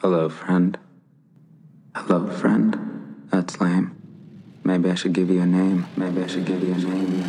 Hello, 0.00 0.28
friend. 0.28 0.78
Hello, 1.94 2.26
friend. 2.28 3.26
That's 3.30 3.60
lame. 3.60 3.96
Maybe 4.64 4.90
I 4.90 4.94
should 4.94 5.12
give 5.12 5.30
you 5.30 5.40
a 5.42 5.46
name. 5.46 5.86
Maybe 5.96 6.22
I 6.22 6.26
should 6.26 6.44
give 6.44 6.62
you 6.62 6.74
a 6.74 6.78
name. 6.78 7.22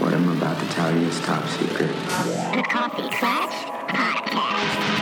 What 0.00 0.14
I'm 0.14 0.28
about 0.36 0.58
to 0.60 0.68
tell 0.74 0.92
you 0.94 1.06
is 1.06 1.20
top 1.20 1.46
secret. 1.48 1.88
The 2.56 2.64
Coffee 2.68 3.08
Clatch 3.16 3.52
Podcast. 3.88 4.92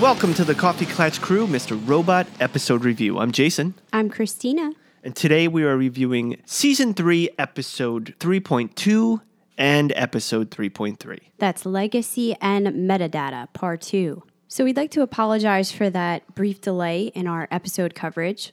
Welcome 0.00 0.32
to 0.34 0.44
the 0.44 0.54
Coffee 0.54 0.86
Clatch 0.86 1.20
Crew, 1.20 1.46
Mr. 1.46 1.78
Robot 1.86 2.26
episode 2.40 2.84
review. 2.84 3.18
I'm 3.18 3.32
Jason, 3.32 3.74
I'm 3.92 4.08
Christina. 4.08 4.72
And 5.02 5.16
today 5.16 5.48
we 5.48 5.64
are 5.64 5.76
reviewing 5.76 6.40
season 6.44 6.94
3, 6.94 7.30
episode 7.38 8.14
3.2 8.18 9.20
and 9.56 9.92
episode 9.96 10.50
3.3. 10.50 11.18
That's 11.38 11.64
Legacy 11.64 12.36
and 12.40 12.66
Metadata, 12.66 13.52
Part 13.52 13.80
2. 13.82 14.22
So 14.48 14.64
we'd 14.64 14.76
like 14.76 14.90
to 14.92 15.02
apologize 15.02 15.70
for 15.70 15.90
that 15.90 16.34
brief 16.34 16.60
delay 16.60 17.04
in 17.14 17.26
our 17.26 17.46
episode 17.50 17.94
coverage. 17.94 18.52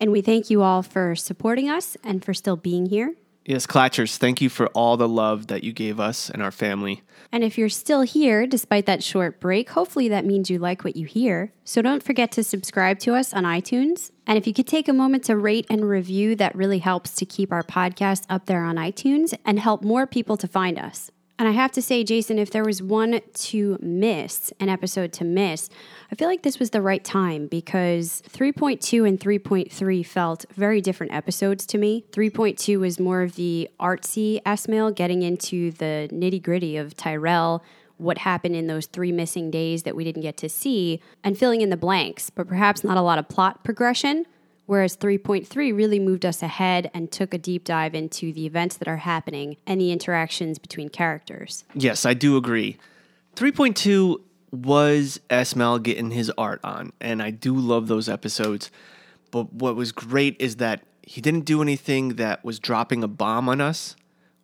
And 0.00 0.10
we 0.10 0.20
thank 0.20 0.50
you 0.50 0.62
all 0.62 0.82
for 0.82 1.14
supporting 1.14 1.68
us 1.68 1.96
and 2.02 2.24
for 2.24 2.34
still 2.34 2.56
being 2.56 2.86
here. 2.86 3.14
Yes, 3.46 3.66
Clatchers, 3.66 4.16
thank 4.16 4.40
you 4.40 4.48
for 4.48 4.68
all 4.68 4.96
the 4.96 5.08
love 5.08 5.48
that 5.48 5.62
you 5.62 5.74
gave 5.74 6.00
us 6.00 6.30
and 6.30 6.42
our 6.42 6.50
family. 6.50 7.02
And 7.30 7.44
if 7.44 7.58
you're 7.58 7.68
still 7.68 8.00
here 8.00 8.46
despite 8.46 8.86
that 8.86 9.02
short 9.02 9.38
break, 9.38 9.68
hopefully 9.68 10.08
that 10.08 10.24
means 10.24 10.48
you 10.48 10.58
like 10.58 10.82
what 10.82 10.96
you 10.96 11.06
hear. 11.06 11.52
So 11.62 11.82
don't 11.82 12.02
forget 12.02 12.32
to 12.32 12.42
subscribe 12.42 12.98
to 13.00 13.14
us 13.14 13.34
on 13.34 13.44
iTunes. 13.44 14.10
And 14.26 14.38
if 14.38 14.46
you 14.46 14.54
could 14.54 14.66
take 14.66 14.88
a 14.88 14.94
moment 14.94 15.24
to 15.24 15.36
rate 15.36 15.66
and 15.68 15.86
review, 15.86 16.34
that 16.36 16.56
really 16.56 16.78
helps 16.78 17.14
to 17.16 17.26
keep 17.26 17.52
our 17.52 17.62
podcast 17.62 18.24
up 18.30 18.46
there 18.46 18.64
on 18.64 18.76
iTunes 18.76 19.36
and 19.44 19.60
help 19.60 19.82
more 19.82 20.06
people 20.06 20.38
to 20.38 20.48
find 20.48 20.78
us. 20.78 21.10
And 21.36 21.48
I 21.48 21.50
have 21.50 21.72
to 21.72 21.82
say, 21.82 22.04
Jason, 22.04 22.38
if 22.38 22.50
there 22.50 22.64
was 22.64 22.80
one 22.80 23.20
to 23.34 23.78
miss, 23.82 24.52
an 24.60 24.68
episode 24.68 25.12
to 25.14 25.24
miss, 25.24 25.68
I 26.12 26.14
feel 26.14 26.28
like 26.28 26.42
this 26.42 26.60
was 26.60 26.70
the 26.70 26.80
right 26.80 27.02
time 27.02 27.48
because 27.48 28.22
3.2 28.28 29.08
and 29.08 29.18
3.3 29.18 30.06
felt 30.06 30.44
very 30.54 30.80
different 30.80 31.12
episodes 31.12 31.66
to 31.66 31.78
me. 31.78 32.04
3.2 32.12 32.78
was 32.78 33.00
more 33.00 33.22
of 33.22 33.34
the 33.34 33.68
artsy 33.80 34.40
Esmail 34.44 34.94
getting 34.94 35.22
into 35.22 35.72
the 35.72 36.08
nitty 36.12 36.40
gritty 36.40 36.76
of 36.76 36.96
Tyrell, 36.96 37.64
what 37.96 38.18
happened 38.18 38.54
in 38.54 38.68
those 38.68 38.86
three 38.86 39.12
missing 39.12 39.50
days 39.50 39.82
that 39.82 39.96
we 39.96 40.04
didn't 40.04 40.22
get 40.22 40.36
to 40.36 40.48
see, 40.48 41.00
and 41.24 41.36
filling 41.36 41.62
in 41.62 41.70
the 41.70 41.76
blanks, 41.76 42.30
but 42.30 42.46
perhaps 42.46 42.84
not 42.84 42.96
a 42.96 43.02
lot 43.02 43.18
of 43.18 43.28
plot 43.28 43.64
progression. 43.64 44.24
Whereas 44.66 44.96
3.3 44.96 45.76
really 45.76 45.98
moved 45.98 46.24
us 46.24 46.42
ahead 46.42 46.90
and 46.94 47.12
took 47.12 47.34
a 47.34 47.38
deep 47.38 47.64
dive 47.64 47.94
into 47.94 48.32
the 48.32 48.46
events 48.46 48.76
that 48.78 48.88
are 48.88 48.98
happening 48.98 49.56
and 49.66 49.80
the 49.80 49.92
interactions 49.92 50.58
between 50.58 50.88
characters. 50.88 51.64
Yes, 51.74 52.06
I 52.06 52.14
do 52.14 52.36
agree. 52.36 52.78
3.2 53.36 54.20
was 54.52 55.20
Esmail 55.28 55.82
getting 55.82 56.12
his 56.12 56.30
art 56.38 56.60
on, 56.62 56.92
and 57.00 57.22
I 57.22 57.30
do 57.30 57.54
love 57.54 57.88
those 57.88 58.08
episodes. 58.08 58.70
But 59.30 59.52
what 59.52 59.76
was 59.76 59.92
great 59.92 60.36
is 60.38 60.56
that 60.56 60.82
he 61.02 61.20
didn't 61.20 61.44
do 61.44 61.60
anything 61.60 62.10
that 62.10 62.44
was 62.44 62.58
dropping 62.58 63.02
a 63.02 63.08
bomb 63.08 63.48
on 63.48 63.60
us, 63.60 63.96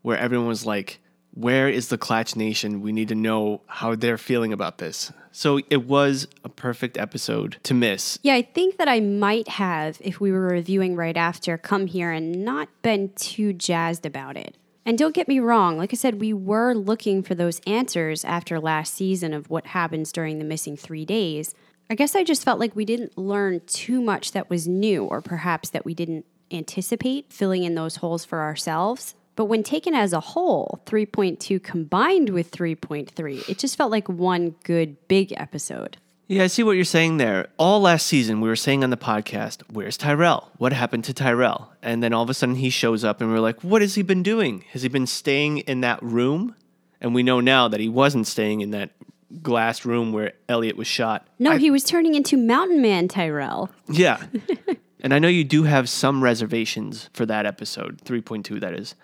where 0.02 0.18
everyone 0.18 0.48
was 0.48 0.66
like, 0.66 1.00
Where 1.32 1.68
is 1.68 1.88
the 1.88 1.98
Clatch 1.98 2.36
Nation? 2.36 2.80
We 2.80 2.92
need 2.92 3.08
to 3.08 3.14
know 3.14 3.62
how 3.66 3.94
they're 3.94 4.18
feeling 4.18 4.52
about 4.52 4.78
this. 4.78 5.12
So 5.32 5.60
it 5.70 5.86
was 5.86 6.26
a 6.44 6.48
perfect 6.48 6.98
episode 6.98 7.58
to 7.62 7.74
miss. 7.74 8.18
Yeah, 8.22 8.34
I 8.34 8.42
think 8.42 8.78
that 8.78 8.88
I 8.88 9.00
might 9.00 9.48
have, 9.48 9.98
if 10.00 10.20
we 10.20 10.32
were 10.32 10.48
reviewing 10.48 10.96
right 10.96 11.16
after, 11.16 11.56
come 11.56 11.86
here 11.86 12.10
and 12.10 12.44
not 12.44 12.68
been 12.82 13.10
too 13.14 13.52
jazzed 13.52 14.04
about 14.04 14.36
it. 14.36 14.56
And 14.84 14.98
don't 14.98 15.14
get 15.14 15.28
me 15.28 15.38
wrong, 15.40 15.76
like 15.76 15.92
I 15.92 15.96
said, 15.96 16.20
we 16.20 16.32
were 16.32 16.74
looking 16.74 17.22
for 17.22 17.34
those 17.34 17.60
answers 17.66 18.24
after 18.24 18.58
last 18.58 18.94
season 18.94 19.32
of 19.32 19.50
what 19.50 19.66
happens 19.66 20.10
during 20.10 20.38
the 20.38 20.44
missing 20.44 20.76
three 20.76 21.04
days. 21.04 21.54
I 21.90 21.94
guess 21.94 22.16
I 22.16 22.24
just 22.24 22.44
felt 22.44 22.58
like 22.58 22.74
we 22.74 22.84
didn't 22.84 23.18
learn 23.18 23.60
too 23.66 24.00
much 24.00 24.32
that 24.32 24.48
was 24.48 24.66
new, 24.66 25.04
or 25.04 25.20
perhaps 25.20 25.70
that 25.70 25.84
we 25.84 25.94
didn't 25.94 26.24
anticipate 26.50 27.32
filling 27.32 27.62
in 27.62 27.74
those 27.74 27.96
holes 27.96 28.24
for 28.24 28.40
ourselves. 28.40 29.14
But 29.40 29.46
when 29.46 29.62
taken 29.62 29.94
as 29.94 30.12
a 30.12 30.20
whole, 30.20 30.82
3.2 30.84 31.62
combined 31.62 32.28
with 32.28 32.50
3.3, 32.50 33.48
it 33.48 33.56
just 33.56 33.74
felt 33.74 33.90
like 33.90 34.06
one 34.06 34.54
good 34.64 35.08
big 35.08 35.32
episode. 35.34 35.96
Yeah, 36.28 36.42
I 36.44 36.48
see 36.48 36.62
what 36.62 36.72
you're 36.72 36.84
saying 36.84 37.16
there. 37.16 37.48
All 37.56 37.80
last 37.80 38.06
season, 38.06 38.42
we 38.42 38.50
were 38.50 38.54
saying 38.54 38.84
on 38.84 38.90
the 38.90 38.98
podcast, 38.98 39.62
Where's 39.70 39.96
Tyrell? 39.96 40.50
What 40.58 40.74
happened 40.74 41.04
to 41.04 41.14
Tyrell? 41.14 41.72
And 41.80 42.02
then 42.02 42.12
all 42.12 42.22
of 42.22 42.28
a 42.28 42.34
sudden 42.34 42.56
he 42.56 42.68
shows 42.68 43.02
up, 43.02 43.22
and 43.22 43.32
we're 43.32 43.40
like, 43.40 43.62
What 43.62 43.80
has 43.80 43.94
he 43.94 44.02
been 44.02 44.22
doing? 44.22 44.66
Has 44.72 44.82
he 44.82 44.90
been 44.90 45.06
staying 45.06 45.60
in 45.60 45.80
that 45.80 46.02
room? 46.02 46.54
And 47.00 47.14
we 47.14 47.22
know 47.22 47.40
now 47.40 47.66
that 47.66 47.80
he 47.80 47.88
wasn't 47.88 48.26
staying 48.26 48.60
in 48.60 48.72
that 48.72 48.90
glass 49.42 49.86
room 49.86 50.12
where 50.12 50.34
Elliot 50.50 50.76
was 50.76 50.86
shot. 50.86 51.26
No, 51.38 51.52
I- 51.52 51.56
he 51.58 51.70
was 51.70 51.84
turning 51.84 52.14
into 52.14 52.36
Mountain 52.36 52.82
Man 52.82 53.08
Tyrell. 53.08 53.70
Yeah. 53.88 54.22
and 55.00 55.14
I 55.14 55.18
know 55.18 55.28
you 55.28 55.44
do 55.44 55.62
have 55.62 55.88
some 55.88 56.22
reservations 56.22 57.08
for 57.14 57.24
that 57.24 57.46
episode, 57.46 58.02
3.2, 58.04 58.60
that 58.60 58.74
is. 58.74 58.94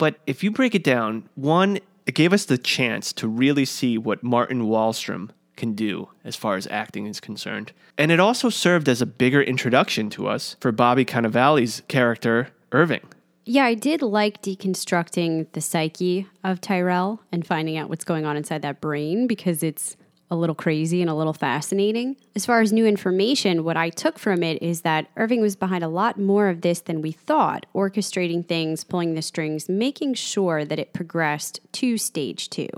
But 0.00 0.18
if 0.26 0.42
you 0.42 0.50
break 0.50 0.74
it 0.74 0.82
down, 0.82 1.28
one, 1.34 1.78
it 2.06 2.14
gave 2.14 2.32
us 2.32 2.46
the 2.46 2.56
chance 2.56 3.12
to 3.12 3.28
really 3.28 3.66
see 3.66 3.98
what 3.98 4.22
Martin 4.22 4.62
Wallstrom 4.62 5.28
can 5.56 5.74
do 5.74 6.08
as 6.24 6.34
far 6.34 6.56
as 6.56 6.66
acting 6.68 7.04
is 7.04 7.20
concerned. 7.20 7.72
And 7.98 8.10
it 8.10 8.18
also 8.18 8.48
served 8.48 8.88
as 8.88 9.02
a 9.02 9.06
bigger 9.06 9.42
introduction 9.42 10.08
to 10.10 10.26
us 10.26 10.56
for 10.58 10.72
Bobby 10.72 11.04
Cannavale's 11.04 11.82
character, 11.88 12.48
Irving. 12.72 13.02
Yeah, 13.44 13.66
I 13.66 13.74
did 13.74 14.00
like 14.00 14.40
deconstructing 14.40 15.52
the 15.52 15.60
psyche 15.60 16.26
of 16.42 16.62
Tyrell 16.62 17.20
and 17.30 17.46
finding 17.46 17.76
out 17.76 17.90
what's 17.90 18.04
going 18.04 18.24
on 18.24 18.38
inside 18.38 18.62
that 18.62 18.80
brain 18.80 19.26
because 19.26 19.62
it's 19.62 19.98
a 20.30 20.36
little 20.36 20.54
crazy 20.54 21.00
and 21.00 21.10
a 21.10 21.14
little 21.14 21.32
fascinating. 21.32 22.16
As 22.36 22.46
far 22.46 22.60
as 22.60 22.72
new 22.72 22.86
information, 22.86 23.64
what 23.64 23.76
I 23.76 23.90
took 23.90 24.18
from 24.18 24.42
it 24.42 24.62
is 24.62 24.82
that 24.82 25.08
Irving 25.16 25.40
was 25.40 25.56
behind 25.56 25.82
a 25.82 25.88
lot 25.88 26.18
more 26.18 26.48
of 26.48 26.60
this 26.60 26.80
than 26.80 27.02
we 27.02 27.12
thought, 27.12 27.66
orchestrating 27.74 28.46
things, 28.46 28.84
pulling 28.84 29.14
the 29.14 29.22
strings, 29.22 29.68
making 29.68 30.14
sure 30.14 30.64
that 30.64 30.78
it 30.78 30.92
progressed 30.92 31.60
to 31.72 31.98
stage 31.98 32.48
two. 32.48 32.68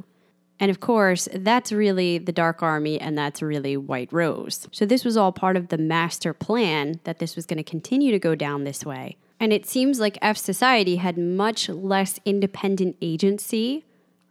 And 0.59 0.71
of 0.71 0.81
course, 0.81 1.29
that's 1.35 1.73
really 1.73 2.19
the 2.19 2.33
Dark 2.33 2.63
Army 2.63 3.01
and 3.01 3.19
that's 3.19 3.43
really 3.43 3.77
White 3.77 4.13
Rose. 4.13 4.69
So 4.71 4.87
this 4.87 5.05
was 5.05 5.17
all 5.17 5.33
part 5.33 5.57
of 5.57 5.69
the 5.69 5.79
master 5.79 6.33
plan 6.33 7.01
that 7.05 7.19
this 7.19 7.35
was 7.35 7.47
going 7.47 7.59
to 7.59 7.65
continue 7.65 8.13
to 8.13 8.19
go 8.19 8.35
down 8.35 8.65
this 8.65 8.87
way. 8.87 9.17
And 9.41 9.53
it 9.53 9.67
seems 9.67 9.99
like 9.99 10.19
F 10.23 10.37
Society 10.37 10.97
had 10.97 11.19
much 11.19 11.69
less 11.69 12.21
independent 12.25 12.97
agency 13.03 13.85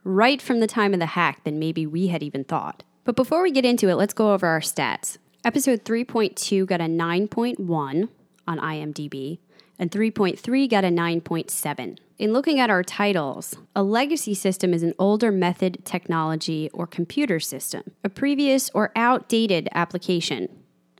right 0.05 0.41
from 0.41 0.61
the 0.61 0.67
time 0.67 0.93
of 0.93 0.99
the 0.99 1.05
hack 1.07 1.43
than 1.43 1.59
maybe 1.59 1.85
we 1.85 2.07
had 2.07 2.23
even 2.23 2.45
thought. 2.45 2.83
But 3.03 3.15
before 3.15 3.41
we 3.41 3.51
get 3.51 3.65
into 3.65 3.89
it, 3.89 3.95
let's 3.95 4.13
go 4.13 4.33
over 4.33 4.45
our 4.45 4.59
stats. 4.59 5.17
Episode 5.43 5.83
3.2 5.83 6.67
got 6.67 6.81
a 6.81 6.85
9.1 6.85 8.09
on 8.47 8.59
IMDb, 8.59 9.39
and 9.79 9.89
3.3 9.89 10.69
got 10.69 10.83
a 10.83 10.89
9.7. 10.89 11.97
In 12.19 12.31
looking 12.33 12.59
at 12.59 12.69
our 12.69 12.83
titles, 12.83 13.55
a 13.75 13.81
legacy 13.81 14.35
system 14.35 14.71
is 14.71 14.83
an 14.83 14.93
older 14.99 15.31
method, 15.31 15.83
technology, 15.83 16.69
or 16.73 16.85
computer 16.85 17.39
system, 17.39 17.81
a 18.03 18.09
previous 18.09 18.69
or 18.75 18.91
outdated 18.95 19.67
application, 19.73 20.47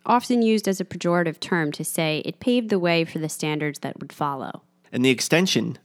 often 0.03 0.41
used 0.41 0.67
as 0.67 0.81
a 0.81 0.85
pejorative 0.85 1.39
term 1.39 1.71
to 1.73 1.85
say 1.85 2.23
it 2.25 2.39
paved 2.39 2.71
the 2.71 2.79
way 2.79 3.05
for 3.05 3.19
the 3.19 3.29
standards 3.29 3.79
that 3.79 3.99
would 3.99 4.11
follow. 4.11 4.63
And 4.91 5.05
the 5.05 5.11
extension 5.11 5.77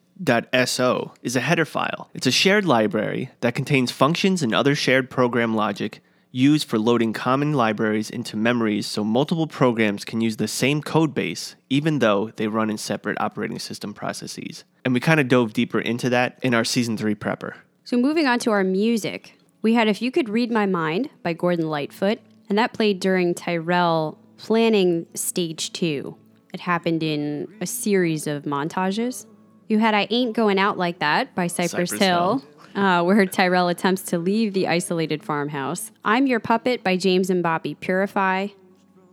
.so 0.64 1.12
is 1.22 1.36
a 1.36 1.40
header 1.40 1.66
file. 1.66 2.08
It's 2.14 2.26
a 2.26 2.30
shared 2.30 2.64
library 2.64 3.30
that 3.40 3.54
contains 3.54 3.92
functions 3.92 4.42
and 4.42 4.54
other 4.54 4.74
shared 4.74 5.10
program 5.10 5.54
logic 5.54 6.00
used 6.36 6.68
for 6.68 6.78
loading 6.78 7.14
common 7.14 7.54
libraries 7.54 8.10
into 8.10 8.36
memories 8.36 8.86
so 8.86 9.02
multiple 9.02 9.46
programs 9.46 10.04
can 10.04 10.20
use 10.20 10.36
the 10.36 10.46
same 10.46 10.82
code 10.82 11.14
base 11.14 11.56
even 11.70 11.98
though 11.98 12.30
they 12.36 12.46
run 12.46 12.68
in 12.68 12.76
separate 12.76 13.18
operating 13.18 13.58
system 13.58 13.94
processes. 13.94 14.62
And 14.84 14.92
we 14.92 15.00
kind 15.00 15.18
of 15.18 15.28
dove 15.28 15.54
deeper 15.54 15.80
into 15.80 16.10
that 16.10 16.38
in 16.42 16.52
our 16.52 16.64
season 16.64 16.98
3 16.98 17.14
prepper. 17.14 17.54
So, 17.84 17.96
moving 17.96 18.26
on 18.26 18.38
to 18.40 18.50
our 18.50 18.64
music, 18.64 19.38
we 19.62 19.72
had 19.72 19.88
If 19.88 20.02
You 20.02 20.10
Could 20.10 20.28
Read 20.28 20.50
My 20.50 20.66
Mind 20.66 21.08
by 21.22 21.32
Gordon 21.32 21.68
Lightfoot, 21.68 22.18
and 22.48 22.58
that 22.58 22.74
played 22.74 23.00
during 23.00 23.32
Tyrell 23.32 24.18
planning 24.36 25.06
stage 25.14 25.72
two. 25.72 26.16
It 26.52 26.60
happened 26.60 27.02
in 27.02 27.48
a 27.60 27.66
series 27.66 28.26
of 28.26 28.42
montages. 28.42 29.26
You 29.68 29.78
had 29.78 29.94
I 29.94 30.06
Ain't 30.10 30.36
Going 30.36 30.58
Out 30.58 30.78
Like 30.78 30.98
That 30.98 31.34
by 31.34 31.46
Cypress, 31.46 31.90
Cypress 31.90 32.00
Hill, 32.00 32.44
uh, 32.76 33.02
where 33.02 33.24
Tyrell 33.26 33.68
attempts 33.68 34.02
to 34.02 34.18
leave 34.18 34.52
the 34.52 34.68
isolated 34.68 35.24
farmhouse. 35.24 35.90
I'm 36.04 36.26
Your 36.26 36.38
Puppet 36.38 36.84
by 36.84 36.96
James 36.96 37.30
and 37.30 37.42
Bobby 37.42 37.74
Purify, 37.74 38.48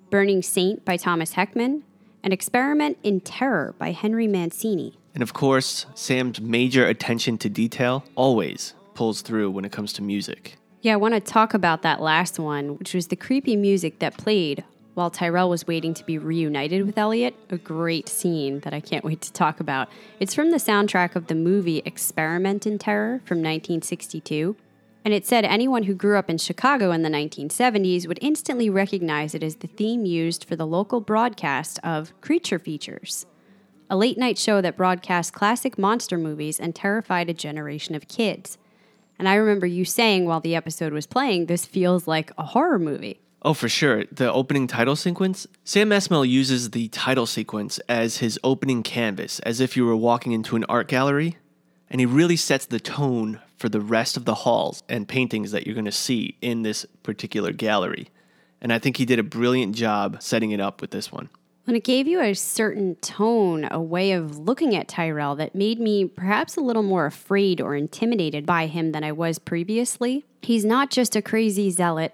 Burning 0.09 0.41
Saint 0.41 0.83
by 0.85 0.97
Thomas 0.97 1.33
Heckman, 1.33 1.83
and 2.21 2.33
Experiment 2.33 2.97
in 3.01 3.21
Terror 3.21 3.73
by 3.79 3.91
Henry 3.91 4.27
Mancini. 4.27 4.93
And 5.13 5.23
of 5.23 5.33
course, 5.33 5.85
Sam's 5.95 6.41
major 6.41 6.85
attention 6.85 7.37
to 7.39 7.49
detail 7.49 8.03
always 8.15 8.73
pulls 8.93 9.21
through 9.21 9.51
when 9.51 9.65
it 9.65 9.71
comes 9.71 9.93
to 9.93 10.03
music. 10.03 10.57
Yeah, 10.81 10.93
I 10.93 10.97
want 10.97 11.13
to 11.13 11.21
talk 11.21 11.53
about 11.53 11.81
that 11.83 12.01
last 12.01 12.39
one, 12.39 12.77
which 12.77 12.93
was 12.93 13.07
the 13.07 13.15
creepy 13.15 13.55
music 13.55 13.99
that 13.99 14.17
played 14.17 14.65
while 14.93 15.09
Tyrell 15.09 15.49
was 15.49 15.67
waiting 15.67 15.93
to 15.93 16.03
be 16.03 16.17
reunited 16.17 16.85
with 16.85 16.97
Elliot. 16.97 17.35
A 17.49 17.57
great 17.57 18.07
scene 18.07 18.59
that 18.61 18.73
I 18.73 18.79
can't 18.79 19.03
wait 19.03 19.21
to 19.21 19.33
talk 19.33 19.59
about. 19.59 19.89
It's 20.19 20.35
from 20.35 20.51
the 20.51 20.57
soundtrack 20.57 21.15
of 21.15 21.27
the 21.27 21.35
movie 21.35 21.81
Experiment 21.85 22.67
in 22.67 22.77
Terror 22.77 23.21
from 23.25 23.37
1962. 23.37 24.55
And 25.05 25.13
it 25.13 25.25
said 25.25 25.43
anyone 25.43 25.83
who 25.83 25.93
grew 25.93 26.17
up 26.17 26.29
in 26.29 26.37
Chicago 26.37 26.91
in 26.91 27.01
the 27.01 27.09
1970s 27.09 28.07
would 28.07 28.19
instantly 28.21 28.69
recognize 28.69 29.35
it 29.35 29.43
as 29.43 29.57
the 29.57 29.67
theme 29.67 30.05
used 30.05 30.45
for 30.45 30.55
the 30.55 30.67
local 30.67 31.01
broadcast 31.01 31.79
of 31.83 32.13
Creature 32.21 32.59
Features, 32.59 33.25
a 33.89 33.97
late 33.97 34.17
night 34.17 34.37
show 34.37 34.61
that 34.61 34.77
broadcast 34.77 35.33
classic 35.33 35.77
monster 35.77 36.17
movies 36.17 36.57
and 36.57 36.73
terrified 36.73 37.29
a 37.29 37.33
generation 37.33 37.95
of 37.95 38.07
kids. 38.07 38.57
And 39.19 39.27
I 39.27 39.35
remember 39.35 39.65
you 39.65 39.83
saying 39.83 40.25
while 40.25 40.39
the 40.39 40.55
episode 40.55 40.93
was 40.93 41.05
playing, 41.05 41.47
this 41.47 41.65
feels 41.65 42.07
like 42.07 42.31
a 42.37 42.43
horror 42.43 42.79
movie. 42.79 43.19
Oh, 43.45 43.53
for 43.53 43.67
sure. 43.67 44.05
The 44.05 44.31
opening 44.31 44.67
title 44.67 44.95
sequence. 44.95 45.47
Sam 45.65 45.89
Esmail 45.89 46.27
uses 46.27 46.69
the 46.69 46.87
title 46.87 47.25
sequence 47.25 47.77
as 47.89 48.17
his 48.17 48.39
opening 48.41 48.83
canvas, 48.83 49.39
as 49.39 49.59
if 49.59 49.75
you 49.75 49.85
were 49.85 49.97
walking 49.97 50.31
into 50.31 50.55
an 50.55 50.63
art 50.69 50.87
gallery. 50.87 51.37
And 51.89 51.99
he 51.99 52.05
really 52.05 52.37
sets 52.37 52.65
the 52.65 52.79
tone 52.79 53.41
for 53.57 53.67
the 53.67 53.81
rest 53.81 54.15
of 54.15 54.25
the 54.25 54.33
halls 54.33 54.81
and 54.87 55.07
paintings 55.07 55.51
that 55.51 55.65
you're 55.65 55.75
going 55.75 55.85
to 55.85 55.91
see 55.91 56.37
in 56.41 56.63
this 56.63 56.85
particular 57.03 57.51
gallery. 57.51 58.07
And 58.61 58.71
I 58.71 58.79
think 58.79 58.95
he 58.97 59.05
did 59.05 59.19
a 59.19 59.23
brilliant 59.23 59.75
job 59.75 60.17
setting 60.21 60.51
it 60.51 60.61
up 60.61 60.79
with 60.79 60.91
this 60.91 61.11
one. 61.11 61.29
And 61.67 61.77
it 61.77 61.83
gave 61.83 62.07
you 62.07 62.21
a 62.21 62.33
certain 62.33 62.95
tone, 62.95 63.67
a 63.71 63.81
way 63.81 64.13
of 64.13 64.37
looking 64.37 64.75
at 64.75 64.87
Tyrell 64.87 65.35
that 65.35 65.55
made 65.55 65.79
me 65.79 66.05
perhaps 66.05 66.57
a 66.57 66.61
little 66.61 66.83
more 66.83 67.05
afraid 67.05 67.61
or 67.61 67.75
intimidated 67.75 68.45
by 68.45 68.67
him 68.67 68.91
than 68.91 69.03
I 69.03 69.11
was 69.11 69.39
previously. 69.39 70.25
He's 70.41 70.65
not 70.65 70.89
just 70.89 71.15
a 71.15 71.21
crazy 71.21 71.69
zealot 71.69 72.13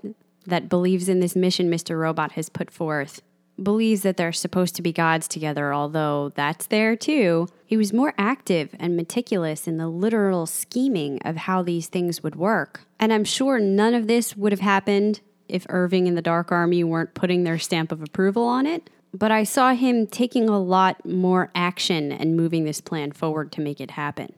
that 0.50 0.70
believes 0.70 1.10
in 1.10 1.20
this 1.20 1.36
mission 1.36 1.70
Mr. 1.70 2.00
Robot 2.00 2.34
has 2.34 2.50
put 2.50 2.72
forth, 2.72 3.22
believes 3.62 4.04
that 4.04 4.18
they're 4.18 4.32
supposed 4.32 4.76
to 4.76 4.82
be 4.82 4.92
gods 4.92 5.28
together, 5.28 5.74
although 5.74 6.30
that's 6.36 6.68
there 6.68 6.96
too. 6.96 7.48
He 7.66 7.78
was 7.78 7.94
more 7.94 8.14
active 8.18 8.76
and 8.80 8.96
meticulous 8.96 9.68
in 9.68 9.78
the 9.78 9.88
literal 9.88 10.46
scheming 10.46 11.20
of 11.24 11.36
how 11.36 11.62
these 11.62 11.88
things 11.88 12.24
would 12.24 12.36
work. 12.36 12.82
And 13.00 13.14
I'm 13.14 13.26
sure 13.26 13.60
none 13.60 13.94
of 13.94 14.08
this 14.08 14.36
would 14.36 14.52
have 14.52 14.62
happened 14.62 15.22
if 15.48 15.66
Irving 15.70 16.08
and 16.08 16.18
the 16.18 16.22
Dark 16.22 16.52
Army 16.52 16.84
weren't 16.84 17.14
putting 17.14 17.44
their 17.44 17.60
stamp 17.60 17.92
of 17.92 18.02
approval 18.02 18.44
on 18.44 18.66
it. 18.66 18.90
But 19.14 19.32
I 19.32 19.44
saw 19.44 19.74
him 19.74 20.06
taking 20.06 20.48
a 20.50 20.60
lot 20.60 21.04
more 21.06 21.50
action 21.56 22.12
and 22.12 22.38
moving 22.38 22.64
this 22.64 22.80
plan 22.80 23.12
forward 23.12 23.52
to 23.54 23.62
make 23.62 23.82
it 23.82 23.92
happen. 23.92 24.34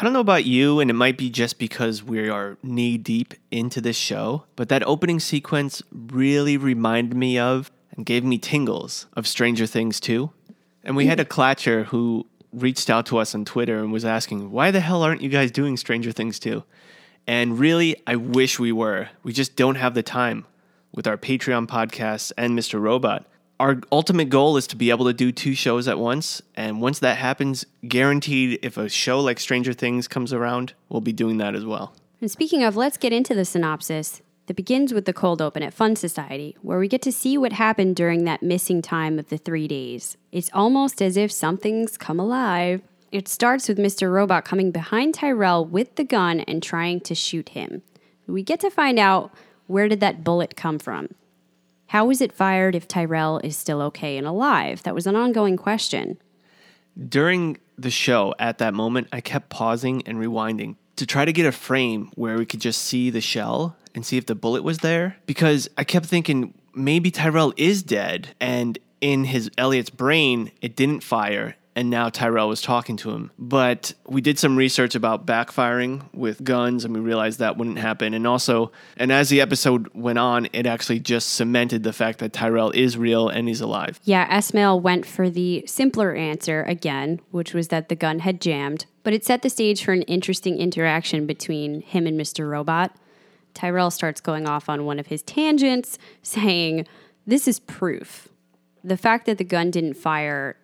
I 0.00 0.02
don't 0.02 0.14
know 0.14 0.20
about 0.20 0.46
you, 0.46 0.80
and 0.80 0.88
it 0.88 0.94
might 0.94 1.18
be 1.18 1.28
just 1.28 1.58
because 1.58 2.02
we 2.02 2.30
are 2.30 2.56
knee 2.62 2.96
deep 2.96 3.34
into 3.50 3.82
this 3.82 3.96
show, 3.96 4.44
but 4.56 4.70
that 4.70 4.82
opening 4.86 5.20
sequence 5.20 5.82
really 5.92 6.56
reminded 6.56 7.14
me 7.14 7.38
of 7.38 7.70
and 7.94 8.06
gave 8.06 8.24
me 8.24 8.38
tingles 8.38 9.08
of 9.12 9.26
Stranger 9.26 9.66
Things 9.66 10.00
2. 10.00 10.30
And 10.84 10.96
we 10.96 11.04
had 11.04 11.20
a 11.20 11.26
clatcher 11.26 11.84
who 11.84 12.26
reached 12.50 12.88
out 12.88 13.04
to 13.06 13.18
us 13.18 13.34
on 13.34 13.44
Twitter 13.44 13.80
and 13.80 13.92
was 13.92 14.06
asking, 14.06 14.50
why 14.50 14.70
the 14.70 14.80
hell 14.80 15.02
aren't 15.02 15.20
you 15.20 15.28
guys 15.28 15.50
doing 15.50 15.76
Stranger 15.76 16.12
Things 16.12 16.38
2? 16.38 16.64
And 17.26 17.58
really, 17.58 18.00
I 18.06 18.16
wish 18.16 18.58
we 18.58 18.72
were. 18.72 19.10
We 19.22 19.34
just 19.34 19.54
don't 19.54 19.74
have 19.74 19.92
the 19.92 20.02
time 20.02 20.46
with 20.94 21.06
our 21.06 21.18
Patreon 21.18 21.66
podcasts 21.66 22.32
and 22.38 22.58
Mr. 22.58 22.80
Robot 22.80 23.26
our 23.60 23.78
ultimate 23.92 24.30
goal 24.30 24.56
is 24.56 24.66
to 24.68 24.76
be 24.76 24.88
able 24.88 25.04
to 25.04 25.12
do 25.12 25.30
two 25.30 25.54
shows 25.54 25.86
at 25.86 25.98
once. 25.98 26.40
And 26.56 26.80
once 26.80 26.98
that 27.00 27.18
happens, 27.18 27.66
guaranteed, 27.86 28.58
if 28.62 28.78
a 28.78 28.88
show 28.88 29.20
like 29.20 29.38
Stranger 29.38 29.74
Things 29.74 30.08
comes 30.08 30.32
around, 30.32 30.72
we'll 30.88 31.02
be 31.02 31.12
doing 31.12 31.36
that 31.36 31.54
as 31.54 31.66
well. 31.66 31.94
And 32.22 32.30
speaking 32.30 32.64
of, 32.64 32.74
let's 32.74 32.96
get 32.96 33.12
into 33.12 33.34
the 33.34 33.44
synopsis 33.44 34.22
that 34.46 34.54
begins 34.54 34.94
with 34.94 35.04
the 35.04 35.12
cold 35.12 35.42
open 35.42 35.62
at 35.62 35.74
Fun 35.74 35.94
Society, 35.94 36.56
where 36.62 36.78
we 36.78 36.88
get 36.88 37.02
to 37.02 37.12
see 37.12 37.36
what 37.36 37.52
happened 37.52 37.96
during 37.96 38.24
that 38.24 38.42
missing 38.42 38.80
time 38.80 39.18
of 39.18 39.28
the 39.28 39.36
three 39.36 39.68
days. 39.68 40.16
It's 40.32 40.50
almost 40.54 41.02
as 41.02 41.18
if 41.18 41.30
something's 41.30 41.98
come 41.98 42.18
alive. 42.18 42.80
It 43.12 43.28
starts 43.28 43.68
with 43.68 43.76
Mr. 43.76 44.10
Robot 44.10 44.46
coming 44.46 44.70
behind 44.70 45.14
Tyrell 45.14 45.66
with 45.66 45.96
the 45.96 46.04
gun 46.04 46.40
and 46.40 46.62
trying 46.62 47.00
to 47.00 47.14
shoot 47.14 47.50
him. 47.50 47.82
We 48.26 48.42
get 48.42 48.60
to 48.60 48.70
find 48.70 48.98
out 48.98 49.34
where 49.66 49.88
did 49.88 50.00
that 50.00 50.24
bullet 50.24 50.56
come 50.56 50.78
from. 50.78 51.10
How 51.90 52.04
was 52.04 52.20
it 52.20 52.32
fired 52.32 52.76
if 52.76 52.86
Tyrell 52.86 53.40
is 53.42 53.56
still 53.56 53.82
okay 53.82 54.16
and 54.16 54.24
alive? 54.24 54.84
That 54.84 54.94
was 54.94 55.08
an 55.08 55.16
ongoing 55.16 55.56
question. 55.56 56.18
During 56.96 57.58
the 57.76 57.90
show, 57.90 58.32
at 58.38 58.58
that 58.58 58.74
moment, 58.74 59.08
I 59.12 59.20
kept 59.20 59.48
pausing 59.48 60.06
and 60.06 60.16
rewinding 60.16 60.76
to 60.94 61.04
try 61.04 61.24
to 61.24 61.32
get 61.32 61.46
a 61.46 61.50
frame 61.50 62.12
where 62.14 62.38
we 62.38 62.46
could 62.46 62.60
just 62.60 62.82
see 62.82 63.10
the 63.10 63.20
shell 63.20 63.76
and 63.92 64.06
see 64.06 64.16
if 64.16 64.26
the 64.26 64.36
bullet 64.36 64.62
was 64.62 64.78
there 64.78 65.16
because 65.26 65.68
I 65.76 65.82
kept 65.82 66.06
thinking 66.06 66.54
maybe 66.76 67.10
Tyrell 67.10 67.52
is 67.56 67.82
dead 67.82 68.36
and 68.38 68.78
in 69.00 69.24
his 69.24 69.50
Elliot's 69.58 69.90
brain 69.90 70.52
it 70.62 70.76
didn't 70.76 71.02
fire 71.02 71.56
and 71.80 71.88
now 71.88 72.10
Tyrell 72.10 72.46
was 72.46 72.60
talking 72.60 72.98
to 72.98 73.10
him. 73.10 73.30
But 73.38 73.94
we 74.06 74.20
did 74.20 74.38
some 74.38 74.54
research 74.54 74.94
about 74.94 75.24
backfiring 75.24 76.12
with 76.12 76.44
guns 76.44 76.84
and 76.84 76.92
we 76.92 77.00
realized 77.00 77.38
that 77.38 77.56
wouldn't 77.56 77.78
happen. 77.78 78.12
And 78.12 78.26
also, 78.26 78.70
and 78.98 79.10
as 79.10 79.30
the 79.30 79.40
episode 79.40 79.88
went 79.94 80.18
on, 80.18 80.46
it 80.52 80.66
actually 80.66 81.00
just 81.00 81.32
cemented 81.32 81.82
the 81.82 81.94
fact 81.94 82.18
that 82.18 82.34
Tyrell 82.34 82.70
is 82.72 82.98
real 82.98 83.30
and 83.30 83.48
he's 83.48 83.62
alive. 83.62 83.98
Yeah, 84.04 84.28
Esmail 84.28 84.78
went 84.78 85.06
for 85.06 85.30
the 85.30 85.64
simpler 85.66 86.14
answer 86.14 86.64
again, 86.64 87.22
which 87.30 87.54
was 87.54 87.68
that 87.68 87.88
the 87.88 87.96
gun 87.96 88.18
had 88.18 88.42
jammed, 88.42 88.84
but 89.02 89.14
it 89.14 89.24
set 89.24 89.40
the 89.40 89.48
stage 89.48 89.82
for 89.82 89.92
an 89.92 90.02
interesting 90.02 90.58
interaction 90.58 91.26
between 91.26 91.80
him 91.80 92.06
and 92.06 92.20
Mr. 92.20 92.46
Robot. 92.46 92.94
Tyrell 93.54 93.90
starts 93.90 94.20
going 94.20 94.46
off 94.46 94.68
on 94.68 94.84
one 94.84 94.98
of 94.98 95.06
his 95.06 95.22
tangents, 95.22 95.96
saying, 96.20 96.86
This 97.26 97.48
is 97.48 97.58
proof. 97.58 98.28
The 98.84 98.98
fact 98.98 99.24
that 99.24 99.38
the 99.38 99.44
gun 99.44 99.70
didn't 99.70 99.94
fire 99.94 100.56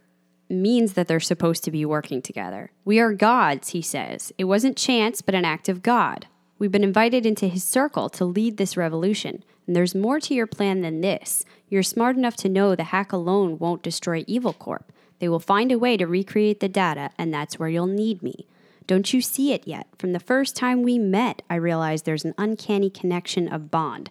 means 0.49 0.93
that 0.93 1.09
they're 1.09 1.21
supposed 1.21 1.65
to 1.65 1.71
be 1.71 1.85
working 1.85 2.23
together. 2.23 2.71
We 2.85 3.01
are 3.01 3.13
gods, 3.13 3.71
he 3.71 3.83
says. 3.83 4.33
It 4.39 4.45
wasn't 4.45 4.77
chance, 4.77 5.23
but 5.23 5.35
an 5.35 5.45
act 5.45 5.69
of 5.69 5.83
God. 5.83 6.27
We've 6.59 6.73
been 6.73 6.85
invited 6.85 7.27
into 7.27 7.49
his 7.49 7.65
circle 7.65 8.09
to 8.11 8.25
lead 8.25 8.57
this 8.57 8.77
revolution. 8.77 9.45
And 9.67 9.75
there's 9.75 9.95
more 9.95 10.21
to 10.21 10.35
your 10.35 10.47
plan 10.47 10.81
than 10.81 11.01
this. 11.01 11.45
You're 11.69 11.83
smart 11.83 12.17
enough 12.17 12.37
to 12.37 12.49
know 12.49 12.75
the 12.75 12.85
hack 12.85 13.13
alone 13.13 13.59
won't 13.59 13.83
destroy 13.83 14.25
Evil 14.27 14.53
Corp. 14.53 14.93
They 15.19 15.29
will 15.29 15.41
find 15.41 15.73
a 15.73 15.79
way 15.79 15.97
to 15.97 16.07
recreate 16.07 16.61
the 16.61 16.69
data, 16.69 17.11
and 17.19 17.33
that's 17.33 17.59
where 17.59 17.69
you'll 17.69 17.87
need 17.87 18.23
me. 18.23 18.47
Don't 18.87 19.13
you 19.13 19.21
see 19.21 19.53
it 19.53 19.67
yet? 19.67 19.89
From 19.99 20.13
the 20.13 20.21
first 20.21 20.55
time 20.55 20.83
we 20.83 20.99
met, 20.99 21.43
I 21.51 21.57
realized 21.57 22.05
there's 22.05 22.25
an 22.25 22.35
uncanny 22.39 22.91
connection 22.91 23.53
of 23.53 23.71
bond. 23.71 24.11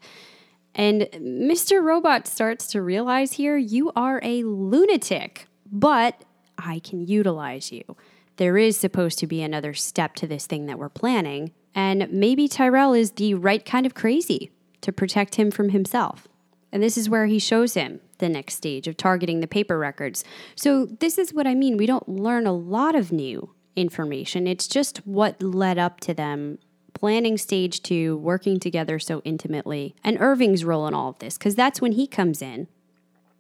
And 0.74 1.04
Mr. 1.14 1.82
Robot 1.82 2.28
starts 2.28 2.68
to 2.68 2.82
realize 2.82 3.34
here 3.34 3.56
you 3.56 3.92
are 3.96 4.20
a 4.22 4.44
lunatic 4.44 5.48
but 5.72 6.24
I 6.58 6.80
can 6.80 7.06
utilize 7.06 7.72
you. 7.72 7.84
There 8.38 8.58
is 8.58 8.78
supposed 8.78 9.20
to 9.20 9.28
be 9.28 9.42
another 9.42 9.74
step 9.74 10.16
to 10.16 10.28
this 10.28 10.46
thing 10.46 10.66
that 10.66 10.80
we're 10.80 10.90
planning, 10.90 11.52
and 11.74 12.08
maybe 12.12 12.48
Tyrell 12.48 12.94
is 12.94 13.12
the 13.12 13.34
right 13.34 13.64
kind 13.66 13.86
of 13.86 13.94
crazy 13.94 14.52
to 14.82 14.92
protect 14.92 15.36
him 15.36 15.52
from 15.52 15.70
himself. 15.70 16.28
And 16.72 16.84
this 16.84 16.98
is 16.98 17.10
where 17.10 17.26
he 17.26 17.40
shows 17.40 17.74
him 17.74 18.02
the 18.18 18.30
next 18.30 18.56
stage 18.56 18.88
of 18.88 18.98
targeting 18.98 19.40
the 19.40 19.48
paper 19.48 19.78
records. 19.78 20.24
So, 20.56 20.86
this 20.86 21.18
is 21.18 21.34
what 21.34 21.48
I 21.48 21.56
mean. 21.56 21.78
We 21.78 21.86
don't 21.86 22.08
learn 22.08 22.46
a 22.46 22.54
lot 22.54 22.96
of 22.96 23.12
new 23.12 23.52
information, 23.76 24.48
it's 24.48 24.68
just 24.68 25.00
what 25.00 25.42
led 25.42 25.78
up 25.78 26.00
to 26.02 26.14
them 26.14 26.60
planning 26.94 27.38
stage 27.38 27.84
two, 27.84 28.18
working 28.18 28.60
together 28.60 29.00
so 29.00 29.22
intimately, 29.26 29.96
and 30.04 30.18
Irving's 30.20 30.64
role 30.64 30.88
in 30.88 30.94
all 30.94 31.10
of 31.10 31.20
this, 31.20 31.38
because 31.38 31.56
that's 31.56 31.82
when 31.82 31.92
he 31.92 32.08
comes 32.08 32.42
in 32.42 32.68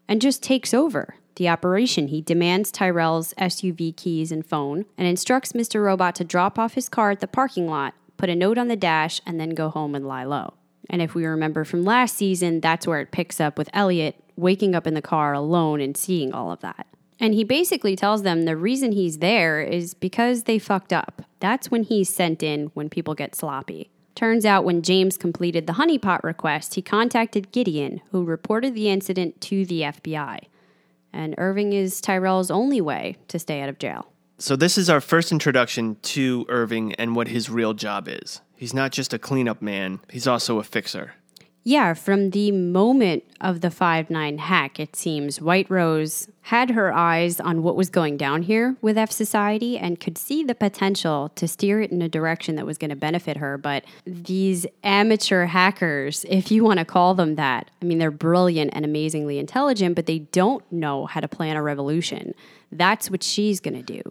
and 0.07 0.21
just 0.21 0.43
takes 0.43 0.73
over 0.73 1.15
the 1.35 1.49
operation. 1.49 2.07
He 2.07 2.21
demands 2.21 2.71
Tyrell's 2.71 3.33
SUV 3.35 3.95
keys 3.95 4.31
and 4.31 4.45
phone 4.45 4.85
and 4.97 5.07
instructs 5.07 5.53
Mr. 5.53 5.83
Robot 5.83 6.15
to 6.15 6.23
drop 6.23 6.57
off 6.57 6.73
his 6.73 6.89
car 6.89 7.11
at 7.11 7.19
the 7.19 7.27
parking 7.27 7.67
lot, 7.67 7.93
put 8.17 8.29
a 8.29 8.35
note 8.35 8.57
on 8.57 8.67
the 8.67 8.75
dash, 8.75 9.21
and 9.25 9.39
then 9.39 9.51
go 9.51 9.69
home 9.69 9.95
and 9.95 10.07
lie 10.07 10.23
low. 10.23 10.53
And 10.89 11.01
if 11.01 11.15
we 11.15 11.25
remember 11.25 11.63
from 11.63 11.83
last 11.83 12.15
season, 12.15 12.61
that's 12.61 12.87
where 12.87 12.99
it 12.99 13.11
picks 13.11 13.39
up 13.39 13.57
with 13.57 13.69
Elliot 13.73 14.15
waking 14.35 14.75
up 14.75 14.85
in 14.85 14.93
the 14.93 15.01
car 15.01 15.33
alone 15.33 15.81
and 15.81 15.95
seeing 15.95 16.33
all 16.33 16.51
of 16.51 16.59
that. 16.61 16.87
And 17.19 17.33
he 17.33 17.43
basically 17.43 17.95
tells 17.95 18.23
them 18.23 18.43
the 18.43 18.57
reason 18.57 18.91
he's 18.91 19.19
there 19.19 19.61
is 19.61 19.93
because 19.93 20.43
they 20.43 20.59
fucked 20.59 20.91
up. 20.91 21.21
That's 21.39 21.71
when 21.71 21.83
he's 21.83 22.13
sent 22.13 22.43
in 22.43 22.67
when 22.73 22.89
people 22.89 23.15
get 23.15 23.35
sloppy. 23.35 23.89
Turns 24.15 24.45
out 24.45 24.63
when 24.63 24.81
James 24.81 25.17
completed 25.17 25.67
the 25.67 25.73
honeypot 25.73 26.23
request, 26.23 26.75
he 26.75 26.81
contacted 26.81 27.51
Gideon, 27.51 28.01
who 28.11 28.23
reported 28.23 28.73
the 28.73 28.89
incident 28.89 29.41
to 29.41 29.65
the 29.65 29.81
FBI 29.81 30.45
and 31.15 31.33
Irving 31.37 31.73
is 31.73 32.01
Tyrell's 32.01 32.51
only 32.51 32.81
way 32.81 33.15
to 33.29 33.39
stay 33.39 33.61
out 33.61 33.69
of 33.69 33.79
jail. 33.79 34.07
So, 34.37 34.55
this 34.55 34.77
is 34.77 34.89
our 34.89 34.99
first 34.99 35.31
introduction 35.31 35.95
to 36.01 36.45
Irving 36.49 36.93
and 36.95 37.15
what 37.15 37.29
his 37.29 37.49
real 37.49 37.73
job 37.73 38.07
is. 38.09 38.41
He's 38.55 38.73
not 38.73 38.91
just 38.91 39.13
a 39.13 39.19
cleanup 39.19 39.61
man, 39.61 40.01
he's 40.11 40.27
also 40.27 40.59
a 40.59 40.63
fixer. 40.63 41.13
Yeah, 41.67 41.95
from 41.95 42.29
the 42.29 42.51
moment 42.51 43.23
of 43.41 43.61
the 43.61 43.71
5 43.71 44.11
9 44.11 44.37
hack, 44.37 44.79
it 44.79 44.95
seems 44.95 45.41
White 45.41 45.67
Rose 45.67 46.27
had 46.43 46.69
her 46.69 46.93
eyes 46.93 47.39
on 47.39 47.63
what 47.63 47.75
was 47.75 47.89
going 47.89 48.17
down 48.17 48.43
here 48.43 48.75
with 48.83 48.99
F 48.99 49.11
Society 49.11 49.75
and 49.75 49.99
could 49.99 50.15
see 50.15 50.43
the 50.43 50.53
potential 50.53 51.31
to 51.33 51.47
steer 51.47 51.81
it 51.81 51.89
in 51.89 52.03
a 52.03 52.07
direction 52.07 52.55
that 52.55 52.67
was 52.67 52.77
going 52.77 52.91
to 52.91 52.95
benefit 52.95 53.37
her. 53.37 53.57
But 53.57 53.83
these 54.05 54.67
amateur 54.83 55.45
hackers, 55.47 56.23
if 56.29 56.51
you 56.51 56.63
want 56.63 56.77
to 56.77 56.85
call 56.85 57.15
them 57.15 57.33
that, 57.33 57.71
I 57.81 57.85
mean, 57.85 57.97
they're 57.97 58.11
brilliant 58.11 58.69
and 58.75 58.85
amazingly 58.85 59.39
intelligent, 59.39 59.95
but 59.95 60.05
they 60.05 60.19
don't 60.19 60.63
know 60.71 61.07
how 61.07 61.19
to 61.19 61.27
plan 61.27 61.55
a 61.55 61.63
revolution. 61.63 62.35
That's 62.71 63.09
what 63.09 63.23
she's 63.23 63.59
going 63.59 63.83
to 63.83 63.93
do. 64.01 64.03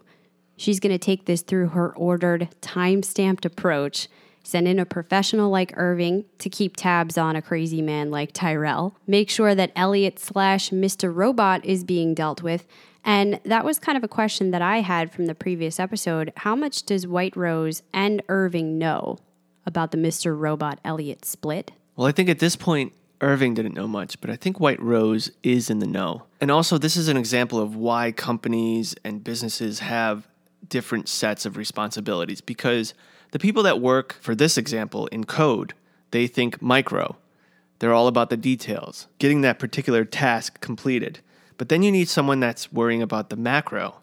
She's 0.57 0.81
going 0.81 0.91
to 0.91 0.99
take 0.99 1.23
this 1.23 1.41
through 1.41 1.69
her 1.69 1.95
ordered, 1.95 2.49
time 2.59 3.01
stamped 3.01 3.45
approach 3.45 4.09
Send 4.45 4.67
in 4.67 4.77
a 4.77 4.85
professional 4.85 5.49
like 5.49 5.73
Irving 5.75 6.25
to 6.37 6.51
keep 6.51 6.77
tabs 6.77 7.17
on 7.17 7.35
a 7.35 7.41
crazy 7.41 7.81
man 7.81 8.11
like 8.11 8.31
Tyrell. 8.31 8.95
Make 9.07 9.31
sure 9.31 9.55
that 9.55 9.71
Elliot 9.75 10.19
slash 10.19 10.69
Mr. 10.69 11.13
Robot 11.13 11.65
is 11.65 11.83
being 11.83 12.13
dealt 12.13 12.43
with. 12.43 12.67
And 13.03 13.39
that 13.43 13.65
was 13.65 13.79
kind 13.79 13.97
of 13.97 14.03
a 14.03 14.07
question 14.07 14.51
that 14.51 14.61
I 14.61 14.81
had 14.81 15.11
from 15.11 15.25
the 15.25 15.33
previous 15.33 15.79
episode. 15.79 16.31
How 16.37 16.55
much 16.55 16.83
does 16.83 17.07
White 17.07 17.35
Rose 17.35 17.81
and 17.91 18.21
Irving 18.29 18.77
know 18.77 19.17
about 19.65 19.89
the 19.89 19.97
Mr. 19.97 20.37
Robot 20.37 20.79
Elliot 20.85 21.25
split? 21.25 21.71
Well, 21.95 22.07
I 22.07 22.11
think 22.11 22.29
at 22.29 22.37
this 22.37 22.55
point, 22.55 22.93
Irving 23.21 23.55
didn't 23.55 23.73
know 23.73 23.87
much, 23.87 24.21
but 24.21 24.29
I 24.29 24.35
think 24.35 24.59
White 24.59 24.81
Rose 24.81 25.31
is 25.41 25.71
in 25.71 25.79
the 25.79 25.87
know. 25.87 26.23
And 26.39 26.51
also, 26.51 26.77
this 26.77 26.95
is 26.95 27.07
an 27.07 27.17
example 27.17 27.59
of 27.59 27.75
why 27.75 28.11
companies 28.11 28.93
and 29.03 29.23
businesses 29.23 29.79
have 29.79 30.27
different 30.67 31.07
sets 31.07 31.45
of 31.45 31.57
responsibilities 31.57 32.41
because 32.41 32.93
the 33.35 33.39
people 33.39 33.63
that 33.63 33.81
work, 33.81 34.15
for 34.21 34.33
this 34.33 34.57
example, 34.57 35.07
in 35.07 35.25
code, 35.25 35.73
they 36.11 36.25
think 36.25 36.61
micro. 36.61 37.17
They're 37.79 37.91
all 37.91 38.07
about 38.07 38.29
the 38.29 38.37
details, 38.37 39.07
getting 39.19 39.41
that 39.41 39.59
particular 39.59 40.05
task 40.05 40.61
completed. 40.61 41.19
But 41.57 41.67
then 41.67 41.83
you 41.83 41.91
need 41.91 42.07
someone 42.07 42.39
that's 42.39 42.71
worrying 42.71 43.01
about 43.01 43.29
the 43.29 43.35
macro, 43.35 43.95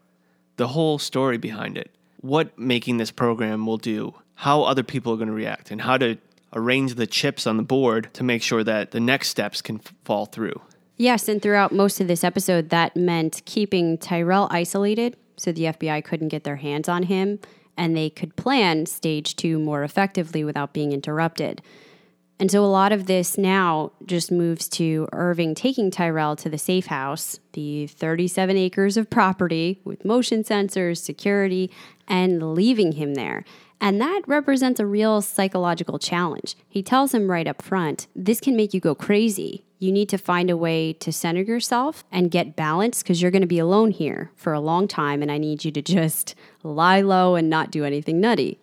the 0.58 0.68
whole 0.68 0.98
story 0.98 1.38
behind 1.38 1.78
it, 1.78 1.90
what 2.20 2.58
making 2.58 2.98
this 2.98 3.10
program 3.10 3.64
will 3.64 3.78
do, 3.78 4.12
how 4.34 4.64
other 4.64 4.82
people 4.82 5.14
are 5.14 5.16
going 5.16 5.28
to 5.28 5.32
react, 5.32 5.70
and 5.70 5.80
how 5.80 5.96
to 5.96 6.18
arrange 6.52 6.96
the 6.96 7.06
chips 7.06 7.46
on 7.46 7.56
the 7.56 7.62
board 7.62 8.10
to 8.12 8.22
make 8.22 8.42
sure 8.42 8.62
that 8.62 8.90
the 8.90 9.00
next 9.00 9.30
steps 9.30 9.62
can 9.62 9.76
f- 9.76 9.94
fall 10.04 10.26
through. 10.26 10.60
Yes, 10.98 11.26
and 11.26 11.40
throughout 11.40 11.72
most 11.72 12.02
of 12.02 12.06
this 12.06 12.22
episode, 12.22 12.68
that 12.68 12.94
meant 12.98 13.40
keeping 13.46 13.96
Tyrell 13.96 14.48
isolated 14.50 15.16
so 15.38 15.52
the 15.52 15.62
FBI 15.62 16.04
couldn't 16.04 16.28
get 16.28 16.44
their 16.44 16.56
hands 16.56 16.86
on 16.86 17.04
him 17.04 17.38
and 17.82 17.96
they 17.96 18.08
could 18.08 18.36
plan 18.36 18.86
stage 18.86 19.34
two 19.34 19.58
more 19.58 19.82
effectively 19.82 20.44
without 20.44 20.72
being 20.72 20.92
interrupted. 20.92 21.60
And 22.38 22.48
so 22.48 22.64
a 22.64 22.66
lot 22.66 22.92
of 22.92 23.06
this 23.06 23.36
now 23.36 23.90
just 24.06 24.30
moves 24.30 24.68
to 24.70 25.08
Irving 25.12 25.56
taking 25.56 25.90
Tyrell 25.90 26.36
to 26.36 26.48
the 26.48 26.58
safe 26.58 26.86
house, 26.86 27.40
the 27.54 27.88
37 27.88 28.56
acres 28.56 28.96
of 28.96 29.10
property 29.10 29.80
with 29.82 30.04
motion 30.04 30.44
sensors, 30.44 30.98
security, 30.98 31.72
and 32.06 32.54
leaving 32.54 32.92
him 32.92 33.14
there. 33.14 33.44
And 33.82 34.00
that 34.00 34.22
represents 34.26 34.80
a 34.80 34.86
real 34.86 35.20
psychological 35.20 35.98
challenge. 35.98 36.56
He 36.68 36.82
tells 36.82 37.12
him 37.12 37.30
right 37.30 37.46
up 37.46 37.60
front 37.60 38.06
this 38.16 38.40
can 38.40 38.56
make 38.56 38.72
you 38.72 38.80
go 38.80 38.94
crazy 38.94 39.66
you 39.82 39.90
need 39.90 40.08
to 40.10 40.16
find 40.16 40.48
a 40.48 40.56
way 40.56 40.92
to 40.92 41.10
center 41.10 41.42
yourself 41.42 42.04
and 42.12 42.30
get 42.30 42.54
balance 42.54 43.02
because 43.02 43.20
you're 43.20 43.32
going 43.32 43.42
to 43.42 43.48
be 43.48 43.58
alone 43.58 43.90
here 43.90 44.30
for 44.36 44.52
a 44.52 44.60
long 44.60 44.86
time. 44.86 45.22
And 45.22 45.30
I 45.30 45.38
need 45.38 45.64
you 45.64 45.72
to 45.72 45.82
just 45.82 46.36
lie 46.62 47.00
low 47.00 47.34
and 47.34 47.50
not 47.50 47.72
do 47.72 47.84
anything 47.84 48.20
nutty. 48.20 48.60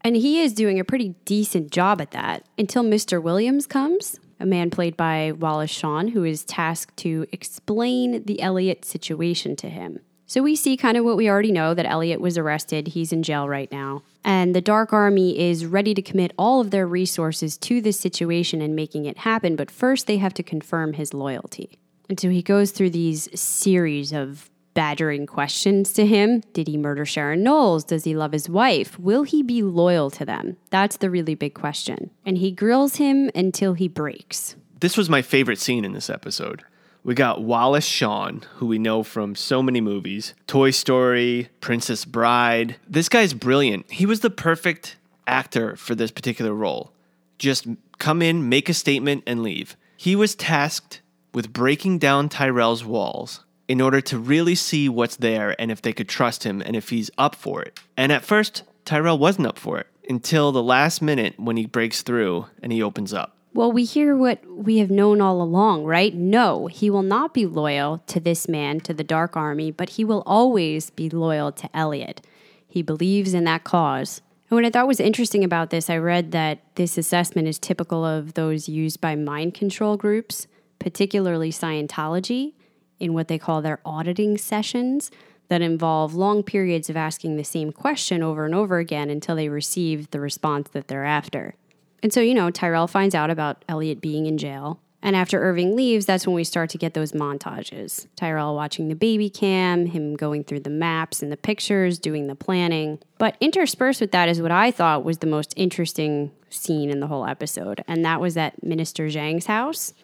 And 0.00 0.16
he 0.16 0.40
is 0.40 0.54
doing 0.54 0.80
a 0.80 0.84
pretty 0.84 1.10
decent 1.26 1.72
job 1.72 2.00
at 2.00 2.12
that 2.12 2.46
until 2.56 2.82
Mr. 2.82 3.22
Williams 3.22 3.66
comes, 3.66 4.18
a 4.40 4.46
man 4.46 4.70
played 4.70 4.96
by 4.96 5.32
Wallace 5.32 5.70
Shawn, 5.70 6.08
who 6.08 6.24
is 6.24 6.42
tasked 6.42 6.96
to 6.98 7.26
explain 7.32 8.24
the 8.24 8.40
Elliot 8.40 8.86
situation 8.86 9.56
to 9.56 9.68
him. 9.68 10.00
So 10.26 10.42
we 10.42 10.56
see 10.56 10.76
kind 10.76 10.96
of 10.96 11.04
what 11.04 11.16
we 11.16 11.30
already 11.30 11.52
know 11.52 11.72
that 11.72 11.86
Elliot 11.86 12.20
was 12.20 12.36
arrested. 12.36 12.88
He's 12.88 13.12
in 13.12 13.22
jail 13.22 13.48
right 13.48 13.70
now. 13.70 14.02
And 14.24 14.56
the 14.56 14.60
Dark 14.60 14.92
Army 14.92 15.38
is 15.38 15.64
ready 15.64 15.94
to 15.94 16.02
commit 16.02 16.32
all 16.36 16.60
of 16.60 16.72
their 16.72 16.86
resources 16.86 17.56
to 17.58 17.80
this 17.80 17.98
situation 17.98 18.60
and 18.60 18.74
making 18.74 19.04
it 19.04 19.18
happen. 19.18 19.54
But 19.54 19.70
first, 19.70 20.08
they 20.08 20.16
have 20.16 20.34
to 20.34 20.42
confirm 20.42 20.94
his 20.94 21.14
loyalty. 21.14 21.78
And 22.08 22.18
so 22.18 22.28
he 22.28 22.42
goes 22.42 22.72
through 22.72 22.90
these 22.90 23.28
series 23.38 24.12
of 24.12 24.50
badgering 24.74 25.26
questions 25.26 25.92
to 25.94 26.04
him. 26.04 26.42
Did 26.52 26.66
he 26.66 26.76
murder 26.76 27.06
Sharon 27.06 27.42
Knowles? 27.42 27.84
Does 27.84 28.04
he 28.04 28.14
love 28.14 28.32
his 28.32 28.48
wife? 28.48 28.98
Will 28.98 29.22
he 29.22 29.42
be 29.42 29.62
loyal 29.62 30.10
to 30.10 30.24
them? 30.24 30.56
That's 30.70 30.98
the 30.98 31.08
really 31.08 31.34
big 31.34 31.54
question. 31.54 32.10
And 32.26 32.36
he 32.38 32.50
grills 32.50 32.96
him 32.96 33.30
until 33.34 33.74
he 33.74 33.88
breaks. 33.88 34.56
This 34.80 34.96
was 34.96 35.08
my 35.08 35.22
favorite 35.22 35.58
scene 35.58 35.84
in 35.84 35.92
this 35.92 36.10
episode. 36.10 36.64
We 37.06 37.14
got 37.14 37.40
Wallace 37.40 37.86
Shawn, 37.86 38.42
who 38.56 38.66
we 38.66 38.80
know 38.80 39.04
from 39.04 39.36
so 39.36 39.62
many 39.62 39.80
movies 39.80 40.34
Toy 40.48 40.72
Story, 40.72 41.50
Princess 41.60 42.04
Bride. 42.04 42.74
This 42.88 43.08
guy's 43.08 43.32
brilliant. 43.32 43.88
He 43.92 44.06
was 44.06 44.20
the 44.20 44.28
perfect 44.28 44.96
actor 45.24 45.76
for 45.76 45.94
this 45.94 46.10
particular 46.10 46.52
role. 46.52 46.90
Just 47.38 47.68
come 47.98 48.22
in, 48.22 48.48
make 48.48 48.68
a 48.68 48.74
statement, 48.74 49.22
and 49.24 49.44
leave. 49.44 49.76
He 49.96 50.16
was 50.16 50.34
tasked 50.34 51.00
with 51.32 51.52
breaking 51.52 52.00
down 52.00 52.28
Tyrell's 52.28 52.84
walls 52.84 53.44
in 53.68 53.80
order 53.80 54.00
to 54.00 54.18
really 54.18 54.56
see 54.56 54.88
what's 54.88 55.14
there 55.14 55.54
and 55.60 55.70
if 55.70 55.80
they 55.80 55.92
could 55.92 56.08
trust 56.08 56.42
him 56.42 56.60
and 56.60 56.74
if 56.74 56.88
he's 56.88 57.12
up 57.16 57.36
for 57.36 57.62
it. 57.62 57.78
And 57.96 58.10
at 58.10 58.24
first, 58.24 58.64
Tyrell 58.84 59.16
wasn't 59.16 59.46
up 59.46 59.60
for 59.60 59.78
it 59.78 59.86
until 60.08 60.50
the 60.50 60.60
last 60.60 61.00
minute 61.00 61.38
when 61.38 61.56
he 61.56 61.66
breaks 61.66 62.02
through 62.02 62.46
and 62.60 62.72
he 62.72 62.82
opens 62.82 63.14
up. 63.14 63.36
Well, 63.56 63.72
we 63.72 63.84
hear 63.86 64.14
what 64.14 64.44
we 64.46 64.80
have 64.80 64.90
known 64.90 65.22
all 65.22 65.40
along, 65.40 65.84
right? 65.86 66.14
No, 66.14 66.66
he 66.66 66.90
will 66.90 67.00
not 67.00 67.32
be 67.32 67.46
loyal 67.46 68.02
to 68.06 68.20
this 68.20 68.50
man, 68.50 68.80
to 68.80 68.92
the 68.92 69.02
Dark 69.02 69.34
Army, 69.34 69.70
but 69.70 69.88
he 69.88 70.04
will 70.04 70.22
always 70.26 70.90
be 70.90 71.08
loyal 71.08 71.52
to 71.52 71.74
Elliot. 71.74 72.20
He 72.68 72.82
believes 72.82 73.32
in 73.32 73.44
that 73.44 73.64
cause. 73.64 74.20
And 74.50 74.56
what 74.56 74.66
I 74.66 74.70
thought 74.70 74.86
was 74.86 75.00
interesting 75.00 75.42
about 75.42 75.70
this, 75.70 75.88
I 75.88 75.96
read 75.96 76.32
that 76.32 76.58
this 76.74 76.98
assessment 76.98 77.48
is 77.48 77.58
typical 77.58 78.04
of 78.04 78.34
those 78.34 78.68
used 78.68 79.00
by 79.00 79.16
mind 79.16 79.54
control 79.54 79.96
groups, 79.96 80.46
particularly 80.78 81.50
Scientology, 81.50 82.52
in 83.00 83.14
what 83.14 83.28
they 83.28 83.38
call 83.38 83.62
their 83.62 83.80
auditing 83.86 84.36
sessions 84.36 85.10
that 85.48 85.62
involve 85.62 86.14
long 86.14 86.42
periods 86.42 86.90
of 86.90 86.96
asking 86.98 87.36
the 87.36 87.42
same 87.42 87.72
question 87.72 88.22
over 88.22 88.44
and 88.44 88.54
over 88.54 88.76
again 88.76 89.08
until 89.08 89.34
they 89.34 89.48
receive 89.48 90.10
the 90.10 90.20
response 90.20 90.68
that 90.72 90.88
they're 90.88 91.06
after. 91.06 91.54
And 92.02 92.12
so, 92.12 92.20
you 92.20 92.34
know, 92.34 92.50
Tyrell 92.50 92.86
finds 92.86 93.14
out 93.14 93.30
about 93.30 93.64
Elliot 93.68 94.00
being 94.00 94.26
in 94.26 94.38
jail. 94.38 94.80
And 95.02 95.14
after 95.14 95.40
Irving 95.40 95.76
leaves, 95.76 96.06
that's 96.06 96.26
when 96.26 96.34
we 96.34 96.42
start 96.42 96.70
to 96.70 96.78
get 96.78 96.94
those 96.94 97.12
montages. 97.12 98.06
Tyrell 98.16 98.56
watching 98.56 98.88
the 98.88 98.94
baby 98.94 99.30
cam, 99.30 99.86
him 99.86 100.16
going 100.16 100.42
through 100.42 100.60
the 100.60 100.70
maps 100.70 101.22
and 101.22 101.30
the 101.30 101.36
pictures, 101.36 101.98
doing 101.98 102.26
the 102.26 102.34
planning. 102.34 102.98
But 103.18 103.36
interspersed 103.40 104.00
with 104.00 104.10
that 104.12 104.28
is 104.28 104.42
what 104.42 104.50
I 104.50 104.70
thought 104.70 105.04
was 105.04 105.18
the 105.18 105.26
most 105.26 105.54
interesting 105.56 106.32
scene 106.50 106.90
in 106.90 107.00
the 107.00 107.06
whole 107.06 107.26
episode. 107.26 107.84
And 107.86 108.04
that 108.04 108.20
was 108.20 108.36
at 108.36 108.62
Minister 108.64 109.06
Zhang's 109.06 109.46
house 109.46 109.94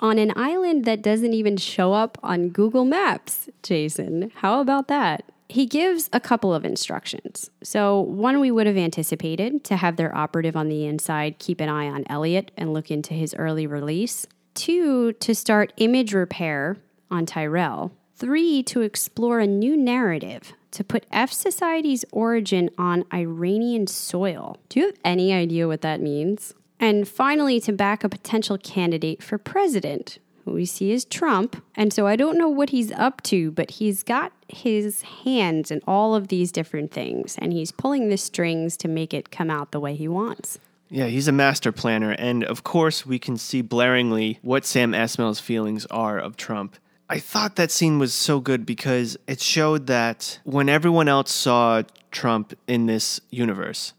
on 0.00 0.18
an 0.18 0.32
island 0.34 0.84
that 0.86 1.02
doesn't 1.02 1.34
even 1.34 1.56
show 1.56 1.92
up 1.92 2.18
on 2.22 2.48
Google 2.48 2.84
Maps, 2.84 3.48
Jason. 3.62 4.32
How 4.36 4.60
about 4.60 4.88
that? 4.88 5.24
He 5.52 5.66
gives 5.66 6.08
a 6.14 6.20
couple 6.20 6.54
of 6.54 6.64
instructions. 6.64 7.50
So, 7.62 8.00
one 8.00 8.40
we 8.40 8.50
would 8.50 8.66
have 8.66 8.78
anticipated 8.78 9.64
to 9.64 9.76
have 9.76 9.96
their 9.96 10.16
operative 10.16 10.56
on 10.56 10.68
the 10.68 10.86
inside 10.86 11.38
keep 11.38 11.60
an 11.60 11.68
eye 11.68 11.88
on 11.88 12.04
Elliot 12.08 12.50
and 12.56 12.72
look 12.72 12.90
into 12.90 13.12
his 13.12 13.34
early 13.34 13.66
release. 13.66 14.26
Two, 14.54 15.12
to 15.12 15.34
start 15.34 15.74
image 15.76 16.14
repair 16.14 16.78
on 17.10 17.26
Tyrell. 17.26 17.92
Three, 18.16 18.62
to 18.62 18.80
explore 18.80 19.40
a 19.40 19.46
new 19.46 19.76
narrative 19.76 20.54
to 20.70 20.82
put 20.82 21.04
F 21.12 21.30
Society's 21.30 22.06
origin 22.12 22.70
on 22.78 23.04
Iranian 23.12 23.86
soil. 23.86 24.56
Do 24.70 24.80
you 24.80 24.86
have 24.86 24.98
any 25.04 25.34
idea 25.34 25.68
what 25.68 25.82
that 25.82 26.00
means? 26.00 26.54
And 26.80 27.06
finally, 27.06 27.60
to 27.60 27.72
back 27.72 28.02
a 28.02 28.08
potential 28.08 28.56
candidate 28.56 29.22
for 29.22 29.36
president 29.36 30.18
who 30.44 30.52
we 30.52 30.64
see 30.64 30.92
is 30.92 31.04
Trump. 31.04 31.62
And 31.74 31.92
so 31.92 32.06
I 32.06 32.16
don't 32.16 32.38
know 32.38 32.48
what 32.48 32.70
he's 32.70 32.92
up 32.92 33.22
to, 33.24 33.50
but 33.50 33.72
he's 33.72 34.02
got 34.02 34.32
his 34.48 35.02
hands 35.02 35.70
in 35.70 35.80
all 35.86 36.14
of 36.14 36.28
these 36.28 36.52
different 36.52 36.92
things 36.92 37.36
and 37.38 37.52
he's 37.52 37.72
pulling 37.72 38.08
the 38.08 38.16
strings 38.16 38.76
to 38.78 38.88
make 38.88 39.14
it 39.14 39.30
come 39.30 39.50
out 39.50 39.72
the 39.72 39.80
way 39.80 39.94
he 39.94 40.08
wants. 40.08 40.58
Yeah, 40.90 41.06
he's 41.06 41.28
a 41.28 41.32
master 41.32 41.72
planner. 41.72 42.10
And 42.12 42.44
of 42.44 42.64
course, 42.64 43.06
we 43.06 43.18
can 43.18 43.38
see 43.38 43.62
blaringly 43.62 44.38
what 44.42 44.66
Sam 44.66 44.92
Esmail's 44.92 45.40
feelings 45.40 45.86
are 45.86 46.18
of 46.18 46.36
Trump. 46.36 46.76
I 47.08 47.18
thought 47.18 47.56
that 47.56 47.70
scene 47.70 47.98
was 47.98 48.14
so 48.14 48.40
good 48.40 48.66
because 48.66 49.16
it 49.26 49.40
showed 49.40 49.86
that 49.86 50.40
when 50.44 50.68
everyone 50.68 51.08
else 51.08 51.30
saw 51.30 51.82
Trump 52.10 52.54
in 52.66 52.86
this 52.86 53.20
universe 53.30 53.94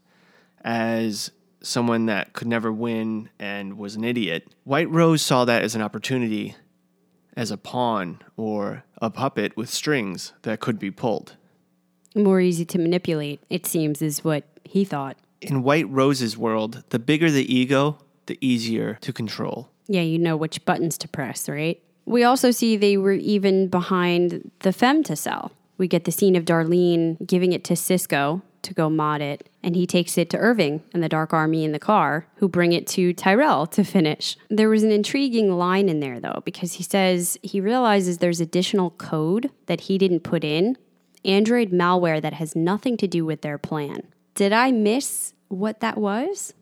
as 0.64 1.30
someone 1.66 2.06
that 2.06 2.32
could 2.32 2.48
never 2.48 2.72
win 2.72 3.28
and 3.38 3.78
was 3.78 3.96
an 3.96 4.04
idiot. 4.04 4.48
White 4.64 4.90
Rose 4.90 5.22
saw 5.22 5.44
that 5.44 5.62
as 5.62 5.74
an 5.74 5.82
opportunity, 5.82 6.56
as 7.36 7.50
a 7.50 7.56
pawn 7.56 8.20
or 8.36 8.84
a 9.00 9.10
puppet 9.10 9.56
with 9.56 9.70
strings 9.70 10.32
that 10.42 10.60
could 10.60 10.78
be 10.78 10.90
pulled. 10.90 11.36
More 12.14 12.40
easy 12.40 12.64
to 12.66 12.78
manipulate, 12.78 13.40
it 13.50 13.66
seems, 13.66 14.00
is 14.00 14.22
what 14.22 14.44
he 14.64 14.84
thought. 14.84 15.16
In 15.40 15.62
White 15.62 15.88
Rose's 15.90 16.38
world, 16.38 16.84
the 16.90 16.98
bigger 16.98 17.30
the 17.30 17.52
ego, 17.52 17.98
the 18.26 18.38
easier 18.40 18.98
to 19.00 19.12
control. 19.12 19.68
Yeah, 19.86 20.02
you 20.02 20.18
know 20.18 20.36
which 20.36 20.64
buttons 20.64 20.96
to 20.98 21.08
press, 21.08 21.48
right? 21.48 21.82
We 22.06 22.22
also 22.24 22.50
see 22.50 22.76
they 22.76 22.96
were 22.96 23.12
even 23.12 23.68
behind 23.68 24.50
the 24.60 24.70
femtocell. 24.70 25.50
We 25.76 25.88
get 25.88 26.04
the 26.04 26.12
scene 26.12 26.36
of 26.36 26.44
Darlene 26.44 27.26
giving 27.26 27.52
it 27.52 27.64
to 27.64 27.76
Cisco 27.76 28.42
to 28.64 28.74
go 28.74 28.90
mod 28.90 29.20
it, 29.20 29.48
and 29.62 29.76
he 29.76 29.86
takes 29.86 30.18
it 30.18 30.30
to 30.30 30.38
Irving 30.38 30.82
and 30.92 31.02
the 31.02 31.08
Dark 31.08 31.32
Army 31.32 31.64
in 31.64 31.72
the 31.72 31.78
car, 31.78 32.26
who 32.36 32.48
bring 32.48 32.72
it 32.72 32.86
to 32.88 33.12
Tyrell 33.12 33.66
to 33.68 33.84
finish. 33.84 34.36
There 34.50 34.68
was 34.68 34.82
an 34.82 34.90
intriguing 34.90 35.56
line 35.56 35.88
in 35.88 36.00
there, 36.00 36.20
though, 36.20 36.42
because 36.44 36.74
he 36.74 36.82
says 36.82 37.38
he 37.42 37.60
realizes 37.60 38.18
there's 38.18 38.40
additional 38.40 38.90
code 38.90 39.50
that 39.66 39.82
he 39.82 39.98
didn't 39.98 40.20
put 40.20 40.44
in, 40.44 40.76
Android 41.24 41.70
malware 41.70 42.20
that 42.20 42.34
has 42.34 42.54
nothing 42.54 42.96
to 42.98 43.06
do 43.06 43.24
with 43.24 43.42
their 43.42 43.58
plan. 43.58 44.02
Did 44.34 44.52
I 44.52 44.72
miss 44.72 45.32
what 45.48 45.80
that 45.80 45.96
was? 45.96 46.52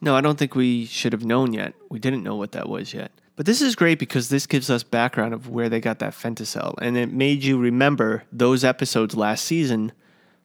No, 0.00 0.14
I 0.14 0.20
don't 0.20 0.38
think 0.38 0.54
we 0.54 0.86
should 0.86 1.12
have 1.12 1.24
known 1.24 1.52
yet. 1.52 1.74
We 1.90 1.98
didn't 1.98 2.22
know 2.22 2.36
what 2.36 2.52
that 2.52 2.68
was 2.68 2.94
yet. 2.94 3.10
But 3.36 3.46
this 3.46 3.62
is 3.62 3.76
great 3.76 3.98
because 3.98 4.28
this 4.28 4.46
gives 4.46 4.68
us 4.68 4.82
background 4.82 5.32
of 5.32 5.48
where 5.48 5.68
they 5.68 5.80
got 5.80 6.00
that 6.00 6.12
femtocell, 6.12 6.74
and 6.80 6.96
it 6.96 7.12
made 7.12 7.44
you 7.44 7.58
remember 7.58 8.24
those 8.32 8.64
episodes 8.64 9.14
last 9.14 9.44
season 9.44 9.92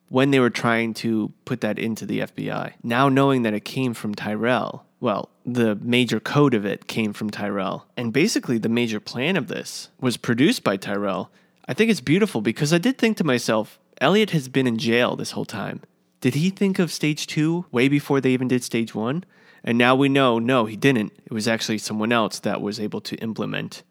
when 0.08 0.30
they 0.30 0.40
were 0.40 0.50
trying 0.50 0.94
to 0.94 1.32
put 1.44 1.60
that 1.60 1.78
into 1.78 2.06
the 2.06 2.20
FBI. 2.20 2.72
Now 2.82 3.08
knowing 3.08 3.42
that 3.42 3.54
it 3.54 3.64
came 3.64 3.94
from 3.94 4.14
Tyrell, 4.14 4.84
well, 5.00 5.28
the 5.44 5.76
major 5.76 6.20
code 6.20 6.54
of 6.54 6.64
it 6.64 6.86
came 6.86 7.12
from 7.12 7.30
Tyrell, 7.30 7.86
and 7.96 8.12
basically 8.12 8.58
the 8.58 8.68
major 8.68 9.00
plan 9.00 9.36
of 9.36 9.48
this 9.48 9.90
was 10.00 10.16
produced 10.16 10.64
by 10.64 10.76
Tyrell. 10.76 11.30
I 11.66 11.74
think 11.74 11.90
it's 11.90 12.00
beautiful 12.00 12.40
because 12.40 12.72
I 12.72 12.78
did 12.78 12.98
think 12.98 13.16
to 13.18 13.24
myself, 13.24 13.78
Elliot 14.00 14.30
has 14.30 14.48
been 14.48 14.66
in 14.66 14.78
jail 14.78 15.16
this 15.16 15.32
whole 15.32 15.44
time. 15.44 15.82
Did 16.20 16.34
he 16.34 16.50
think 16.50 16.78
of 16.78 16.90
stage 16.90 17.26
two 17.26 17.66
way 17.70 17.88
before 17.88 18.20
they 18.20 18.30
even 18.30 18.48
did 18.48 18.64
stage 18.64 18.94
one? 18.94 19.24
And 19.62 19.78
now 19.78 19.94
we 19.94 20.08
know, 20.08 20.38
no, 20.38 20.66
he 20.66 20.76
didn't. 20.76 21.12
It 21.24 21.32
was 21.32 21.48
actually 21.48 21.78
someone 21.78 22.12
else 22.12 22.38
that 22.40 22.60
was 22.60 22.80
able 22.80 23.00
to 23.02 23.16
implement 23.16 23.82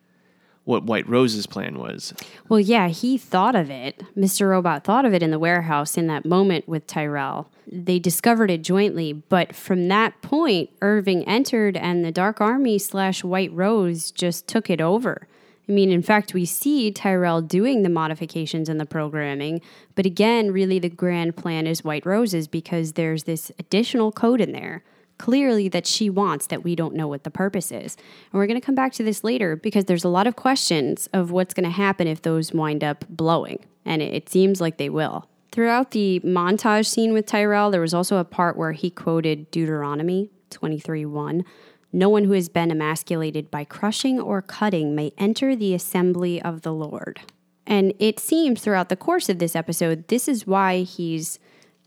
what 0.65 0.84
White 0.84 1.08
Rose's 1.08 1.46
plan 1.46 1.77
was. 1.77 2.13
Well, 2.48 2.60
yeah, 2.60 2.88
he 2.88 3.17
thought 3.17 3.55
of 3.55 3.70
it. 3.70 4.01
Mr. 4.17 4.50
Robot 4.50 4.84
thought 4.84 5.05
of 5.05 5.13
it 5.13 5.22
in 5.22 5.32
the 5.32 5.39
warehouse 5.39 5.98
in 5.98 6.08
that 6.08 6.25
moment 6.25 6.67
with 6.67 6.88
Tyrell. 6.88 7.50
They 7.67 8.00
discovered 8.00 8.50
it 8.50 8.62
jointly, 8.62 9.13
but 9.13 9.55
from 9.55 9.88
that 9.89 10.22
point, 10.22 10.70
Irving 10.82 11.24
entered 11.27 11.75
and 11.75 12.03
the 12.03 12.12
Dark 12.12 12.39
Army 12.39 12.77
slash 12.77 13.24
White 13.24 13.51
Rose 13.51 14.12
just 14.12 14.48
took 14.48 14.70
it 14.70 14.79
over. 14.79 15.27
I 15.67 15.72
mean, 15.72 15.91
in 15.91 16.01
fact, 16.01 16.34
we 16.34 16.46
see 16.46 16.91
Tyrell 16.91 17.41
doing 17.41 17.84
the 17.84 17.89
modifications 17.89 18.67
and 18.67 18.79
the 18.79 18.86
programming, 18.86 19.62
but 19.96 20.05
again, 20.05 20.51
really 20.51 20.77
the 20.77 20.89
grand 20.89 21.38
plan 21.38 21.67
is 21.67 21.86
White 21.86 22.05
Roses 22.05 22.48
because 22.48 22.93
there's 22.93 23.24
this 23.24 23.50
additional 23.58 24.12
code 24.12 24.41
in 24.41 24.51
there 24.51 24.84
clearly 25.17 25.67
that 25.70 25.88
she 25.88 26.10
wants 26.10 26.48
that 26.48 26.63
we 26.63 26.75
don't 26.75 26.96
know 26.96 27.08
what 27.08 27.24
the 27.24 27.32
purpose 27.32 27.72
is. 27.72 27.96
And 28.32 28.39
we're 28.39 28.48
going 28.48 28.60
to 28.60 28.65
come 28.65 28.75
back 28.75 28.93
to 28.93 29.03
this 29.03 29.24
later 29.24 29.55
because 29.55 29.86
there's 29.86 30.03
a 30.03 30.10
lot 30.10 30.27
of 30.27 30.36
questions 30.36 31.08
of 31.13 31.32
what's 31.32 31.53
going 31.53 31.65
to 31.65 31.70
happen 31.70 32.08
if 32.08 32.22
those 32.22 32.53
wind 32.53 32.84
up 32.84 33.05
blowing. 33.10 33.60
And 33.86 34.01
it, 34.01 34.29
seems 34.29 34.62
like 34.62 34.77
they 34.77 34.89
will. 34.89 35.27
Throughout 35.51 35.91
the 35.91 36.20
montage 36.22 36.88
scene 36.88 37.13
with 37.13 37.25
Tyrell, 37.25 37.70
there 37.70 37.82
was 37.82 37.93
also 37.93 38.17
a 38.17 38.24
part 38.24 38.58
where 38.58 38.72
he 38.72 38.89
quoted 38.89 39.51
Deuteronomy 39.51 40.32
23 40.50 41.05
1. 41.05 41.43
No 41.91 42.10
one 42.10 42.24
who 42.24 42.32
has 42.32 42.50
been 42.50 42.72
emasculated 42.72 43.51
by 43.51 43.63
crushing 43.63 44.20
or 44.20 44.41
cutting 44.41 44.96
may 44.96 45.13
enter 45.17 45.55
the 45.55 45.75
assembly 45.75 46.41
of 46.41 46.63
the 46.63 46.74
Lord. 46.74 47.22
And 47.67 47.93
it 48.00 48.20
seems 48.20 48.62
throughout 48.62 48.89
the 48.89 48.96
course 48.96 49.29
of 49.29 49.39
this 49.39 49.55
episode, 49.55 50.08
this 50.08 50.27
is 50.27 50.48
why 50.48 50.79
he's 50.82 51.38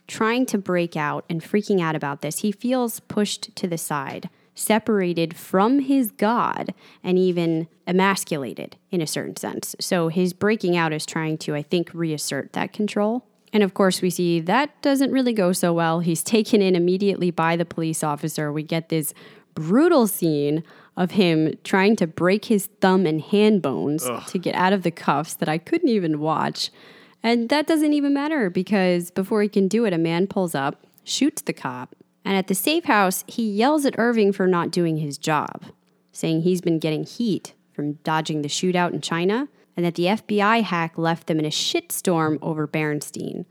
trying 0.06 0.46
to 0.46 0.58
break 0.58 0.96
out 0.96 1.24
and 1.28 1.42
freaking 1.42 1.80
out 1.80 1.96
about 1.96 2.22
this. 2.22 2.40
He 2.40 2.52
feels 2.52 3.00
pushed 3.00 3.54
to 3.56 3.66
the 3.66 3.78
side, 3.78 4.28
separated 4.54 5.36
from 5.36 5.80
his 5.80 6.10
God, 6.10 6.74
and 7.02 7.18
even 7.18 7.68
emasculated 7.86 8.76
in 8.90 9.00
a 9.00 9.06
certain 9.06 9.36
sense. 9.36 9.74
So 9.80 10.08
his 10.08 10.32
breaking 10.32 10.76
out 10.76 10.92
is 10.92 11.06
trying 11.06 11.38
to, 11.38 11.54
I 11.54 11.62
think, 11.62 11.90
reassert 11.92 12.52
that 12.52 12.72
control. 12.72 13.26
And 13.52 13.62
of 13.62 13.74
course, 13.74 14.02
we 14.02 14.10
see 14.10 14.40
that 14.40 14.80
doesn't 14.82 15.12
really 15.12 15.32
go 15.32 15.52
so 15.52 15.72
well. 15.72 16.00
He's 16.00 16.22
taken 16.22 16.60
in 16.60 16.76
immediately 16.76 17.30
by 17.30 17.56
the 17.56 17.64
police 17.64 18.02
officer. 18.02 18.52
We 18.52 18.62
get 18.62 18.88
this 18.88 19.14
brutal 19.54 20.06
scene 20.06 20.62
of 20.96 21.12
him 21.12 21.54
trying 21.64 21.96
to 21.96 22.06
break 22.06 22.46
his 22.46 22.66
thumb 22.80 23.06
and 23.06 23.20
hand 23.20 23.62
bones 23.62 24.04
Ugh. 24.06 24.26
to 24.28 24.38
get 24.38 24.54
out 24.54 24.72
of 24.72 24.82
the 24.82 24.90
cuffs 24.90 25.34
that 25.34 25.48
I 25.48 25.58
couldn't 25.58 25.88
even 25.88 26.20
watch. 26.20 26.70
And 27.26 27.48
that 27.48 27.66
doesn't 27.66 27.92
even 27.92 28.14
matter 28.14 28.50
because 28.50 29.10
before 29.10 29.42
he 29.42 29.48
can 29.48 29.66
do 29.66 29.84
it, 29.84 29.92
a 29.92 29.98
man 29.98 30.28
pulls 30.28 30.54
up, 30.54 30.86
shoots 31.02 31.42
the 31.42 31.52
cop, 31.52 31.96
and 32.24 32.36
at 32.36 32.46
the 32.46 32.54
safe 32.54 32.84
house, 32.84 33.24
he 33.26 33.50
yells 33.50 33.84
at 33.84 33.98
Irving 33.98 34.32
for 34.32 34.46
not 34.46 34.70
doing 34.70 34.98
his 34.98 35.18
job, 35.18 35.64
saying 36.12 36.42
he's 36.42 36.60
been 36.60 36.78
getting 36.78 37.02
heat 37.02 37.52
from 37.72 37.94
dodging 38.04 38.42
the 38.42 38.48
shootout 38.48 38.92
in 38.92 39.00
China 39.00 39.48
and 39.76 39.84
that 39.84 39.96
the 39.96 40.04
FBI 40.04 40.62
hack 40.62 40.96
left 40.96 41.26
them 41.26 41.40
in 41.40 41.44
a 41.44 41.48
shitstorm 41.48 42.38
over 42.42 42.68
Berenstein, 42.68 43.44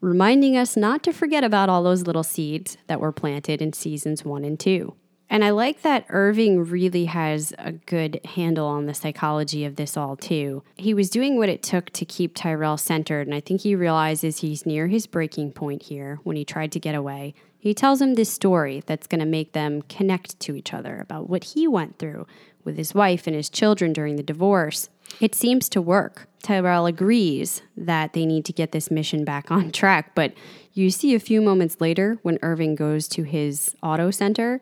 reminding 0.00 0.56
us 0.56 0.76
not 0.76 1.04
to 1.04 1.12
forget 1.12 1.44
about 1.44 1.68
all 1.68 1.84
those 1.84 2.08
little 2.08 2.24
seeds 2.24 2.78
that 2.88 2.98
were 2.98 3.12
planted 3.12 3.62
in 3.62 3.72
seasons 3.72 4.24
one 4.24 4.42
and 4.42 4.58
two. 4.58 4.96
And 5.34 5.44
I 5.44 5.50
like 5.50 5.82
that 5.82 6.06
Irving 6.10 6.64
really 6.64 7.06
has 7.06 7.52
a 7.58 7.72
good 7.72 8.20
handle 8.24 8.68
on 8.68 8.86
the 8.86 8.94
psychology 8.94 9.64
of 9.64 9.74
this 9.74 9.96
all, 9.96 10.14
too. 10.14 10.62
He 10.76 10.94
was 10.94 11.10
doing 11.10 11.36
what 11.36 11.48
it 11.48 11.60
took 11.60 11.90
to 11.90 12.04
keep 12.04 12.36
Tyrell 12.36 12.76
centered, 12.76 13.26
and 13.26 13.34
I 13.34 13.40
think 13.40 13.62
he 13.62 13.74
realizes 13.74 14.38
he's 14.38 14.64
near 14.64 14.86
his 14.86 15.08
breaking 15.08 15.50
point 15.50 15.82
here 15.82 16.20
when 16.22 16.36
he 16.36 16.44
tried 16.44 16.70
to 16.70 16.78
get 16.78 16.94
away. 16.94 17.34
He 17.58 17.74
tells 17.74 18.00
him 18.00 18.14
this 18.14 18.32
story 18.32 18.84
that's 18.86 19.08
going 19.08 19.18
to 19.18 19.26
make 19.26 19.54
them 19.54 19.82
connect 19.82 20.38
to 20.38 20.54
each 20.54 20.72
other 20.72 21.00
about 21.00 21.28
what 21.28 21.42
he 21.42 21.66
went 21.66 21.98
through 21.98 22.28
with 22.62 22.76
his 22.76 22.94
wife 22.94 23.26
and 23.26 23.34
his 23.34 23.50
children 23.50 23.92
during 23.92 24.14
the 24.14 24.22
divorce. 24.22 24.88
It 25.20 25.34
seems 25.34 25.68
to 25.70 25.82
work. 25.82 26.28
Tyrell 26.44 26.86
agrees 26.86 27.60
that 27.76 28.12
they 28.12 28.24
need 28.24 28.44
to 28.44 28.52
get 28.52 28.70
this 28.70 28.88
mission 28.88 29.24
back 29.24 29.50
on 29.50 29.72
track, 29.72 30.14
but 30.14 30.32
you 30.74 30.90
see 30.90 31.12
a 31.12 31.18
few 31.18 31.42
moments 31.42 31.80
later 31.80 32.18
when 32.22 32.38
Irving 32.40 32.76
goes 32.76 33.08
to 33.08 33.24
his 33.24 33.74
auto 33.82 34.12
center 34.12 34.60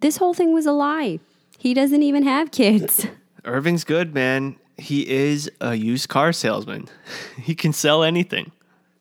this 0.00 0.16
whole 0.16 0.34
thing 0.34 0.52
was 0.52 0.66
a 0.66 0.72
lie. 0.72 1.20
He 1.58 1.74
doesn't 1.74 2.02
even 2.02 2.22
have 2.22 2.50
kids. 2.50 3.06
Irving's 3.44 3.84
good, 3.84 4.14
man. 4.14 4.56
He 4.76 5.08
is 5.08 5.50
a 5.60 5.74
used 5.74 6.08
car 6.08 6.32
salesman. 6.32 6.88
he 7.36 7.54
can 7.54 7.72
sell 7.72 8.02
anything. 8.02 8.52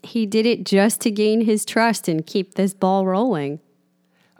He 0.04 0.26
did 0.26 0.46
it 0.46 0.66
just 0.66 1.02
to 1.02 1.12
gain 1.12 1.42
his 1.42 1.66
trust 1.66 2.08
and 2.08 2.26
keep 2.26 2.56
this 2.56 2.74
ball 2.74 3.06
rolling. 3.06 3.60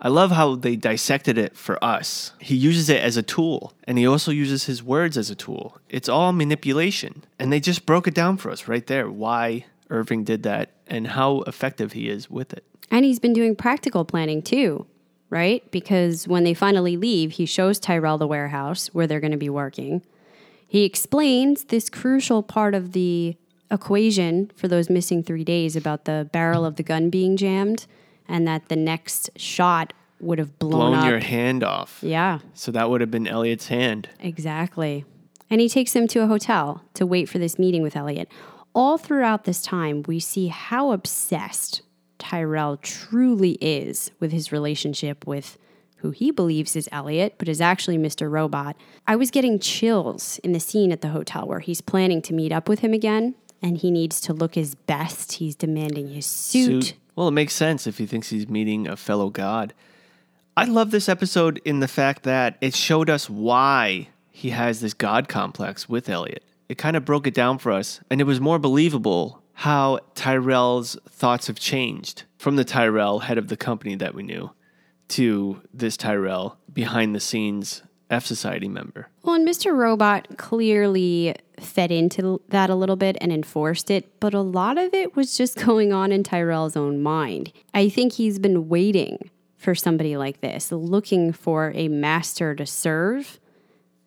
I 0.02 0.08
love 0.08 0.32
how 0.32 0.56
they 0.56 0.78
dissected 0.78 1.38
it 1.38 1.58
for 1.58 1.82
us. 1.84 2.32
He 2.40 2.56
uses 2.56 2.90
it 2.90 3.02
as 3.02 3.18
a 3.18 3.24
tool, 3.24 3.74
and 3.84 3.98
he 3.98 4.08
also 4.08 4.32
uses 4.32 4.66
his 4.66 4.82
words 4.82 5.18
as 5.18 5.30
a 5.30 5.36
tool. 5.36 5.78
It's 5.90 6.08
all 6.08 6.32
manipulation. 6.32 7.26
And 7.38 7.52
they 7.52 7.60
just 7.60 7.86
broke 7.86 8.08
it 8.08 8.14
down 8.14 8.38
for 8.38 8.50
us 8.50 8.70
right 8.70 8.86
there 8.88 9.10
why 9.10 9.66
Irving 9.90 10.24
did 10.24 10.44
that 10.44 10.72
and 10.88 11.08
how 11.08 11.42
effective 11.42 11.92
he 11.92 12.08
is 12.08 12.30
with 12.30 12.54
it. 12.54 12.64
And 12.90 13.04
he's 13.04 13.20
been 13.20 13.34
doing 13.34 13.56
practical 13.56 14.06
planning 14.06 14.42
too 14.42 14.86
right? 15.30 15.70
Because 15.72 16.28
when 16.28 16.44
they 16.44 16.54
finally 16.54 16.98
leave, 16.98 17.34
he 17.34 17.46
shows 17.46 17.80
Tyrell 17.80 18.18
the 18.18 18.28
warehouse 18.28 18.88
where 18.88 19.08
they're 19.08 19.20
going 19.20 19.32
to 19.32 19.38
be 19.38 19.50
working. 19.50 20.02
He 20.68 20.84
explains 20.86 21.66
this 21.66 21.90
crucial 21.90 22.44
part 22.44 22.76
of 22.76 22.92
the 22.92 23.36
equation 23.72 24.52
for 24.56 24.68
those 24.68 24.90
missing 24.90 25.24
three 25.24 25.44
days 25.44 25.76
about 25.76 26.06
the 26.06 26.30
barrel 26.32 26.66
of 26.66 26.76
the 26.76 26.84
gun 26.84 27.10
being 27.10 27.38
jammed 27.38 27.86
and 28.28 28.48
that 28.48 28.70
the 28.70 28.76
next 28.76 29.30
shot 29.36 29.94
would 30.20 30.38
have 30.38 30.60
blown, 30.60 30.72
blown 30.72 30.94
up. 30.96 31.10
your 31.10 31.20
hand 31.20 31.64
off. 31.64 32.00
Yeah. 32.02 32.40
So 32.54 32.72
that 32.72 32.90
would 32.90 33.02
have 33.02 33.12
been 33.12 33.28
Elliot's 33.28 33.68
hand. 33.68 34.10
Exactly. 34.20 35.06
And 35.50 35.62
he 35.62 35.70
takes 35.70 35.96
him 35.96 36.08
to 36.10 36.22
a 36.22 36.28
hotel 36.28 36.84
to 36.96 37.06
wait 37.06 37.30
for 37.30 37.40
this 37.40 37.58
meeting 37.58 37.82
with 37.82 37.96
Elliot. 37.96 38.30
All 38.76 38.98
throughout 38.98 39.46
this 39.46 39.62
time, 39.62 40.04
we 40.08 40.20
see 40.20 40.48
how 40.48 40.92
obsessed 40.92 41.82
Tyrell 42.20 42.78
truly 42.78 43.54
is 43.62 44.12
with 44.20 44.32
his 44.32 44.52
relationship 44.52 45.26
with 45.26 45.58
who 45.98 46.12
he 46.12 46.32
believes 46.32 46.76
is 46.76 46.88
Elliot, 46.92 47.36
but 47.38 47.50
is 47.50 47.60
actually 47.60 47.98
Mr. 47.98 48.30
Robot. 48.30 48.78
I 49.08 49.16
was 49.16 49.32
getting 49.32 49.60
chills 49.60 50.40
in 50.44 50.54
the 50.54 50.60
scene 50.60 50.92
at 50.92 51.02
the 51.02 51.10
hotel 51.10 51.46
where 51.46 51.60
he's 51.60 51.82
planning 51.82 52.22
to 52.24 52.34
meet 52.34 52.52
up 52.52 52.70
with 52.70 52.80
him 52.80 52.94
again 52.94 53.36
and 53.62 53.78
he 53.78 53.92
needs 53.92 54.22
to 54.22 54.34
look 54.34 54.56
his 54.56 54.76
best. 54.76 55.34
He's 55.34 55.56
demanding 55.56 56.10
his 56.10 56.26
suit. 56.26 56.84
suit. 56.86 56.94
Well, 57.16 57.28
it 57.28 57.32
makes 57.32 57.54
sense 57.54 57.86
if 57.86 57.98
he 57.98 58.06
thinks 58.06 58.30
he's 58.30 58.48
meeting 58.48 58.88
a 58.88 58.96
fellow 58.96 59.30
god. 59.30 59.74
I 60.56 60.66
love 60.66 60.92
this 60.92 61.10
episode 61.10 61.62
in 61.66 61.80
the 61.80 61.88
fact 61.88 62.24
that 62.24 62.58
it 62.62 62.76
showed 62.76 63.10
us 63.10 63.30
why 63.30 64.10
he 64.32 64.52
has 64.52 64.80
this 64.80 64.94
god 64.94 65.28
complex 65.28 65.90
with 65.90 66.10
Elliot. 66.10 66.44
It 66.70 66.78
kind 66.78 66.96
of 66.96 67.04
broke 67.04 67.28
it 67.28 67.34
down 67.34 67.58
for 67.58 67.72
us, 67.72 68.00
and 68.10 68.22
it 68.22 68.26
was 68.26 68.40
more 68.40 68.60
believable 68.60 69.39
how 69.60 70.00
Tyrell's 70.16 70.96
thoughts 71.10 71.48
have 71.48 71.60
changed 71.60 72.24
from 72.38 72.56
the 72.56 72.64
Tyrell, 72.64 73.20
head 73.20 73.38
of 73.38 73.50
the 73.50 73.58
company 73.58 73.94
that 73.96 74.16
we 74.16 74.24
knew, 74.24 74.52
to 75.10 75.62
this 75.74 75.98
Tyrell, 75.98 76.58
behind 76.72 77.14
the 77.14 77.20
scenes 77.20 77.84
F 78.10 78.26
Society 78.26 78.70
member. 78.70 79.10
Well, 79.22 79.36
and 79.36 79.46
Mr. 79.46 79.76
Robot 79.76 80.38
clearly 80.38 81.36
fed 81.60 81.92
into 81.92 82.40
that 82.48 82.70
a 82.70 82.76
little 82.76 82.96
bit 82.96 83.18
and 83.20 83.34
enforced 83.34 83.92
it, 83.92 84.18
but 84.22 84.34
a 84.34 84.40
lot 84.40 84.78
of 84.78 84.94
it 84.94 85.18
was 85.18 85.36
just 85.36 85.58
going 85.66 85.92
on 85.92 86.14
in 86.14 86.24
Tyrell's 86.24 86.78
own 86.78 87.04
mind. 87.04 87.52
I 87.74 87.90
think 87.90 88.14
he's 88.14 88.40
been 88.40 88.70
waiting 88.70 89.30
for 89.58 89.76
somebody 89.76 90.16
like 90.16 90.40
this, 90.40 90.72
looking 90.72 91.34
for 91.34 91.74
a 91.76 91.90
master 91.90 92.56
to 92.56 92.66
serve 92.66 93.42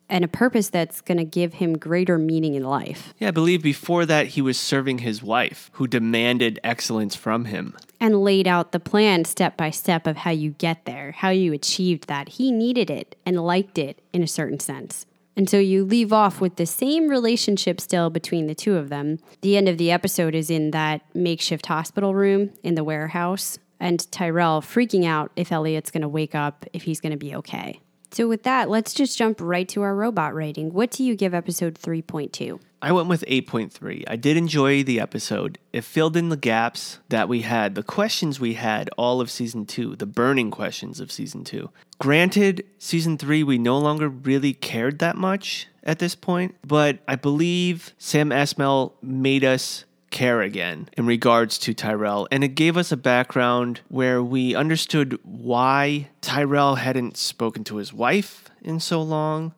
and 0.09 0.23
a 0.23 0.27
purpose 0.27 0.69
that's 0.69 1.01
going 1.01 1.17
to 1.17 1.23
give 1.23 1.55
him 1.55 1.77
greater 1.77 2.17
meaning 2.17 2.55
in 2.55 2.63
life. 2.63 3.13
Yeah, 3.19 3.29
I 3.29 3.31
believe 3.31 3.63
before 3.63 4.05
that 4.05 4.27
he 4.27 4.41
was 4.41 4.59
serving 4.59 4.99
his 4.99 5.23
wife, 5.23 5.69
who 5.73 5.87
demanded 5.87 6.59
excellence 6.63 7.15
from 7.15 7.45
him. 7.45 7.75
And 7.99 8.23
laid 8.23 8.47
out 8.47 8.71
the 8.71 8.79
plan 8.79 9.25
step 9.25 9.57
by 9.57 9.69
step 9.69 10.05
of 10.07 10.17
how 10.17 10.31
you 10.31 10.51
get 10.51 10.85
there, 10.85 11.13
how 11.13 11.29
you 11.29 11.53
achieved 11.53 12.07
that. 12.07 12.29
He 12.29 12.51
needed 12.51 12.89
it 12.89 13.15
and 13.25 13.43
liked 13.43 13.77
it 13.77 14.01
in 14.11 14.21
a 14.21 14.27
certain 14.27 14.59
sense. 14.59 15.05
And 15.35 15.49
so 15.49 15.57
you 15.57 15.83
leave 15.83 16.13
off 16.13 16.39
with 16.39 16.57
the 16.57 16.65
same 16.65 17.07
relationship 17.07 17.81
still 17.81 18.09
between 18.09 18.45
the 18.45 18.53
two 18.53 18.75
of 18.75 18.89
them. 18.89 19.19
The 19.41 19.57
end 19.57 19.67
of 19.67 19.77
the 19.77 19.91
episode 19.91 20.35
is 20.35 20.49
in 20.49 20.71
that 20.71 21.01
makeshift 21.15 21.65
hospital 21.65 22.13
room 22.13 22.51
in 22.61 22.75
the 22.75 22.83
warehouse, 22.83 23.57
and 23.79 24.09
Tyrell 24.11 24.61
freaking 24.61 25.05
out 25.05 25.31
if 25.35 25.51
Elliot's 25.51 25.91
going 25.91 26.03
to 26.03 26.07
wake 26.07 26.35
up, 26.35 26.65
if 26.71 26.83
he's 26.83 26.99
going 26.99 27.11
to 27.11 27.17
be 27.17 27.35
okay. 27.35 27.79
So, 28.13 28.27
with 28.27 28.43
that, 28.43 28.69
let's 28.69 28.93
just 28.93 29.17
jump 29.17 29.41
right 29.41 29.67
to 29.69 29.81
our 29.81 29.95
robot 29.95 30.35
rating. 30.35 30.71
What 30.71 30.91
do 30.91 31.03
you 31.03 31.15
give 31.15 31.33
episode 31.33 31.73
3.2? 31.73 32.59
I 32.79 32.91
went 32.91 33.07
with 33.07 33.25
8.3. 33.27 34.03
I 34.07 34.15
did 34.17 34.37
enjoy 34.37 34.83
the 34.83 34.99
episode. 34.99 35.57
It 35.71 35.83
filled 35.83 36.15
in 36.15 36.29
the 36.29 36.37
gaps 36.37 36.99
that 37.09 37.27
we 37.27 37.41
had, 37.41 37.73
the 37.73 37.81
questions 37.81 38.39
we 38.39 38.53
had 38.53 38.89
all 38.99 39.19
of 39.19 39.31
season 39.31 39.65
two, 39.65 39.95
the 39.95 40.05
burning 40.05 40.51
questions 40.51 40.99
of 40.99 41.11
season 41.11 41.43
two. 41.43 41.71
Granted, 41.97 42.63
season 42.77 43.17
three, 43.17 43.41
we 43.41 43.57
no 43.57 43.79
longer 43.79 44.09
really 44.09 44.53
cared 44.53 44.99
that 44.99 45.15
much 45.15 45.67
at 45.81 45.97
this 45.97 46.13
point, 46.13 46.53
but 46.67 46.99
I 47.07 47.15
believe 47.15 47.95
Sam 47.97 48.29
Esmail 48.29 48.93
made 49.01 49.43
us 49.43 49.85
care 50.13 50.41
again 50.41 50.87
in 50.95 51.05
regards 51.05 51.57
to 51.57 51.73
Tyrell. 51.73 52.29
And 52.31 52.45
it 52.45 52.55
gave 52.55 52.77
us 52.77 52.93
a 52.93 52.97
background 52.97 53.81
where 53.89 54.23
we 54.23 54.55
understood 54.55 55.19
why 55.23 56.07
Tyrell 56.21 56.75
hadn't 56.75 57.17
spoken 57.17 57.65
to 57.65 57.75
his 57.75 57.91
wife 57.91 58.49
in 58.61 58.79
so 58.79 59.01
long 59.01 59.53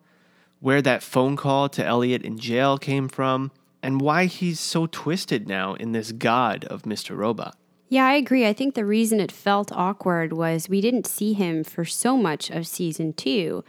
where 0.65 0.81
that 0.81 1.03
phone 1.03 1.35
call 1.35 1.69
to 1.69 1.85
Elliot 1.85 2.23
in 2.23 2.39
jail 2.39 2.79
came 2.79 3.07
from, 3.07 3.51
and 3.83 4.01
why 4.01 4.25
he's 4.25 4.59
so 4.59 4.87
twisted 4.87 5.47
now 5.47 5.75
in 5.75 5.91
this 5.91 6.11
god 6.11 6.65
of 6.65 6.81
Mr. 6.83 7.15
Robot. 7.15 7.55
Yeah, 7.87 8.07
I 8.07 8.13
agree. 8.13 8.47
I 8.47 8.53
think 8.53 8.73
the 8.73 8.83
reason 8.83 9.19
it 9.19 9.31
felt 9.31 9.71
awkward 9.71 10.33
was 10.33 10.67
we 10.67 10.81
didn't 10.81 11.05
see 11.05 11.33
him 11.33 11.63
for 11.63 11.85
so 11.85 12.17
much 12.17 12.49
of 12.49 12.65
season 12.65 13.13
two. 13.13 13.63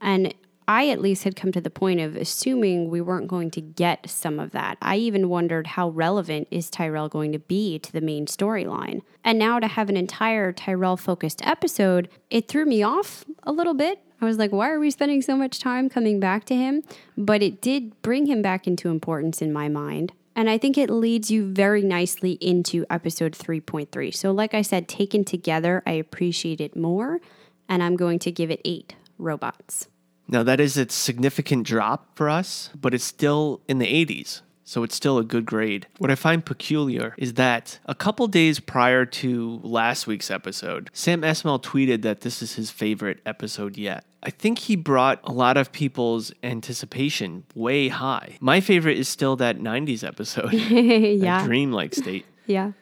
And 0.00 0.32
I 0.68 0.90
at 0.90 1.00
least 1.00 1.24
had 1.24 1.34
come 1.34 1.50
to 1.52 1.60
the 1.60 1.70
point 1.70 1.98
of 1.98 2.14
assuming 2.14 2.90
we 2.90 3.00
weren't 3.00 3.26
going 3.26 3.50
to 3.52 3.60
get 3.60 4.08
some 4.08 4.38
of 4.38 4.52
that. 4.52 4.78
I 4.80 4.96
even 4.98 5.28
wondered 5.28 5.66
how 5.66 5.88
relevant 5.88 6.46
is 6.50 6.70
Tyrell 6.70 7.08
going 7.08 7.32
to 7.32 7.38
be 7.40 7.80
to 7.80 7.90
the 7.90 8.00
main 8.00 8.26
storyline. 8.26 9.00
And 9.24 9.38
now 9.38 9.58
to 9.58 9.66
have 9.66 9.88
an 9.88 9.96
entire 9.96 10.52
Tyrell 10.52 10.96
focused 10.96 11.44
episode, 11.44 12.08
it 12.30 12.46
threw 12.46 12.66
me 12.66 12.82
off 12.82 13.24
a 13.42 13.50
little 13.50 13.74
bit 13.74 14.00
I 14.20 14.24
was 14.24 14.38
like, 14.38 14.50
why 14.50 14.70
are 14.70 14.80
we 14.80 14.90
spending 14.90 15.22
so 15.22 15.36
much 15.36 15.60
time 15.60 15.88
coming 15.88 16.18
back 16.18 16.44
to 16.46 16.56
him? 16.56 16.82
But 17.16 17.42
it 17.42 17.60
did 17.60 18.00
bring 18.02 18.26
him 18.26 18.42
back 18.42 18.66
into 18.66 18.88
importance 18.88 19.40
in 19.40 19.52
my 19.52 19.68
mind. 19.68 20.12
And 20.34 20.50
I 20.50 20.58
think 20.58 20.76
it 20.76 20.90
leads 20.90 21.30
you 21.30 21.52
very 21.52 21.82
nicely 21.82 22.32
into 22.40 22.84
episode 22.90 23.32
3.3. 23.32 24.14
So, 24.14 24.32
like 24.32 24.54
I 24.54 24.62
said, 24.62 24.88
taken 24.88 25.24
together, 25.24 25.82
I 25.86 25.92
appreciate 25.92 26.60
it 26.60 26.76
more. 26.76 27.20
And 27.68 27.82
I'm 27.82 27.96
going 27.96 28.18
to 28.20 28.32
give 28.32 28.50
it 28.50 28.60
eight 28.64 28.94
robots. 29.18 29.88
Now, 30.28 30.42
that 30.42 30.60
is 30.60 30.76
a 30.76 30.88
significant 30.88 31.66
drop 31.66 32.16
for 32.16 32.28
us, 32.28 32.70
but 32.78 32.94
it's 32.94 33.04
still 33.04 33.60
in 33.66 33.78
the 33.78 33.86
80s 33.86 34.42
so 34.68 34.82
it's 34.82 34.94
still 34.94 35.16
a 35.16 35.24
good 35.24 35.46
grade. 35.46 35.86
What 35.96 36.10
I 36.10 36.14
find 36.14 36.44
peculiar 36.44 37.14
is 37.16 37.34
that 37.34 37.78
a 37.86 37.94
couple 37.94 38.26
days 38.26 38.60
prior 38.60 39.06
to 39.06 39.60
last 39.62 40.06
week's 40.06 40.30
episode, 40.30 40.90
Sam 40.92 41.22
Esmail 41.22 41.62
tweeted 41.62 42.02
that 42.02 42.20
this 42.20 42.42
is 42.42 42.56
his 42.56 42.70
favorite 42.70 43.20
episode 43.24 43.78
yet. 43.78 44.04
I 44.22 44.28
think 44.28 44.58
he 44.58 44.76
brought 44.76 45.20
a 45.24 45.32
lot 45.32 45.56
of 45.56 45.72
people's 45.72 46.32
anticipation 46.42 47.44
way 47.54 47.88
high. 47.88 48.36
My 48.40 48.60
favorite 48.60 48.98
is 48.98 49.08
still 49.08 49.36
that 49.36 49.58
90s 49.58 50.06
episode, 50.06 50.52
yeah. 50.52 51.46
dreamlike 51.46 51.94
state. 51.94 52.26
Yeah. 52.44 52.72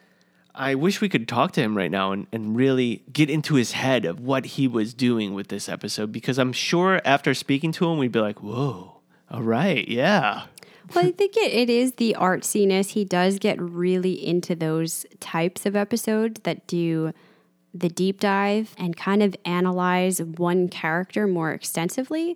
I 0.57 0.73
wish 0.73 1.01
we 1.01 1.07
could 1.07 1.27
talk 1.27 1.51
to 1.53 1.61
him 1.61 1.77
right 1.77 1.91
now 1.91 2.11
and, 2.11 2.25
and 2.31 2.55
really 2.55 3.03
get 3.13 3.29
into 3.29 3.55
his 3.55 3.73
head 3.73 4.05
of 4.05 4.19
what 4.19 4.45
he 4.45 4.67
was 4.67 4.95
doing 4.95 5.35
with 5.35 5.49
this 5.49 5.69
episode 5.69 6.11
because 6.11 6.39
I'm 6.39 6.51
sure 6.51 6.99
after 7.05 7.35
speaking 7.35 7.71
to 7.73 7.87
him, 7.87 7.99
we'd 7.99 8.11
be 8.11 8.19
like, 8.19 8.41
whoa, 8.41 8.99
all 9.29 9.43
right, 9.43 9.87
yeah. 9.87 10.45
Well, 10.95 11.05
I 11.05 11.11
think 11.11 11.37
it, 11.37 11.53
it 11.53 11.69
is 11.69 11.93
the 11.93 12.15
artsiness. 12.17 12.89
He 12.89 13.05
does 13.05 13.37
get 13.37 13.61
really 13.61 14.13
into 14.13 14.55
those 14.55 15.05
types 15.19 15.65
of 15.67 15.75
episodes 15.75 16.41
that 16.43 16.65
do 16.65 17.13
the 17.73 17.89
deep 17.89 18.19
dive 18.19 18.73
and 18.79 18.97
kind 18.97 19.21
of 19.21 19.35
analyze 19.45 20.21
one 20.21 20.69
character 20.69 21.27
more 21.27 21.51
extensively. 21.51 22.35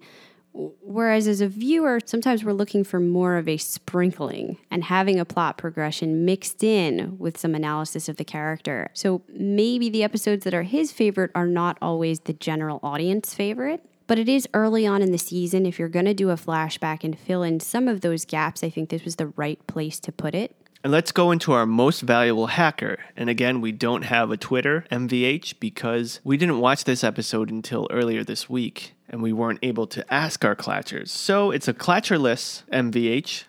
Whereas 0.54 1.28
as 1.28 1.40
a 1.42 1.48
viewer, 1.48 2.00
sometimes 2.06 2.44
we're 2.44 2.52
looking 2.52 2.84
for 2.84 3.00
more 3.00 3.38
of 3.38 3.48
a 3.48 3.58
sprinkling 3.58 4.58
and 4.70 4.84
having 4.84 5.20
a 5.20 5.26
plot 5.26 5.58
progression 5.58 6.26
mixed 6.26 6.64
in 6.64 7.18
with 7.18 7.38
some 7.38 7.56
analysis 7.56 8.10
of 8.10 8.18
the 8.18 8.26
character. 8.26 8.90
So 8.94 9.22
maybe 9.30 9.90
the 9.90 10.04
episodes 10.04 10.44
that 10.44 10.54
are 10.54 10.64
his 10.64 10.92
favorite 10.92 11.32
are 11.34 11.48
not 11.48 11.78
always 11.82 12.22
the 12.22 12.34
general 12.34 12.80
audience 12.84 13.34
favorite. 13.34 13.86
But 14.08 14.20
it 14.20 14.28
is 14.28 14.46
early 14.54 14.86
on 14.86 15.02
in 15.02 15.14
the 15.14 15.18
season. 15.18 15.66
If 15.66 15.80
you're 15.80 15.88
going 15.88 16.04
to 16.04 16.14
do 16.14 16.32
a 16.32 16.36
flashback 16.36 17.06
and 17.06 17.18
fill 17.18 17.44
in 17.44 17.62
some 17.62 17.88
of 17.88 18.02
those 18.02 18.26
gaps, 18.26 18.62
I 18.62 18.70
think 18.70 18.90
this 18.90 19.06
was 19.06 19.16
the 19.16 19.28
right 19.28 19.66
place 19.68 20.02
to 20.02 20.12
put 20.12 20.36
it. 20.36 20.54
And 20.84 20.92
let's 20.92 21.12
go 21.12 21.32
into 21.32 21.52
our 21.52 21.66
most 21.66 22.02
valuable 22.02 22.48
hacker. 22.48 22.98
And 23.16 23.30
again, 23.30 23.62
we 23.62 23.72
don't 23.72 24.04
have 24.04 24.32
a 24.32 24.38
Twitter, 24.38 24.86
MVH, 24.92 25.60
because 25.60 26.20
we 26.24 26.38
didn't 26.38 26.60
watch 26.60 26.84
this 26.84 27.04
episode 27.04 27.50
until 27.50 27.88
earlier 27.92 28.24
this 28.24 28.50
week 28.50 28.94
and 29.08 29.22
we 29.22 29.34
weren't 29.34 29.60
able 29.62 29.88
to 29.88 30.14
ask 30.14 30.44
our 30.46 30.56
Clatchers. 30.56 31.10
So 31.10 31.52
it's 31.52 31.68
a 31.68 31.74
Clatcherless 31.74 32.64
MVH, 32.72 33.44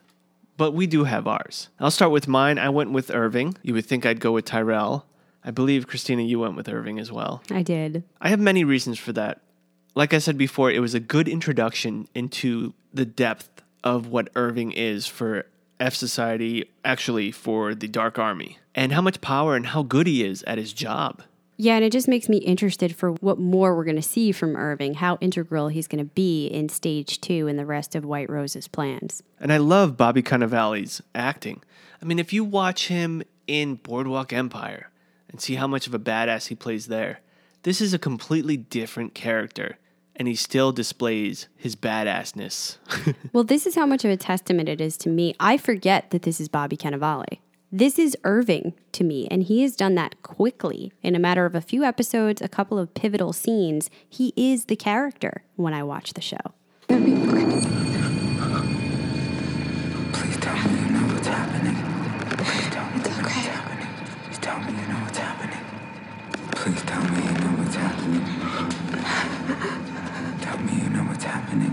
but 0.56 0.72
we 0.72 0.86
do 0.86 1.04
have 1.04 1.26
ours. 1.26 1.68
I'll 1.80 1.90
start 1.90 2.12
with 2.12 2.28
mine. 2.28 2.58
I 2.58 2.68
went 2.68 2.92
with 2.92 3.10
Irving. 3.10 3.56
You 3.62 3.74
would 3.74 3.86
think 3.86 4.04
I'd 4.04 4.20
go 4.20 4.32
with 4.32 4.44
Tyrell. 4.44 5.06
I 5.44 5.50
believe, 5.50 5.86
Christina, 5.86 6.22
you 6.22 6.40
went 6.40 6.56
with 6.56 6.68
Irving 6.68 6.98
as 6.98 7.10
well. 7.10 7.42
I 7.50 7.62
did. 7.62 8.04
I 8.20 8.28
have 8.28 8.40
many 8.40 8.64
reasons 8.64 8.98
for 8.98 9.12
that 9.12 9.40
like 9.94 10.14
I 10.14 10.18
said 10.18 10.38
before, 10.38 10.70
it 10.70 10.80
was 10.80 10.94
a 10.94 11.00
good 11.00 11.28
introduction 11.28 12.08
into 12.14 12.74
the 12.92 13.04
depth 13.04 13.62
of 13.84 14.06
what 14.06 14.28
Irving 14.34 14.72
is 14.72 15.06
for 15.06 15.46
F 15.80 15.94
Society, 15.94 16.70
actually 16.84 17.30
for 17.30 17.74
the 17.74 17.88
Dark 17.88 18.18
Army, 18.18 18.58
and 18.74 18.92
how 18.92 19.00
much 19.00 19.20
power 19.20 19.56
and 19.56 19.66
how 19.68 19.82
good 19.82 20.06
he 20.06 20.24
is 20.24 20.42
at 20.44 20.58
his 20.58 20.72
job. 20.72 21.22
Yeah, 21.56 21.76
and 21.76 21.84
it 21.84 21.92
just 21.92 22.08
makes 22.08 22.28
me 22.28 22.38
interested 22.38 22.96
for 22.96 23.12
what 23.12 23.38
more 23.38 23.76
we're 23.76 23.84
going 23.84 23.96
to 23.96 24.02
see 24.02 24.32
from 24.32 24.56
Irving, 24.56 24.94
how 24.94 25.18
integral 25.20 25.68
he's 25.68 25.86
going 25.86 26.04
to 26.04 26.10
be 26.12 26.46
in 26.46 26.68
stage 26.68 27.20
two 27.20 27.46
and 27.46 27.58
the 27.58 27.66
rest 27.66 27.94
of 27.94 28.04
White 28.04 28.30
Rose's 28.30 28.66
plans. 28.66 29.22
And 29.38 29.52
I 29.52 29.58
love 29.58 29.96
Bobby 29.96 30.22
Cannavale's 30.22 31.02
acting. 31.14 31.62
I 32.00 32.04
mean, 32.04 32.18
if 32.18 32.32
you 32.32 32.42
watch 32.42 32.88
him 32.88 33.22
in 33.46 33.76
Boardwalk 33.76 34.32
Empire 34.32 34.90
and 35.28 35.40
see 35.40 35.54
how 35.54 35.66
much 35.66 35.86
of 35.86 35.94
a 35.94 35.98
badass 35.98 36.48
he 36.48 36.54
plays 36.54 36.86
there, 36.86 37.20
this 37.62 37.80
is 37.80 37.94
a 37.94 37.98
completely 37.98 38.56
different 38.56 39.14
character 39.14 39.78
and 40.16 40.28
he 40.28 40.34
still 40.34 40.72
displays 40.72 41.48
his 41.56 41.76
badassness. 41.76 42.76
well, 43.32 43.44
this 43.44 43.66
is 43.66 43.74
how 43.74 43.86
much 43.86 44.04
of 44.04 44.10
a 44.10 44.16
testament 44.16 44.68
it 44.68 44.80
is 44.80 44.96
to 44.98 45.08
me. 45.08 45.34
I 45.40 45.56
forget 45.56 46.10
that 46.10 46.22
this 46.22 46.40
is 46.40 46.48
Bobby 46.48 46.76
Cannavale. 46.76 47.38
This 47.74 47.98
is 47.98 48.16
Irving 48.22 48.74
to 48.92 49.02
me, 49.02 49.26
and 49.30 49.42
he 49.42 49.62
has 49.62 49.74
done 49.74 49.94
that 49.94 50.22
quickly. 50.22 50.92
In 51.02 51.14
a 51.14 51.18
matter 51.18 51.46
of 51.46 51.54
a 51.54 51.62
few 51.62 51.84
episodes, 51.84 52.42
a 52.42 52.48
couple 52.48 52.78
of 52.78 52.92
pivotal 52.92 53.32
scenes, 53.32 53.88
he 54.06 54.34
is 54.36 54.66
the 54.66 54.76
character 54.76 55.42
when 55.56 55.72
I 55.72 55.82
watch 55.82 56.12
the 56.12 56.20
show. 56.20 56.52
Happening. 71.32 71.72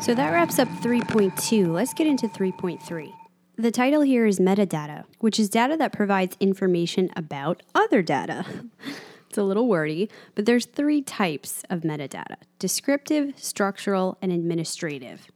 So 0.00 0.14
that 0.14 0.30
wraps 0.30 0.58
up 0.58 0.68
3.2. 0.68 1.72
Let's 1.72 1.92
get 1.92 2.06
into 2.06 2.28
3.3. 2.28 3.12
The 3.56 3.72
title 3.72 4.02
here 4.02 4.24
is 4.24 4.38
metadata, 4.38 5.04
which 5.18 5.40
is 5.40 5.48
data 5.48 5.76
that 5.78 5.92
provides 5.92 6.36
information 6.38 7.10
about 7.16 7.64
other 7.74 8.02
data. 8.02 8.46
it's 9.28 9.36
a 9.36 9.42
little 9.42 9.66
wordy, 9.66 10.08
but 10.36 10.46
there's 10.46 10.66
three 10.66 11.02
types 11.02 11.64
of 11.68 11.80
metadata: 11.80 12.36
descriptive, 12.60 13.32
structural, 13.36 14.16
and 14.22 14.30
administrative. 14.30 15.26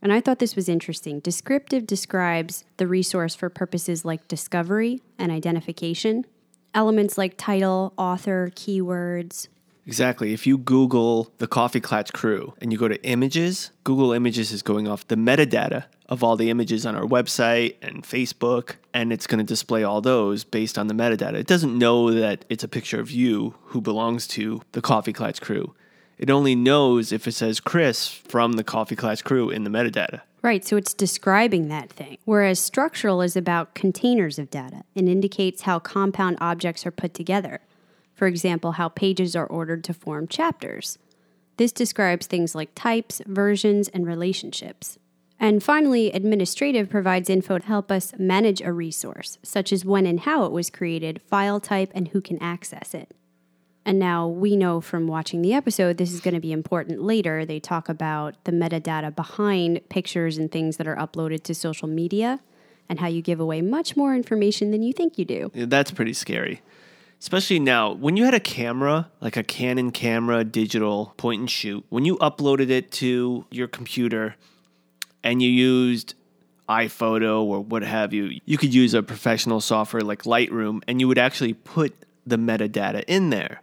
And 0.00 0.12
I 0.12 0.20
thought 0.20 0.38
this 0.38 0.54
was 0.54 0.68
interesting. 0.68 1.18
Descriptive 1.18 1.88
describes 1.88 2.64
the 2.76 2.86
resource 2.86 3.34
for 3.34 3.48
purposes 3.48 4.04
like 4.04 4.28
discovery 4.28 5.02
and 5.18 5.32
identification. 5.32 6.24
Elements 6.72 7.18
like 7.18 7.36
title, 7.36 7.92
author, 7.96 8.52
keywords, 8.54 9.48
Exactly. 9.86 10.32
If 10.32 10.46
you 10.46 10.58
Google 10.58 11.32
the 11.38 11.46
Coffee 11.46 11.80
Clatch 11.80 12.12
crew 12.12 12.54
and 12.60 12.72
you 12.72 12.78
go 12.78 12.88
to 12.88 13.02
images, 13.04 13.70
Google 13.84 14.12
Images 14.12 14.50
is 14.50 14.62
going 14.62 14.88
off 14.88 15.06
the 15.06 15.14
metadata 15.14 15.84
of 16.08 16.24
all 16.24 16.36
the 16.36 16.50
images 16.50 16.84
on 16.84 16.96
our 16.96 17.04
website 17.04 17.76
and 17.82 18.02
Facebook, 18.02 18.76
and 18.92 19.12
it's 19.12 19.26
going 19.26 19.38
to 19.38 19.44
display 19.44 19.84
all 19.84 20.00
those 20.00 20.44
based 20.44 20.76
on 20.78 20.88
the 20.88 20.94
metadata. 20.94 21.34
It 21.34 21.46
doesn't 21.46 21.76
know 21.76 22.12
that 22.12 22.44
it's 22.48 22.64
a 22.64 22.68
picture 22.68 23.00
of 23.00 23.10
you 23.10 23.54
who 23.66 23.80
belongs 23.80 24.26
to 24.28 24.60
the 24.72 24.82
Coffee 24.82 25.12
Clatch 25.12 25.40
crew. 25.40 25.74
It 26.18 26.30
only 26.30 26.54
knows 26.54 27.12
if 27.12 27.28
it 27.28 27.32
says 27.32 27.60
Chris 27.60 28.08
from 28.08 28.52
the 28.52 28.64
Coffee 28.64 28.96
Clatch 28.96 29.22
crew 29.22 29.50
in 29.50 29.64
the 29.64 29.70
metadata. 29.70 30.22
Right, 30.42 30.64
so 30.64 30.76
it's 30.76 30.94
describing 30.94 31.68
that 31.68 31.90
thing. 31.90 32.18
Whereas 32.24 32.60
structural 32.60 33.20
is 33.20 33.36
about 33.36 33.74
containers 33.74 34.38
of 34.38 34.48
data 34.48 34.84
and 34.94 35.08
indicates 35.08 35.62
how 35.62 35.78
compound 35.78 36.38
objects 36.40 36.86
are 36.86 36.92
put 36.92 37.14
together. 37.14 37.60
For 38.16 38.26
example, 38.26 38.72
how 38.72 38.88
pages 38.88 39.36
are 39.36 39.46
ordered 39.46 39.84
to 39.84 39.94
form 39.94 40.26
chapters. 40.26 40.98
This 41.58 41.70
describes 41.70 42.26
things 42.26 42.54
like 42.54 42.70
types, 42.74 43.20
versions, 43.26 43.88
and 43.88 44.06
relationships. 44.06 44.98
And 45.38 45.62
finally, 45.62 46.10
administrative 46.10 46.88
provides 46.88 47.28
info 47.28 47.58
to 47.58 47.66
help 47.66 47.92
us 47.92 48.14
manage 48.18 48.62
a 48.62 48.72
resource, 48.72 49.38
such 49.42 49.70
as 49.70 49.84
when 49.84 50.06
and 50.06 50.20
how 50.20 50.44
it 50.44 50.52
was 50.52 50.70
created, 50.70 51.20
file 51.20 51.60
type, 51.60 51.92
and 51.94 52.08
who 52.08 52.22
can 52.22 52.42
access 52.42 52.94
it. 52.94 53.14
And 53.84 53.98
now 53.98 54.26
we 54.26 54.56
know 54.56 54.80
from 54.80 55.06
watching 55.06 55.42
the 55.42 55.52
episode, 55.52 55.98
this 55.98 56.12
is 56.12 56.20
going 56.20 56.34
to 56.34 56.40
be 56.40 56.52
important 56.52 57.02
later. 57.02 57.44
They 57.44 57.60
talk 57.60 57.88
about 57.88 58.42
the 58.44 58.50
metadata 58.50 59.14
behind 59.14 59.80
pictures 59.90 60.38
and 60.38 60.50
things 60.50 60.78
that 60.78 60.88
are 60.88 60.96
uploaded 60.96 61.44
to 61.44 61.54
social 61.54 61.86
media 61.86 62.40
and 62.88 62.98
how 62.98 63.06
you 63.06 63.22
give 63.22 63.38
away 63.38 63.60
much 63.60 63.96
more 63.96 64.14
information 64.14 64.70
than 64.70 64.82
you 64.82 64.92
think 64.92 65.18
you 65.18 65.24
do. 65.24 65.50
Yeah, 65.54 65.66
That's 65.66 65.90
pretty 65.90 66.14
scary. 66.14 66.62
Especially 67.18 67.58
now, 67.58 67.92
when 67.92 68.16
you 68.16 68.24
had 68.24 68.34
a 68.34 68.40
camera, 68.40 69.10
like 69.20 69.36
a 69.36 69.42
Canon 69.42 69.90
camera, 69.90 70.44
digital 70.44 71.14
point 71.16 71.40
and 71.40 71.50
shoot, 71.50 71.84
when 71.88 72.04
you 72.04 72.16
uploaded 72.18 72.70
it 72.70 72.92
to 72.92 73.46
your 73.50 73.66
computer 73.66 74.36
and 75.24 75.42
you 75.42 75.48
used 75.48 76.14
iPhoto 76.68 77.42
or 77.42 77.60
what 77.60 77.82
have 77.82 78.12
you, 78.12 78.40
you 78.44 78.58
could 78.58 78.74
use 78.74 78.92
a 78.92 79.02
professional 79.02 79.60
software 79.60 80.02
like 80.02 80.24
Lightroom 80.24 80.82
and 80.86 81.00
you 81.00 81.08
would 81.08 81.18
actually 81.18 81.54
put 81.54 81.94
the 82.26 82.36
metadata 82.36 83.02
in 83.06 83.30
there. 83.30 83.62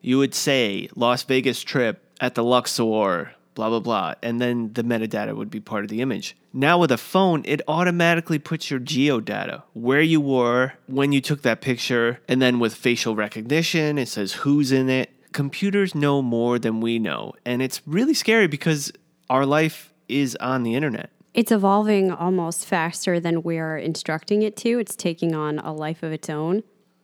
You 0.00 0.18
would 0.18 0.34
say 0.34 0.88
Las 0.94 1.22
Vegas 1.22 1.62
trip 1.62 2.04
at 2.20 2.34
the 2.34 2.44
Luxor, 2.44 3.34
blah, 3.54 3.68
blah, 3.68 3.80
blah, 3.80 4.14
and 4.22 4.40
then 4.40 4.72
the 4.72 4.82
metadata 4.82 5.34
would 5.36 5.50
be 5.50 5.60
part 5.60 5.84
of 5.84 5.90
the 5.90 6.00
image. 6.00 6.36
Now 6.52 6.78
with 6.78 6.90
a 6.90 6.98
phone, 6.98 7.42
it 7.44 7.60
automatically 7.68 8.38
puts 8.38 8.70
your 8.70 8.80
geodata, 8.80 9.62
where 9.72 10.00
you 10.00 10.20
were, 10.20 10.74
when 10.86 11.12
you 11.12 11.20
took 11.20 11.42
that 11.42 11.60
picture, 11.60 12.20
and 12.28 12.40
then 12.40 12.58
with 12.58 12.74
facial 12.74 13.14
recognition, 13.14 13.98
it 13.98 14.08
says 14.08 14.32
who's 14.32 14.72
in 14.72 14.88
it. 14.88 15.10
Computers 15.32 15.94
know 15.94 16.20
more 16.20 16.58
than 16.58 16.80
we 16.80 16.98
know, 16.98 17.32
and 17.46 17.62
it's 17.62 17.80
really 17.86 18.14
scary 18.14 18.46
because 18.46 18.92
our 19.30 19.46
life 19.46 19.92
is 20.08 20.36
on 20.36 20.62
the 20.62 20.74
internet. 20.74 21.10
It's 21.32 21.50
evolving 21.50 22.10
almost 22.10 22.66
faster 22.66 23.18
than 23.18 23.42
we're 23.42 23.78
instructing 23.78 24.42
it 24.42 24.54
to. 24.58 24.78
It's 24.78 24.94
taking 24.94 25.34
on 25.34 25.58
a 25.58 25.72
life 25.72 26.02
of 26.02 26.12
its 26.12 26.28
own. 26.28 26.62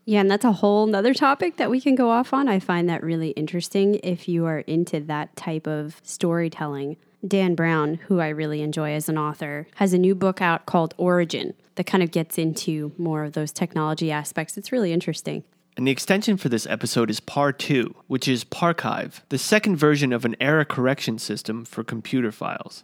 Yeah, 0.08 0.20
and 0.20 0.30
that's 0.30 0.46
a 0.46 0.52
whole 0.52 0.86
nother 0.86 1.12
topic 1.12 1.58
that 1.58 1.68
we 1.70 1.82
can 1.82 1.94
go 1.94 2.08
off 2.10 2.32
on. 2.32 2.48
I 2.48 2.60
find 2.60 2.88
that 2.88 3.02
really 3.02 3.28
interesting 3.32 3.96
if 3.96 4.26
you 4.26 4.46
are 4.46 4.60
into 4.60 5.00
that 5.00 5.36
type 5.36 5.66
of 5.66 6.00
storytelling. 6.02 6.96
Dan 7.26 7.54
Brown, 7.54 7.96
who 8.06 8.18
I 8.18 8.28
really 8.28 8.62
enjoy 8.62 8.94
as 8.94 9.10
an 9.10 9.18
author, 9.18 9.66
has 9.74 9.92
a 9.92 9.98
new 9.98 10.14
book 10.14 10.40
out 10.40 10.64
called 10.64 10.94
Origin 10.96 11.52
that 11.74 11.84
kind 11.84 12.02
of 12.02 12.10
gets 12.10 12.38
into 12.38 12.92
more 12.96 13.22
of 13.22 13.34
those 13.34 13.52
technology 13.52 14.10
aspects. 14.10 14.56
It's 14.56 14.72
really 14.72 14.94
interesting. 14.94 15.44
And 15.76 15.86
the 15.86 15.92
extension 15.92 16.38
for 16.38 16.48
this 16.48 16.66
episode 16.66 17.10
is 17.10 17.20
PAR2, 17.20 17.94
which 18.06 18.26
is 18.26 18.44
Parchive, 18.44 19.20
the 19.28 19.36
second 19.36 19.76
version 19.76 20.14
of 20.14 20.24
an 20.24 20.36
error 20.40 20.64
correction 20.64 21.18
system 21.18 21.66
for 21.66 21.84
computer 21.84 22.32
files. 22.32 22.82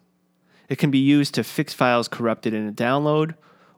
It 0.69 0.77
can 0.77 0.91
be 0.91 0.99
used 0.99 1.33
to 1.37 1.43
fix 1.43 1.73
files 1.73 2.07
corrupted 2.07 2.53
in 2.53 2.69
a 2.69 2.73
download 2.73 3.35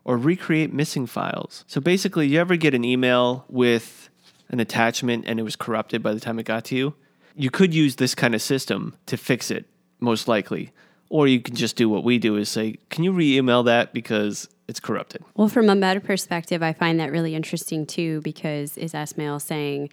or 0.07 0.17
recreate 0.17 0.73
missing 0.73 1.05
files. 1.05 1.65
So 1.67 1.81
basically, 1.81 2.29
you 2.29 2.39
ever 2.39 2.55
get 2.55 2.75
an 2.75 2.85
email 2.85 3.45
with 3.49 4.09
an 4.49 4.61
attachment 4.61 5.25
and 5.27 5.41
it 5.41 5.43
was 5.43 5.57
corrupted 5.57 6.01
by 6.01 6.15
the 6.15 6.21
time 6.21 6.39
it 6.39 6.45
got 6.45 6.65
to 6.67 6.77
you? 6.77 6.95
You 7.35 7.51
could 7.51 7.75
use 7.75 7.97
this 7.97 8.15
kind 8.15 8.33
of 8.33 8.41
system 8.41 8.97
to 9.07 9.17
fix 9.17 9.51
it, 9.51 9.67
most 9.99 10.29
likely. 10.29 10.71
Or 11.09 11.27
you 11.27 11.41
can 11.41 11.57
just 11.57 11.75
do 11.75 11.89
what 11.89 12.05
we 12.05 12.19
do 12.19 12.37
is 12.37 12.49
say, 12.49 12.79
can 12.89 13.03
you 13.03 13.11
re 13.11 13.37
email 13.37 13.65
that 13.65 13.93
because 13.93 14.49
it's 14.69 14.79
corrupted? 14.79 15.25
Well, 15.35 15.49
from 15.49 15.69
a 15.69 15.75
meta 15.75 16.01
perspective, 16.01 16.63
I 16.63 16.73
find 16.73 17.01
that 17.01 17.11
really 17.11 17.35
interesting 17.35 17.85
too 17.85 18.21
because 18.21 18.79
is 18.79 18.93
Esmail 18.93 19.43
saying 19.43 19.91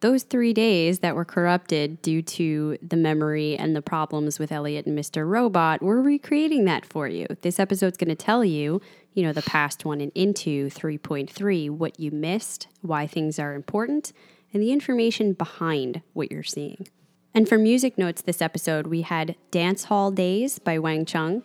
those 0.00 0.22
three 0.22 0.54
days 0.54 1.00
that 1.00 1.14
were 1.14 1.24
corrupted 1.24 2.00
due 2.02 2.22
to 2.22 2.78
the 2.82 2.96
memory 2.96 3.56
and 3.56 3.76
the 3.76 3.82
problems 3.82 4.38
with 4.38 4.50
Elliot 4.50 4.86
and 4.86 4.98
Mr. 4.98 5.28
Robot, 5.28 5.82
we're 5.82 6.00
recreating 6.00 6.64
that 6.64 6.86
for 6.86 7.06
you. 7.06 7.26
This 7.42 7.60
episode's 7.60 7.98
going 7.98 8.08
to 8.08 8.14
tell 8.14 8.44
you, 8.44 8.80
you 9.14 9.22
know, 9.22 9.32
the 9.32 9.42
past 9.42 9.84
one 9.84 10.00
and 10.00 10.12
into 10.14 10.68
3.3, 10.70 11.70
what 11.70 11.98
you 11.98 12.10
missed, 12.10 12.68
why 12.80 13.06
things 13.06 13.38
are 13.38 13.54
important, 13.54 14.12
and 14.52 14.62
the 14.62 14.72
information 14.72 15.32
behind 15.32 16.02
what 16.12 16.30
you're 16.30 16.42
seeing. 16.42 16.88
And 17.34 17.48
for 17.48 17.58
music 17.58 17.96
notes 17.96 18.22
this 18.22 18.42
episode, 18.42 18.86
we 18.86 19.02
had 19.02 19.36
Dance 19.50 19.84
Hall 19.84 20.10
Days 20.10 20.58
by 20.58 20.78
Wang 20.78 21.04
Chung. 21.04 21.42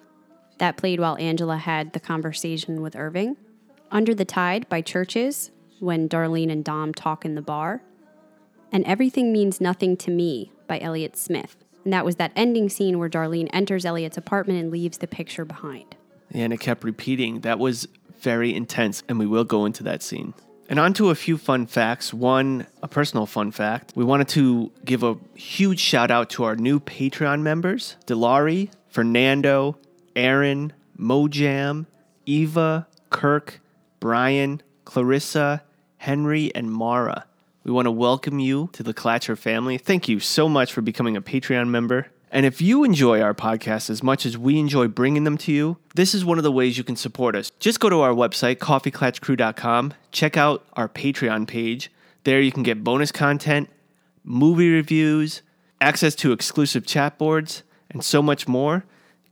That 0.58 0.78
played 0.78 1.00
while 1.00 1.18
Angela 1.18 1.58
had 1.58 1.94
the 1.94 2.00
conversation 2.00 2.82
with 2.82 2.96
Irving. 2.96 3.38
Under 3.92 4.16
the 4.16 4.26
Tide 4.26 4.68
by 4.68 4.82
Churches, 4.82 5.52
when 5.80 6.10
Darlene 6.10 6.52
and 6.52 6.64
Dom 6.64 6.94
talk 6.94 7.26
in 7.26 7.36
the 7.36 7.42
bar. 7.42 7.82
And 8.72 8.84
Everything 8.86 9.32
Means 9.32 9.62
Nothing 9.62 9.96
to 9.98 10.12
Me 10.12 10.52
by 10.68 10.80
Elliott 10.80 11.18
Smith. 11.18 11.58
And 11.84 11.94
that 11.94 12.06
was 12.06 12.16
that 12.16 12.32
ending 12.36 12.68
scene 12.70 12.98
where 12.98 13.10
Darlene 13.10 13.50
enters 13.54 13.86
Elliot's 13.86 14.18
apartment 14.18 14.60
and 14.60 14.72
leaves 14.72 14.98
the 14.98 15.08
picture 15.08 15.46
behind. 15.46 15.96
And 16.32 16.52
it 16.54 16.60
kept 16.60 16.84
repeating. 16.84 17.42
That 17.42 17.60
was 17.60 17.88
very 18.20 18.54
intense, 18.54 19.04
and 19.08 19.20
we 19.20 19.28
will 19.28 19.44
go 19.44 19.66
into 19.66 19.84
that 19.84 20.02
scene. 20.02 20.34
And 20.68 20.80
on 20.80 20.94
to 20.94 21.12
a 21.12 21.16
few 21.16 21.38
fun 21.38 21.68
facts. 21.68 22.14
One, 22.14 22.66
a 22.82 22.88
personal 22.88 23.26
fun 23.26 23.52
fact. 23.52 23.94
We 23.96 24.04
wanted 24.04 24.28
to 24.30 24.72
give 24.84 25.04
a 25.04 25.16
huge 25.36 25.80
shout 25.80 26.10
out 26.10 26.32
to 26.32 26.44
our 26.44 26.56
new 26.56 26.80
Patreon 26.80 27.42
members 27.42 27.96
Delari, 28.08 28.72
Fernando, 28.90 29.78
Aaron, 30.16 30.74
Mojam, 31.00 31.86
Eva, 32.26 32.88
Kirk, 33.12 33.62
Brian, 34.00 34.62
Clarissa, 34.86 35.62
Henry, 35.98 36.54
and 36.56 36.72
Mara. 36.72 37.26
We 37.64 37.72
want 37.72 37.86
to 37.86 37.92
welcome 37.92 38.40
you 38.40 38.70
to 38.74 38.84
the 38.84 38.94
Clatcher 38.94 39.38
family. 39.38 39.78
Thank 39.78 40.08
you 40.08 40.20
so 40.20 40.48
much 40.48 40.72
for 40.72 40.82
becoming 40.82 41.18
a 41.18 41.22
Patreon 41.22 41.70
member. 41.70 42.08
And 42.36 42.46
if 42.46 42.60
you 42.60 42.84
enjoy 42.84 43.22
our 43.22 43.34
podcast 43.34 43.90
as 43.90 44.04
much 44.04 44.26
as 44.26 44.38
we 44.38 44.60
enjoy 44.60 44.90
bringing 44.90 45.24
them 45.24 45.38
to 45.38 45.54
you, 45.54 45.78
this 45.96 46.14
is 46.14 46.26
one 46.26 46.38
of 46.38 46.44
the 46.44 46.52
ways 46.52 46.78
you 46.78 46.84
can 46.84 46.98
support 46.98 47.34
us. 47.34 47.50
Just 47.62 47.80
go 47.80 47.90
to 47.90 48.02
our 48.02 48.12
website, 48.12 48.58
coffeeclatchcrew.com, 48.58 49.94
check 50.12 50.36
out 50.36 50.66
our 50.74 50.90
Patreon 50.90 51.48
page. 51.48 51.90
There 52.26 52.42
you 52.42 52.52
can 52.52 52.64
get 52.64 52.84
bonus 52.84 53.14
content, 53.14 53.70
movie 54.26 54.70
reviews, 54.70 55.44
access 55.80 56.14
to 56.16 56.34
exclusive 56.34 56.86
chat 56.86 57.18
boards, 57.18 57.64
and 57.90 58.04
so 58.04 58.22
much 58.22 58.50
more. 58.50 58.84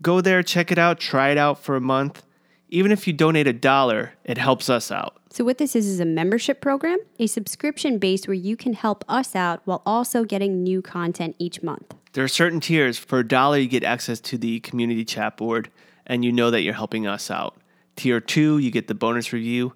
Go 0.02 0.22
there, 0.22 0.42
check 0.42 0.72
it 0.72 0.78
out, 0.78 0.98
try 0.98 1.28
it 1.28 1.38
out 1.38 1.62
for 1.62 1.76
a 1.76 1.82
month. 1.82 2.24
Even 2.70 2.89
if 2.89 3.06
you 3.06 3.12
donate 3.12 3.48
a 3.48 3.54
dollar, 3.54 4.13
it 4.24 4.38
helps 4.38 4.70
us 4.70 4.92
out. 4.92 5.18
So, 5.34 5.43
what 5.43 5.58
this 5.58 5.76
is 5.76 5.88
is 5.88 6.00
a 6.00 6.06
membership 6.06 6.62
program, 6.62 7.00
a 7.17 7.26
subscription 7.26 7.98
base 7.98 8.28
where 8.28 8.36
you 8.36 8.56
can 8.56 8.74
help 8.74 9.04
us 9.10 9.36
out 9.36 9.62
while 9.65 9.82
also 9.84 10.26
getting 10.26 10.62
new 10.62 10.80
content 10.80 11.36
each 11.39 11.63
month. 11.63 11.96
There 12.12 12.24
are 12.24 12.28
certain 12.28 12.60
tiers. 12.60 13.00
For 13.00 13.17
a 13.17 13.28
dollar, 13.28 13.58
you 13.58 13.67
get 13.67 13.84
access 13.84 14.19
to 14.19 14.38
the 14.38 14.60
community 14.60 15.04
chat 15.04 15.36
board, 15.36 15.72
and 16.06 16.24
you 16.24 16.32
know 16.32 16.52
that 16.52 16.62
you're 16.62 16.76
helping 16.76 17.08
us 17.08 17.32
out. 17.32 17.58
Tier 17.96 18.22
two, 18.22 18.60
you 18.60 18.69
get 18.69 18.88
the 18.88 18.93
bonus 18.93 19.34
review. 19.34 19.74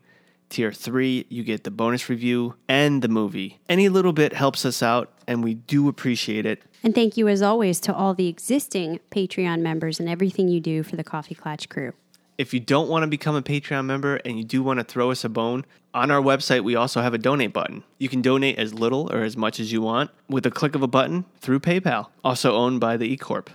Tier 0.50 0.72
three, 0.72 1.26
you 1.28 1.44
get 1.44 1.64
the 1.64 1.72
bonus 1.72 2.08
review 2.08 2.54
and 2.70 3.02
the 3.02 3.08
movie. 3.08 3.60
Any 3.68 3.90
little 3.90 4.14
bit 4.14 4.34
helps 4.34 4.64
us 4.64 4.84
out, 4.84 5.12
and 5.28 5.44
we 5.44 5.56
do 5.56 5.88
appreciate 5.88 6.46
it. 6.46 6.62
And 6.84 6.94
thank 6.94 7.18
you, 7.18 7.28
as 7.28 7.42
always, 7.42 7.80
to 7.80 7.96
all 7.96 8.14
the 8.14 8.28
existing 8.28 9.00
Patreon 9.10 9.62
members 9.62 10.00
and 10.00 10.08
everything 10.08 10.50
you 10.50 10.60
do 10.60 10.84
for 10.84 10.98
the 10.98 11.04
Coffee 11.04 11.34
Clatch 11.34 11.68
crew. 11.68 11.94
If 12.38 12.54
you 12.54 12.60
don't 12.60 12.88
want 12.88 13.02
to 13.02 13.08
become 13.08 13.36
a 13.36 13.42
Patreon 13.42 13.86
member 13.86 14.18
and 14.18 14.38
you 14.38 14.44
do 14.44 14.62
want 14.62 14.80
to 14.80 14.84
throw 14.84 15.10
us 15.10 15.24
a 15.24 15.30
bone, 15.30 15.66
on 15.96 16.12
our 16.12 16.22
website 16.22 16.64
we 16.64 16.76
also 16.76 17.02
have 17.02 17.16
a 17.16 17.18
donate 17.18 17.52
button. 17.52 17.84
You 17.98 18.10
can 18.10 18.22
donate 18.22 18.60
as 18.60 18.76
little 18.76 19.12
or 19.12 19.24
as 19.24 19.36
much 19.36 19.60
as 19.60 19.72
you 19.72 19.82
want 19.82 20.12
with 20.30 20.46
a 20.46 20.52
click 20.52 20.76
of 20.76 20.84
a 20.84 20.88
button 20.88 21.26
through 21.40 21.62
PayPal, 21.62 22.10
also 22.24 22.56
owned 22.56 22.80
by 22.80 22.96
the 22.96 23.12
E 23.12 23.18
Corp. 23.18 23.50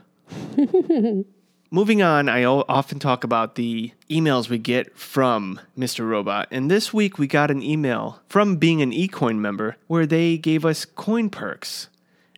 Moving 1.70 2.02
on, 2.02 2.28
I 2.28 2.44
often 2.44 2.98
talk 2.98 3.22
about 3.22 3.54
the 3.54 3.92
emails 4.10 4.48
we 4.48 4.58
get 4.58 4.98
from 4.98 5.60
Mr. 5.78 6.06
Robot. 6.06 6.48
And 6.50 6.68
this 6.68 6.92
week 6.92 7.18
we 7.18 7.28
got 7.28 7.52
an 7.52 7.62
email 7.62 8.20
from 8.28 8.56
being 8.56 8.82
an 8.82 8.90
eCoin 8.90 9.38
member 9.38 9.76
where 9.86 10.06
they 10.06 10.36
gave 10.36 10.66
us 10.66 10.84
coin 10.84 11.30
perks. 11.30 11.88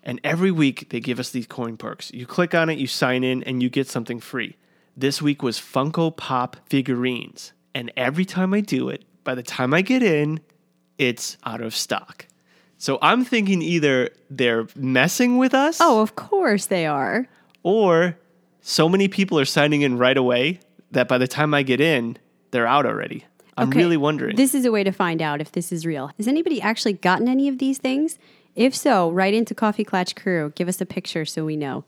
And 0.02 0.20
every 0.22 0.50
week 0.50 0.90
they 0.90 1.00
give 1.00 1.18
us 1.18 1.30
these 1.30 1.46
coin 1.46 1.78
perks. 1.78 2.12
You 2.12 2.26
click 2.26 2.54
on 2.54 2.68
it, 2.68 2.78
you 2.78 2.86
sign 2.86 3.24
in, 3.24 3.42
and 3.44 3.62
you 3.62 3.70
get 3.70 3.88
something 3.88 4.20
free. 4.20 4.56
This 4.96 5.20
week 5.20 5.42
was 5.42 5.58
Funko 5.58 6.16
Pop 6.16 6.56
figurines. 6.68 7.52
And 7.74 7.90
every 7.96 8.24
time 8.24 8.54
I 8.54 8.60
do 8.60 8.88
it, 8.88 9.04
by 9.24 9.34
the 9.34 9.42
time 9.42 9.74
I 9.74 9.82
get 9.82 10.02
in, 10.02 10.40
it's 10.98 11.36
out 11.44 11.60
of 11.60 11.74
stock. 11.74 12.26
So 12.78 12.98
I'm 13.02 13.24
thinking 13.24 13.62
either 13.62 14.10
they're 14.30 14.66
messing 14.76 15.38
with 15.38 15.54
us 15.54 15.78
Oh, 15.80 16.00
of 16.02 16.14
course 16.16 16.66
they 16.66 16.86
are. 16.86 17.26
or 17.62 18.16
so 18.60 18.88
many 18.88 19.08
people 19.08 19.38
are 19.38 19.44
signing 19.44 19.82
in 19.82 19.98
right 19.98 20.16
away 20.16 20.60
that 20.92 21.08
by 21.08 21.18
the 21.18 21.26
time 21.28 21.54
I 21.54 21.62
get 21.62 21.80
in, 21.80 22.16
they're 22.50 22.66
out 22.66 22.86
already. 22.86 23.24
I'm 23.56 23.68
Okay, 23.68 23.78
really 23.78 23.96
wondering. 23.96 24.36
This 24.36 24.54
is 24.54 24.64
a 24.64 24.72
way 24.72 24.84
to 24.84 24.92
find 24.92 25.20
out 25.22 25.40
if 25.40 25.52
this 25.52 25.72
is 25.72 25.84
real. 25.86 26.10
Has 26.16 26.28
anybody 26.28 26.60
actually 26.60 26.94
gotten 26.94 27.28
any 27.28 27.48
of 27.48 27.58
these 27.58 27.78
things? 27.78 28.18
If 28.54 28.74
so, 28.74 29.10
write 29.10 29.34
into 29.34 29.54
Coffee 29.54 29.84
Clatch 29.84 30.14
Crew. 30.14 30.52
Give 30.54 30.68
us 30.68 30.80
a 30.80 30.86
picture 30.86 31.24
so 31.24 31.44
we 31.44 31.56
know. 31.56 31.84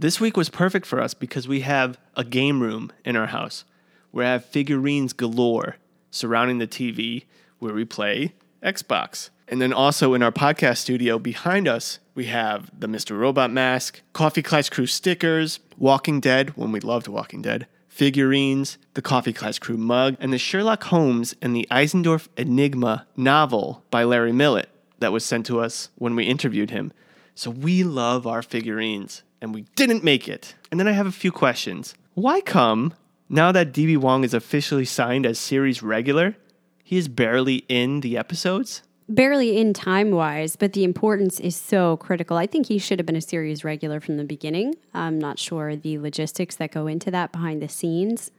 This 0.00 0.18
week 0.18 0.34
was 0.34 0.48
perfect 0.48 0.86
for 0.86 0.98
us 0.98 1.12
because 1.12 1.46
we 1.46 1.60
have 1.60 1.98
a 2.16 2.24
game 2.24 2.62
room 2.62 2.90
in 3.04 3.16
our 3.16 3.26
house 3.26 3.66
where 4.12 4.24
I 4.24 4.30
have 4.30 4.46
figurines 4.46 5.12
galore 5.12 5.76
surrounding 6.10 6.56
the 6.56 6.66
TV 6.66 7.24
where 7.58 7.74
we 7.74 7.84
play 7.84 8.32
Xbox. 8.62 9.28
And 9.46 9.60
then 9.60 9.74
also 9.74 10.14
in 10.14 10.22
our 10.22 10.32
podcast 10.32 10.78
studio 10.78 11.18
behind 11.18 11.68
us, 11.68 11.98
we 12.14 12.24
have 12.26 12.70
the 12.80 12.86
Mr. 12.86 13.18
Robot 13.18 13.50
mask, 13.50 14.00
Coffee 14.14 14.40
Clatch 14.40 14.70
Crew 14.70 14.86
stickers, 14.86 15.60
Walking 15.76 16.18
Dead, 16.18 16.56
when 16.56 16.72
we 16.72 16.80
loved 16.80 17.06
Walking 17.06 17.42
Dead, 17.42 17.66
figurines, 17.86 18.78
the 18.94 19.02
Coffee 19.02 19.34
Clatch 19.34 19.60
Crew 19.60 19.76
mug, 19.76 20.16
and 20.18 20.32
the 20.32 20.38
Sherlock 20.38 20.84
Holmes 20.84 21.34
and 21.42 21.54
the 21.54 21.68
Eisendorf 21.70 22.28
Enigma 22.38 23.06
novel 23.18 23.84
by 23.90 24.04
Larry 24.04 24.32
Millett 24.32 24.70
that 25.00 25.12
was 25.12 25.26
sent 25.26 25.44
to 25.44 25.60
us 25.60 25.90
when 25.96 26.16
we 26.16 26.24
interviewed 26.24 26.70
him. 26.70 26.90
So 27.34 27.50
we 27.50 27.84
love 27.84 28.26
our 28.26 28.40
figurines, 28.42 29.24
and 29.40 29.54
we 29.54 29.62
didn't 29.76 30.04
make 30.04 30.28
it. 30.28 30.54
And 30.70 30.78
then 30.78 30.88
I 30.88 30.92
have 30.92 31.06
a 31.06 31.12
few 31.12 31.32
questions. 31.32 31.94
Why 32.14 32.40
come, 32.40 32.94
now 33.28 33.52
that 33.52 33.72
BD 33.72 33.96
Wong 33.96 34.24
is 34.24 34.34
officially 34.34 34.84
signed 34.84 35.26
as 35.26 35.38
series 35.38 35.82
regular, 35.82 36.36
he 36.82 36.96
is 36.96 37.08
barely 37.08 37.64
in 37.68 38.00
the 38.00 38.16
episodes? 38.16 38.82
Barely 39.08 39.58
in 39.58 39.72
time 39.72 40.12
wise, 40.12 40.56
but 40.56 40.72
the 40.72 40.84
importance 40.84 41.40
is 41.40 41.56
so 41.56 41.96
critical. 41.96 42.36
I 42.36 42.46
think 42.46 42.66
he 42.66 42.78
should 42.78 42.98
have 42.98 43.06
been 43.06 43.16
a 43.16 43.20
series 43.20 43.64
regular 43.64 44.00
from 44.00 44.16
the 44.16 44.24
beginning. 44.24 44.74
I'm 44.94 45.18
not 45.18 45.38
sure 45.38 45.74
the 45.74 45.98
logistics 45.98 46.56
that 46.56 46.72
go 46.72 46.86
into 46.86 47.10
that 47.10 47.32
behind 47.32 47.60
the 47.60 47.68
scenes. 47.68 48.30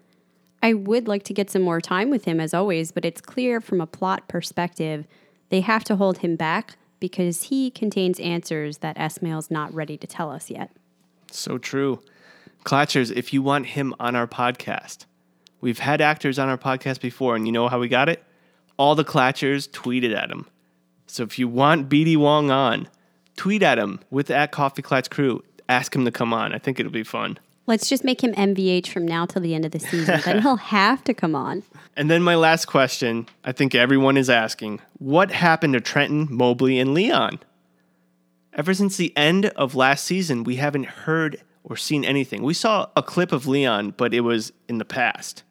I 0.64 0.74
would 0.74 1.08
like 1.08 1.24
to 1.24 1.34
get 1.34 1.50
some 1.50 1.62
more 1.62 1.82
time 1.82 2.10
with 2.10 2.26
him 2.26 2.40
as 2.40 2.54
always, 2.54 2.92
but 2.92 3.04
it's 3.04 3.20
clear 3.20 3.60
from 3.60 3.82
a 3.82 3.88
plot 3.88 4.28
perspective 4.28 5.08
they 5.50 5.62
have 5.62 5.84
to 5.86 5.98
hold 5.98 6.20
him 6.20 6.36
back 6.36 6.78
because 7.00 7.44
he 7.44 7.70
contains 7.72 8.20
answers 8.20 8.78
that 8.78 8.98
Esmail's 8.98 9.52
not 9.52 9.74
ready 9.74 9.98
to 9.98 10.08
tell 10.08 10.32
us 10.32 10.50
yet. 10.50 10.72
So 11.34 11.58
true. 11.58 12.02
Clatchers, 12.64 13.12
if 13.12 13.34
you 13.34 13.42
want 13.42 13.68
him 13.68 13.94
on 14.00 14.16
our 14.16 14.28
podcast, 14.28 15.06
we've 15.62 15.80
had 15.80 16.02
actors 16.02 16.38
on 16.38 16.50
our 16.50 16.58
podcast 16.58 17.02
before, 17.02 17.36
and 17.36 17.48
you 17.48 17.52
know 17.52 17.68
how 17.68 17.80
we 17.80 17.88
got 17.88 18.10
it? 18.10 18.24
All 18.78 18.96
the 18.96 19.06
Clatchers 19.06 19.70
tweeted 19.70 20.16
at 20.16 20.30
him. 20.30 20.48
So 21.08 21.24
if 21.24 21.38
you 21.38 21.48
want 21.48 21.90
BD 21.90 22.18
Wong 22.18 22.52
on, 22.52 22.88
tweet 23.36 23.64
at 23.64 23.80
him 23.80 24.00
with 24.10 24.30
at 24.32 24.52
Coffee 24.52 24.82
Clatch 24.82 25.10
Crew. 25.10 25.44
Ask 25.68 25.96
him 25.96 26.06
to 26.06 26.12
come 26.12 26.34
on. 26.34 26.54
I 26.54 26.58
think 26.58 26.80
it'll 26.80 26.92
be 26.92 27.04
fun. 27.04 27.38
Let's 27.68 27.88
just 27.88 28.04
make 28.04 28.24
him 28.24 28.34
MVH 28.34 28.88
from 28.88 29.08
now 29.08 29.26
till 29.26 29.42
the 29.42 29.56
end 29.56 29.66
of 29.66 29.72
the 29.72 29.80
season. 29.80 30.20
then 30.26 30.42
he'll 30.42 30.56
have 30.78 31.04
to 31.06 31.14
come 31.14 31.36
on. 31.36 31.64
And 31.96 32.10
then 32.10 32.24
my 32.24 32.36
last 32.36 32.66
question 32.66 33.28
I 33.44 33.52
think 33.52 33.76
everyone 33.76 34.18
is 34.18 34.30
asking 34.30 34.82
what 34.98 35.32
happened 35.32 35.74
to 35.74 35.82
Trenton, 35.82 36.28
Mobley, 36.30 36.80
and 36.80 36.94
Leon? 36.94 37.40
Ever 38.54 38.74
since 38.74 38.98
the 38.98 39.16
end 39.16 39.46
of 39.48 39.76
last 39.76 40.04
season, 40.04 40.44
we 40.44 40.58
haven't 40.58 40.86
heard 40.86 41.42
or 41.64 41.78
seen 41.78 42.04
anything. 42.04 42.44
We 42.44 42.54
saw 42.54 42.88
a 42.98 43.04
clip 43.04 43.32
of 43.32 43.48
Leon, 43.48 43.94
but 43.96 44.14
it 44.14 44.22
was 44.22 44.52
in 44.68 44.78
the 44.78 44.86
past. 44.86 45.44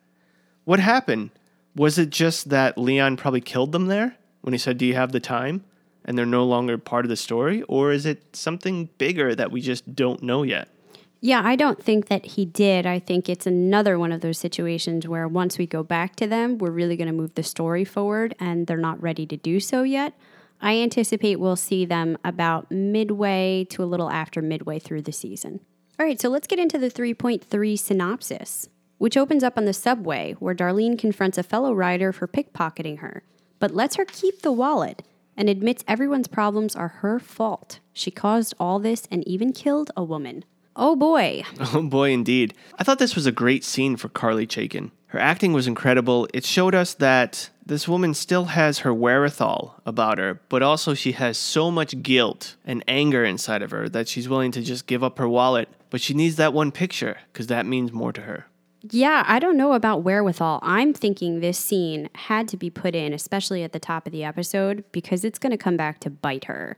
What 0.64 0.80
happened? 0.80 1.30
Was 1.74 1.98
it 1.98 2.10
just 2.10 2.50
that 2.50 2.76
Leon 2.76 3.16
probably 3.16 3.40
killed 3.40 3.72
them 3.72 3.86
there 3.86 4.16
when 4.42 4.52
he 4.52 4.58
said, 4.58 4.76
Do 4.76 4.84
you 4.84 4.94
have 4.94 5.12
the 5.12 5.20
time? 5.20 5.64
And 6.04 6.18
they're 6.18 6.26
no 6.26 6.44
longer 6.44 6.76
part 6.76 7.04
of 7.04 7.08
the 7.08 7.16
story? 7.16 7.62
Or 7.62 7.92
is 7.92 8.04
it 8.04 8.36
something 8.36 8.90
bigger 8.98 9.34
that 9.34 9.50
we 9.50 9.60
just 9.60 9.94
don't 9.94 10.22
know 10.22 10.42
yet? 10.42 10.68
Yeah, 11.22 11.42
I 11.44 11.54
don't 11.54 11.82
think 11.82 12.08
that 12.08 12.24
he 12.24 12.44
did. 12.46 12.86
I 12.86 12.98
think 12.98 13.28
it's 13.28 13.46
another 13.46 13.98
one 13.98 14.10
of 14.10 14.22
those 14.22 14.38
situations 14.38 15.06
where 15.06 15.28
once 15.28 15.58
we 15.58 15.66
go 15.66 15.82
back 15.82 16.16
to 16.16 16.26
them, 16.26 16.58
we're 16.58 16.70
really 16.70 16.96
going 16.96 17.08
to 17.08 17.14
move 17.14 17.34
the 17.34 17.42
story 17.42 17.84
forward 17.84 18.34
and 18.40 18.66
they're 18.66 18.78
not 18.78 19.02
ready 19.02 19.26
to 19.26 19.36
do 19.36 19.60
so 19.60 19.82
yet. 19.82 20.14
I 20.60 20.76
anticipate 20.78 21.40
we'll 21.40 21.56
see 21.56 21.84
them 21.84 22.18
about 22.24 22.70
midway 22.70 23.66
to 23.70 23.82
a 23.82 23.86
little 23.86 24.10
after 24.10 24.42
midway 24.42 24.78
through 24.78 25.02
the 25.02 25.12
season. 25.12 25.60
All 25.98 26.06
right, 26.06 26.20
so 26.20 26.28
let's 26.28 26.46
get 26.46 26.58
into 26.58 26.78
the 26.78 26.90
3.3 26.90 27.78
synopsis, 27.78 28.68
which 28.98 29.16
opens 29.16 29.42
up 29.42 29.56
on 29.56 29.64
the 29.64 29.72
subway 29.72 30.34
where 30.38 30.54
Darlene 30.54 30.98
confronts 30.98 31.38
a 31.38 31.42
fellow 31.42 31.72
rider 31.72 32.12
for 32.12 32.26
pickpocketing 32.28 32.98
her, 32.98 33.22
but 33.58 33.74
lets 33.74 33.96
her 33.96 34.04
keep 34.04 34.42
the 34.42 34.52
wallet 34.52 35.02
and 35.36 35.48
admits 35.48 35.84
everyone's 35.88 36.28
problems 36.28 36.76
are 36.76 36.88
her 36.88 37.18
fault. 37.18 37.80
She 37.92 38.10
caused 38.10 38.54
all 38.60 38.78
this 38.78 39.08
and 39.10 39.26
even 39.26 39.52
killed 39.52 39.90
a 39.96 40.04
woman. 40.04 40.44
Oh 40.76 40.96
boy. 40.96 41.42
Oh 41.74 41.82
boy, 41.82 42.10
indeed. 42.10 42.54
I 42.78 42.84
thought 42.84 42.98
this 42.98 43.14
was 43.14 43.26
a 43.26 43.32
great 43.32 43.64
scene 43.64 43.96
for 43.96 44.08
Carly 44.08 44.46
Chaikin. 44.46 44.90
Her 45.08 45.18
acting 45.18 45.52
was 45.52 45.66
incredible. 45.66 46.28
It 46.32 46.44
showed 46.44 46.74
us 46.74 46.94
that 46.94 47.50
this 47.66 47.88
woman 47.88 48.14
still 48.14 48.46
has 48.46 48.80
her 48.80 48.94
wherewithal 48.94 49.80
about 49.84 50.18
her, 50.18 50.40
but 50.48 50.62
also 50.62 50.94
she 50.94 51.12
has 51.12 51.36
so 51.36 51.70
much 51.70 52.00
guilt 52.02 52.56
and 52.64 52.84
anger 52.86 53.24
inside 53.24 53.62
of 53.62 53.72
her 53.72 53.88
that 53.88 54.08
she's 54.08 54.28
willing 54.28 54.52
to 54.52 54.62
just 54.62 54.86
give 54.86 55.02
up 55.02 55.18
her 55.18 55.28
wallet. 55.28 55.68
But 55.90 56.00
she 56.00 56.14
needs 56.14 56.36
that 56.36 56.52
one 56.52 56.70
picture 56.70 57.18
because 57.32 57.48
that 57.48 57.66
means 57.66 57.92
more 57.92 58.12
to 58.12 58.20
her. 58.22 58.46
Yeah, 58.90 59.24
I 59.26 59.40
don't 59.40 59.56
know 59.56 59.72
about 59.72 60.02
wherewithal. 60.04 60.60
I'm 60.62 60.94
thinking 60.94 61.40
this 61.40 61.58
scene 61.58 62.08
had 62.14 62.48
to 62.48 62.56
be 62.56 62.70
put 62.70 62.94
in, 62.94 63.12
especially 63.12 63.62
at 63.62 63.72
the 63.72 63.80
top 63.80 64.06
of 64.06 64.12
the 64.12 64.24
episode, 64.24 64.84
because 64.90 65.24
it's 65.24 65.38
going 65.38 65.50
to 65.50 65.58
come 65.58 65.76
back 65.76 66.00
to 66.00 66.10
bite 66.10 66.44
her. 66.44 66.76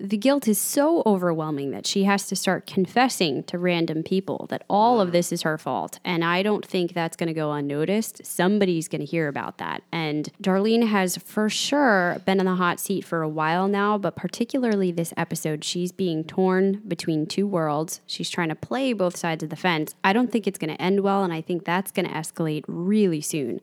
The 0.00 0.16
guilt 0.16 0.46
is 0.46 0.60
so 0.60 1.02
overwhelming 1.06 1.72
that 1.72 1.84
she 1.84 2.04
has 2.04 2.28
to 2.28 2.36
start 2.36 2.68
confessing 2.68 3.42
to 3.44 3.58
random 3.58 4.04
people 4.04 4.46
that 4.48 4.62
all 4.70 5.00
of 5.00 5.10
this 5.10 5.32
is 5.32 5.42
her 5.42 5.58
fault. 5.58 5.98
And 6.04 6.24
I 6.24 6.44
don't 6.44 6.64
think 6.64 6.92
that's 6.92 7.16
going 7.16 7.26
to 7.26 7.34
go 7.34 7.50
unnoticed. 7.50 8.24
Somebody's 8.24 8.86
going 8.86 9.00
to 9.00 9.04
hear 9.04 9.26
about 9.26 9.58
that. 9.58 9.82
And 9.90 10.32
Darlene 10.40 10.86
has 10.86 11.16
for 11.16 11.50
sure 11.50 12.22
been 12.24 12.38
in 12.38 12.46
the 12.46 12.54
hot 12.54 12.78
seat 12.78 13.04
for 13.04 13.22
a 13.22 13.28
while 13.28 13.66
now, 13.66 13.98
but 13.98 14.14
particularly 14.14 14.92
this 14.92 15.12
episode, 15.16 15.64
she's 15.64 15.90
being 15.90 16.22
torn 16.22 16.80
between 16.86 17.26
two 17.26 17.48
worlds. 17.48 18.00
She's 18.06 18.30
trying 18.30 18.50
to 18.50 18.54
play 18.54 18.92
both 18.92 19.16
sides 19.16 19.42
of 19.42 19.50
the 19.50 19.56
fence. 19.56 19.96
I 20.04 20.12
don't 20.12 20.30
think 20.30 20.46
it's 20.46 20.60
going 20.60 20.72
to 20.72 20.80
end 20.80 21.00
well, 21.00 21.24
and 21.24 21.32
I 21.32 21.40
think 21.40 21.64
that's 21.64 21.90
going 21.90 22.06
to 22.06 22.14
escalate 22.14 22.64
really 22.68 23.20
soon, 23.20 23.60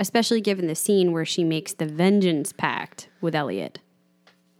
especially 0.00 0.40
given 0.40 0.66
the 0.66 0.74
scene 0.74 1.12
where 1.12 1.26
she 1.26 1.44
makes 1.44 1.74
the 1.74 1.84
vengeance 1.84 2.54
pact 2.54 3.10
with 3.20 3.34
Elliot. 3.34 3.80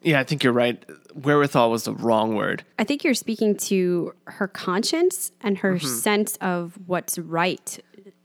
Yeah, 0.02 0.20
I 0.20 0.24
think 0.24 0.42
you're 0.42 0.52
right. 0.52 0.82
Wherewithal 1.14 1.70
was 1.70 1.84
the 1.84 1.94
wrong 1.94 2.34
word. 2.34 2.64
I 2.78 2.84
think 2.84 3.04
you're 3.04 3.14
speaking 3.14 3.56
to 3.56 4.14
her 4.24 4.48
conscience 4.48 5.32
and 5.40 5.58
her 5.58 5.76
mm-hmm. 5.76 5.86
sense 5.86 6.36
of 6.40 6.78
what's 6.86 7.18
right. 7.18 7.78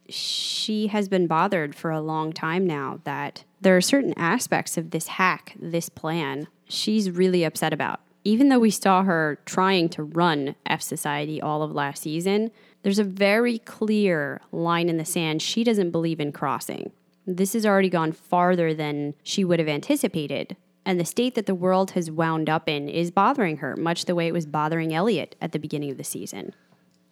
She 0.09 0.87
has 0.87 1.09
been 1.09 1.27
bothered 1.27 1.75
for 1.75 1.91
a 1.91 2.01
long 2.01 2.33
time 2.33 2.65
now 2.65 3.01
that 3.03 3.43
there 3.61 3.75
are 3.75 3.81
certain 3.81 4.13
aspects 4.17 4.77
of 4.77 4.91
this 4.91 5.07
hack, 5.07 5.55
this 5.59 5.89
plan, 5.89 6.47
she's 6.67 7.11
really 7.11 7.43
upset 7.43 7.73
about. 7.73 7.99
Even 8.23 8.49
though 8.49 8.59
we 8.59 8.71
saw 8.71 9.03
her 9.03 9.39
trying 9.45 9.89
to 9.89 10.03
run 10.03 10.55
F 10.65 10.81
Society 10.81 11.41
all 11.41 11.63
of 11.63 11.71
last 11.71 12.03
season, 12.03 12.51
there's 12.83 12.99
a 12.99 13.03
very 13.03 13.59
clear 13.59 14.41
line 14.51 14.89
in 14.89 14.97
the 14.97 15.05
sand 15.05 15.41
she 15.41 15.63
doesn't 15.63 15.91
believe 15.91 16.19
in 16.19 16.31
crossing. 16.31 16.91
This 17.25 17.53
has 17.53 17.65
already 17.65 17.89
gone 17.89 18.11
farther 18.11 18.73
than 18.73 19.13
she 19.23 19.43
would 19.43 19.59
have 19.59 19.67
anticipated. 19.67 20.55
And 20.87 21.01
the 21.01 21.05
state 21.05 21.35
that 21.35 21.47
the 21.47 21.53
world 21.53 21.91
has 21.91 22.09
wound 22.09 22.49
up 22.49 22.69
in 22.69 22.87
is 22.87 23.11
bothering 23.11 23.57
her, 23.57 23.75
much 23.75 24.05
the 24.05 24.15
way 24.15 24.25
it 24.25 24.31
was 24.31 24.45
bothering 24.45 24.93
Elliot 24.93 25.35
at 25.41 25.51
the 25.51 25.59
beginning 25.59 25.91
of 25.91 25.97
the 25.97 26.03
season. 26.05 26.55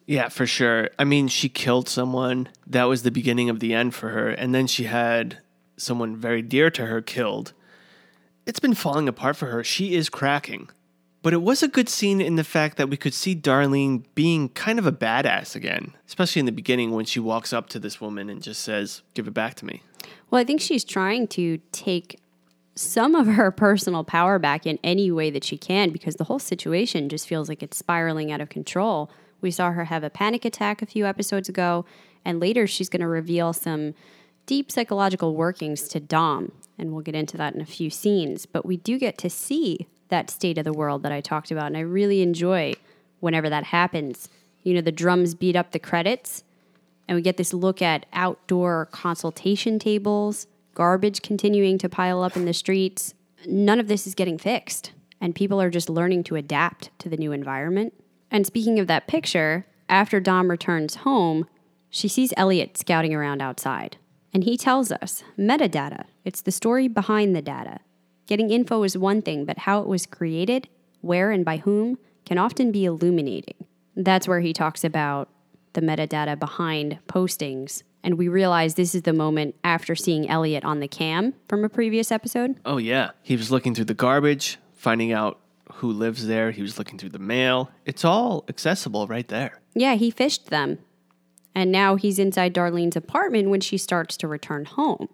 Yeah, 0.05 0.29
for 0.29 0.47
sure. 0.47 0.91
I 0.97 1.03
mean, 1.03 1.27
she 1.27 1.49
killed 1.49 1.89
someone. 1.89 2.47
That 2.65 2.85
was 2.85 3.03
the 3.03 3.11
beginning 3.11 3.49
of 3.49 3.59
the 3.59 3.73
end 3.73 3.93
for 3.93 4.11
her. 4.11 4.29
And 4.29 4.55
then 4.55 4.65
she 4.65 4.85
had 4.85 5.39
someone 5.75 6.15
very 6.15 6.41
dear 6.41 6.71
to 6.71 6.85
her 6.85 7.01
killed. 7.01 7.51
It's 8.45 8.61
been 8.61 8.75
falling 8.75 9.09
apart 9.09 9.35
for 9.35 9.47
her. 9.47 9.61
She 9.61 9.93
is 9.93 10.07
cracking. 10.07 10.69
But 11.21 11.33
it 11.33 11.41
was 11.41 11.61
a 11.61 11.67
good 11.67 11.89
scene 11.89 12.21
in 12.21 12.37
the 12.37 12.45
fact 12.45 12.77
that 12.77 12.89
we 12.89 12.95
could 12.95 13.13
see 13.13 13.35
Darlene 13.35 14.05
being 14.15 14.47
kind 14.47 14.79
of 14.79 14.85
a 14.85 14.91
badass 14.93 15.53
again, 15.53 15.93
especially 16.07 16.39
in 16.39 16.45
the 16.45 16.53
beginning 16.53 16.91
when 16.91 17.03
she 17.03 17.19
walks 17.19 17.51
up 17.51 17.67
to 17.69 17.79
this 17.79 17.99
woman 17.99 18.29
and 18.29 18.41
just 18.41 18.61
says, 18.61 19.01
Give 19.15 19.27
it 19.27 19.33
back 19.33 19.55
to 19.55 19.65
me. 19.65 19.81
Well, 20.31 20.39
I 20.39 20.45
think 20.45 20.61
she's 20.61 20.85
trying 20.85 21.27
to 21.29 21.59
take 21.73 22.21
some 22.75 23.15
of 23.15 23.27
her 23.27 23.51
personal 23.51 24.03
power 24.03 24.37
back 24.37 24.65
in 24.65 24.77
any 24.83 25.09
way 25.09 25.29
that 25.31 25.43
she 25.43 25.57
can 25.57 25.91
because 25.91 26.15
the 26.15 26.25
whole 26.25 26.39
situation 26.39 27.07
just 27.07 27.27
feels 27.27 27.47
like 27.47 27.63
it's 27.63 27.77
spiraling 27.77 28.31
out 28.31 28.41
of 28.41 28.49
control. 28.49 29.09
We 29.41 29.51
saw 29.51 29.71
her 29.71 29.85
have 29.85 30.03
a 30.03 30.09
panic 30.09 30.43
attack 30.43 30.81
a 30.81 30.85
few 30.85 31.05
episodes 31.05 31.47
ago, 31.47 31.85
and 32.25 32.39
later 32.39 32.67
she's 32.67 32.89
going 32.89 33.01
to 33.01 33.07
reveal 33.07 33.53
some 33.53 33.93
deep 34.45 34.71
psychological 34.71 35.35
workings 35.35 35.87
to 35.89 35.99
Dom, 35.99 36.51
and 36.77 36.91
we'll 36.91 37.01
get 37.01 37.15
into 37.15 37.37
that 37.37 37.55
in 37.55 37.61
a 37.61 37.65
few 37.65 37.89
scenes. 37.89 38.45
But 38.45 38.65
we 38.65 38.77
do 38.77 38.99
get 38.99 39.17
to 39.19 39.29
see 39.29 39.87
that 40.09 40.29
state 40.29 40.57
of 40.57 40.65
the 40.65 40.73
world 40.73 41.03
that 41.03 41.11
I 41.11 41.21
talked 41.21 41.51
about, 41.51 41.67
and 41.67 41.77
I 41.77 41.81
really 41.81 42.21
enjoy 42.21 42.75
whenever 43.21 43.49
that 43.49 43.65
happens. 43.65 44.29
You 44.63 44.73
know, 44.73 44.81
the 44.81 44.91
drums 44.91 45.33
beat 45.33 45.55
up 45.55 45.71
the 45.71 45.79
credits, 45.79 46.43
and 47.07 47.15
we 47.15 47.21
get 47.21 47.37
this 47.37 47.53
look 47.53 47.81
at 47.81 48.05
outdoor 48.13 48.87
consultation 48.87 49.79
tables, 49.79 50.47
garbage 50.75 51.23
continuing 51.23 51.79
to 51.79 51.89
pile 51.89 52.21
up 52.21 52.35
in 52.35 52.45
the 52.45 52.53
streets. 52.53 53.15
none 53.47 53.79
of 53.79 53.87
this 53.87 54.07
is 54.07 54.15
getting 54.15 54.37
fixed. 54.37 54.91
And 55.21 55.33
people 55.33 55.61
are 55.61 55.69
just 55.69 55.89
learning 55.89 56.23
to 56.25 56.35
adapt 56.35 56.89
to 56.99 57.09
the 57.09 57.17
new 57.17 57.31
environment. 57.31 57.93
And 58.29 58.45
speaking 58.45 58.79
of 58.79 58.87
that 58.87 59.07
picture, 59.07 59.65
after 59.87 60.19
Dom 60.19 60.49
returns 60.49 60.95
home, 60.95 61.47
she 61.89 62.07
sees 62.07 62.33
Elliot 62.37 62.77
scouting 62.77 63.13
around 63.13 63.41
outside. 63.41 63.97
And 64.33 64.43
he 64.43 64.57
tells 64.57 64.91
us 64.91 65.23
metadata, 65.39 66.05
it's 66.25 66.41
the 66.41 66.51
story 66.51 66.87
behind 66.87 67.35
the 67.35 67.41
data. 67.41 67.79
Getting 68.27 68.49
info 68.49 68.83
is 68.83 68.97
one 68.97 69.21
thing, 69.21 69.45
but 69.45 69.59
how 69.59 69.81
it 69.81 69.87
was 69.87 70.05
created, 70.05 70.67
where 71.01 71.31
and 71.31 71.45
by 71.45 71.57
whom, 71.57 71.97
can 72.25 72.37
often 72.37 72.71
be 72.71 72.85
illuminating. 72.85 73.65
That's 73.95 74.27
where 74.27 74.41
he 74.41 74.51
talks 74.51 74.83
about 74.83 75.29
the 75.73 75.81
metadata 75.81 76.37
behind 76.37 76.99
postings. 77.07 77.83
And 78.05 78.19
we 78.19 78.27
realize 78.27 78.75
this 78.75 78.93
is 78.93 79.01
the 79.01 79.13
moment 79.13 79.55
after 79.63 79.95
seeing 79.95 80.29
Elliot 80.29 80.63
on 80.63 80.79
the 80.79 80.87
cam 80.87 81.33
from 81.49 81.63
a 81.63 81.69
previous 81.69 82.11
episode. 82.11 82.59
Oh, 82.63 82.77
yeah. 82.77 83.11
He 83.23 83.35
was 83.35 83.49
looking 83.49 83.73
through 83.73 83.85
the 83.85 83.95
garbage, 83.95 84.59
finding 84.75 85.11
out 85.11 85.39
who 85.73 85.91
lives 85.91 86.27
there. 86.27 86.51
He 86.51 86.61
was 86.61 86.77
looking 86.77 86.99
through 86.99 87.09
the 87.09 87.19
mail. 87.19 87.71
It's 87.83 88.05
all 88.05 88.45
accessible 88.47 89.07
right 89.07 89.27
there. 89.27 89.59
Yeah, 89.73 89.95
he 89.95 90.11
fished 90.11 90.51
them. 90.51 90.77
And 91.55 91.71
now 91.71 91.95
he's 91.95 92.19
inside 92.19 92.53
Darlene's 92.53 92.95
apartment 92.95 93.49
when 93.49 93.61
she 93.61 93.75
starts 93.75 94.15
to 94.17 94.27
return 94.27 94.65
home. 94.65 95.09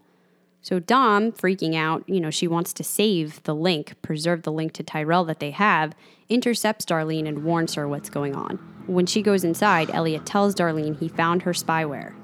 So 0.61 0.79
Dom, 0.79 1.31
freaking 1.31 1.75
out, 1.75 2.03
you 2.09 2.19
know, 2.19 2.29
she 2.29 2.47
wants 2.47 2.73
to 2.73 2.83
save 2.83 3.41
the 3.43 3.55
link, 3.55 3.95
preserve 4.01 4.43
the 4.43 4.51
link 4.51 4.73
to 4.73 4.83
Tyrell 4.83 5.23
that 5.25 5.39
they 5.39 5.51
have, 5.51 5.93
intercepts 6.27 6.83
Darlene 6.83 7.25
and 7.25 7.45
warns 7.45 7.75
her 7.75 7.87
what's 7.87 8.09
going 8.09 8.35
on. 8.35 8.57
When 8.85 9.05
she 9.05 9.21
goes 9.21 9.45
inside, 9.45 9.89
Elliot 9.91 10.25
tells 10.25 10.53
Darlene 10.53 10.99
he 10.99 11.07
found 11.07 11.43
her 11.43 11.53
spyware. 11.53 12.15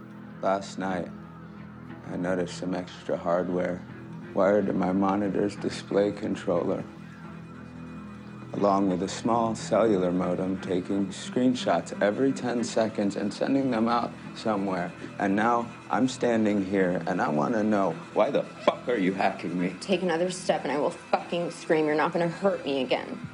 Last 0.41 0.77
night, 0.77 1.09
I 2.11 2.15
noticed 2.15 2.57
some 2.57 2.75
extra 2.75 3.17
hardware 3.17 3.81
wired 4.35 4.67
to 4.67 4.73
my 4.73 4.91
monitor's 4.91 5.55
display 5.55 6.11
controller, 6.11 6.83
along 8.53 8.89
with 8.89 9.01
a 9.01 9.07
small 9.07 9.55
cellular 9.55 10.11
modem 10.11 10.61
taking 10.61 11.07
screenshots 11.07 11.99
every 12.03 12.31
10 12.31 12.63
seconds 12.63 13.15
and 13.15 13.33
sending 13.33 13.71
them 13.71 13.87
out 13.87 14.11
somewhere. 14.35 14.91
And 15.17 15.35
now 15.35 15.67
I'm 15.89 16.07
standing 16.07 16.63
here 16.63 17.01
and 17.07 17.19
I 17.19 17.29
want 17.29 17.55
to 17.55 17.63
know 17.63 17.95
why 18.13 18.29
the 18.29 18.43
fuck 18.63 18.87
are 18.87 18.97
you 18.97 19.13
hacking 19.13 19.59
me? 19.59 19.75
Take 19.81 20.03
another 20.03 20.29
step 20.29 20.63
and 20.63 20.71
I 20.71 20.77
will 20.77 20.91
fucking 20.91 21.49
scream. 21.49 21.87
You're 21.87 21.95
not 21.95 22.13
gonna 22.13 22.27
hurt 22.27 22.63
me 22.63 22.83
again. 22.83 23.27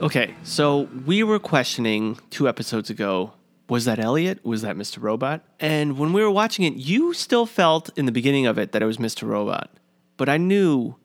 Okay, 0.00 0.34
so 0.42 0.88
we 1.06 1.22
were 1.22 1.38
questioning 1.38 2.18
two 2.30 2.48
episodes 2.48 2.90
ago 2.90 3.32
was 3.68 3.84
that 3.84 3.98
Elliot? 3.98 4.44
Was 4.44 4.62
that 4.62 4.76
Mr. 4.76 5.00
Robot? 5.00 5.44
And 5.60 5.98
when 5.98 6.12
we 6.12 6.22
were 6.22 6.30
watching 6.30 6.64
it, 6.64 6.74
you 6.74 7.14
still 7.14 7.46
felt 7.46 7.90
in 7.96 8.06
the 8.06 8.12
beginning 8.12 8.46
of 8.46 8.58
it 8.58 8.72
that 8.72 8.82
it 8.82 8.86
was 8.86 8.98
Mr. 8.98 9.26
Robot. 9.26 9.70
But 10.16 10.28
I 10.28 10.36
knew, 10.36 10.96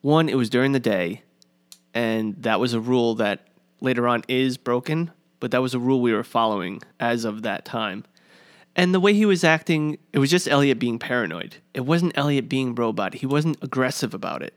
one, 0.00 0.28
it 0.28 0.36
was 0.36 0.50
during 0.50 0.72
the 0.72 0.80
day, 0.80 1.22
and 1.94 2.34
that 2.42 2.60
was 2.60 2.74
a 2.74 2.80
rule 2.80 3.14
that 3.16 3.48
later 3.80 4.08
on 4.08 4.24
is 4.28 4.56
broken, 4.56 5.10
but 5.40 5.50
that 5.50 5.62
was 5.62 5.74
a 5.74 5.78
rule 5.78 6.00
we 6.00 6.12
were 6.12 6.24
following 6.24 6.82
as 6.98 7.24
of 7.24 7.42
that 7.42 7.64
time. 7.64 8.04
And 8.74 8.92
the 8.92 9.00
way 9.00 9.14
he 9.14 9.24
was 9.24 9.42
acting, 9.42 9.96
it 10.12 10.18
was 10.18 10.30
just 10.30 10.48
Elliot 10.48 10.78
being 10.78 10.98
paranoid. 10.98 11.56
It 11.72 11.80
wasn't 11.80 12.16
Elliot 12.16 12.48
being 12.48 12.74
robot. 12.74 13.14
He 13.14 13.26
wasn't 13.26 13.56
aggressive 13.62 14.12
about 14.12 14.42
it. 14.42 14.52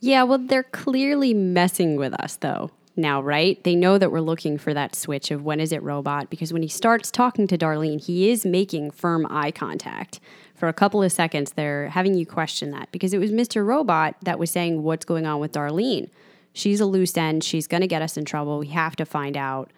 Yeah, 0.00 0.24
well, 0.24 0.38
they're 0.38 0.64
clearly 0.64 1.32
messing 1.32 1.96
with 1.96 2.12
us, 2.14 2.36
though, 2.36 2.72
now, 2.96 3.22
right? 3.22 3.62
They 3.64 3.74
know 3.74 3.98
that 3.98 4.12
we're 4.12 4.20
looking 4.20 4.58
for 4.58 4.74
that 4.74 4.94
switch 4.94 5.30
of 5.30 5.44
when 5.44 5.60
is 5.60 5.72
it 5.72 5.82
robot, 5.82 6.30
because 6.30 6.52
when 6.52 6.62
he 6.62 6.68
starts 6.68 7.10
talking 7.10 7.46
to 7.46 7.58
Darlene, 7.58 8.04
he 8.04 8.30
is 8.30 8.44
making 8.44 8.90
firm 8.90 9.26
eye 9.30 9.50
contact. 9.50 10.20
For 10.54 10.68
a 10.68 10.72
couple 10.72 11.02
of 11.02 11.10
seconds, 11.10 11.52
they're 11.52 11.88
having 11.88 12.14
you 12.14 12.26
question 12.26 12.70
that 12.70 12.92
because 12.92 13.12
it 13.12 13.18
was 13.18 13.32
Mr. 13.32 13.64
Robot 13.64 14.16
that 14.22 14.38
was 14.38 14.50
saying, 14.50 14.82
What's 14.82 15.04
going 15.04 15.26
on 15.26 15.40
with 15.40 15.52
Darlene? 15.52 16.10
She's 16.52 16.80
a 16.80 16.86
loose 16.86 17.16
end. 17.16 17.42
She's 17.42 17.66
going 17.66 17.80
to 17.80 17.86
get 17.86 18.02
us 18.02 18.16
in 18.16 18.24
trouble. 18.24 18.58
We 18.58 18.68
have 18.68 18.94
to 18.96 19.06
find 19.06 19.36
out 19.36 19.72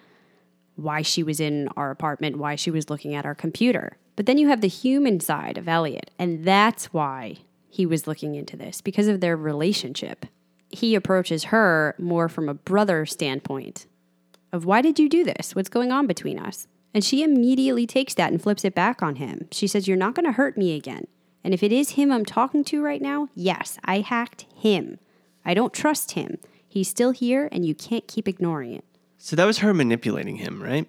why 0.77 1.03
she 1.03 1.23
was 1.23 1.41
in 1.41 1.69
our 1.77 1.91
apartment, 1.91 2.37
why 2.37 2.57
she 2.57 2.71
was 2.71 2.91
looking 2.91 3.15
at 3.15 3.25
our 3.25 3.35
computer. 3.35 3.97
But 4.17 4.27
then 4.27 4.39
you 4.39 4.49
have 4.49 4.61
the 4.61 4.69
human 4.69 5.21
side 5.21 5.57
of 5.57 5.69
Elliot, 5.69 6.11
and 6.19 6.45
that's 6.45 6.93
why 6.93 7.39
he 7.69 7.87
was 7.87 8.07
looking 8.07 8.35
into 8.35 8.57
this 8.57 8.81
because 8.81 9.09
of 9.09 9.21
their 9.21 9.37
relationship. 9.37 10.27
He 10.75 10.95
approaches 10.97 11.45
her 11.45 11.95
more 11.99 12.29
from 12.29 12.49
a 12.49 12.55
brother 12.55 13.07
standpoint 13.07 13.87
of 14.53 14.65
why 14.65 14.83
did 14.83 14.99
you 14.99 15.09
do 15.09 15.23
this? 15.23 15.55
What's 15.55 15.69
going 15.69 15.93
on 15.93 16.07
between 16.07 16.39
us? 16.39 16.67
And 16.93 17.05
she 17.05 17.23
immediately 17.23 17.87
takes 17.87 18.15
that 18.15 18.33
and 18.33 18.43
flips 18.43 18.65
it 18.65 18.75
back 18.75 19.03
on 19.03 19.17
him. 19.17 19.49
She 19.53 19.67
says, 19.67 19.87
You're 19.87 19.97
not 19.97 20.15
going 20.15 20.27
to 20.27 20.33
hurt 20.33 20.57
me 20.57 20.75
again. 20.75 21.07
And 21.45 21.55
if 21.55 21.63
it 21.63 21.73
is 21.73 21.91
him 21.91 22.11
I'm 22.11 22.25
talking 22.25 22.65
to 22.65 22.83
right 22.83 23.01
now, 23.01 23.29
yes, 23.35 23.79
I 23.85 24.01
hacked 24.01 24.47
him. 24.55 24.99
I 25.45 25.55
don't 25.55 25.73
trust 25.73 26.13
him. 26.13 26.39
He's 26.67 26.89
still 26.89 27.13
here, 27.13 27.49
and 27.53 27.65
you 27.65 27.75
can't 27.75 28.09
keep 28.09 28.27
ignoring 28.27 28.73
it. 28.73 28.85
So 29.19 29.37
that 29.37 29.45
was 29.45 29.59
her 29.59 29.73
manipulating 29.73 30.37
him, 30.37 30.63
right? 30.63 30.89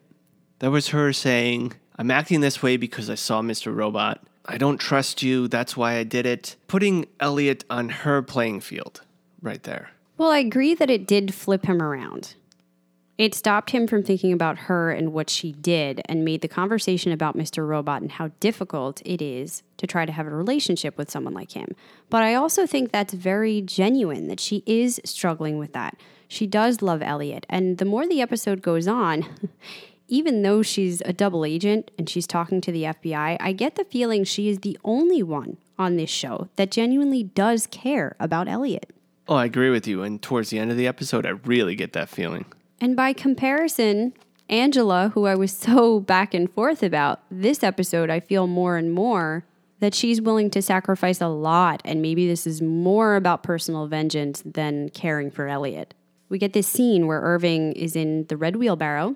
That 0.59 0.71
was 0.71 0.89
her 0.89 1.13
saying, 1.13 1.73
I'm 1.97 2.09
acting 2.09 2.41
this 2.41 2.63
way 2.63 2.77
because 2.77 3.09
I 3.09 3.15
saw 3.15 3.41
Mr. 3.41 3.75
Robot. 3.75 4.23
I 4.45 4.57
don't 4.57 4.79
trust 4.79 5.21
you. 5.21 5.47
That's 5.47 5.77
why 5.77 5.97
I 5.97 6.03
did 6.03 6.25
it. 6.25 6.55
Putting 6.67 7.05
Elliot 7.19 7.65
on 7.69 7.89
her 7.89 8.21
playing 8.21 8.61
field 8.61 9.01
right 9.45 9.63
there. 9.63 9.91
Well, 10.17 10.31
I 10.31 10.39
agree 10.39 10.73
that 10.75 10.89
it 10.89 11.07
did 11.07 11.33
flip 11.33 11.65
him 11.65 11.81
around. 11.81 12.35
It 13.17 13.33
stopped 13.33 13.69
him 13.69 13.87
from 13.87 14.03
thinking 14.03 14.33
about 14.33 14.57
her 14.57 14.91
and 14.91 15.13
what 15.13 15.29
she 15.29 15.53
did 15.53 16.01
and 16.05 16.25
made 16.25 16.41
the 16.41 16.49
conversation 16.49 17.13
about 17.13 17.37
Mr. 17.37 17.65
Robot 17.65 18.01
and 18.01 18.11
how 18.11 18.31
difficult 18.41 19.01
it 19.05 19.21
is 19.21 19.63
to 19.77 19.87
try 19.87 20.05
to 20.05 20.11
have 20.11 20.27
a 20.27 20.35
relationship 20.35 20.97
with 20.97 21.09
someone 21.09 21.33
like 21.33 21.53
him. 21.53 21.75
But 22.09 22.23
I 22.23 22.33
also 22.33 22.67
think 22.67 22.91
that's 22.91 23.13
very 23.13 23.61
genuine 23.61 24.27
that 24.27 24.41
she 24.41 24.63
is 24.65 24.99
struggling 25.05 25.57
with 25.57 25.71
that. 25.71 25.95
She 26.27 26.45
does 26.45 26.81
love 26.81 27.01
Elliot. 27.01 27.45
And 27.49 27.77
the 27.77 27.85
more 27.85 28.05
the 28.05 28.21
episode 28.21 28.61
goes 28.61 28.85
on, 28.87 29.25
even 30.09 30.41
though 30.41 30.61
she's 30.61 31.01
a 31.05 31.13
double 31.13 31.45
agent 31.45 31.91
and 31.97 32.09
she's 32.09 32.27
talking 32.27 32.59
to 32.61 32.71
the 32.71 32.83
FBI, 32.83 33.37
I 33.39 33.53
get 33.53 33.75
the 33.75 33.85
feeling 33.85 34.25
she 34.25 34.49
is 34.49 34.59
the 34.59 34.77
only 34.83 35.23
one 35.23 35.55
on 35.79 35.95
this 35.95 36.09
show 36.09 36.49
that 36.57 36.71
genuinely 36.71 37.23
does 37.23 37.65
care 37.67 38.17
about 38.19 38.49
Elliot. 38.49 38.91
Oh, 39.27 39.35
I 39.35 39.45
agree 39.45 39.69
with 39.69 39.87
you. 39.87 40.03
And 40.03 40.21
towards 40.21 40.49
the 40.49 40.59
end 40.59 40.71
of 40.71 40.77
the 40.77 40.87
episode, 40.87 41.25
I 41.25 41.29
really 41.29 41.75
get 41.75 41.93
that 41.93 42.09
feeling. 42.09 42.45
And 42.79 42.95
by 42.95 43.13
comparison, 43.13 44.13
Angela, 44.49 45.11
who 45.13 45.25
I 45.25 45.35
was 45.35 45.51
so 45.57 45.99
back 45.99 46.33
and 46.33 46.51
forth 46.51 46.83
about, 46.83 47.21
this 47.31 47.63
episode, 47.63 48.09
I 48.09 48.19
feel 48.19 48.47
more 48.47 48.77
and 48.77 48.93
more 48.93 49.45
that 49.79 49.93
she's 49.93 50.21
willing 50.21 50.49
to 50.51 50.61
sacrifice 50.61 51.21
a 51.21 51.27
lot. 51.27 51.81
And 51.83 52.01
maybe 52.01 52.27
this 52.27 52.47
is 52.47 52.61
more 52.61 53.15
about 53.15 53.43
personal 53.43 53.87
vengeance 53.87 54.41
than 54.45 54.89
caring 54.89 55.31
for 55.31 55.47
Elliot. 55.47 55.93
We 56.29 56.39
get 56.39 56.53
this 56.53 56.67
scene 56.67 57.07
where 57.07 57.21
Irving 57.21 57.73
is 57.73 57.95
in 57.95 58.25
the 58.27 58.37
red 58.37 58.55
wheelbarrow 58.55 59.15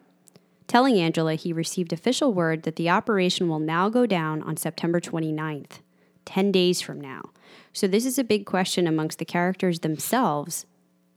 telling 0.69 0.99
Angela 0.99 1.33
he 1.33 1.51
received 1.51 1.91
official 1.91 2.31
word 2.31 2.63
that 2.63 2.77
the 2.77 2.89
operation 2.89 3.49
will 3.49 3.59
now 3.59 3.89
go 3.89 4.05
down 4.05 4.41
on 4.43 4.55
September 4.55 5.01
29th, 5.01 5.79
10 6.25 6.51
days 6.51 6.79
from 6.79 7.01
now. 7.01 7.31
So, 7.73 7.87
this 7.87 8.05
is 8.05 8.17
a 8.19 8.23
big 8.23 8.45
question 8.45 8.87
amongst 8.87 9.19
the 9.19 9.25
characters 9.25 9.79
themselves 9.79 10.65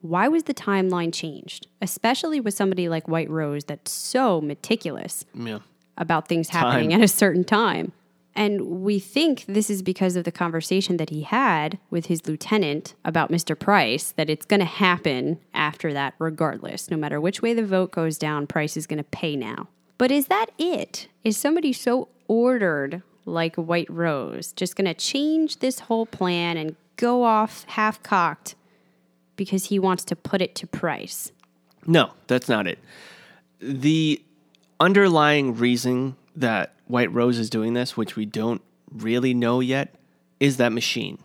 why 0.03 0.27
was 0.27 0.43
the 0.45 0.55
timeline 0.55 1.15
changed, 1.15 1.69
especially 1.81 2.41
with 2.41 2.55
somebody 2.55 2.89
like 2.89 3.07
White 3.07 3.31
Rose 3.31 3.65
that's 3.65 3.93
so 3.93 4.41
meticulous 4.41 5.25
Yeah. 5.33 5.61
about 5.97 6.27
things 6.27 6.49
happening 6.49 6.91
Time. 6.91 7.01
at 7.01 7.05
a 7.05 7.09
certain 7.09 7.45
time? 7.45 7.93
And 8.35 8.83
we 8.83 8.99
think 8.99 9.45
this 9.47 9.71
is 9.71 9.81
because 9.83 10.17
of 10.17 10.25
the 10.25 10.33
conversation 10.33 10.97
that 10.97 11.11
he 11.11 11.23
had 11.23 11.79
with 11.91 12.07
his 12.07 12.27
lieutenant 12.27 12.95
about 13.05 13.31
Mr. 13.31 13.57
Price, 13.57 14.11
that 14.13 14.29
it's 14.31 14.47
going 14.47 14.61
to 14.61 14.67
happen 14.67 15.39
after 15.55 15.93
that, 15.93 16.15
regardless. 16.19 16.91
No 16.91 16.97
matter 16.97 17.21
which 17.21 17.41
way 17.43 17.55
the 17.55 17.65
vote 17.65 17.93
goes 17.93 18.19
down, 18.19 18.47
Price 18.49 18.77
is 18.77 18.87
going 18.89 18.99
to 18.99 19.05
pay 19.05 19.37
now. 19.37 19.69
But 19.99 20.11
is 20.11 20.27
that 20.27 20.47
it? 20.59 21.07
Is 21.23 21.37
somebody 21.37 21.73
so 21.73 22.09
ordered 22.27 23.03
like 23.25 23.57
White 23.57 23.91
Rose 23.91 24.53
just 24.53 24.77
going 24.77 24.87
to 24.87 24.95
change 24.95 25.59
this 25.59 25.81
whole 25.81 26.07
plan 26.07 26.57
and 26.57 26.77
go 26.97 27.25
off 27.25 27.65
half 27.69 28.03
cocked 28.03 28.55
because 29.37 29.67
he 29.67 29.79
wants 29.79 30.05
to 30.05 30.17
put 30.17 30.41
it 30.41 30.55
to 30.57 30.67
Price? 30.67 31.33
No, 31.87 32.13
that's 32.27 32.49
not 32.49 32.67
it. 32.67 32.79
The 33.61 34.23
underlying 34.81 35.57
reason 35.57 36.17
that 36.37 36.75
White 36.87 37.13
Rose 37.13 37.39
is 37.39 37.51
doing 37.51 37.75
this, 37.75 37.97
which 37.97 38.17
we 38.17 38.27
don't 38.27 38.63
really 38.91 39.35
know 39.35 39.61
yet, 39.61 39.95
is 40.41 40.57
that 40.59 40.73
machine. 40.73 41.19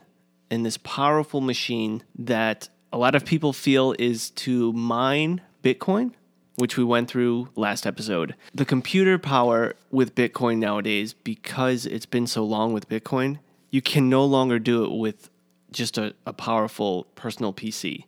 And 0.50 0.66
this 0.66 0.78
powerful 0.78 1.41
machine 1.41 2.04
that 2.18 2.70
a 2.93 2.98
lot 2.98 3.16
of 3.16 3.26
people 3.26 3.54
feel 3.54 3.93
is 4.00 4.30
to 4.32 4.72
mine 4.74 5.41
Bitcoin, 5.64 6.14
which 6.58 6.76
we 6.76 6.84
went 6.84 7.08
through 7.08 7.49
last 7.55 7.86
episode. 7.86 8.36
The 8.53 8.66
computer 8.66 9.18
power 9.18 9.76
with 9.91 10.16
Bitcoin 10.16 10.58
nowadays, 10.58 11.14
because 11.14 11.86
it's 11.86 12.08
been 12.08 12.28
so 12.28 12.43
long 12.43 12.74
with 12.74 12.89
Bitcoin, 12.89 13.38
you 13.70 13.82
can 13.82 14.10
no 14.10 14.26
longer 14.26 14.58
do 14.58 14.84
it 14.84 14.91
with 14.91 15.30
just 15.72 15.97
a, 15.97 16.16
a 16.26 16.34
powerful 16.34 17.05
personal 17.16 17.53
PC. 17.53 18.05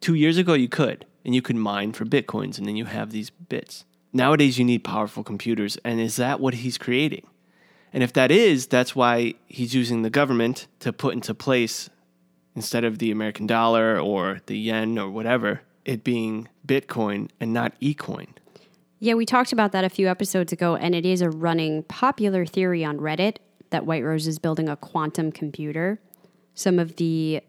Two 0.00 0.14
years 0.14 0.38
ago, 0.38 0.54
you 0.54 0.68
could, 0.68 1.04
and 1.24 1.34
you 1.34 1.42
could 1.42 1.56
mine 1.56 1.92
for 1.92 2.04
bitcoins, 2.04 2.58
and 2.58 2.66
then 2.66 2.76
you 2.76 2.86
have 2.86 3.10
these 3.10 3.30
bits. 3.30 3.84
Nowadays, 4.12 4.58
you 4.58 4.64
need 4.64 4.84
powerful 4.84 5.22
computers, 5.22 5.76
and 5.84 6.00
is 6.00 6.16
that 6.16 6.40
what 6.40 6.54
he's 6.54 6.78
creating? 6.78 7.26
And 7.92 8.02
if 8.02 8.12
that 8.14 8.30
is, 8.30 8.66
that's 8.66 8.96
why 8.96 9.34
he's 9.46 9.74
using 9.74 10.00
the 10.00 10.10
government 10.10 10.66
to 10.80 10.92
put 10.92 11.14
into 11.14 11.34
place 11.34 11.90
instead 12.56 12.84
of 12.84 12.98
the 12.98 13.10
American 13.10 13.46
dollar 13.46 13.98
or 13.98 14.40
the 14.46 14.56
yen 14.56 14.98
or 14.98 15.10
whatever, 15.10 15.60
it 15.84 16.04
being 16.04 16.48
Bitcoin 16.66 17.30
and 17.40 17.52
not 17.52 17.78
eCoin. 17.80 18.28
Yeah, 18.98 19.14
we 19.14 19.26
talked 19.26 19.52
about 19.52 19.72
that 19.72 19.84
a 19.84 19.88
few 19.88 20.08
episodes 20.08 20.52
ago, 20.52 20.76
and 20.76 20.94
it 20.94 21.04
is 21.04 21.22
a 21.22 21.30
running 21.30 21.82
popular 21.84 22.46
theory 22.46 22.84
on 22.84 22.98
Reddit 22.98 23.38
that 23.70 23.84
White 23.84 24.04
Rose 24.04 24.28
is 24.28 24.38
building 24.38 24.68
a 24.68 24.76
quantum 24.76 25.32
computer. 25.32 26.00
Some 26.54 26.78
of 26.78 26.96
the 26.96 27.42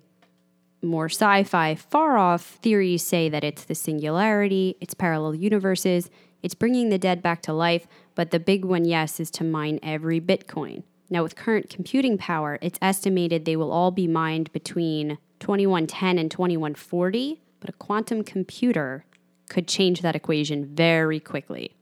more 0.82 1.06
sci 1.06 1.44
fi, 1.44 1.76
far 1.76 2.18
off 2.18 2.42
theories 2.62 3.04
say 3.04 3.30
that 3.30 3.44
it's 3.44 3.66
the 3.66 3.76
singularity, 3.76 4.78
it's 4.82 4.94
parallel 4.94 5.36
universes, 5.36 6.10
it's 6.42 6.56
bringing 6.56 6.90
the 6.90 6.98
dead 6.98 7.22
back 7.22 7.42
to 7.44 7.54
life, 7.54 7.88
but 8.16 8.32
the 8.32 8.40
big 8.40 8.66
one, 8.66 8.84
yes, 8.84 9.20
is 9.20 9.32
to 9.32 9.44
mine 9.44 9.80
every 9.84 10.20
Bitcoin. 10.20 10.84
Now, 11.10 11.22
with 11.22 11.36
current 11.36 11.70
computing 11.70 12.18
power, 12.18 12.58
it's 12.62 12.80
estimated 12.82 13.46
they 13.46 13.56
will 13.56 13.72
all 13.72 13.92
be 13.92 14.08
mined 14.08 14.52
between 14.52 15.20
2110 15.40 16.18
and 16.18 16.32
2140, 16.32 17.43
but 17.64 17.74
a 17.74 17.78
quantum 17.78 18.26
computer 18.26 19.06
could 19.48 19.70
change 19.70 20.02
that 20.02 20.18
equation 20.18 20.66
very 20.76 21.18
quickly. 21.18 21.74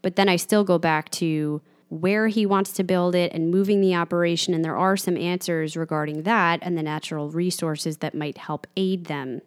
But 0.00 0.14
then 0.14 0.28
I 0.28 0.36
still 0.36 0.62
go 0.62 0.78
back 0.78 1.10
to 1.12 1.60
where 1.88 2.28
he 2.28 2.46
wants 2.46 2.70
to 2.74 2.84
build 2.84 3.16
it 3.16 3.32
and 3.32 3.50
moving 3.50 3.80
the 3.80 3.96
operation, 3.96 4.54
and 4.54 4.64
there 4.64 4.76
are 4.76 4.96
some 4.96 5.16
answers 5.16 5.76
regarding 5.76 6.22
that 6.22 6.60
and 6.62 6.78
the 6.78 6.84
natural 6.84 7.30
resources 7.30 7.96
that 7.96 8.14
might 8.14 8.38
help 8.38 8.68
aid 8.76 9.06
them 9.06 9.40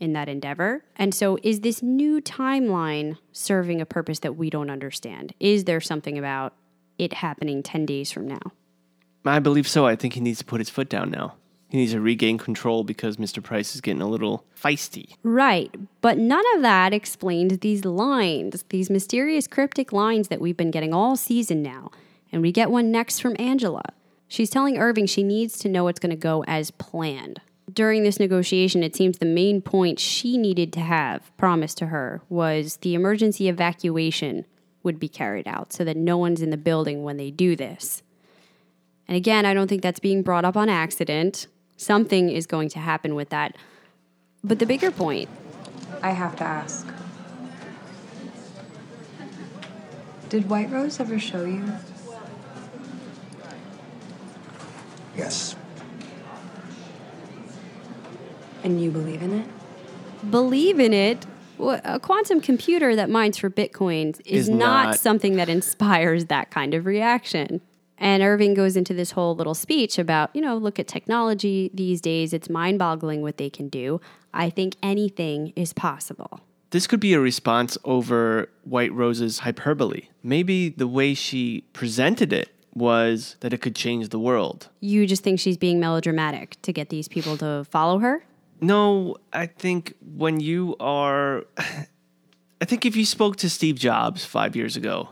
in 0.00 0.12
that 0.14 0.28
endeavor. 0.28 0.84
And 0.96 1.14
so, 1.14 1.38
is 1.44 1.60
this 1.60 1.82
new 1.82 2.20
timeline 2.20 3.16
serving 3.30 3.80
a 3.80 3.86
purpose 3.86 4.18
that 4.20 4.36
we 4.36 4.50
don't 4.50 4.70
understand? 4.70 5.34
Is 5.38 5.64
there 5.64 5.80
something 5.80 6.18
about 6.18 6.54
it 6.98 7.12
happening 7.12 7.62
10 7.62 7.86
days 7.86 8.10
from 8.10 8.26
now? 8.26 8.40
I 9.24 9.38
believe 9.38 9.68
so. 9.68 9.86
I 9.86 9.94
think 9.94 10.14
he 10.14 10.20
needs 10.20 10.40
to 10.40 10.44
put 10.44 10.60
his 10.60 10.68
foot 10.68 10.88
down 10.88 11.12
now. 11.12 11.36
He 11.72 11.78
needs 11.78 11.92
to 11.92 12.02
regain 12.02 12.36
control 12.36 12.84
because 12.84 13.16
Mr. 13.16 13.42
Price 13.42 13.74
is 13.74 13.80
getting 13.80 14.02
a 14.02 14.06
little 14.06 14.44
feisty. 14.54 15.14
Right. 15.22 15.74
But 16.02 16.18
none 16.18 16.44
of 16.54 16.60
that 16.60 16.92
explains 16.92 17.56
these 17.60 17.86
lines, 17.86 18.62
these 18.68 18.90
mysterious 18.90 19.46
cryptic 19.46 19.90
lines 19.90 20.28
that 20.28 20.38
we've 20.38 20.54
been 20.54 20.70
getting 20.70 20.92
all 20.92 21.16
season 21.16 21.62
now. 21.62 21.90
And 22.30 22.42
we 22.42 22.52
get 22.52 22.70
one 22.70 22.90
next 22.90 23.20
from 23.20 23.34
Angela. 23.38 23.84
She's 24.28 24.50
telling 24.50 24.76
Irving 24.76 25.06
she 25.06 25.22
needs 25.22 25.58
to 25.60 25.68
know 25.70 25.88
it's 25.88 25.98
going 25.98 26.10
to 26.10 26.16
go 26.16 26.44
as 26.44 26.70
planned. 26.72 27.40
During 27.72 28.02
this 28.02 28.20
negotiation, 28.20 28.82
it 28.82 28.94
seems 28.94 29.16
the 29.16 29.24
main 29.24 29.62
point 29.62 29.98
she 29.98 30.36
needed 30.36 30.74
to 30.74 30.80
have 30.80 31.34
promised 31.38 31.78
to 31.78 31.86
her 31.86 32.20
was 32.28 32.76
the 32.82 32.94
emergency 32.94 33.48
evacuation 33.48 34.44
would 34.82 35.00
be 35.00 35.08
carried 35.08 35.48
out 35.48 35.72
so 35.72 35.84
that 35.84 35.96
no 35.96 36.18
one's 36.18 36.42
in 36.42 36.50
the 36.50 36.58
building 36.58 37.02
when 37.02 37.16
they 37.16 37.30
do 37.30 37.56
this. 37.56 38.02
And 39.08 39.16
again, 39.16 39.46
I 39.46 39.54
don't 39.54 39.68
think 39.68 39.80
that's 39.80 40.00
being 40.00 40.22
brought 40.22 40.44
up 40.44 40.56
on 40.56 40.68
accident. 40.68 41.46
Something 41.82 42.30
is 42.30 42.46
going 42.46 42.68
to 42.70 42.78
happen 42.78 43.14
with 43.14 43.30
that. 43.30 43.56
But 44.44 44.58
the 44.58 44.66
bigger 44.66 44.90
point 44.90 45.28
I 46.02 46.10
have 46.10 46.36
to 46.36 46.44
ask. 46.44 46.86
Did 50.28 50.48
White 50.48 50.70
Rose 50.70 50.98
ever 50.98 51.18
show 51.18 51.44
you? 51.44 51.64
Yes. 55.16 55.56
And 58.64 58.80
you 58.80 58.90
believe 58.90 59.22
in 59.22 59.32
it? 59.40 59.46
believe 60.30 60.78
in 60.78 60.92
it. 60.92 61.26
A 61.58 62.00
quantum 62.00 62.40
computer 62.40 62.96
that 62.96 63.10
mines 63.10 63.36
for 63.38 63.50
bitcoins 63.50 64.20
is, 64.24 64.48
Is 64.48 64.48
not, 64.48 64.86
not. 64.86 64.98
something 64.98 65.36
that 65.36 65.48
inspires 65.48 66.26
that 66.26 66.50
kind 66.50 66.74
of 66.74 66.86
reaction. 66.86 67.60
And 68.02 68.20
Irving 68.20 68.54
goes 68.54 68.76
into 68.76 68.94
this 68.94 69.12
whole 69.12 69.36
little 69.36 69.54
speech 69.54 69.96
about, 69.96 70.34
you 70.34 70.42
know, 70.42 70.56
look 70.56 70.80
at 70.80 70.88
technology 70.88 71.70
these 71.72 72.00
days. 72.00 72.32
It's 72.32 72.50
mind 72.50 72.80
boggling 72.80 73.22
what 73.22 73.36
they 73.36 73.48
can 73.48 73.68
do. 73.68 74.00
I 74.34 74.50
think 74.50 74.74
anything 74.82 75.52
is 75.54 75.72
possible. 75.72 76.40
This 76.70 76.88
could 76.88 76.98
be 76.98 77.14
a 77.14 77.20
response 77.20 77.78
over 77.84 78.50
White 78.64 78.92
Rose's 78.92 79.38
hyperbole. 79.38 80.08
Maybe 80.20 80.70
the 80.70 80.88
way 80.88 81.14
she 81.14 81.62
presented 81.74 82.32
it 82.32 82.48
was 82.74 83.36
that 83.38 83.52
it 83.52 83.58
could 83.58 83.76
change 83.76 84.08
the 84.08 84.18
world. 84.18 84.68
You 84.80 85.06
just 85.06 85.22
think 85.22 85.38
she's 85.38 85.56
being 85.56 85.78
melodramatic 85.78 86.60
to 86.62 86.72
get 86.72 86.88
these 86.88 87.06
people 87.06 87.36
to 87.36 87.64
follow 87.70 88.00
her? 88.00 88.24
No, 88.60 89.16
I 89.32 89.46
think 89.46 89.94
when 90.16 90.40
you 90.40 90.74
are. 90.80 91.44
I 92.60 92.64
think 92.64 92.84
if 92.84 92.96
you 92.96 93.04
spoke 93.04 93.36
to 93.36 93.50
Steve 93.50 93.76
Jobs 93.76 94.24
five 94.24 94.56
years 94.56 94.76
ago 94.76 95.10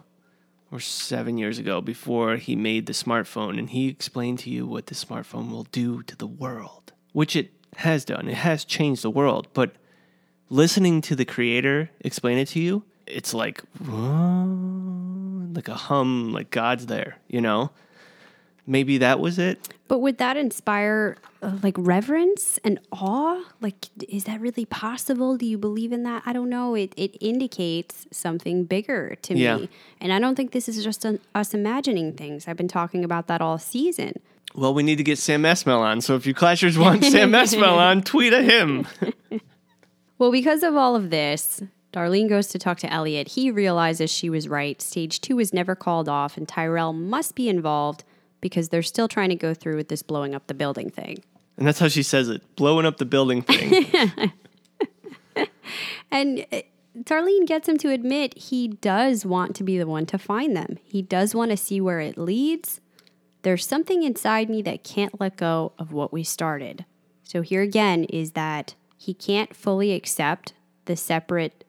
or 0.72 0.80
seven 0.80 1.36
years 1.38 1.58
ago 1.58 1.80
before 1.80 2.36
he 2.36 2.54
made 2.54 2.86
the 2.86 2.92
smartphone 2.92 3.58
and 3.58 3.70
he 3.70 3.88
explained 3.88 4.38
to 4.40 4.50
you 4.50 4.66
what 4.66 4.86
the 4.86 4.94
smartphone 4.94 5.50
will 5.50 5.64
do 5.64 6.02
to 6.04 6.16
the 6.16 6.26
world, 6.26 6.92
which 7.12 7.34
it 7.34 7.52
has 7.76 8.04
done, 8.04 8.28
it 8.28 8.34
has 8.34 8.64
changed 8.64 9.02
the 9.02 9.10
world. 9.10 9.48
But 9.52 9.72
listening 10.48 11.00
to 11.02 11.16
the 11.16 11.24
creator 11.24 11.90
explain 12.00 12.38
it 12.38 12.48
to 12.48 12.60
you, 12.60 12.84
it's 13.06 13.34
like, 13.34 13.62
"Whoa," 13.78 15.48
like 15.52 15.68
a 15.68 15.74
hum, 15.74 16.32
like 16.32 16.50
God's 16.50 16.86
there, 16.86 17.18
you 17.28 17.40
know? 17.40 17.70
Maybe 18.66 18.98
that 18.98 19.20
was 19.20 19.38
it. 19.38 19.72
But 19.88 19.98
would 20.00 20.18
that 20.18 20.36
inspire 20.36 21.16
uh, 21.42 21.56
like 21.62 21.74
reverence 21.76 22.58
and 22.62 22.78
awe? 22.92 23.42
Like, 23.60 23.86
is 24.08 24.24
that 24.24 24.40
really 24.40 24.64
possible? 24.64 25.36
Do 25.36 25.46
you 25.46 25.58
believe 25.58 25.92
in 25.92 26.02
that? 26.04 26.22
I 26.26 26.32
don't 26.32 26.48
know. 26.50 26.74
It, 26.74 26.92
it 26.96 27.16
indicates 27.20 28.06
something 28.12 28.64
bigger 28.64 29.16
to 29.22 29.34
Yeah. 29.36 29.56
me. 29.56 29.68
And 30.00 30.12
I 30.12 30.20
don't 30.20 30.36
think 30.36 30.52
this 30.52 30.68
is 30.68 30.82
just 30.84 31.04
an, 31.04 31.18
us 31.34 31.52
imagining 31.54 32.12
things. 32.14 32.46
I've 32.46 32.56
been 32.56 32.68
talking 32.68 33.04
about 33.04 33.26
that 33.26 33.40
all 33.40 33.58
season. 33.58 34.20
Well, 34.54 34.74
we 34.74 34.82
need 34.82 34.96
to 34.96 35.04
get 35.04 35.18
Sam 35.18 35.42
Esmail 35.42 35.78
on. 35.80 36.00
So 36.00 36.14
if 36.16 36.26
you 36.26 36.34
Clatchers 36.34 36.76
want 36.76 37.04
Sam 37.12 37.32
Esmail 37.32 37.76
on, 37.78 38.02
tweet 38.02 38.32
at 38.32 38.44
him. 38.44 38.86
Well, 40.18 40.30
because 40.32 40.62
of 40.62 40.76
all 40.76 40.96
of 40.96 41.08
this, 41.08 41.62
Darlene 41.94 42.28
goes 42.28 42.48
to 42.48 42.58
talk 42.58 42.76
to 42.80 42.92
Elliot. 42.92 43.28
He 43.28 43.50
realizes 43.50 44.10
she 44.10 44.28
was 44.28 44.48
right. 44.48 44.80
Stage 44.82 45.22
two 45.22 45.38
is 45.40 45.54
never 45.54 45.74
called 45.74 46.10
off, 46.10 46.36
and 46.36 46.46
Tyrell 46.46 46.92
must 46.92 47.34
be 47.34 47.48
involved 47.48 48.04
because 48.40 48.68
they're 48.68 48.82
still 48.82 49.08
trying 49.08 49.28
to 49.30 49.36
go 49.36 49.54
through 49.54 49.76
with 49.76 49.88
this 49.88 50.02
blowing 50.02 50.34
up 50.34 50.46
the 50.46 50.54
building 50.54 50.90
thing. 50.90 51.22
And 51.56 51.66
that's 51.66 51.78
how 51.78 51.88
she 51.88 52.02
says 52.02 52.28
it 52.28 52.42
blowing 52.56 52.86
up 52.86 52.98
the 52.98 53.04
building 53.04 53.42
thing. 53.42 54.32
And 56.10 56.46
uh, 56.52 56.62
Darlene 56.98 57.46
gets 57.46 57.68
him 57.68 57.78
to 57.78 57.90
admit 57.90 58.36
he 58.36 58.68
does 58.68 59.24
want 59.24 59.54
to 59.56 59.64
be 59.64 59.78
the 59.78 59.86
one 59.86 60.06
to 60.06 60.18
find 60.18 60.56
them. 60.56 60.78
He 60.84 61.02
does 61.02 61.34
want 61.34 61.50
to 61.50 61.56
see 61.56 61.80
where 61.80 62.00
it 62.00 62.18
leads. 62.18 62.80
There's 63.42 63.66
something 63.66 64.02
inside 64.02 64.50
me 64.50 64.60
that 64.62 64.84
can't 64.84 65.20
let 65.20 65.36
go 65.36 65.72
of 65.78 65.92
what 65.92 66.12
we 66.12 66.24
started. 66.24 66.84
So 67.22 67.42
here 67.42 67.62
again 67.62 68.04
is 68.04 68.32
that 68.32 68.74
he 68.96 69.14
can't 69.14 69.54
fully 69.54 69.92
accept 69.92 70.52
the 70.84 70.96
separate 70.96 71.64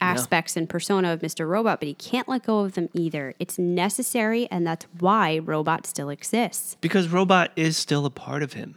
aspects 0.00 0.56
and 0.56 0.68
persona 0.68 1.12
of 1.12 1.20
Mr. 1.20 1.48
Robot, 1.48 1.80
but 1.80 1.86
he 1.88 1.94
can't 1.94 2.28
let 2.28 2.44
go 2.44 2.60
of 2.60 2.74
them 2.74 2.88
either. 2.92 3.34
It's 3.38 3.58
necessary, 3.58 4.46
and 4.50 4.66
that's 4.66 4.86
why 4.98 5.38
Robot 5.38 5.86
still 5.86 6.10
exists. 6.10 6.76
because 6.80 7.08
Robot 7.08 7.52
is 7.56 7.76
still 7.76 8.04
a 8.04 8.10
part 8.10 8.42
of 8.42 8.52
him. 8.52 8.76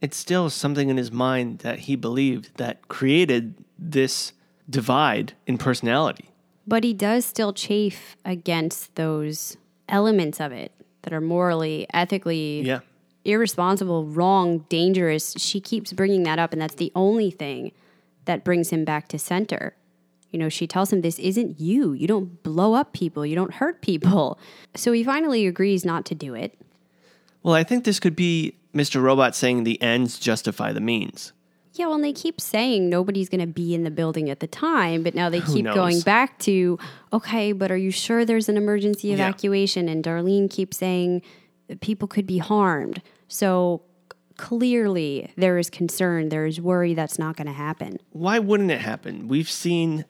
It's 0.00 0.16
still 0.16 0.48
something 0.48 0.88
in 0.90 0.96
his 0.96 1.10
mind 1.10 1.58
that 1.60 1.80
he 1.80 1.96
believed 1.96 2.56
that 2.56 2.86
created 2.88 3.54
this 3.78 4.32
divide 4.70 5.32
in 5.46 5.58
personality. 5.58 6.30
But 6.66 6.84
he 6.84 6.92
does 6.94 7.24
still 7.24 7.52
chafe 7.52 8.16
against 8.24 8.94
those 8.94 9.56
elements 9.88 10.40
of 10.40 10.52
it 10.52 10.70
that 11.02 11.12
are 11.12 11.20
morally, 11.20 11.86
ethically 11.92 12.60
Yeah. 12.60 12.80
irresponsible, 13.24 14.04
wrong, 14.04 14.64
dangerous. 14.68 15.34
She 15.38 15.60
keeps 15.60 15.92
bringing 15.92 16.22
that 16.24 16.38
up, 16.38 16.52
and 16.52 16.62
that's 16.62 16.74
the 16.76 16.92
only 16.94 17.30
thing 17.30 17.72
that 18.26 18.44
brings 18.44 18.70
him 18.70 18.84
back 18.84 19.08
to 19.08 19.18
center. 19.18 19.74
You 20.30 20.38
know, 20.38 20.48
she 20.48 20.66
tells 20.66 20.92
him, 20.92 21.00
This 21.00 21.18
isn't 21.18 21.58
you. 21.60 21.92
You 21.92 22.06
don't 22.06 22.42
blow 22.42 22.74
up 22.74 22.92
people, 22.92 23.24
you 23.24 23.34
don't 23.34 23.54
hurt 23.54 23.80
people. 23.82 24.38
So 24.76 24.92
he 24.92 25.02
finally 25.02 25.46
agrees 25.46 25.84
not 25.84 26.04
to 26.06 26.14
do 26.14 26.34
it. 26.34 26.56
Well, 27.42 27.54
I 27.54 27.64
think 27.64 27.84
this 27.84 27.98
could 27.98 28.14
be 28.14 28.54
Mr. 28.74 29.02
Robot 29.02 29.34
saying 29.34 29.64
the 29.64 29.80
ends 29.82 30.18
justify 30.20 30.72
the 30.72 30.80
means. 30.80 31.32
Yeah, 31.72 31.86
well, 31.86 31.94
and 31.96 32.04
they 32.04 32.12
keep 32.12 32.40
saying 32.40 32.88
nobody's 32.88 33.28
going 33.28 33.40
to 33.40 33.46
be 33.46 33.74
in 33.74 33.82
the 33.84 33.90
building 33.90 34.30
at 34.30 34.40
the 34.40 34.46
time, 34.46 35.02
but 35.02 35.14
now 35.14 35.30
they 35.30 35.40
keep 35.40 35.64
knows? 35.64 35.74
going 35.74 36.00
back 36.02 36.38
to, 36.40 36.78
okay, 37.12 37.52
but 37.52 37.70
are 37.72 37.76
you 37.76 37.90
sure 37.90 38.24
there's 38.24 38.48
an 38.48 38.56
emergency 38.56 39.08
Yeah. 39.08 39.14
evacuation? 39.14 39.88
And 39.88 40.04
Darlene 40.04 40.50
keeps 40.50 40.76
saying 40.76 41.22
that 41.68 41.80
people 41.80 42.06
could 42.08 42.26
be 42.26 42.38
harmed. 42.38 43.00
So 43.28 43.82
clearly 44.36 45.30
there 45.36 45.58
is 45.58 45.70
concern, 45.70 46.28
there 46.30 46.46
is 46.46 46.60
worry 46.60 46.94
that's 46.94 47.18
not 47.18 47.36
going 47.36 47.46
to 47.46 47.52
happen. 47.52 47.98
Why 48.10 48.38
wouldn't 48.38 48.70
it 48.70 48.80
happen? 48.80 49.28
We've 49.28 49.50
seen 49.50 50.04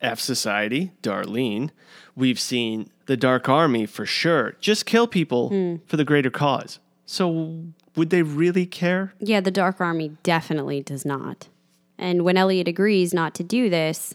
F 0.00 0.20
Society, 0.20 0.92
Darlene. 1.02 1.70
We've 2.14 2.40
seen 2.40 2.90
the 3.06 3.16
Dark 3.16 3.48
Army 3.48 3.86
for 3.86 4.06
sure. 4.06 4.56
Just 4.60 4.86
kill 4.86 5.06
people 5.06 5.80
for 5.86 5.96
the 5.96 6.04
greater 6.04 6.30
cause. 6.30 6.78
So 7.06 7.64
would 7.96 8.10
they 8.10 8.22
really 8.22 8.66
care? 8.66 9.14
Yeah, 9.18 9.40
the 9.40 9.50
Dark 9.50 9.80
Army 9.80 10.16
definitely 10.22 10.82
does 10.82 11.04
not. 11.04 11.48
And 11.96 12.22
when 12.22 12.36
Elliot 12.36 12.68
agrees 12.68 13.12
not 13.12 13.34
to 13.34 13.42
do 13.42 13.68
this, 13.68 14.14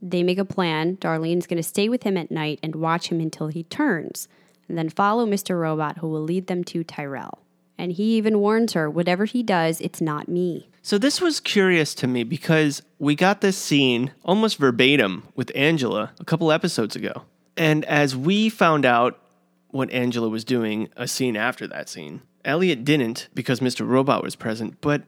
they 0.00 0.22
make 0.22 0.38
a 0.38 0.44
plan. 0.44 0.96
Darlene's 0.96 1.46
going 1.46 1.58
to 1.58 1.62
stay 1.62 1.88
with 1.88 2.04
him 2.04 2.16
at 2.16 2.30
night 2.30 2.58
and 2.62 2.76
watch 2.76 3.08
him 3.08 3.20
until 3.20 3.48
he 3.48 3.64
turns, 3.64 4.28
and 4.68 4.78
then 4.78 4.88
follow 4.88 5.26
Mr. 5.26 5.60
Robot, 5.60 5.98
who 5.98 6.08
will 6.08 6.22
lead 6.22 6.46
them 6.46 6.64
to 6.64 6.82
Tyrell. 6.82 7.40
And 7.76 7.92
he 7.92 8.16
even 8.16 8.38
warns 8.38 8.72
her, 8.72 8.88
whatever 8.88 9.26
he 9.26 9.42
does, 9.42 9.80
it's 9.82 10.00
not 10.00 10.28
me. 10.28 10.69
So 10.82 10.96
this 10.96 11.20
was 11.20 11.40
curious 11.40 11.94
to 11.96 12.06
me 12.06 12.24
because 12.24 12.82
we 12.98 13.14
got 13.14 13.42
this 13.42 13.58
scene 13.58 14.12
almost 14.24 14.56
verbatim 14.56 15.28
with 15.34 15.52
Angela 15.54 16.12
a 16.18 16.24
couple 16.24 16.50
episodes 16.50 16.96
ago. 16.96 17.24
And 17.56 17.84
as 17.84 18.16
we 18.16 18.48
found 18.48 18.86
out 18.86 19.18
what 19.68 19.90
Angela 19.90 20.28
was 20.28 20.44
doing 20.44 20.88
a 20.96 21.06
scene 21.06 21.36
after 21.36 21.66
that 21.66 21.90
scene, 21.90 22.22
Elliot 22.44 22.84
didn't 22.84 23.28
because 23.34 23.60
Mr. 23.60 23.86
Robot 23.86 24.22
was 24.22 24.36
present, 24.36 24.80
but 24.80 25.02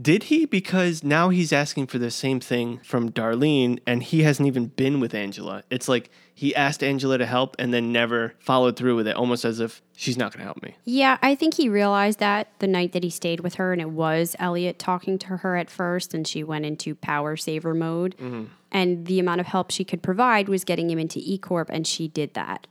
did 0.00 0.24
he? 0.24 0.46
Because 0.46 1.04
now 1.04 1.28
he's 1.28 1.52
asking 1.52 1.86
for 1.88 1.98
the 1.98 2.10
same 2.10 2.40
thing 2.40 2.80
from 2.82 3.10
Darlene 3.10 3.78
and 3.86 4.02
he 4.02 4.22
hasn't 4.22 4.46
even 4.46 4.66
been 4.66 5.00
with 5.00 5.14
Angela. 5.14 5.62
It's 5.70 5.88
like 5.88 6.10
he 6.34 6.54
asked 6.54 6.82
Angela 6.82 7.18
to 7.18 7.26
help 7.26 7.56
and 7.58 7.74
then 7.74 7.92
never 7.92 8.34
followed 8.38 8.76
through 8.76 8.96
with 8.96 9.06
it, 9.06 9.14
almost 9.14 9.44
as 9.44 9.60
if 9.60 9.82
she's 9.94 10.16
not 10.16 10.32
going 10.32 10.40
to 10.40 10.44
help 10.44 10.62
me. 10.62 10.76
Yeah, 10.84 11.18
I 11.22 11.34
think 11.34 11.54
he 11.54 11.68
realized 11.68 12.18
that 12.20 12.48
the 12.58 12.66
night 12.66 12.92
that 12.92 13.04
he 13.04 13.10
stayed 13.10 13.40
with 13.40 13.54
her, 13.54 13.72
and 13.72 13.82
it 13.82 13.90
was 13.90 14.34
Elliot 14.38 14.78
talking 14.78 15.18
to 15.18 15.38
her 15.38 15.56
at 15.56 15.70
first, 15.70 16.14
and 16.14 16.26
she 16.26 16.42
went 16.42 16.64
into 16.64 16.94
power 16.94 17.36
saver 17.36 17.74
mode. 17.74 18.16
Mm-hmm. 18.16 18.44
And 18.70 19.06
the 19.06 19.20
amount 19.20 19.40
of 19.42 19.46
help 19.46 19.70
she 19.70 19.84
could 19.84 20.02
provide 20.02 20.48
was 20.48 20.64
getting 20.64 20.90
him 20.90 20.98
into 20.98 21.20
E 21.22 21.36
Corp, 21.36 21.68
and 21.70 21.86
she 21.86 22.08
did 22.08 22.32
that. 22.32 22.66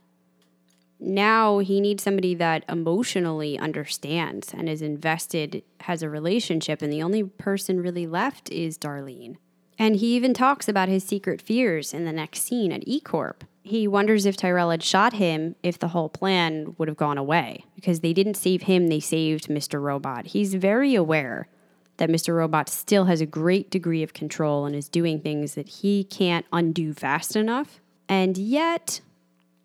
Now 1.04 1.58
he 1.58 1.80
needs 1.80 2.04
somebody 2.04 2.36
that 2.36 2.64
emotionally 2.68 3.58
understands 3.58 4.54
and 4.54 4.68
is 4.68 4.82
invested, 4.82 5.64
has 5.80 6.00
a 6.00 6.08
relationship, 6.08 6.80
and 6.80 6.92
the 6.92 7.02
only 7.02 7.24
person 7.24 7.80
really 7.80 8.06
left 8.06 8.48
is 8.50 8.78
Darlene. 8.78 9.36
And 9.80 9.96
he 9.96 10.14
even 10.14 10.32
talks 10.32 10.68
about 10.68 10.88
his 10.88 11.02
secret 11.02 11.42
fears 11.42 11.92
in 11.92 12.04
the 12.04 12.12
next 12.12 12.42
scene 12.42 12.70
at 12.70 12.86
E 12.86 13.00
Corp. 13.00 13.42
He 13.64 13.88
wonders 13.88 14.26
if 14.26 14.36
Tyrell 14.36 14.70
had 14.70 14.84
shot 14.84 15.14
him 15.14 15.56
if 15.64 15.76
the 15.76 15.88
whole 15.88 16.08
plan 16.08 16.76
would 16.78 16.86
have 16.86 16.96
gone 16.96 17.18
away 17.18 17.64
because 17.74 17.98
they 17.98 18.12
didn't 18.12 18.34
save 18.34 18.62
him, 18.62 18.86
they 18.86 19.00
saved 19.00 19.48
Mr. 19.48 19.82
Robot. 19.82 20.26
He's 20.26 20.54
very 20.54 20.94
aware 20.94 21.48
that 21.96 22.10
Mr. 22.10 22.36
Robot 22.36 22.68
still 22.68 23.06
has 23.06 23.20
a 23.20 23.26
great 23.26 23.70
degree 23.70 24.04
of 24.04 24.12
control 24.12 24.66
and 24.66 24.76
is 24.76 24.88
doing 24.88 25.20
things 25.20 25.54
that 25.54 25.68
he 25.68 26.04
can't 26.04 26.46
undo 26.52 26.92
fast 26.94 27.34
enough. 27.34 27.80
And 28.08 28.38
yet, 28.38 29.00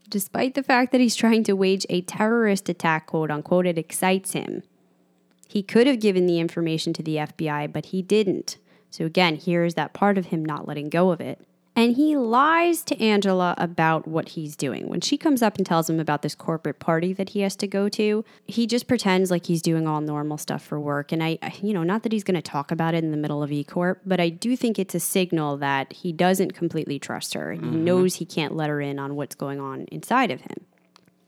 despite 0.09 0.53
the 0.53 0.63
fact 0.63 0.91
that 0.91 1.01
he's 1.01 1.15
trying 1.15 1.43
to 1.43 1.53
wage 1.53 1.85
a 1.89 2.01
terrorist 2.01 2.69
attack, 2.69 3.07
quote 3.07 3.31
unquote, 3.31 3.65
it 3.65 3.77
excites 3.77 4.33
him. 4.33 4.63
He 5.47 5.63
could 5.63 5.87
have 5.87 5.99
given 5.99 6.25
the 6.25 6.39
information 6.39 6.93
to 6.93 7.03
the 7.03 7.17
FBI, 7.17 7.71
but 7.71 7.87
he 7.87 8.01
didn't. 8.01 8.57
So 8.89 9.05
again, 9.05 9.35
here's 9.35 9.75
that 9.75 9.93
part 9.93 10.17
of 10.17 10.27
him 10.27 10.43
not 10.43 10.67
letting 10.67 10.89
go 10.89 11.11
of 11.11 11.21
it. 11.21 11.45
And 11.77 11.95
he 11.95 12.17
lies 12.17 12.81
to 12.85 12.99
Angela 12.99 13.53
about 13.59 14.07
what 14.07 14.29
he's 14.29 14.55
doing. 14.55 14.89
When 14.89 14.99
she 14.99 15.15
comes 15.15 15.43
up 15.43 15.57
and 15.57 15.65
tells 15.65 15.87
him 15.87 15.99
about 15.99 16.23
this 16.23 16.33
corporate 16.33 16.79
party 16.79 17.13
that 17.13 17.29
he 17.29 17.41
has 17.41 17.55
to 17.57 17.67
go 17.67 17.87
to, 17.89 18.25
he 18.47 18.65
just 18.65 18.87
pretends 18.87 19.29
like 19.29 19.45
he's 19.45 19.61
doing 19.61 19.87
all 19.87 20.01
normal 20.01 20.39
stuff 20.39 20.63
for 20.63 20.79
work. 20.79 21.11
And 21.11 21.23
I, 21.23 21.37
you 21.61 21.75
know, 21.75 21.83
not 21.83 22.01
that 22.01 22.11
he's 22.11 22.23
going 22.23 22.33
to 22.33 22.41
talk 22.41 22.71
about 22.71 22.95
it 22.95 23.03
in 23.03 23.11
the 23.11 23.17
middle 23.17 23.43
of 23.43 23.51
E 23.51 23.63
Corp, 23.63 24.01
but 24.07 24.19
I 24.19 24.29
do 24.29 24.57
think 24.57 24.79
it's 24.79 24.95
a 24.95 24.99
signal 24.99 25.55
that 25.57 25.93
he 25.93 26.11
doesn't 26.11 26.55
completely 26.55 26.97
trust 26.97 27.35
her. 27.35 27.53
He 27.53 27.59
mm-hmm. 27.59 27.83
knows 27.83 28.15
he 28.15 28.25
can't 28.25 28.55
let 28.55 28.69
her 28.69 28.81
in 28.81 28.97
on 28.97 29.15
what's 29.15 29.35
going 29.35 29.59
on 29.59 29.81
inside 29.91 30.31
of 30.31 30.41
him. 30.41 30.65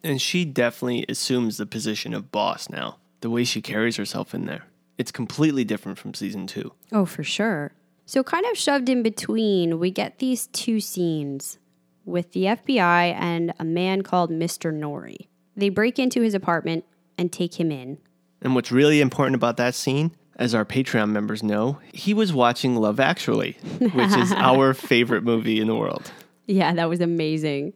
And 0.04 0.20
she 0.20 0.46
definitely 0.46 1.06
assumes 1.08 1.58
the 1.58 1.68
position 1.68 2.12
of 2.12 2.32
boss 2.32 2.72
now. 2.72 2.98
The 3.22 3.30
way 3.30 3.44
she 3.44 3.62
carries 3.62 3.98
herself 3.98 4.34
in 4.34 4.48
there. 4.48 4.66
It's 4.98 5.12
completely 5.12 5.64
different 5.64 6.00
from 6.00 6.16
season 6.16 6.48
two. 6.48 6.74
Oh, 6.92 7.06
for 7.06 7.24
sure. 7.24 7.72
So, 8.10 8.24
kind 8.24 8.44
of 8.48 8.58
shoved 8.58 8.90
in 8.90 9.04
between, 9.04 9.78
we 9.78 9.92
get 9.92 10.18
these 10.18 10.48
two 10.48 10.80
scenes 10.80 11.60
with 12.06 12.32
the 12.32 12.46
FBI 12.46 13.14
and 13.14 13.54
a 13.60 13.64
man 13.64 14.02
called 14.02 14.32
Mr. 14.32 14.74
Nori. 14.74 15.28
They 15.56 15.70
break 15.70 16.00
into 16.00 16.24
his 16.24 16.34
apartment 16.34 16.86
and 17.20 17.32
take 17.32 17.60
him 17.60 17.72
in. 17.72 18.00
And 18.42 18.56
what's 18.56 18.72
really 18.72 19.00
important 19.00 19.36
about 19.36 19.58
that 19.58 19.76
scene, 19.76 20.10
as 20.38 20.56
our 20.56 20.66
Patreon 20.66 21.12
members 21.12 21.44
know, 21.44 21.78
he 21.94 22.16
was 22.16 22.34
watching 22.34 22.76
Love 22.76 23.00
Actually, 23.00 23.52
which 23.80 24.18
is 24.18 24.32
our 24.36 24.74
favorite 24.74 25.24
movie 25.24 25.60
in 25.62 25.68
the 25.68 25.76
world. 25.76 26.12
Yeah, 26.48 26.74
that 26.74 26.90
was 26.90 27.02
amazing. 27.02 27.74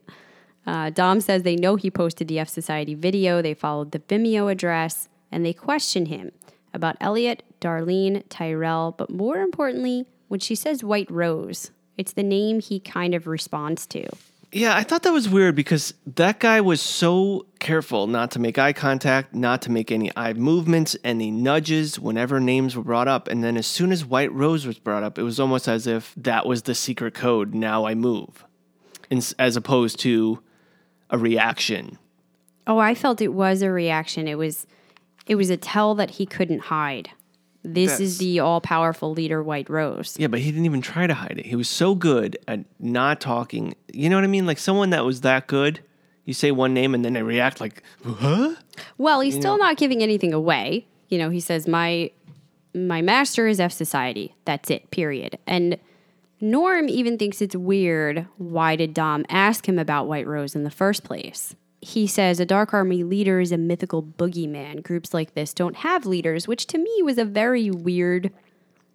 Uh, 0.66 0.90
Dom 0.90 1.22
says 1.22 1.44
they 1.44 1.56
know 1.56 1.76
he 1.76 1.92
posted 1.92 2.28
the 2.28 2.40
F 2.40 2.50
Society 2.50 2.96
video, 2.96 3.44
they 3.44 3.54
followed 3.54 3.92
the 3.92 4.00
Vimeo 4.00 4.52
address, 4.52 5.10
and 5.32 5.46
they 5.46 5.54
question 5.54 6.08
him 6.08 6.32
about 6.74 6.98
Elliot, 7.00 7.44
Darlene, 7.62 8.24
Tyrell, 8.30 8.96
but 8.98 9.12
more 9.12 9.38
importantly, 9.38 10.08
when 10.34 10.40
she 10.40 10.56
says 10.56 10.84
White 10.84 11.12
Rose, 11.12 11.70
it's 11.96 12.14
the 12.14 12.24
name 12.24 12.60
he 12.60 12.80
kind 12.80 13.14
of 13.14 13.28
responds 13.28 13.86
to. 13.86 14.10
Yeah, 14.52 14.76
I 14.76 14.82
thought 14.82 15.04
that 15.04 15.14
was 15.14 15.30
weird 15.30 15.54
because 15.56 15.94
that 16.08 16.40
guy 16.40 16.60
was 16.60 16.82
so 16.82 17.46
careful 17.60 18.08
not 18.08 18.32
to 18.32 18.40
make 18.40 18.58
eye 18.58 18.74
contact, 18.74 19.36
not 19.36 19.62
to 19.62 19.72
make 19.72 19.92
any 19.92 20.10
eye 20.18 20.34
movements, 20.34 20.98
any 21.04 21.30
nudges 21.30 22.00
whenever 22.00 22.40
names 22.40 22.76
were 22.76 22.84
brought 22.84 23.08
up. 23.08 23.28
And 23.28 23.44
then 23.44 23.58
as 23.58 23.68
soon 23.68 23.92
as 23.92 24.04
White 24.04 24.34
Rose 24.34 24.66
was 24.66 24.80
brought 24.80 25.04
up, 25.04 25.20
it 25.20 25.24
was 25.24 25.40
almost 25.40 25.68
as 25.68 25.86
if 25.86 26.16
that 26.18 26.48
was 26.48 26.64
the 26.64 26.74
secret 26.74 27.14
code. 27.14 27.54
Now 27.54 27.86
I 27.86 27.94
move, 27.94 28.44
as 29.38 29.56
opposed 29.56 30.00
to 30.00 30.42
a 31.12 31.18
reaction. 31.20 32.00
Oh, 32.66 32.80
I 32.80 32.96
felt 32.96 33.22
it 33.22 33.36
was 33.36 33.62
a 33.62 33.70
reaction. 33.70 34.28
It 34.28 34.40
was 34.40 34.66
it 35.28 35.36
was 35.36 35.52
a 35.52 35.58
tell 35.58 35.94
that 35.94 36.10
he 36.10 36.26
couldn't 36.26 36.62
hide. 36.62 37.12
This 37.64 37.92
That's- 37.92 38.00
is 38.02 38.18
the 38.18 38.40
all-powerful 38.40 39.14
leader 39.14 39.42
White 39.42 39.70
Rose. 39.70 40.16
Yeah, 40.20 40.28
but 40.28 40.40
he 40.42 40.52
didn't 40.52 40.66
even 40.66 40.82
try 40.82 41.08
to 41.08 41.14
hide 41.14 41.38
it. 41.40 41.46
He 41.46 41.56
was 41.56 41.70
so 41.70 41.96
good 41.96 42.38
at 42.48 42.60
not 42.80 43.22
talking. 43.22 43.76
You 43.94 44.10
know 44.10 44.18
what 44.18 44.26
I 44.26 44.28
mean? 44.28 44.46
Like 44.46 44.58
someone 44.60 44.90
that 44.90 45.06
was 45.06 45.22
that 45.22 45.48
good, 45.48 45.80
you 46.26 46.34
say 46.34 46.52
one 46.52 46.74
name 46.74 46.94
and 46.94 47.06
then 47.06 47.14
they 47.14 47.24
react 47.24 47.62
like, 47.62 47.82
huh? 48.06 48.56
Well, 48.98 49.22
he's 49.22 49.36
still 49.36 49.58
not 49.58 49.78
giving 49.78 50.04
anything 50.04 50.34
away. 50.34 50.88
You 51.08 51.18
know, 51.18 51.30
he 51.30 51.40
says 51.40 51.68
my 51.68 52.12
my 52.76 53.02
master 53.02 53.48
is 53.48 53.60
F 53.60 53.72
society. 53.72 54.36
That's 54.46 54.70
it. 54.70 54.90
Period. 54.92 55.38
And 55.46 55.78
Norm 56.42 56.90
even 56.90 57.18
thinks 57.18 57.42
it's 57.42 57.56
weird. 57.56 58.28
Why 58.38 58.76
did 58.76 58.94
Dom 58.94 59.26
ask 59.30 59.70
him 59.70 59.80
about 59.80 60.08
White 60.08 60.28
Rose 60.28 60.56
in 60.56 60.64
the 60.64 60.72
first 60.72 61.04
place? 61.04 61.56
He 61.84 62.08
says 62.08 62.40
a 62.40 62.46
Dark 62.46 62.74
Army 62.74 63.04
leader 63.04 63.40
is 63.40 63.52
a 63.52 63.58
mythical 63.58 64.02
boogeyman. 64.02 64.84
Groups 64.84 65.14
like 65.14 65.34
this 65.34 65.54
don't 65.54 65.76
have 65.78 66.06
leaders, 66.06 66.48
which 66.48 66.66
to 66.68 66.78
me 66.78 67.02
was 67.04 67.18
a 67.18 67.26
very 67.26 67.70
weird 67.70 68.32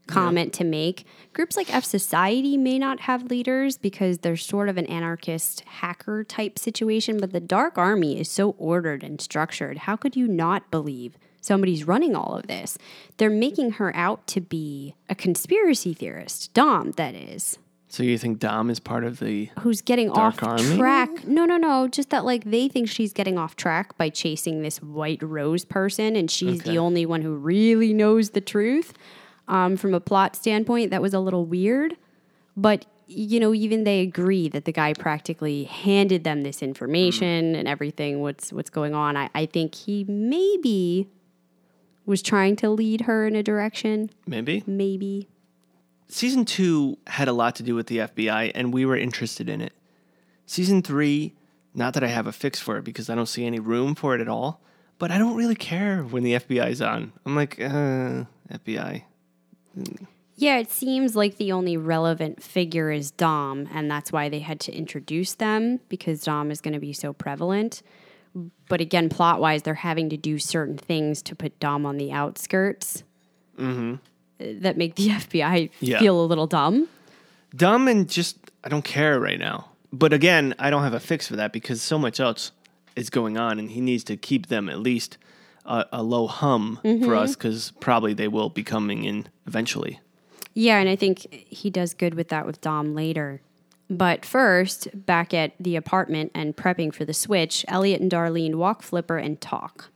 comment 0.07 0.55
to 0.55 0.65
make. 0.65 1.05
Groups 1.35 1.55
like 1.57 1.73
F 1.73 1.85
Society 1.85 2.57
may 2.57 2.79
not 2.79 3.01
have 3.01 3.31
leaders 3.31 3.77
because 3.77 4.19
they're 4.19 4.37
sort 4.37 4.71
of 4.71 4.79
an 4.79 4.87
anarchist 4.87 5.61
hacker 5.67 6.25
type 6.25 6.59
situation, 6.59 7.19
but 7.19 7.33
the 7.33 7.41
Dark 7.41 7.77
Army 7.77 8.19
is 8.19 8.31
so 8.31 8.57
ordered 8.59 9.05
and 9.05 9.21
structured. 9.21 9.79
How 9.79 9.95
could 9.95 10.17
you 10.17 10.27
not 10.27 10.71
believe 10.71 11.19
somebody's 11.43 11.85
running 11.85 12.17
all 12.17 12.37
of 12.37 12.47
this? 12.47 12.79
They're 13.19 13.29
making 13.29 13.73
her 13.73 13.95
out 13.95 14.27
to 14.29 14.41
be 14.41 14.95
a 15.11 15.15
conspiracy 15.15 15.93
theorist, 15.93 16.55
Dom, 16.55 16.93
that 16.93 17.15
is. 17.15 17.59
So 17.91 18.03
you 18.03 18.19
think 18.19 18.39
Dom 18.39 18.69
is 18.69 18.81
part 18.81 19.03
of 19.05 19.19
the. 19.19 19.49
Who's 19.61 19.81
getting 19.81 20.09
Dark 20.13 20.43
off 20.43 20.61
Army? 20.61 20.77
track? 20.77 21.27
No, 21.27 21.47
no, 21.47 21.57
no. 21.57 21.89
Just 21.89 22.11
that, 22.11 22.25
like, 22.25 22.45
they 22.45 22.69
think 22.69 22.89
she's 22.89 23.15
getting 23.15 23.39
off 23.39 23.57
track 23.57 23.97
by 23.97 24.11
chasing 24.11 24.61
this 24.63 24.83
white 24.83 25.23
rose 25.23 25.65
person, 25.65 26.15
and 26.15 26.31
she's 26.31 26.61
Okay. 26.61 26.73
the 26.73 26.79
only 26.79 27.07
one 27.07 27.23
who 27.23 27.35
really 27.35 27.95
knows 27.95 28.31
the 28.31 28.43
truth. 28.43 28.93
Um, 29.49 29.79
from 29.79 29.95
a 29.95 30.01
plot 30.01 30.37
standpoint, 30.37 30.91
that 30.91 31.01
was 31.01 31.15
a 31.15 31.19
little 31.21 31.47
weird. 31.47 31.97
But, 32.55 32.85
you 33.07 33.41
know, 33.41 33.55
even 33.55 33.85
they 33.85 34.01
agree 34.01 34.51
that 34.51 34.67
the 34.67 34.73
guy 34.73 34.93
practically 34.93 35.65
handed 35.65 36.25
them 36.25 36.43
this 36.43 36.61
information 36.63 37.55
and 37.55 37.67
everything, 37.67 38.21
what's, 38.21 38.53
what's 38.53 38.69
going 38.69 38.95
on. 38.95 39.17
I, 39.17 39.31
I 39.35 39.47
think 39.47 39.75
he 39.75 40.05
maybe 40.07 41.09
was 42.05 42.21
trying 42.21 42.57
to 42.57 42.69
lead 42.69 43.03
her 43.03 43.27
in 43.27 43.35
a 43.35 43.43
direction. 43.43 44.11
Maybe? 44.27 44.63
Maybe. 44.67 45.29
Season 46.09 46.45
two 46.45 46.99
had 47.07 47.29
a 47.29 47.33
lot 47.33 47.57
to 47.57 47.63
do 47.63 47.75
with 47.75 47.87
the 47.87 47.99
FBI, 47.99 48.53
and 48.55 48.73
we 48.73 48.87
were 48.87 48.97
interested 48.97 49.49
in 49.49 49.61
it. 49.61 49.73
Season 50.47 50.83
three, 50.83 51.35
not 51.75 51.95
that 51.95 52.03
I 52.03 52.09
have 52.09 52.27
a 52.27 52.33
fix 52.33 52.59
for 52.59 52.79
it 52.79 52.85
because 52.85 53.11
I 53.11 53.15
don't 53.15 53.27
see 53.27 53.45
any 53.45 53.61
room 53.61 53.95
for 53.95 54.15
it 54.15 54.21
at 54.21 54.29
all, 54.29 54.63
but 54.99 55.11
I 55.11 55.19
don't 55.19 55.37
really 55.37 55.55
care 55.55 56.03
when 56.03 56.23
the 56.23 56.35
FBI's 56.35 56.81
on. 56.81 57.13
I'm 57.27 57.37
like, 57.37 57.61
uh, 57.61 58.25
FBI. 58.51 59.03
Yeah, 60.37 60.59
it 60.59 60.71
seems 60.71 61.15
like 61.15 61.37
the 61.37 61.53
only 61.53 61.77
relevant 61.77 62.43
figure 62.43 62.91
is 62.91 63.11
Dom, 63.11 63.69
and 63.73 63.91
that's 63.91 64.11
why 64.11 64.29
they 64.29 64.39
had 64.39 64.61
to 64.61 64.73
introduce 64.73 65.35
them 65.35 65.81
because 65.89 66.23
Dom 66.23 66.51
is 66.51 66.61
going 66.61 66.75
to 66.75 66.81
be 66.81 66.93
so 66.93 67.13
prevalent. 67.13 67.83
But 68.69 68.81
again, 68.81 69.09
plot 69.09 69.41
wise, 69.41 69.63
they're 69.63 69.75
having 69.75 70.09
to 70.11 70.17
do 70.17 70.39
certain 70.39 70.79
things 70.79 71.23
to 71.23 71.35
put 71.35 71.59
Dom 71.59 71.85
on 71.85 71.97
the 71.97 72.13
outskirts 72.13 73.03
uh, 73.59 73.97
that 74.39 74.77
make 74.77 74.95
the 74.97 75.09
FBI 75.09 75.71
Yeah. 75.81 75.99
feel 75.99 76.21
a 76.21 76.27
little 76.27 76.47
dumb. 76.47 76.89
Dumb 77.55 77.89
and 77.89 78.09
just, 78.09 78.37
I 78.65 78.69
don't 78.69 78.85
care 78.85 79.19
right 79.19 79.39
now. 79.39 79.71
But 79.93 80.13
again, 80.13 80.55
I 80.59 80.71
don't 80.71 80.83
have 80.83 80.95
a 80.95 81.01
fix 81.01 81.27
for 81.27 81.37
that 81.37 81.53
because 81.53 81.81
so 81.81 81.99
much 81.99 82.21
else 82.21 82.53
is 82.95 83.11
going 83.11 83.39
on, 83.39 83.59
and 83.59 83.71
he 83.71 83.81
needs 83.81 84.05
to 84.05 84.17
keep 84.17 84.49
them 84.49 84.69
at 84.69 84.81
least 84.81 85.17
a, 85.65 85.87
a 85.93 86.03
low 86.03 86.27
hum 86.27 86.79
for 86.83 86.89
mm-hmm. 86.89 87.13
us 87.13 87.35
because 87.35 87.73
probably 87.81 88.13
they 88.13 88.29
will 88.29 88.51
be 88.51 88.63
coming 88.63 89.05
in 89.05 89.29
eventually. 89.47 90.01
Yeah, 90.55 90.79
and 90.79 90.89
I 90.89 90.97
think 90.97 91.21
he 91.49 91.71
does 91.71 91.95
good 91.95 92.15
with 92.15 92.29
that 92.29 92.45
with 92.45 92.61
Dom 92.61 92.95
later. 92.95 93.41
But 93.89 94.25
first, 94.25 94.89
back 95.07 95.33
at 95.33 95.53
the 95.59 95.77
apartment 95.77 96.33
and 96.35 96.57
prepping 96.57 96.93
for 96.93 97.05
the 97.05 97.15
switch, 97.15 97.65
Elliot 97.69 98.01
and 98.01 98.11
Darlene 98.11 98.57
walk 98.57 98.83
Flipper 98.83 99.17
and 99.17 99.41
talk. 99.41 99.91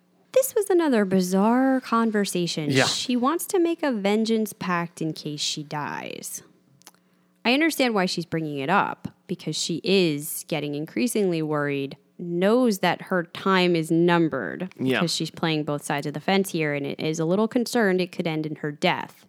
This 0.54 0.68
was 0.68 0.70
another 0.70 1.04
bizarre 1.04 1.80
conversation. 1.80 2.70
Yeah. 2.70 2.84
She 2.84 3.16
wants 3.16 3.46
to 3.46 3.58
make 3.58 3.82
a 3.82 3.90
vengeance 3.92 4.52
pact 4.52 5.00
in 5.00 5.12
case 5.14 5.40
she 5.40 5.62
dies. 5.62 6.42
I 7.44 7.54
understand 7.54 7.94
why 7.94 8.06
she's 8.06 8.26
bringing 8.26 8.58
it 8.58 8.68
up 8.70 9.08
because 9.26 9.56
she 9.56 9.80
is 9.82 10.44
getting 10.48 10.74
increasingly 10.74 11.40
worried, 11.42 11.96
knows 12.18 12.80
that 12.80 13.02
her 13.02 13.24
time 13.24 13.74
is 13.74 13.90
numbered 13.90 14.72
Yeah. 14.78 14.98
because 15.00 15.14
she's 15.14 15.30
playing 15.30 15.64
both 15.64 15.84
sides 15.84 16.06
of 16.06 16.12
the 16.14 16.20
fence 16.20 16.50
here 16.50 16.74
and 16.74 16.86
is 16.86 17.18
a 17.18 17.24
little 17.24 17.48
concerned 17.48 18.00
it 18.00 18.12
could 18.12 18.26
end 18.26 18.44
in 18.46 18.56
her 18.56 18.70
death. 18.70 19.24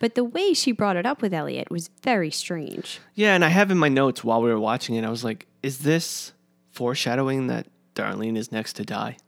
But 0.00 0.14
the 0.16 0.24
way 0.24 0.54
she 0.54 0.72
brought 0.72 0.96
it 0.96 1.06
up 1.06 1.20
with 1.22 1.32
Elliot 1.34 1.70
was 1.70 1.90
very 2.02 2.30
strange. 2.30 2.98
Yeah, 3.14 3.34
and 3.34 3.44
I 3.44 3.48
have 3.48 3.70
in 3.70 3.78
my 3.78 3.88
notes 3.88 4.24
while 4.24 4.42
we 4.42 4.48
were 4.48 4.58
watching 4.58 4.94
it, 4.96 5.04
I 5.04 5.10
was 5.10 5.22
like, 5.22 5.46
is 5.62 5.80
this 5.80 6.32
foreshadowing 6.72 7.46
that 7.48 7.66
Darlene 7.94 8.36
is 8.36 8.50
next 8.50 8.72
to 8.74 8.84
die? 8.84 9.18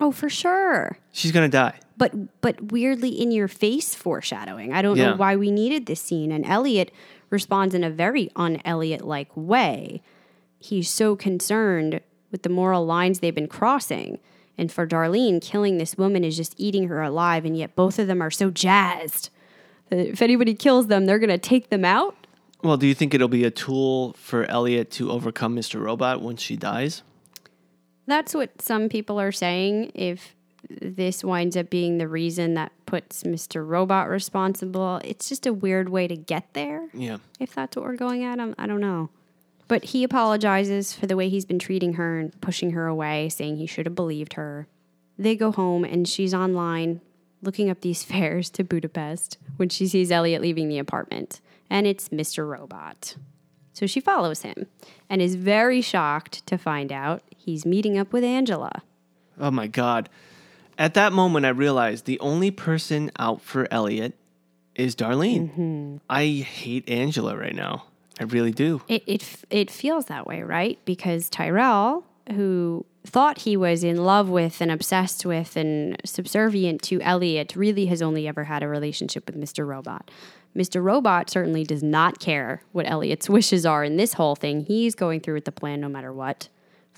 Oh, 0.00 0.10
for 0.12 0.28
sure. 0.28 0.98
She's 1.12 1.32
gonna 1.32 1.48
die. 1.48 1.78
but 1.96 2.40
but 2.40 2.70
weirdly 2.72 3.08
in 3.10 3.32
your 3.32 3.48
face 3.48 3.94
foreshadowing. 3.94 4.72
I 4.72 4.82
don't 4.82 4.96
Yeah. 4.96 5.10
know 5.10 5.16
why 5.16 5.34
we 5.36 5.50
needed 5.50 5.86
this 5.86 6.00
scene. 6.00 6.30
And 6.30 6.46
Elliot 6.46 6.92
responds 7.30 7.74
in 7.74 7.82
a 7.84 7.90
very 7.90 8.30
un-Elliot 8.36 9.04
like 9.04 9.28
way. 9.34 10.00
He's 10.60 10.88
so 10.88 11.16
concerned 11.16 12.00
with 12.30 12.42
the 12.42 12.48
moral 12.48 12.86
lines 12.86 13.18
they've 13.20 13.34
been 13.34 13.48
crossing. 13.48 14.18
And 14.56 14.70
for 14.72 14.86
Darlene, 14.86 15.40
killing 15.42 15.78
this 15.78 15.96
woman 15.96 16.24
is 16.24 16.36
just 16.36 16.54
eating 16.56 16.88
her 16.88 17.02
alive, 17.02 17.44
and 17.44 17.56
yet 17.56 17.74
both 17.76 17.98
of 17.98 18.06
them 18.06 18.20
are 18.22 18.30
so 18.30 18.50
jazzed. 18.50 19.30
that 19.90 19.98
If 20.06 20.20
anybody 20.22 20.54
kills 20.54 20.86
them, 20.88 21.06
they're 21.06 21.18
gonna 21.18 21.38
take 21.38 21.70
them 21.70 21.84
out. 21.84 22.14
Well, 22.62 22.76
do 22.76 22.86
you 22.86 22.94
think 22.94 23.14
it'll 23.14 23.28
be 23.28 23.44
a 23.44 23.50
tool 23.50 24.14
for 24.18 24.44
Elliot 24.46 24.90
to 24.92 25.10
overcome 25.10 25.56
Mr. 25.56 25.80
Robot 25.80 26.20
when 26.22 26.36
she 26.36 26.56
dies? 26.56 27.02
That's 28.08 28.34
what 28.34 28.62
some 28.62 28.88
people 28.88 29.20
are 29.20 29.30
saying. 29.30 29.92
If 29.94 30.34
this 30.68 31.22
winds 31.22 31.58
up 31.58 31.68
being 31.68 31.98
the 31.98 32.08
reason 32.08 32.54
that 32.54 32.72
puts 32.86 33.22
Mr. 33.22 33.66
Robot 33.66 34.08
responsible, 34.08 34.98
it's 35.04 35.28
just 35.28 35.46
a 35.46 35.52
weird 35.52 35.90
way 35.90 36.08
to 36.08 36.16
get 36.16 36.54
there. 36.54 36.88
Yeah. 36.94 37.18
if 37.38 37.54
that's 37.54 37.76
what 37.76 37.84
we're 37.84 37.96
going 37.96 38.24
at. 38.24 38.40
I'm, 38.40 38.54
I 38.58 38.66
don't 38.66 38.80
know. 38.80 39.10
But 39.68 39.84
he 39.84 40.04
apologizes 40.04 40.94
for 40.94 41.06
the 41.06 41.16
way 41.16 41.28
he's 41.28 41.44
been 41.44 41.58
treating 41.58 41.94
her 41.94 42.18
and 42.18 42.40
pushing 42.40 42.70
her 42.70 42.86
away, 42.86 43.28
saying 43.28 43.58
he 43.58 43.66
should 43.66 43.84
have 43.84 43.94
believed 43.94 44.32
her. 44.32 44.66
They 45.18 45.36
go 45.36 45.52
home 45.52 45.84
and 45.84 46.08
she's 46.08 46.32
online 46.32 47.02
looking 47.42 47.68
up 47.68 47.82
these 47.82 48.02
fares 48.10 48.48
to 48.50 48.64
Budapest 48.64 49.36
when 49.56 49.68
she 49.68 49.86
sees 49.86 50.10
Elliot 50.10 50.40
leaving 50.40 50.68
the 50.70 50.78
apartment. 50.78 51.42
And 51.68 51.86
it's 51.86 52.08
Mr. 52.08 52.48
Robot. 52.48 53.16
So 53.74 53.86
she 53.86 54.00
follows 54.00 54.42
him 54.42 54.66
and 55.10 55.20
is 55.20 55.34
very 55.34 55.82
shocked 55.82 56.44
to 56.46 56.56
find 56.56 56.90
out 56.90 57.22
he's 57.48 57.64
meeting 57.64 57.96
up 57.96 58.12
with 58.12 58.22
Angela. 58.22 58.82
Oh 59.40 59.50
my 59.50 59.66
God. 59.66 60.10
At 60.76 60.94
that 60.94 61.12
moment, 61.12 61.46
I 61.46 61.48
realized 61.48 62.04
the 62.04 62.20
only 62.20 62.50
person 62.50 63.10
out 63.18 63.40
for 63.40 63.66
Elliot 63.70 64.14
is 64.74 64.94
Darlene. 64.94 65.50
Mm-hmm. 65.50 65.96
I 66.10 66.26
hate 66.26 66.88
Angela 66.88 67.36
right 67.36 67.54
now. 67.54 67.84
I 68.20 68.24
really 68.24 68.52
do. 68.52 68.82
It, 68.86 69.02
it, 69.06 69.44
it 69.48 69.70
feels 69.70 70.06
that 70.06 70.26
way, 70.26 70.42
right? 70.42 70.78
Because 70.84 71.30
Tyrell, 71.30 72.04
who 72.32 72.84
thought 73.06 73.38
he 73.38 73.56
was 73.56 73.82
in 73.82 74.04
love 74.04 74.28
with 74.28 74.60
and 74.60 74.70
obsessed 74.70 75.24
with 75.24 75.56
and 75.56 75.96
subservient 76.04 76.82
to 76.82 77.00
Elliot, 77.00 77.56
really 77.56 77.86
has 77.86 78.02
only 78.02 78.28
ever 78.28 78.44
had 78.44 78.62
a 78.62 78.68
relationship 78.68 79.26
with 79.26 79.40
Mr. 79.40 79.66
Robot. 79.66 80.10
Mr. 80.54 80.82
Robot 80.82 81.30
certainly 81.30 81.64
does 81.64 81.82
not 81.82 82.20
care 82.20 82.62
what 82.72 82.88
Elliot's 82.88 83.28
wishes 83.30 83.64
are 83.64 83.84
in 83.84 83.96
this 83.96 84.14
whole 84.14 84.36
thing. 84.36 84.64
He's 84.66 84.94
going 84.94 85.20
through 85.20 85.34
with 85.34 85.44
the 85.46 85.52
plan 85.52 85.80
no 85.80 85.88
matter 85.88 86.12
what. 86.12 86.48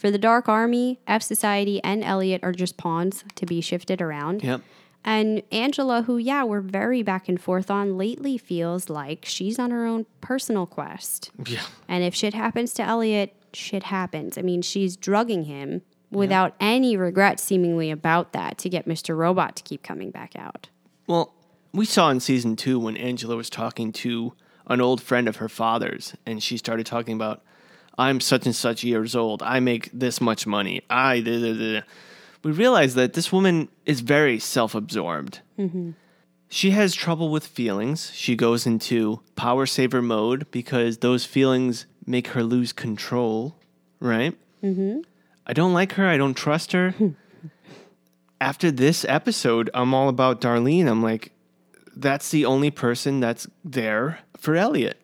For 0.01 0.11
the 0.11 0.16
Dark 0.16 0.48
Army, 0.48 0.98
F 1.07 1.22
Society, 1.22 1.78
and 1.84 2.03
Elliot 2.03 2.42
are 2.42 2.53
just 2.53 2.78
pawns 2.78 3.22
to 3.34 3.44
be 3.44 3.61
shifted 3.61 4.01
around. 4.01 4.42
Yep. 4.42 4.62
And 5.05 5.42
Angela, 5.53 6.01
who, 6.01 6.16
yeah, 6.16 6.42
we're 6.42 6.62
very 6.62 7.03
back 7.03 7.28
and 7.28 7.38
forth 7.38 7.70
on 7.70 7.98
lately, 7.98 8.38
feels 8.38 8.88
like 8.88 9.26
she's 9.26 9.59
on 9.59 9.70
her 9.70 9.84
own 9.84 10.07
personal 10.22 10.64
quest. 10.64 11.30
Yeah. 11.44 11.61
And 11.86 12.03
if 12.03 12.14
shit 12.14 12.32
happens 12.32 12.72
to 12.74 12.82
Elliot, 12.82 13.34
shit 13.53 13.82
happens. 13.82 14.38
I 14.38 14.40
mean, 14.40 14.62
she's 14.62 14.96
drugging 14.96 15.44
him 15.44 15.82
without 16.11 16.55
any 16.61 16.96
regret, 16.96 17.38
seemingly, 17.38 17.90
about 17.90 18.32
that 18.32 18.57
to 18.57 18.70
get 18.70 18.88
Mr. 18.88 19.14
Robot 19.14 19.55
to 19.57 19.62
keep 19.62 19.82
coming 19.82 20.11
back 20.11 20.34
out. 20.34 20.70
Well, 21.09 21.34
we 21.74 21.84
saw 21.84 22.09
in 22.09 22.20
season 22.20 22.57
two 22.57 22.78
when 22.78 22.96
Angela 22.96 23.36
was 23.36 23.51
talking 23.51 23.92
to 23.92 24.32
an 24.66 24.80
old 24.80 25.03
friend 25.03 25.28
of 25.28 25.36
her 25.36 25.48
father's, 25.51 26.14
and 26.24 26.42
she 26.42 26.57
started 26.57 26.86
talking 26.86 27.14
about, 27.14 27.42
I'm 28.01 28.20
such 28.20 28.46
and 28.46 28.57
such 28.57 28.82
years 28.82 29.14
old. 29.14 29.42
I 29.42 29.61
make 29.61 29.90
this 29.92 30.22
much 30.22 30.46
money. 30.46 30.80
I. 30.88 31.20
Da, 31.20 31.38
da, 31.38 31.53
da. 31.53 31.82
We 32.42 32.51
realize 32.51 32.94
that 32.94 33.12
this 33.12 33.30
woman 33.30 33.68
is 33.84 34.01
very 34.01 34.38
self 34.38 34.74
absorbed. 34.74 35.40
She 36.48 36.70
has 36.70 36.94
trouble 36.94 37.28
with 37.30 37.46
feelings. 37.46 38.11
She 38.14 38.34
goes 38.34 38.66
into 38.66 39.20
power 39.36 39.66
saver 39.66 40.01
mode 40.01 40.51
because 40.51 40.98
those 40.98 41.26
feelings 41.26 41.84
make 42.07 42.28
her 42.28 42.42
lose 42.42 42.72
control, 42.72 43.57
right? 44.01 44.34
Mm-hmm. 44.62 45.01
I 45.46 45.53
don't 45.53 45.74
like 45.74 45.92
her. 45.92 46.07
I 46.07 46.16
don't 46.16 46.34
trust 46.34 46.72
her. 46.72 46.94
After 48.40 48.70
this 48.70 49.05
episode, 49.05 49.68
I'm 49.74 49.92
all 49.92 50.09
about 50.09 50.40
Darlene. 50.40 50.88
I'm 50.88 51.03
like, 51.03 51.32
that's 51.94 52.30
the 52.30 52.46
only 52.46 52.70
person 52.70 53.20
that's 53.20 53.46
there 53.62 54.20
for 54.38 54.57
Elliot. 54.57 54.99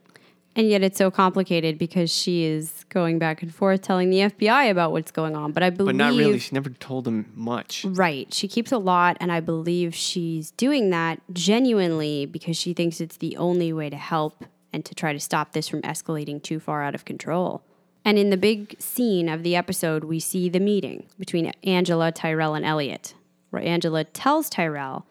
And 0.56 0.70
yet 0.70 0.82
it's 0.82 0.96
so 0.96 1.10
complicated 1.10 1.76
because 1.76 2.10
she 2.10 2.44
is 2.44 2.86
going 2.88 3.18
back 3.18 3.42
and 3.42 3.54
forth 3.54 3.82
telling 3.82 4.08
the 4.08 4.20
FBI 4.20 4.70
about 4.70 4.90
what's 4.90 5.10
going 5.10 5.36
on. 5.36 5.52
But 5.52 5.62
I 5.62 5.68
believe. 5.68 5.88
But 5.88 5.96
not 5.96 6.14
really. 6.14 6.38
She 6.38 6.54
never 6.54 6.70
told 6.70 7.04
them 7.04 7.30
much. 7.34 7.84
Right. 7.84 8.32
She 8.32 8.48
keeps 8.48 8.72
a 8.72 8.78
lot, 8.78 9.18
and 9.20 9.30
I 9.30 9.40
believe 9.40 9.94
she's 9.94 10.52
doing 10.52 10.88
that 10.90 11.20
genuinely 11.30 12.24
because 12.24 12.56
she 12.56 12.72
thinks 12.72 13.02
it's 13.02 13.18
the 13.18 13.36
only 13.36 13.70
way 13.70 13.90
to 13.90 13.96
help 13.96 14.46
and 14.72 14.82
to 14.86 14.94
try 14.94 15.12
to 15.12 15.20
stop 15.20 15.52
this 15.52 15.68
from 15.68 15.82
escalating 15.82 16.42
too 16.42 16.58
far 16.58 16.82
out 16.82 16.94
of 16.94 17.04
control. 17.04 17.62
And 18.02 18.18
in 18.18 18.30
the 18.30 18.36
big 18.38 18.80
scene 18.80 19.28
of 19.28 19.42
the 19.42 19.56
episode, 19.56 20.04
we 20.04 20.20
see 20.20 20.48
the 20.48 20.60
meeting 20.60 21.04
between 21.18 21.52
Angela, 21.64 22.10
Tyrell, 22.12 22.54
and 22.54 22.64
Elliot, 22.64 23.14
where 23.50 23.62
Angela 23.62 24.04
tells 24.04 24.48
Tyrell 24.48 25.04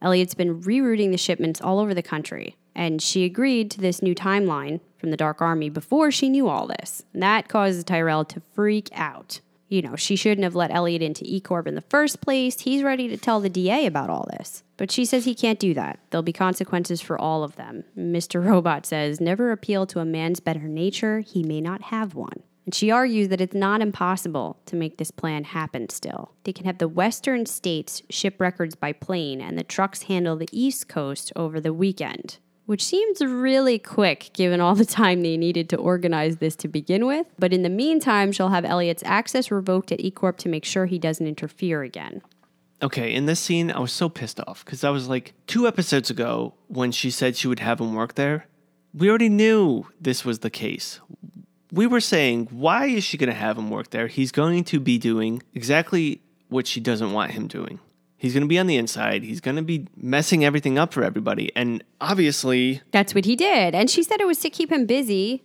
Elliot's 0.00 0.34
been 0.34 0.60
rerouting 0.60 1.10
the 1.10 1.18
shipments 1.18 1.60
all 1.60 1.78
over 1.78 1.94
the 1.94 2.02
country. 2.02 2.56
And 2.78 3.02
she 3.02 3.24
agreed 3.24 3.72
to 3.72 3.80
this 3.80 4.02
new 4.02 4.14
timeline 4.14 4.78
from 4.98 5.10
the 5.10 5.16
Dark 5.16 5.42
Army 5.42 5.68
before 5.68 6.12
she 6.12 6.28
knew 6.28 6.46
all 6.46 6.68
this. 6.68 7.02
And 7.12 7.20
that 7.24 7.48
causes 7.48 7.82
Tyrell 7.82 8.24
to 8.26 8.40
freak 8.54 8.88
out. 8.92 9.40
You 9.68 9.82
know, 9.82 9.96
she 9.96 10.14
shouldn't 10.14 10.44
have 10.44 10.54
let 10.54 10.70
Elliot 10.70 11.02
into 11.02 11.24
E 11.26 11.40
Corp 11.40 11.66
in 11.66 11.74
the 11.74 11.80
first 11.80 12.20
place. 12.20 12.60
He's 12.60 12.84
ready 12.84 13.08
to 13.08 13.16
tell 13.16 13.40
the 13.40 13.50
DA 13.50 13.84
about 13.84 14.10
all 14.10 14.28
this. 14.30 14.62
But 14.76 14.92
she 14.92 15.04
says 15.04 15.24
he 15.24 15.34
can't 15.34 15.58
do 15.58 15.74
that. 15.74 15.98
There'll 16.08 16.22
be 16.22 16.32
consequences 16.32 17.00
for 17.00 17.20
all 17.20 17.42
of 17.42 17.56
them. 17.56 17.82
Mr. 17.98 18.42
Robot 18.46 18.86
says, 18.86 19.20
never 19.20 19.50
appeal 19.50 19.84
to 19.86 19.98
a 19.98 20.04
man's 20.04 20.38
better 20.38 20.68
nature. 20.68 21.18
He 21.18 21.42
may 21.42 21.60
not 21.60 21.82
have 21.82 22.14
one. 22.14 22.44
And 22.64 22.72
she 22.72 22.92
argues 22.92 23.26
that 23.28 23.40
it's 23.40 23.56
not 23.56 23.80
impossible 23.80 24.60
to 24.66 24.76
make 24.76 24.98
this 24.98 25.10
plan 25.10 25.42
happen 25.42 25.88
still. 25.88 26.30
They 26.44 26.52
can 26.52 26.66
have 26.66 26.78
the 26.78 26.86
western 26.86 27.44
states 27.44 28.02
ship 28.08 28.40
records 28.40 28.76
by 28.76 28.92
plane 28.92 29.40
and 29.40 29.58
the 29.58 29.64
trucks 29.64 30.02
handle 30.02 30.36
the 30.36 30.48
east 30.52 30.86
coast 30.86 31.32
over 31.34 31.60
the 31.60 31.72
weekend, 31.72 32.38
which 32.68 32.84
seems 32.84 33.22
really 33.22 33.78
quick 33.78 34.28
given 34.34 34.60
all 34.60 34.74
the 34.74 34.84
time 34.84 35.22
they 35.22 35.38
needed 35.38 35.70
to 35.70 35.76
organize 35.78 36.36
this 36.36 36.54
to 36.54 36.68
begin 36.68 37.06
with. 37.06 37.26
But 37.38 37.54
in 37.54 37.62
the 37.62 37.70
meantime, 37.70 38.30
she'll 38.30 38.50
have 38.50 38.66
Elliot's 38.66 39.02
access 39.06 39.50
revoked 39.50 39.90
at 39.90 40.00
E 40.00 40.10
Corp 40.10 40.36
to 40.36 40.50
make 40.50 40.66
sure 40.66 40.84
he 40.84 40.98
doesn't 40.98 41.26
interfere 41.26 41.82
again. 41.82 42.20
Okay, 42.82 43.14
in 43.14 43.24
this 43.24 43.40
scene, 43.40 43.70
I 43.70 43.78
was 43.78 43.90
so 43.90 44.10
pissed 44.10 44.38
off 44.40 44.66
because 44.66 44.84
I 44.84 44.90
was 44.90 45.08
like, 45.08 45.32
two 45.46 45.66
episodes 45.66 46.10
ago, 46.10 46.52
when 46.66 46.92
she 46.92 47.10
said 47.10 47.36
she 47.36 47.48
would 47.48 47.60
have 47.60 47.80
him 47.80 47.94
work 47.94 48.16
there, 48.16 48.46
we 48.92 49.08
already 49.08 49.30
knew 49.30 49.86
this 49.98 50.26
was 50.26 50.40
the 50.40 50.50
case. 50.50 51.00
We 51.72 51.86
were 51.86 52.00
saying, 52.00 52.48
why 52.50 52.84
is 52.88 53.02
she 53.02 53.16
going 53.16 53.30
to 53.30 53.34
have 53.34 53.56
him 53.56 53.70
work 53.70 53.88
there? 53.92 54.08
He's 54.08 54.30
going 54.30 54.64
to 54.64 54.78
be 54.78 54.98
doing 54.98 55.42
exactly 55.54 56.20
what 56.50 56.66
she 56.66 56.80
doesn't 56.80 57.12
want 57.12 57.30
him 57.30 57.46
doing. 57.46 57.80
He's 58.18 58.34
going 58.34 58.42
to 58.42 58.48
be 58.48 58.58
on 58.58 58.66
the 58.66 58.76
inside. 58.76 59.22
He's 59.22 59.40
going 59.40 59.56
to 59.56 59.62
be 59.62 59.86
messing 59.96 60.44
everything 60.44 60.76
up 60.76 60.92
for 60.92 61.04
everybody. 61.04 61.52
And 61.54 61.84
obviously, 62.00 62.82
That's 62.90 63.14
what 63.14 63.24
he 63.24 63.36
did. 63.36 63.76
And 63.76 63.88
she 63.88 64.02
said 64.02 64.20
it 64.20 64.26
was 64.26 64.40
to 64.40 64.50
keep 64.50 64.72
him 64.72 64.86
busy, 64.86 65.44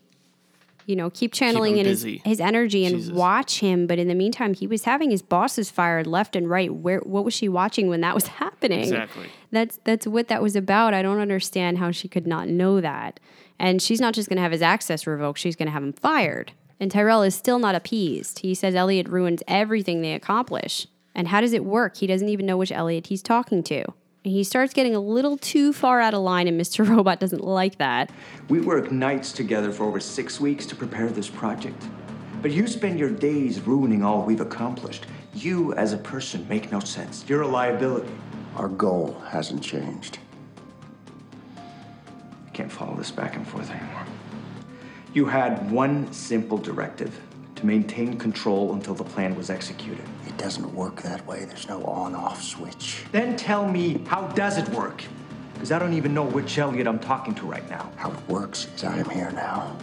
you 0.88 0.96
know, 0.96 1.12
keep 1.12 1.34
channeling 1.34 1.74
him 1.74 1.82
in 1.82 1.86
his, 1.86 2.04
his 2.26 2.40
energy 2.40 2.84
and 2.84 2.96
Jesus. 2.96 3.14
watch 3.14 3.60
him. 3.60 3.86
But 3.86 4.00
in 4.00 4.08
the 4.08 4.16
meantime, 4.16 4.56
he 4.56 4.66
was 4.66 4.86
having 4.86 5.12
his 5.12 5.22
bosses 5.22 5.70
fired 5.70 6.08
left 6.08 6.36
and 6.36 6.50
right. 6.50 6.74
Where 6.74 7.00
what 7.02 7.24
was 7.24 7.36
she 7.36 7.48
watching 7.48 7.90
when 7.90 8.02
that 8.02 8.16
was 8.16 8.28
happening? 8.42 8.80
Exactly. 8.80 9.28
That's 9.52 9.80
that's 9.84 10.08
what 10.08 10.28
that 10.30 10.42
was 10.42 10.56
about. 10.56 10.96
I 10.96 11.04
don't 11.04 11.20
understand 11.20 11.78
how 11.78 11.92
she 11.92 12.08
could 12.08 12.26
not 12.26 12.48
know 12.48 12.82
that. 12.82 13.20
And 13.60 13.84
she's 13.84 14.02
not 14.02 14.16
just 14.16 14.30
gonna 14.30 14.42
have 14.42 14.52
his 14.52 14.64
access 14.64 15.06
revoked, 15.06 15.38
she's 15.38 15.56
gonna 15.56 15.72
have 15.72 15.84
him 15.84 15.94
fired. 15.94 16.54
And 16.80 16.92
Tyrell 16.92 17.22
is 17.22 17.36
still 17.36 17.60
not 17.60 17.76
appeased. 17.76 18.40
He 18.40 18.56
says 18.56 18.74
Elliot 18.76 19.08
ruins 19.08 19.42
everything 19.48 20.02
they 20.02 20.14
accomplish. 20.14 20.88
And 21.16 21.28
how 21.28 21.42
does 21.42 21.54
it 21.54 21.64
work? 21.64 21.98
He 21.98 22.08
doesn't 22.08 22.30
even 22.30 22.46
know 22.46 22.58
which 22.58 22.72
Elliot 22.72 23.08
he's 23.08 23.22
talking 23.22 23.64
to. 23.64 23.84
And 24.26 24.32
he 24.32 24.44
starts 24.44 24.74
getting 24.74 24.96
a 24.96 25.00
little 25.00 25.38
too 25.38 25.74
far 25.74 26.00
out 26.00 26.14
of 26.14 26.22
line, 26.22 26.48
and 26.48 26.60
Mr. 26.60 26.88
Robot 26.96 27.20
doesn't 27.20 27.44
like 27.44 27.78
that. 27.78 28.10
We 28.48 28.62
work 28.62 28.92
nights 28.92 29.32
together 29.34 29.72
for 29.72 29.84
over 29.84 30.00
six 30.00 30.40
weeks 30.40 30.66
to 30.68 30.76
prepare 30.76 31.10
this 31.10 31.30
project. 31.30 31.82
But 32.42 32.52
you 32.52 32.68
spend 32.68 33.00
your 33.00 33.10
days 33.10 33.60
ruining 33.62 34.04
all 34.04 34.24
we've 34.24 34.42
accomplished. 34.42 35.06
You, 35.34 35.74
as 35.74 35.94
a 35.94 35.98
person, 35.98 36.48
make 36.48 36.72
no 36.72 36.80
sense. 36.80 37.26
You're 37.28 37.42
a 37.42 37.48
liability. 37.48 38.12
Our 38.56 38.70
goal 38.70 39.20
hasn't 39.28 39.62
changed. 39.64 40.20
I 41.58 42.50
can't 42.54 42.72
follow 42.72 42.96
this 42.96 43.12
back 43.12 43.36
and 43.36 43.48
forth 43.48 43.70
anymore. 43.72 44.06
You 45.14 45.26
had 45.26 45.70
one 45.72 46.12
simple 46.14 46.58
directive 46.58 47.20
to 47.64 47.68
maintain 47.68 48.18
control 48.18 48.74
until 48.74 48.94
the 48.94 49.04
plan 49.06 49.36
was 49.36 49.50
executed. 49.50 50.04
It 50.28 50.38
doesn't 50.38 50.74
work 50.76 51.02
that 51.02 51.26
way. 51.26 51.46
There's 51.46 51.68
no 51.70 51.82
on 51.86 52.14
off 52.14 52.44
switch. 52.44 53.06
Then 53.14 53.38
tell 53.38 53.68
me, 53.68 54.04
how 54.06 54.28
does 54.28 54.58
it 54.58 54.68
work? 54.70 55.02
Because 55.54 55.72
I 55.72 55.80
don't 55.80 55.94
even 55.94 56.14
know 56.14 56.26
which 56.26 56.58
Elliot 56.58 56.88
I'm 56.88 57.00
talking 57.00 57.34
to 57.36 57.46
right 57.46 57.68
now. 57.70 57.90
How 57.96 58.12
it 58.12 58.28
works 58.28 58.68
is 58.76 58.84
I 58.84 58.98
am 58.98 59.10
here 59.10 59.32
now. 59.32 59.78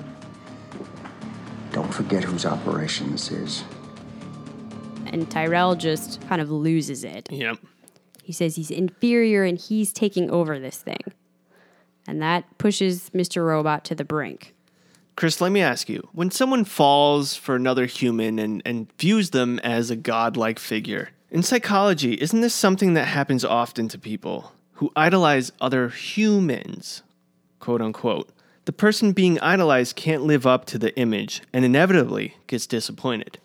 Don't 1.73 1.93
forget 1.93 2.23
whose 2.23 2.45
operation 2.45 3.11
this 3.13 3.31
is. 3.31 3.65
And 5.07 5.31
Tyrell 5.31 5.75
just 5.75 6.21
kind 6.29 6.43
of 6.43 6.51
loses 6.51 7.03
it. 7.03 7.33
Yep. 7.33 7.59
He 8.23 8.33
says 8.33 8.57
he's 8.57 8.71
inferior 8.71 9.45
and 9.45 9.59
he's 9.59 9.93
taking 9.93 10.31
over 10.31 10.59
this 10.59 10.77
thing. 10.77 11.01
And 12.07 12.21
that 12.21 12.59
pushes 12.59 13.11
Mr. 13.11 13.45
Robot 13.47 13.85
to 13.87 13.95
the 13.95 14.05
brink. 14.05 14.55
Chris, 15.21 15.39
let 15.39 15.53
me 15.53 15.61
ask 15.61 15.91
you 15.91 16.09
when 16.13 16.31
someone 16.31 16.65
falls 16.65 17.37
for 17.37 17.55
another 17.55 17.85
human 17.85 18.39
and, 18.39 18.63
and 18.65 18.91
views 18.99 19.29
them 19.31 19.59
as 19.59 19.91
a 19.91 19.97
godlike 19.97 20.59
figure, 20.59 21.11
in 21.31 21.43
psychology, 21.43 22.15
isn't 22.15 22.41
this 22.41 22.55
something 22.55 22.95
that 22.95 23.05
happens 23.05 23.45
often 23.45 23.87
to 23.89 23.99
people 23.99 24.55
who 24.77 24.91
idolize 24.97 25.53
other 25.61 25.91
humans, 25.91 27.03
quote 27.59 27.83
unquote? 27.83 28.31
The 28.65 28.73
person 28.73 29.13
being 29.13 29.39
idolized 29.41 29.95
can't 29.95 30.23
live 30.23 30.47
up 30.47 30.65
to 30.69 30.79
the 30.79 30.97
image 30.99 31.43
and 31.53 31.67
inevitably 31.67 32.39
gets 32.47 32.67
disappointed. 32.67 33.39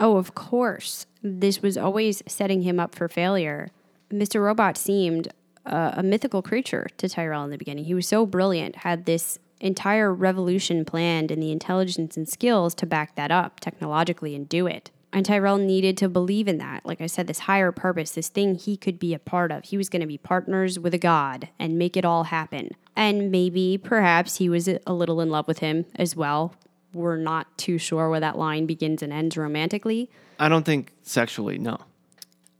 Oh, 0.00 0.16
of 0.16 0.34
course. 0.34 1.04
This 1.22 1.60
was 1.60 1.76
always 1.76 2.22
setting 2.26 2.62
him 2.62 2.80
up 2.80 2.94
for 2.94 3.06
failure. 3.06 3.68
Mr. 4.10 4.42
Robot 4.42 4.78
seemed 4.78 5.28
uh, 5.66 5.92
a 5.94 6.02
mythical 6.02 6.40
creature 6.40 6.86
to 6.96 7.06
Tyrell 7.06 7.44
in 7.44 7.50
the 7.50 7.58
beginning. 7.58 7.84
He 7.84 7.92
was 7.92 8.08
so 8.08 8.24
brilliant, 8.24 8.76
had 8.76 9.04
this 9.04 9.38
entire 9.60 10.12
revolution 10.12 10.84
planned 10.84 11.30
and 11.30 11.42
the 11.42 11.52
intelligence 11.52 12.16
and 12.16 12.28
skills 12.28 12.74
to 12.76 12.86
back 12.86 13.14
that 13.16 13.30
up 13.30 13.60
technologically 13.60 14.34
and 14.34 14.48
do 14.48 14.66
it. 14.66 14.90
And 15.12 15.24
Tyrell 15.24 15.56
needed 15.56 15.96
to 15.98 16.08
believe 16.08 16.46
in 16.46 16.58
that. 16.58 16.84
Like 16.84 17.00
I 17.00 17.06
said, 17.06 17.26
this 17.26 17.40
higher 17.40 17.72
purpose, 17.72 18.10
this 18.10 18.28
thing 18.28 18.54
he 18.56 18.76
could 18.76 18.98
be 18.98 19.14
a 19.14 19.18
part 19.18 19.50
of. 19.50 19.64
He 19.64 19.76
was 19.76 19.88
going 19.88 20.00
to 20.00 20.06
be 20.06 20.18
partners 20.18 20.78
with 20.78 20.92
a 20.92 20.98
god 20.98 21.48
and 21.58 21.78
make 21.78 21.96
it 21.96 22.04
all 22.04 22.24
happen. 22.24 22.72
And 22.94 23.30
maybe, 23.30 23.78
perhaps, 23.78 24.36
he 24.36 24.48
was 24.48 24.68
a 24.68 24.92
little 24.92 25.20
in 25.20 25.30
love 25.30 25.48
with 25.48 25.60
him 25.60 25.86
as 25.94 26.16
well. 26.16 26.54
We're 26.92 27.16
not 27.16 27.56
too 27.58 27.78
sure 27.78 28.10
where 28.10 28.20
that 28.20 28.38
line 28.38 28.66
begins 28.66 29.02
and 29.02 29.12
ends 29.12 29.36
romantically. 29.36 30.10
I 30.38 30.48
don't 30.48 30.64
think 30.64 30.92
sexually, 31.02 31.58
no. 31.58 31.78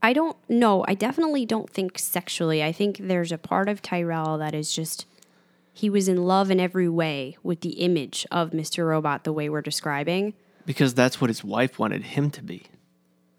I 0.01 0.13
don't 0.13 0.37
know. 0.47 0.85
I 0.87 0.93
definitely 0.93 1.45
don't 1.45 1.69
think 1.69 1.97
sexually. 1.97 2.63
I 2.63 2.71
think 2.71 2.99
there's 3.01 3.31
a 3.31 3.37
part 3.37 3.67
of 3.67 3.81
Tyrell 3.81 4.37
that 4.37 4.53
is 4.53 4.71
just 4.73 5.06
he 5.77 5.91
was 5.91 6.07
in 6.07 6.25
love 6.25 6.49
in 6.49 6.59
every 6.59 6.89
way 6.89 7.37
with 7.43 7.61
the 7.61 7.73
image 7.73 8.25
of 8.31 8.49
Mr. 8.49 8.87
Robot 8.87 9.23
the 9.23 9.31
way 9.31 9.47
we're 9.47 9.61
describing. 9.61 10.33
Because 10.65 10.95
that's 10.95 11.21
what 11.21 11.29
his 11.29 11.43
wife 11.43 11.77
wanted 11.77 12.01
him 12.01 12.31
to 12.31 12.41
be. 12.41 12.63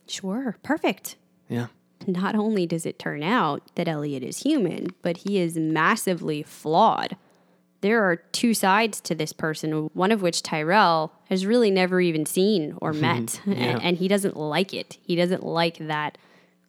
Sure, 0.06 0.56
perfect. 0.62 1.16
Yeah. 1.48 1.66
Not 2.06 2.36
only 2.36 2.64
does 2.64 2.86
it 2.86 2.96
turn 2.96 3.24
out 3.24 3.62
that 3.74 3.88
Elliot 3.88 4.22
is 4.22 4.38
human, 4.44 4.94
but 5.02 5.18
he 5.18 5.38
is 5.38 5.56
massively 5.56 6.44
flawed. 6.44 7.16
There 7.80 8.04
are 8.04 8.14
two 8.14 8.54
sides 8.54 9.00
to 9.00 9.16
this 9.16 9.32
person, 9.32 9.90
one 9.92 10.12
of 10.12 10.22
which 10.22 10.44
Tyrell 10.44 11.12
has 11.30 11.44
really 11.44 11.72
never 11.72 12.00
even 12.00 12.24
seen 12.24 12.78
or 12.80 12.92
mm-hmm. 12.92 13.00
met, 13.00 13.40
Yeah. 13.46 13.54
and, 13.54 13.82
and 13.82 13.96
he 13.96 14.06
doesn't 14.06 14.36
like 14.36 14.72
it. 14.72 14.96
He 15.02 15.16
doesn't 15.16 15.42
like 15.42 15.78
that 15.78 16.16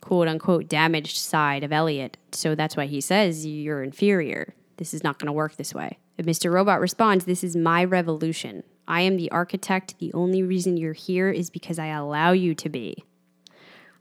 quote 0.02 0.28
unquote 0.28 0.68
damaged 0.68 1.18
side 1.18 1.64
of 1.64 1.72
Elliot. 1.72 2.18
So 2.32 2.56
that's 2.56 2.76
why 2.76 2.88
he 2.88 3.02
says, 3.02 3.46
You're 3.46 3.84
inferior. 3.84 4.56
This 4.80 4.94
is 4.94 5.04
not 5.04 5.20
going 5.20 5.28
to 5.28 5.34
work 5.34 5.58
this 5.58 5.76
way. 5.76 5.98
If 6.18 6.26
Mr. 6.26 6.50
Robot 6.52 6.80
responds, 6.80 7.26
This 7.26 7.44
is 7.44 7.54
my 7.54 7.84
revolution. 7.84 8.64
I 8.88 9.02
am 9.02 9.18
the 9.18 9.30
architect. 9.30 10.00
The 10.00 10.14
only 10.14 10.42
reason 10.42 10.78
you're 10.78 10.94
here 10.94 11.30
is 11.30 11.50
because 11.50 11.78
I 11.78 11.88
allow 11.88 12.32
you 12.32 12.56
to 12.56 12.70
be. 12.70 13.04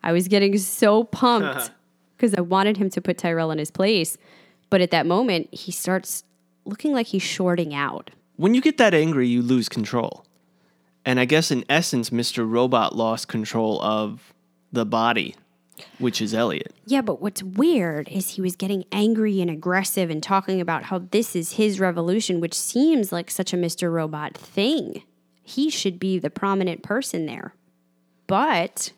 I 0.04 0.12
was 0.12 0.28
getting 0.28 0.56
so 0.56 1.02
pumped 1.02 1.72
because 2.16 2.32
I 2.32 2.42
wanted 2.42 2.76
him 2.76 2.90
to 2.90 3.00
put 3.00 3.18
Tyrell 3.18 3.50
in 3.50 3.58
his 3.58 3.72
place. 3.72 4.16
But 4.70 4.80
at 4.80 4.92
that 4.92 5.04
moment, 5.04 5.52
he 5.52 5.72
starts 5.72 6.22
looking 6.64 6.92
like 6.92 7.08
he's 7.08 7.22
shorting 7.22 7.74
out. 7.74 8.10
When 8.36 8.54
you 8.54 8.60
get 8.60 8.78
that 8.78 8.94
angry, 8.94 9.26
you 9.26 9.42
lose 9.42 9.68
control. 9.68 10.24
And 11.04 11.18
I 11.18 11.24
guess 11.24 11.50
in 11.50 11.64
essence, 11.68 12.10
Mr. 12.10 12.48
Robot 12.48 12.94
lost 12.94 13.26
control 13.26 13.82
of 13.82 14.32
the 14.70 14.86
body, 14.86 15.34
which 15.98 16.20
is 16.20 16.34
Elliot. 16.34 16.74
Yeah, 16.86 17.02
but 17.02 17.20
what's 17.20 17.42
weird 17.42 18.08
is 18.08 18.30
he 18.30 18.40
was 18.40 18.56
getting 18.56 18.84
angry 18.92 19.40
and 19.40 19.50
aggressive 19.50 20.10
and 20.10 20.22
talking 20.22 20.60
about 20.60 20.84
how 20.84 20.98
this 21.10 21.36
is 21.36 21.52
his 21.52 21.80
revolution, 21.80 22.40
which 22.40 22.54
seems 22.54 23.12
like 23.12 23.30
such 23.30 23.52
a 23.52 23.56
Mr. 23.56 23.92
Robot 23.92 24.36
thing. 24.36 25.02
He 25.42 25.70
should 25.70 25.98
be 25.98 26.18
the 26.18 26.30
prominent 26.30 26.82
person 26.82 27.26
there. 27.26 27.54
But 28.26 28.92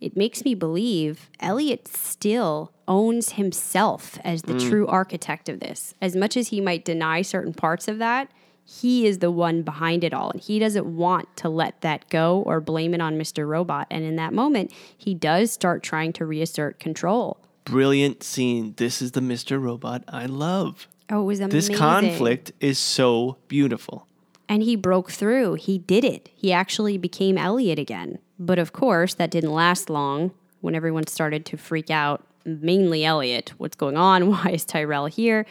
it 0.00 0.16
makes 0.16 0.44
me 0.44 0.54
believe 0.54 1.30
Elliot 1.38 1.86
still 1.86 2.72
owns 2.88 3.32
himself 3.32 4.18
as 4.24 4.42
the 4.42 4.54
mm. 4.54 4.68
true 4.68 4.86
architect 4.86 5.48
of 5.48 5.60
this. 5.60 5.94
As 6.00 6.16
much 6.16 6.36
as 6.36 6.48
he 6.48 6.60
might 6.60 6.84
deny 6.84 7.22
certain 7.22 7.54
parts 7.54 7.86
of 7.86 7.98
that, 7.98 8.28
he 8.64 9.06
is 9.06 9.18
the 9.18 9.30
one 9.30 9.62
behind 9.62 10.04
it 10.04 10.14
all. 10.14 10.30
And 10.30 10.40
he 10.40 10.58
doesn't 10.58 10.86
want 10.86 11.36
to 11.38 11.48
let 11.48 11.80
that 11.80 12.08
go 12.08 12.42
or 12.46 12.60
blame 12.60 12.94
it 12.94 13.00
on 13.00 13.18
Mr. 13.18 13.46
Robot. 13.46 13.86
And 13.90 14.04
in 14.04 14.16
that 14.16 14.32
moment, 14.32 14.72
he 14.96 15.14
does 15.14 15.50
start 15.50 15.82
trying 15.82 16.12
to 16.14 16.26
reassert 16.26 16.78
control. 16.78 17.38
Brilliant 17.64 18.22
scene. 18.22 18.74
This 18.76 19.02
is 19.02 19.12
the 19.12 19.20
Mr. 19.20 19.60
Robot 19.60 20.04
I 20.08 20.26
love. 20.26 20.88
Oh, 21.10 21.22
it 21.22 21.24
was 21.24 21.40
amazing. 21.40 21.72
This 21.72 21.78
conflict 21.78 22.52
is 22.60 22.78
so 22.78 23.36
beautiful. 23.48 24.06
And 24.48 24.62
he 24.62 24.76
broke 24.76 25.10
through. 25.10 25.54
He 25.54 25.78
did 25.78 26.04
it. 26.04 26.30
He 26.34 26.52
actually 26.52 26.98
became 26.98 27.38
Elliot 27.38 27.78
again. 27.78 28.18
But 28.38 28.58
of 28.58 28.72
course, 28.72 29.14
that 29.14 29.30
didn't 29.30 29.52
last 29.52 29.90
long 29.90 30.32
when 30.60 30.74
everyone 30.74 31.06
started 31.06 31.44
to 31.46 31.56
freak 31.56 31.90
out, 31.90 32.24
mainly 32.44 33.04
Elliot. 33.04 33.52
What's 33.58 33.76
going 33.76 33.96
on? 33.96 34.28
Why 34.30 34.50
is 34.52 34.64
Tyrell 34.64 35.06
here? 35.06 35.46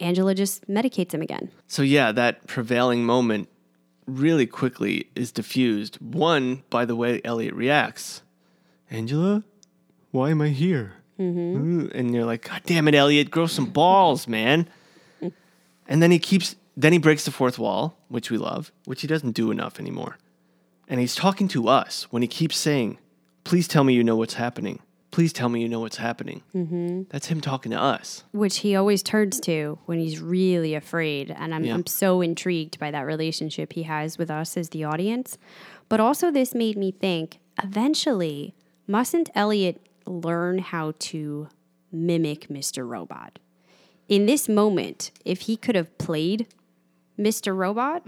Angela 0.00 0.34
just 0.34 0.68
medicates 0.68 1.12
him 1.12 1.22
again. 1.22 1.50
So, 1.66 1.82
yeah, 1.82 2.12
that 2.12 2.46
prevailing 2.46 3.04
moment 3.04 3.48
really 4.06 4.46
quickly 4.46 5.08
is 5.14 5.30
diffused. 5.30 5.96
One, 6.00 6.62
by 6.70 6.84
the 6.84 6.96
way 6.96 7.20
Elliot 7.24 7.54
reacts 7.54 8.22
Angela, 8.90 9.44
why 10.10 10.30
am 10.30 10.42
I 10.42 10.48
here? 10.48 10.94
Mm-hmm. 11.18 11.88
And 11.94 12.14
you're 12.14 12.24
like, 12.24 12.48
God 12.48 12.62
damn 12.64 12.88
it, 12.88 12.94
Elliot, 12.94 13.30
grow 13.30 13.46
some 13.46 13.66
balls, 13.66 14.26
man. 14.26 14.68
and 15.86 16.02
then 16.02 16.10
he 16.10 16.18
keeps, 16.18 16.56
then 16.76 16.92
he 16.92 16.98
breaks 16.98 17.24
the 17.24 17.30
fourth 17.30 17.58
wall, 17.58 17.96
which 18.08 18.30
we 18.30 18.38
love, 18.38 18.72
which 18.84 19.02
he 19.02 19.06
doesn't 19.06 19.32
do 19.32 19.50
enough 19.50 19.78
anymore. 19.78 20.18
And 20.88 20.98
he's 20.98 21.14
talking 21.14 21.46
to 21.48 21.68
us 21.68 22.10
when 22.10 22.22
he 22.22 22.28
keeps 22.28 22.56
saying, 22.56 22.98
Please 23.44 23.68
tell 23.68 23.84
me 23.84 23.94
you 23.94 24.04
know 24.04 24.16
what's 24.16 24.34
happening. 24.34 24.80
Please 25.20 25.34
tell 25.34 25.50
me 25.50 25.60
you 25.60 25.68
know 25.68 25.80
what's 25.80 25.98
happening. 25.98 26.42
Mm-hmm. 26.54 27.02
That's 27.10 27.26
him 27.26 27.42
talking 27.42 27.72
to 27.72 27.78
us. 27.78 28.24
which 28.32 28.60
he 28.60 28.74
always 28.74 29.02
turns 29.02 29.38
to 29.40 29.78
when 29.84 29.98
he's 29.98 30.18
really 30.18 30.74
afraid. 30.74 31.30
And 31.30 31.54
I'm, 31.54 31.62
Yeah. 31.62 31.74
I'm 31.74 31.84
so 31.84 32.22
intrigued 32.22 32.78
by 32.78 32.90
that 32.90 33.02
relationship 33.02 33.74
he 33.74 33.82
has 33.82 34.16
with 34.16 34.30
us 34.30 34.56
as 34.56 34.70
the 34.70 34.84
audience. 34.84 35.36
But 35.90 36.00
also, 36.00 36.30
this 36.30 36.54
made 36.54 36.78
me 36.78 36.90
think 36.90 37.38
eventually, 37.62 38.54
mustn't 38.86 39.28
Elliot 39.34 39.86
learn 40.06 40.58
how 40.60 40.94
to 41.10 41.48
mimic 41.92 42.48
Mr. 42.48 42.88
Robot? 42.88 43.38
In 44.08 44.24
this 44.24 44.48
moment, 44.48 45.10
if 45.26 45.40
he 45.42 45.58
could 45.58 45.74
have 45.74 45.98
played 45.98 46.46
Mr. 47.18 47.54
Robot 47.54 48.06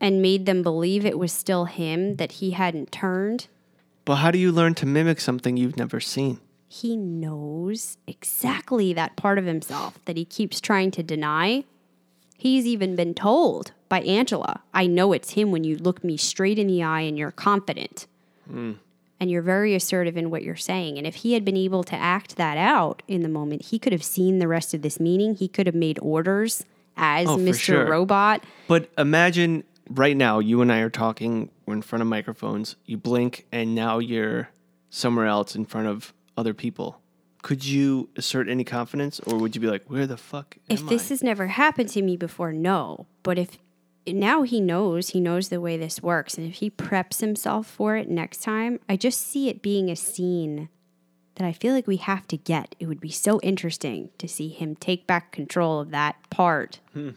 and 0.00 0.22
made 0.22 0.46
them 0.46 0.62
believe 0.62 1.04
it 1.04 1.18
was 1.18 1.32
still 1.32 1.66
him, 1.66 2.16
that 2.16 2.32
he 2.32 2.52
hadn't 2.52 2.90
turned, 2.90 3.48
But 4.08 4.16
how 4.16 4.30
do 4.30 4.38
you 4.38 4.52
learn 4.52 4.74
to 4.76 4.86
mimic 4.86 5.20
something 5.20 5.58
you've 5.58 5.76
never 5.76 6.00
seen? 6.00 6.40
he 6.70 6.96
knows 6.96 7.96
exactly 8.06 8.92
that 8.92 9.16
part 9.16 9.38
of 9.38 9.44
himself 9.46 9.98
that 10.04 10.16
he 10.18 10.24
keeps 10.24 10.60
trying 10.60 10.90
to 10.92 11.02
deny. 11.02 11.64
He's 12.36 12.66
even 12.66 12.94
been 12.94 13.14
told 13.14 13.72
by 13.88 14.00
Angela, 14.00 14.60
I 14.74 14.86
know 14.86 15.12
it's 15.12 15.30
him 15.30 15.50
when 15.50 15.64
you 15.64 15.76
look 15.76 16.04
me 16.04 16.16
straight 16.16 16.58
in 16.58 16.66
the 16.66 16.82
eye 16.82 17.00
and 17.02 17.18
you're 17.18 17.30
confident. 17.30 18.06
Hmm. 18.46 18.72
And 19.20 19.30
you're 19.30 19.42
very 19.42 19.74
assertive 19.74 20.16
in 20.16 20.30
what 20.30 20.42
you're 20.42 20.56
saying. 20.56 20.98
And 20.98 21.06
if 21.06 21.16
he 21.16 21.32
had 21.32 21.44
been 21.44 21.56
able 21.56 21.84
to 21.84 21.96
act 21.96 22.36
that 22.36 22.56
out 22.58 23.02
in 23.08 23.22
the 23.22 23.28
moment, 23.28 23.66
he 23.66 23.78
could 23.78 23.92
have 23.92 24.04
seen 24.04 24.38
the 24.38 24.48
rest 24.48 24.74
of 24.74 24.82
this 24.82 25.00
meeting. 25.00 25.34
He 25.36 25.48
could 25.48 25.66
have 25.66 25.74
made 25.74 25.98
orders 26.00 26.64
as 26.98 27.28
Oh, 27.28 27.36
Mr. 27.36 27.58
sure. 27.60 27.86
Robot. 27.86 28.44
But 28.68 28.90
imagine 28.98 29.64
right 29.88 30.16
now, 30.16 30.38
you 30.38 30.62
and 30.62 30.72
I 30.72 30.80
are 30.80 30.90
talking, 30.90 31.50
we're 31.66 31.74
in 31.74 31.82
front 31.82 32.02
of 32.02 32.08
microphones, 32.08 32.76
you 32.84 32.96
blink, 32.96 33.46
and 33.52 33.74
now 33.74 33.98
you're 33.98 34.50
somewhere 34.90 35.26
else 35.26 35.54
in 35.54 35.64
front 35.64 35.86
of 35.86 36.12
other 36.36 36.54
people. 36.54 37.00
Could 37.42 37.64
you 37.64 38.08
assert 38.16 38.48
any 38.48 38.64
confidence, 38.64 39.20
or 39.20 39.38
would 39.38 39.54
you 39.54 39.60
be 39.60 39.68
like, 39.68 39.84
where 39.88 40.06
the 40.06 40.16
fuck 40.16 40.56
am 40.68 40.76
If 40.76 40.88
this 40.88 41.06
I? 41.06 41.08
has 41.10 41.22
never 41.22 41.46
happened 41.48 41.88
to 41.90 42.02
me 42.02 42.16
before, 42.16 42.52
no. 42.52 43.06
But 43.22 43.38
if 43.38 43.58
now 44.06 44.42
he 44.42 44.60
knows, 44.60 45.10
he 45.10 45.20
knows 45.20 45.48
the 45.48 45.60
way 45.60 45.76
this 45.76 46.02
works. 46.02 46.36
And 46.36 46.46
if 46.46 46.56
he 46.56 46.70
preps 46.70 47.20
himself 47.20 47.66
for 47.66 47.96
it 47.96 48.08
next 48.08 48.42
time, 48.42 48.80
I 48.88 48.96
just 48.96 49.20
see 49.20 49.48
it 49.48 49.62
being 49.62 49.90
a 49.90 49.96
scene 49.96 50.68
that 51.36 51.46
I 51.46 51.52
feel 51.52 51.72
like 51.72 51.86
we 51.86 51.98
have 51.98 52.26
to 52.28 52.36
get. 52.36 52.74
It 52.80 52.86
would 52.86 53.00
be 53.00 53.10
so 53.10 53.38
interesting 53.42 54.10
to 54.18 54.26
see 54.26 54.48
him 54.48 54.74
take 54.74 55.06
back 55.06 55.30
control 55.30 55.80
of 55.80 55.90
that 55.90 56.16
part 56.30 56.80
hmm. 56.92 57.10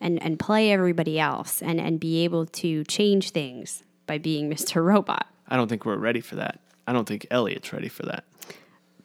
And, 0.00 0.22
and 0.22 0.38
play 0.38 0.70
everybody 0.70 1.18
else 1.18 1.62
and, 1.62 1.80
and 1.80 1.98
be 2.00 2.24
able 2.24 2.46
to 2.46 2.84
change 2.84 3.30
things 3.30 3.82
by 4.06 4.18
being 4.18 4.50
Mr. 4.52 4.84
Robot. 4.84 5.26
I 5.48 5.56
don't 5.56 5.68
think 5.68 5.84
we're 5.84 5.96
ready 5.96 6.20
for 6.20 6.36
that. 6.36 6.60
I 6.86 6.92
don't 6.92 7.06
think 7.06 7.26
Elliot's 7.30 7.72
ready 7.72 7.88
for 7.88 8.04
that. 8.04 8.24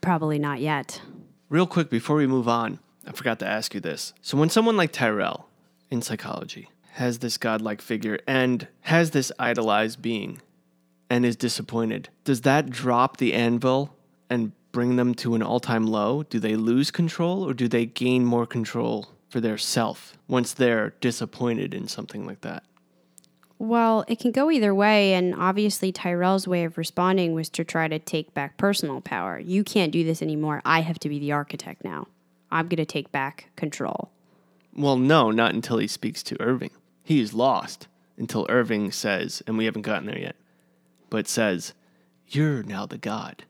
Probably 0.02 0.40
not 0.40 0.60
yet. 0.60 1.02
Real 1.50 1.68
quick 1.68 1.90
before 1.90 2.16
we 2.16 2.28
move 2.28 2.48
on, 2.48 2.80
I 3.06 3.12
forgot 3.12 3.40
to 3.40 3.48
ask 3.48 3.74
you 3.74 3.80
this. 3.80 4.14
So, 4.22 4.38
when 4.38 4.50
someone 4.50 4.78
like 4.78 4.92
Tyrell 4.92 5.48
in 5.90 6.02
psychology 6.02 6.70
has 6.94 7.20
this 7.20 7.38
godlike 7.38 7.82
figure 7.82 8.20
and 8.28 8.68
has 8.82 9.12
this 9.12 9.32
idolized 9.40 10.02
being 10.02 10.42
and 11.10 11.26
is 11.26 11.36
disappointed, 11.36 12.10
does 12.24 12.42
that 12.42 12.70
drop 12.70 13.18
the 13.18 13.34
anvil 13.34 13.96
and 14.30 14.52
bring 14.72 14.96
them 14.96 15.14
to 15.16 15.36
an 15.36 15.44
all 15.44 15.60
time 15.60 15.86
low? 15.88 16.24
Do 16.24 16.40
they 16.40 16.56
lose 16.56 16.92
control 16.92 17.48
or 17.48 17.54
do 17.54 17.68
they 17.68 17.86
gain 17.86 18.26
more 18.26 18.46
control 18.46 19.10
for 19.32 19.40
their 19.40 19.58
self 19.58 20.18
once 20.28 20.54
they're 20.54 20.94
disappointed 21.00 21.74
in 21.74 21.88
something 21.88 22.28
like 22.28 22.42
that? 22.42 22.64
Well, 23.58 24.04
it 24.08 24.20
can 24.20 24.32
go 24.32 24.52
either 24.52 24.76
way, 24.76 25.14
and 25.14 25.34
obviously 25.36 25.92
Tyrell's 25.92 26.48
way 26.48 26.64
of 26.64 26.78
responding 26.78 27.34
was 27.34 27.48
to 27.50 27.64
try 27.64 27.88
to 27.88 28.00
take 28.00 28.34
back 28.34 28.58
personal 28.58 29.02
power. 29.02 29.40
You 29.40 29.64
can't 29.64 29.92
do 29.92 30.04
this 30.04 30.22
anymore. 30.22 30.62
I 30.66 30.82
have 30.82 31.00
to 31.00 31.10
be 31.10 31.20
the 31.20 31.32
architect 31.32 31.84
now. 31.84 32.08
I'm 32.52 32.68
going 32.68 32.78
to 32.78 32.86
take 32.86 33.12
back 33.12 33.52
control. 33.56 34.10
Well, 34.76 34.98
no, 34.98 35.32
not 35.32 35.54
until 35.54 35.78
he 35.78 35.88
speaks 35.88 36.24
to 36.24 36.42
Irving. 36.42 36.72
He 37.04 37.22
is 37.22 37.34
lost 37.34 37.88
until 38.18 38.48
Irving 38.50 38.92
says, 38.92 39.44
and 39.48 39.58
we 39.58 39.66
haven't 39.66 39.84
gotten 39.84 40.08
there 40.08 40.20
yet, 40.20 40.36
but 41.10 41.28
says, 41.28 41.74
You're 42.28 42.64
now 42.64 42.86
the 42.86 42.98
god. 42.98 43.44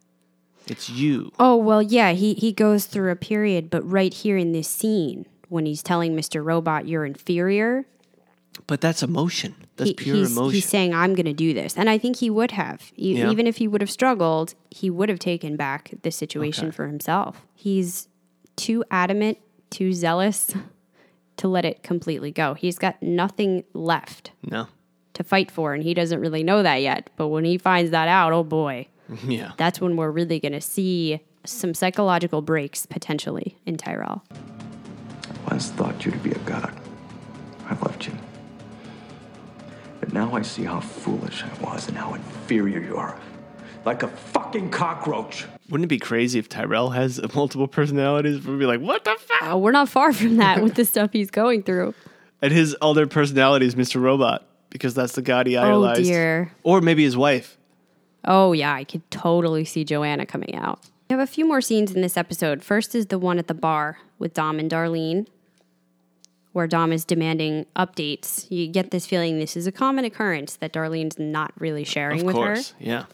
It's 0.67 0.89
you. 0.89 1.31
Oh, 1.39 1.55
well, 1.55 1.81
yeah, 1.81 2.11
he, 2.11 2.33
he 2.33 2.51
goes 2.51 2.85
through 2.85 3.11
a 3.11 3.15
period, 3.15 3.69
but 3.69 3.89
right 3.89 4.13
here 4.13 4.37
in 4.37 4.51
this 4.51 4.67
scene, 4.67 5.25
when 5.51 5.65
he's 5.65 5.83
telling 5.83 6.15
Mr. 6.15 6.43
Robot 6.43 6.87
you're 6.87 7.05
inferior, 7.05 7.85
But 8.67 8.79
that's 8.81 9.03
emotion. 9.03 9.55
That's 9.75 9.89
he- 9.89 9.93
pure 9.95 10.15
he's, 10.15 10.31
emotion. 10.31 10.53
he's 10.55 10.65
saying, 10.67 10.93
I'm 10.93 11.13
going 11.13 11.25
to 11.25 11.33
do 11.33 11.53
this. 11.53 11.77
And 11.77 11.89
I 11.89 11.97
think 11.97 12.17
he 12.17 12.29
would 12.29 12.51
have. 12.51 12.91
E- 12.97 13.17
Yeah. 13.17 13.29
Even 13.31 13.47
if 13.47 13.57
he 13.57 13.67
would 13.67 13.81
have 13.81 13.91
struggled, 13.91 14.55
he 14.69 14.89
would 14.89 15.09
have 15.09 15.19
taken 15.19 15.55
back 15.57 15.93
the 16.03 16.11
situation 16.11 16.67
Okay. 16.67 16.75
for 16.75 16.87
himself. 16.87 17.45
He's 17.53 18.07
too 18.55 18.83
adamant, 18.89 19.37
too 19.69 19.91
zealous 19.93 20.53
to 21.37 21.47
let 21.47 21.65
it 21.65 21.83
completely 21.83 22.31
go. 22.31 22.53
He's 22.53 22.77
got 22.77 23.01
nothing 23.01 23.63
left 23.73 24.31
no. 24.43 24.67
to 25.15 25.23
fight 25.23 25.49
for, 25.51 25.73
and 25.73 25.83
he 25.83 25.93
doesn't 25.93 26.19
really 26.19 26.43
know 26.43 26.61
that 26.63 26.77
yet. 26.81 27.09
But 27.17 27.27
when 27.29 27.43
he 27.45 27.57
finds 27.57 27.91
that 27.91 28.07
out, 28.07 28.31
oh 28.31 28.43
boy, 28.43 28.87
Yeah. 29.27 29.51
that's 29.57 29.81
when 29.81 29.95
we're 29.97 30.11
really 30.11 30.39
going 30.39 30.53
to 30.53 30.61
see 30.61 31.21
some 31.45 31.73
psychological 31.73 32.41
breaks 32.41 32.85
potentially 32.85 33.57
in 33.65 33.75
Tyrell. 33.77 34.23
Once 35.49 35.69
thought 35.69 36.05
you 36.05 36.11
to 36.11 36.17
be 36.19 36.31
a 36.31 36.39
god. 36.39 36.73
I 37.67 37.73
loved 37.75 38.05
you. 38.05 38.13
But 39.99 40.13
now 40.13 40.33
I 40.35 40.41
see 40.41 40.63
how 40.63 40.79
foolish 40.79 41.43
I 41.43 41.63
was 41.63 41.87
and 41.87 41.97
how 41.97 42.13
inferior 42.13 42.79
you 42.81 42.97
are. 42.97 43.17
Like 43.85 44.03
a 44.03 44.07
fucking 44.07 44.69
cockroach. 44.71 45.45
Wouldn't 45.69 45.85
it 45.85 45.89
be 45.89 45.99
crazy 45.99 46.37
if 46.39 46.49
Tyrell 46.49 46.89
has 46.89 47.19
multiple 47.35 47.67
personalities? 47.67 48.45
We'd 48.45 48.59
be 48.59 48.65
like, 48.65 48.81
what 48.81 49.03
the 49.03 49.15
fuck? 49.19 49.51
Uh, 49.53 49.57
we're 49.57 49.71
not 49.71 49.89
far 49.89 50.13
from 50.13 50.37
that 50.37 50.61
with 50.61 50.75
the 50.75 50.85
stuff 50.85 51.11
he's 51.13 51.31
going 51.31 51.63
through. 51.63 51.93
And 52.41 52.51
his 52.51 52.75
other 52.81 53.07
personality 53.07 53.65
is 53.67 53.75
Mr. 53.75 54.01
Robot 54.01 54.45
because 54.69 54.93
that's 54.93 55.13
the 55.13 55.21
god 55.21 55.47
he 55.47 55.57
idolized. 55.57 56.01
Oh 56.01 56.03
dear. 56.03 56.51
Or 56.63 56.81
maybe 56.81 57.03
his 57.03 57.15
wife. 57.15 57.57
Oh, 58.25 58.51
yeah, 58.53 58.73
I 58.73 58.83
could 58.83 59.09
totally 59.09 59.65
see 59.65 59.83
Joanna 59.83 60.25
coming 60.25 60.55
out. 60.55 60.79
We 61.11 61.17
have 61.17 61.27
a 61.27 61.29
few 61.29 61.45
more 61.45 61.59
scenes 61.59 61.91
in 61.91 62.01
this 62.01 62.15
episode. 62.15 62.63
First 62.63 62.95
is 62.95 63.07
the 63.07 63.19
one 63.19 63.37
at 63.37 63.47
the 63.47 63.53
bar 63.53 63.99
with 64.17 64.33
Dom 64.33 64.59
and 64.59 64.71
Darlene, 64.71 65.27
where 66.53 66.67
Dom 66.67 66.93
is 66.93 67.03
demanding 67.03 67.65
updates. 67.75 68.49
You 68.49 68.65
get 68.67 68.91
this 68.91 69.05
feeling 69.05 69.37
this 69.37 69.57
is 69.57 69.67
a 69.67 69.73
common 69.73 70.05
occurrence 70.05 70.55
that 70.55 70.71
Darlene's 70.71 71.19
not 71.19 71.51
really 71.59 71.83
sharing 71.83 72.23
with 72.23 72.37
her. 72.37 72.55
Yeah. 72.79 73.07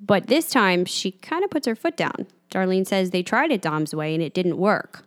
But 0.00 0.28
this 0.28 0.50
time, 0.50 0.84
she 0.84 1.10
kind 1.10 1.42
of 1.42 1.50
puts 1.50 1.66
her 1.66 1.74
foot 1.74 1.96
down. 1.96 2.28
Darlene 2.52 2.86
says 2.86 3.10
they 3.10 3.24
tried 3.24 3.50
it 3.50 3.60
Dom's 3.60 3.92
way 3.92 4.14
and 4.14 4.22
it 4.22 4.34
didn't 4.34 4.56
work. 4.56 5.04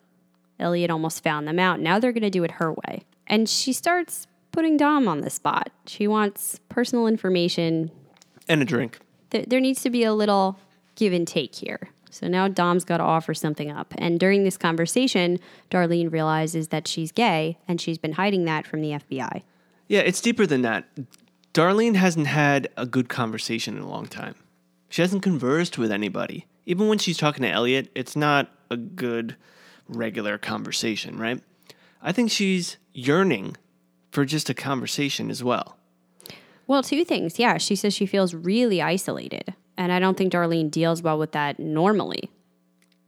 Elliot 0.59 0.91
almost 0.91 1.23
found 1.23 1.47
them 1.47 1.57
out. 1.57 1.79
Now 1.79 1.99
they're 1.99 2.11
going 2.11 2.21
to 2.23 2.29
do 2.29 2.43
it 2.43 2.51
her 2.51 2.73
way. 2.73 3.03
And 3.27 3.47
she 3.47 3.71
starts 3.71 4.27
putting 4.51 4.75
Dom 4.75 5.07
on 5.07 5.21
the 5.21 5.29
spot. 5.29 5.71
She 5.88 6.05
wants 6.05 6.59
personal 6.67 7.07
information, 7.07 7.91
And 8.49 8.61
a 8.61 8.65
drink. 8.65 8.99
there, 9.29 9.45
there 9.47 9.61
needs 9.61 9.81
to 9.83 9.89
be 9.89 10.03
a 10.03 10.13
little 10.13 10.59
give 10.95 11.13
and 11.13 11.25
take 11.25 11.55
here. 11.55 11.91
So 12.16 12.30
now 12.30 12.47
Dom's 12.47 12.86
got 12.86 12.99
to 12.99 13.03
offer 13.03 13.34
something 13.34 13.70
up. 13.70 13.93
And 13.97 14.18
during 14.18 14.45
this 14.45 14.57
conversation, 14.57 15.38
Darlene 15.70 16.09
realizes 16.09 16.70
that 16.70 16.88
she's 16.88 17.11
gay 17.11 17.57
and 17.68 17.82
she's 17.82 17.97
been 17.97 18.13
hiding 18.13 18.45
that 18.45 18.66
from 18.66 18.80
the 18.80 18.91
FBI. 18.91 19.43
Yeah, 19.89 19.99
it's 19.99 20.22
deeper 20.22 20.45
than 20.45 20.61
that. 20.61 20.88
Darlene 21.53 21.95
hasn't 21.95 22.28
had 22.28 22.70
a 22.78 22.86
good 22.86 23.09
conversation 23.09 23.76
in 23.76 23.84
a 23.84 23.89
long 23.89 24.07
time. 24.07 24.36
She 24.88 25.01
hasn't 25.01 25.24
conversed 25.24 25.78
with 25.78 25.91
anybody. 25.91 26.45
Even 26.66 26.88
when 26.88 26.99
she's 26.99 27.18
talking 27.18 27.43
to 27.43 27.49
Elliot, 27.49 27.89
it's 27.95 28.16
not 28.16 28.49
a 28.72 28.78
good, 28.78 29.36
regular 29.89 30.38
conversation, 30.38 31.18
right? 31.18 31.43
I 32.01 32.13
think 32.13 32.32
she's 32.32 32.78
yearning 32.93 33.57
for 34.11 34.24
just 34.24 34.49
a 34.49 34.53
conversation 34.53 35.30
as 35.30 35.43
well. 35.43 35.76
Well, 36.66 36.82
two 36.82 37.03
things. 37.03 37.39
Yeah, 37.39 37.57
she 37.57 37.76
says 37.76 37.93
she 37.93 38.05
feels 38.05 38.34
really 38.34 38.82
isolated. 38.82 39.53
And 39.78 39.91
I 39.91 39.99
don't 39.99 40.17
think 40.17 40.34
Darlene 40.34 40.71
deals 40.71 41.01
well 41.01 41.17
with 41.17 41.34
that 41.34 41.59
normally. 41.59 42.30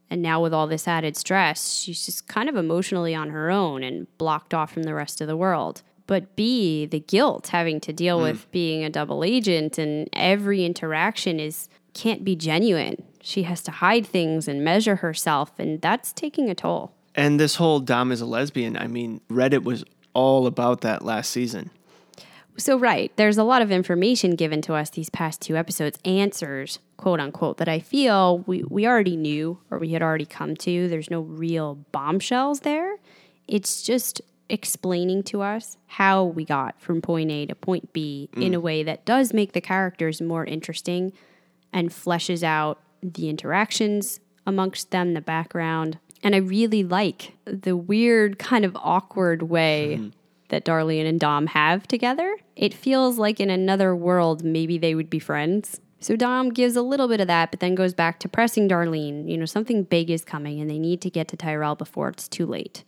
And 0.10 0.22
now, 0.22 0.42
with 0.42 0.54
all 0.54 0.68
this 0.68 0.88
added 0.88 1.18
stress, 1.18 1.80
she's 1.80 2.06
just 2.06 2.28
kind 2.28 2.48
of 2.48 2.56
emotionally 2.56 3.14
on 3.14 3.30
her 3.30 3.52
own 3.52 3.84
and 3.84 4.08
blocked 4.18 4.54
off 4.54 4.72
from 4.72 4.84
the 4.84 4.94
rest 4.94 5.20
of 5.20 5.28
the 5.28 5.36
world. 5.36 5.84
But 6.08 6.38
B, 6.38 6.86
the 6.86 7.02
guilt 7.02 7.48
having 7.48 7.82
to 7.82 7.92
deal 7.92 8.18
hmm. 8.18 8.24
with 8.24 8.50
being 8.52 8.84
a 8.84 8.90
double 8.90 9.24
agent 9.24 9.78
and 9.78 10.10
every 10.14 10.66
interaction 10.66 11.40
is 11.40 11.68
can't 11.94 12.24
be 12.24 12.36
genuine. 12.36 13.04
She 13.22 13.44
has 13.44 13.62
to 13.64 13.72
hide 13.72 14.06
things 14.06 14.48
and 14.48 14.64
measure 14.64 14.98
herself, 14.98 15.52
and 15.58 15.82
that's 15.82 16.14
taking 16.14 16.50
a 16.50 16.56
toll. 16.56 16.94
And 17.16 17.40
this 17.40 17.56
whole 17.56 17.80
Dom 17.80 18.12
is 18.12 18.22
a 18.22 18.26
lesbian, 18.26 18.78
I 18.78 18.88
mean, 18.88 19.20
Reddit 19.30 19.64
was 19.64 19.84
all 20.14 20.48
about 20.48 20.82
that 20.82 21.04
last 21.04 21.32
season. 21.32 21.72
So, 22.60 22.78
right, 22.78 23.12
there's 23.18 23.38
a 23.38 23.44
lot 23.44 23.62
of 23.62 23.72
information 23.72 24.36
given 24.36 24.64
to 24.64 24.74
us 24.74 24.90
these 24.90 25.12
past 25.12 25.42
two 25.42 25.56
episodes, 25.56 26.00
answers, 26.04 26.80
quote 26.98 27.20
unquote, 27.20 27.58
that 27.58 27.70
I 27.70 27.80
feel 27.80 28.40
we, 28.40 28.64
we 28.64 28.88
already 28.88 29.16
knew 29.16 29.60
or 29.70 29.78
we 29.78 29.92
had 29.92 30.02
already 30.02 30.26
come 30.26 30.56
to. 30.58 30.88
There's 30.88 31.12
no 31.12 31.22
real 31.22 31.76
bombshells 31.92 32.62
there. 32.62 32.98
It's 33.48 33.84
just 33.84 34.22
explaining 34.50 35.24
to 35.24 35.42
us 35.42 35.78
how 35.86 36.24
we 36.24 36.46
got 36.46 36.82
from 36.82 37.02
point 37.02 37.30
A 37.30 37.46
to 37.46 37.56
point 37.56 37.94
B 37.94 38.30
in 38.36 38.54
a 38.54 38.60
mm. 38.60 38.64
way 38.64 38.84
that 38.84 39.06
does 39.06 39.34
make 39.34 39.54
the 39.54 39.62
characters 39.62 40.22
more 40.22 40.46
interesting 40.46 41.14
and 41.72 41.90
fleshes 41.90 42.44
out 42.44 42.82
the 43.04 43.30
interactions 43.30 44.20
amongst 44.46 44.92
them, 44.92 45.14
the 45.14 45.22
background. 45.22 46.00
And 46.24 46.34
I 46.34 46.40
really 46.40 46.84
like 46.84 47.34
the 47.46 47.76
weird, 47.76 48.40
kind 48.40 48.66
of 48.66 48.76
awkward 48.78 49.44
way 49.44 49.98
mm-hmm. 50.00 50.10
That 50.50 50.66
Darlene 50.66 51.08
and 51.08 51.20
Dom 51.20 51.48
have 51.48 51.88
together. 51.88 52.38
It 52.56 52.74
feels 52.74 53.18
like 53.18 53.40
in 53.40 53.50
another 53.50 53.96
world, 53.96 54.44
maybe 54.44 54.78
they 54.78 54.96
would 54.96 55.10
be 55.10 55.20
friends. 55.20 55.80
So 56.00 56.16
Dom 56.16 56.50
gives 56.50 56.76
a 56.76 56.82
little 56.82 57.08
bit 57.08 57.20
of 57.20 57.28
that, 57.28 57.52
but 57.52 57.60
then 57.60 57.76
goes 57.76 57.94
back 57.94 58.20
to 58.20 58.30
pressing 58.30 58.70
Darlene. 58.70 59.30
You 59.30 59.38
know, 59.38 59.46
something 59.46 59.84
big 59.84 60.10
is 60.10 60.24
coming 60.24 60.62
and 60.62 60.70
they 60.70 60.80
need 60.80 61.02
to 61.02 61.10
get 61.10 61.28
to 61.30 61.38
Tyrell 61.38 61.76
before 61.76 62.10
it's 62.10 62.28
too 62.28 62.46
late. 62.46 62.84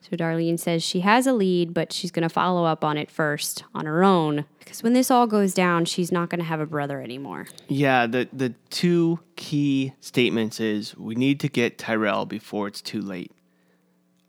So 0.00 0.16
Darlene 0.16 0.58
says 0.58 0.82
she 0.82 1.00
has 1.00 1.26
a 1.26 1.32
lead, 1.32 1.74
but 1.74 1.92
she's 1.92 2.10
going 2.10 2.22
to 2.22 2.28
follow 2.28 2.64
up 2.64 2.84
on 2.84 2.96
it 2.96 3.10
first 3.10 3.64
on 3.74 3.84
her 3.84 4.02
own. 4.02 4.46
Because 4.58 4.82
when 4.82 4.92
this 4.92 5.10
all 5.10 5.26
goes 5.26 5.52
down, 5.52 5.84
she's 5.84 6.12
not 6.12 6.30
going 6.30 6.38
to 6.38 6.44
have 6.44 6.60
a 6.60 6.66
brother 6.66 7.02
anymore. 7.02 7.46
Yeah, 7.66 8.06
the 8.06 8.28
the 8.32 8.54
two 8.70 9.20
key 9.36 9.92
statements 10.00 10.60
is 10.60 10.96
we 10.96 11.14
need 11.14 11.40
to 11.40 11.48
get 11.48 11.78
Tyrell 11.78 12.26
before 12.26 12.68
it's 12.68 12.80
too 12.80 13.02
late. 13.02 13.32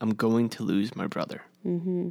I'm 0.02 0.14
going 0.16 0.50
to 0.50 0.64
lose 0.64 0.96
my 0.96 1.08
brother. 1.08 1.44
Mm-hmm. 1.66 2.10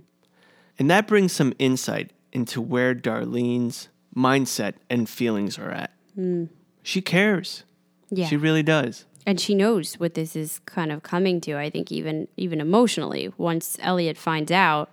And 0.79 0.91
that 0.91 1.07
brings 1.07 1.33
some 1.33 1.53
insight 1.59 2.12
into 2.33 2.61
where 2.61 2.95
Darlene's 2.95 3.89
mindset 4.14 4.74
and 4.89 5.09
feelings 5.09 5.59
are 5.59 5.70
at. 5.70 5.91
Hmm. 6.14 6.45
She 6.83 7.01
cares. 7.03 7.64
Yeah. 8.11 8.26
She 8.26 8.37
really 8.37 8.62
does. 8.62 9.05
and 9.26 9.39
she 9.41 9.55
knows 9.55 9.95
what 9.95 10.14
this 10.14 10.35
is 10.35 10.61
kind 10.64 10.91
of 10.91 11.03
coming 11.03 11.39
to 11.43 11.53
i 11.59 11.68
think 11.68 11.93
even 11.93 12.26
even 12.39 12.61
emotionally 12.62 13.31
once 13.37 13.76
elliot 13.81 14.16
finds 14.16 14.51
out 14.51 14.89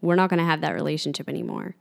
we're 0.00 0.14
not 0.14 0.30
going 0.30 0.38
to 0.38 0.44
have 0.44 0.60
that 0.60 0.74
relationship 0.74 1.28
anymore 1.28 1.74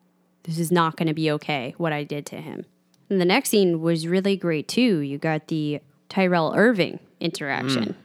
this 0.44 0.58
is 0.58 0.72
not 0.72 0.96
going 0.96 1.08
to 1.08 1.14
be 1.14 1.30
okay 1.30 1.76
what 1.78 1.94
i 1.94 2.04
did 2.04 2.26
to 2.26 2.38
him 2.38 2.66
and 3.10 3.22
the 3.22 3.26
next 3.26 3.50
scene 3.50 3.80
was 3.82 4.08
really 4.08 4.36
great 4.36 4.68
too 4.68 5.00
you 5.00 5.20
got 5.20 5.48
the 5.50 5.80
tyrell 6.08 6.54
irving 6.56 6.98
interaction 7.20 7.94
hmm. 7.94 8.02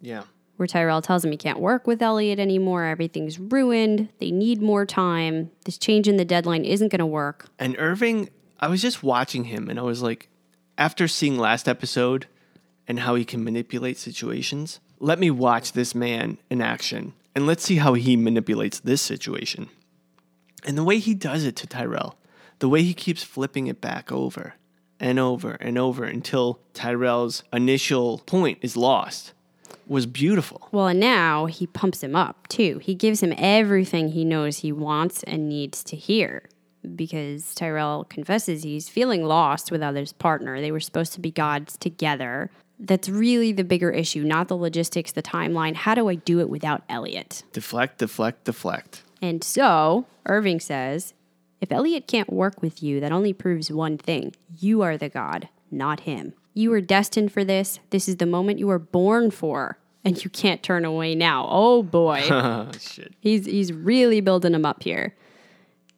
Yeah. 0.00 0.22
Where 0.58 0.66
Tyrell 0.66 1.00
tells 1.00 1.24
him 1.24 1.30
he 1.30 1.36
can't 1.36 1.60
work 1.60 1.86
with 1.86 2.02
Elliot 2.02 2.40
anymore. 2.40 2.84
Everything's 2.84 3.38
ruined. 3.38 4.08
They 4.18 4.32
need 4.32 4.60
more 4.60 4.84
time. 4.84 5.52
This 5.64 5.78
change 5.78 6.08
in 6.08 6.16
the 6.16 6.24
deadline 6.24 6.64
isn't 6.64 6.88
going 6.88 6.98
to 6.98 7.06
work. 7.06 7.48
And 7.60 7.76
Irving, 7.78 8.28
I 8.58 8.66
was 8.66 8.82
just 8.82 9.04
watching 9.04 9.44
him 9.44 9.70
and 9.70 9.78
I 9.78 9.82
was 9.82 10.02
like, 10.02 10.28
after 10.76 11.06
seeing 11.06 11.38
last 11.38 11.68
episode 11.68 12.26
and 12.88 13.00
how 13.00 13.14
he 13.14 13.24
can 13.24 13.44
manipulate 13.44 13.98
situations, 13.98 14.80
let 14.98 15.20
me 15.20 15.30
watch 15.30 15.72
this 15.72 15.94
man 15.94 16.38
in 16.50 16.60
action 16.60 17.14
and 17.36 17.46
let's 17.46 17.62
see 17.62 17.76
how 17.76 17.94
he 17.94 18.16
manipulates 18.16 18.80
this 18.80 19.00
situation. 19.00 19.68
And 20.66 20.76
the 20.76 20.84
way 20.84 20.98
he 20.98 21.14
does 21.14 21.44
it 21.44 21.54
to 21.56 21.68
Tyrell, 21.68 22.18
the 22.58 22.68
way 22.68 22.82
he 22.82 22.94
keeps 22.94 23.22
flipping 23.22 23.68
it 23.68 23.80
back 23.80 24.10
over 24.10 24.54
and 24.98 25.20
over 25.20 25.52
and 25.52 25.78
over 25.78 26.02
until 26.02 26.58
Tyrell's 26.74 27.44
initial 27.52 28.18
point 28.26 28.58
is 28.60 28.76
lost 28.76 29.34
was 29.88 30.06
beautiful. 30.06 30.68
Well, 30.72 30.88
and 30.88 31.00
now 31.00 31.46
he 31.46 31.66
pumps 31.66 32.02
him 32.02 32.14
up 32.14 32.48
too. 32.48 32.78
He 32.82 32.94
gives 32.94 33.22
him 33.22 33.34
everything 33.36 34.08
he 34.08 34.24
knows 34.24 34.58
he 34.58 34.72
wants 34.72 35.22
and 35.24 35.48
needs 35.48 35.82
to 35.84 35.96
hear 35.96 36.48
because 36.94 37.54
Tyrell 37.54 38.04
confesses 38.04 38.62
he's 38.62 38.88
feeling 38.88 39.24
lost 39.24 39.70
without 39.70 39.94
his 39.94 40.12
partner. 40.12 40.60
They 40.60 40.72
were 40.72 40.80
supposed 40.80 41.12
to 41.14 41.20
be 41.20 41.30
gods 41.30 41.76
together. 41.76 42.50
That's 42.78 43.08
really 43.08 43.52
the 43.52 43.64
bigger 43.64 43.90
issue, 43.90 44.22
not 44.22 44.48
the 44.48 44.56
logistics, 44.56 45.12
the 45.12 45.22
timeline. 45.22 45.74
How 45.74 45.94
do 45.94 46.08
I 46.08 46.14
do 46.14 46.40
it 46.40 46.48
without 46.48 46.82
Elliot? 46.88 47.42
Deflect, 47.52 47.98
deflect, 47.98 48.44
deflect. 48.44 49.02
And 49.20 49.42
so 49.42 50.06
Irving 50.26 50.60
says, 50.60 51.14
if 51.60 51.72
Elliot 51.72 52.06
can't 52.06 52.32
work 52.32 52.62
with 52.62 52.82
you, 52.82 53.00
that 53.00 53.10
only 53.10 53.32
proves 53.32 53.72
one 53.72 53.98
thing 53.98 54.34
you 54.60 54.82
are 54.82 54.96
the 54.96 55.08
god, 55.08 55.48
not 55.72 56.00
him. 56.00 56.34
You 56.58 56.70
were 56.70 56.80
destined 56.80 57.30
for 57.30 57.44
this. 57.44 57.78
This 57.90 58.08
is 58.08 58.16
the 58.16 58.26
moment 58.26 58.58
you 58.58 58.66
were 58.66 58.80
born 58.80 59.30
for, 59.30 59.78
and 60.04 60.24
you 60.24 60.28
can't 60.28 60.60
turn 60.60 60.84
away 60.84 61.14
now. 61.14 61.46
Oh 61.48 61.84
boy. 61.84 62.20
Shit. 62.80 63.14
He's 63.20 63.46
he's 63.46 63.72
really 63.72 64.20
building 64.20 64.54
him 64.54 64.66
up 64.66 64.82
here. 64.82 65.14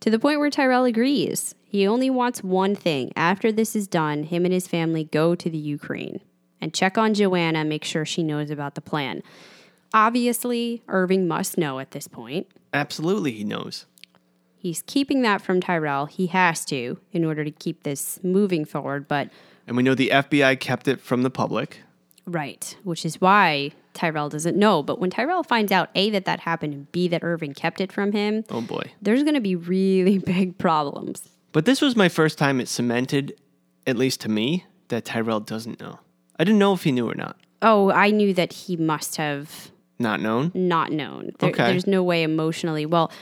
To 0.01 0.11
the 0.11 0.19
point 0.19 0.39
where 0.39 0.51
Tyrell 0.51 0.85
agrees. 0.85 1.55
He 1.65 1.87
only 1.87 2.11
wants 2.11 2.45
one 2.45 2.77
thing. 2.77 3.11
After 3.17 3.51
this 3.51 3.75
is 3.75 3.89
done, 3.89 4.25
him 4.25 4.45
and 4.45 4.53
his 4.53 4.69
family 4.69 5.05
go 5.05 5.35
to 5.35 5.49
the 5.49 5.57
Ukraine 5.57 6.21
and 6.61 6.75
check 6.75 6.99
on 6.99 7.15
Joanna, 7.15 7.65
make 7.65 7.85
sure 7.85 8.05
she 8.05 8.23
knows 8.23 8.51
about 8.51 8.75
the 8.75 8.83
plan. 8.83 9.23
Obviously, 9.95 10.83
Irving 10.89 11.27
must 11.27 11.57
know 11.57 11.79
at 11.79 11.93
this 11.93 12.07
point. 12.07 12.49
Absolutely, 12.75 13.33
he 13.33 13.45
knows. 13.45 13.87
He's 14.59 14.83
keeping 14.83 15.23
that 15.23 15.41
from 15.41 15.63
Tyrell. 15.63 16.05
He 16.05 16.27
has 16.27 16.67
to 16.67 16.99
in 17.13 17.25
order 17.25 17.45
to 17.45 17.51
keep 17.51 17.83
this 17.83 18.21
moving 18.23 18.67
forward, 18.67 19.09
but 19.09 19.31
And 19.71 19.77
we 19.77 19.85
know 19.85 19.95
the 19.95 20.11
FBI 20.13 20.59
kept 20.59 20.89
it 20.89 21.01
from 21.01 21.23
the 21.23 21.31
public. 21.31 21.83
right, 22.27 22.77
which 22.83 23.05
is 23.05 23.21
why 23.21 23.71
Tyrell 23.95 24.29
doesn't 24.29 24.57
know. 24.57 24.83
But 24.83 24.99
when 24.99 25.11
Tyrell 25.11 25.45
finds 25.45 25.71
out 25.71 25.91
A 25.95 26.11
that 26.11 26.25
that 26.25 26.41
happened 26.41 26.75
and 26.75 26.91
B 26.93 27.07
that 27.07 27.23
Irving 27.23 27.55
kept 27.55 27.81
it 27.81 27.93
from 27.93 28.11
him, 28.11 28.45
Oh 28.51 28.61
boy. 28.63 28.91
there's 29.01 29.23
going 29.23 29.35
to 29.37 29.41
be 29.41 29.55
really 29.55 30.19
big 30.35 30.59
problems. 30.59 31.29
But 31.53 31.67
this 31.67 31.81
was 31.81 31.95
my 31.95 32.09
first 32.09 32.37
time 32.37 32.61
it 32.61 32.67
cemented, 32.67 33.41
at 33.87 33.97
least 33.97 34.21
to 34.23 34.29
me, 34.29 34.65
that 34.89 35.05
Tyrell 35.05 35.39
doesn't 35.39 35.79
know. 35.81 36.01
I 36.37 36.43
didn't 36.43 36.59
know 36.59 36.73
if 36.73 36.83
he 36.83 36.91
knew 36.91 37.09
or 37.09 37.15
not. 37.15 37.37
Oh, 37.63 37.93
I 37.93 38.11
knew 38.11 38.35
that 38.35 38.53
he 38.53 38.77
must 38.77 39.17
have 39.19 39.71
Not 40.01 40.21
known? 40.21 40.51
not 40.53 40.91
known. 40.91 41.31
There, 41.39 41.51
Okay. 41.51 41.67
There's 41.71 41.87
no 41.87 42.03
way 42.03 42.25
emotionally. 42.25 42.87
Well, 42.87 43.13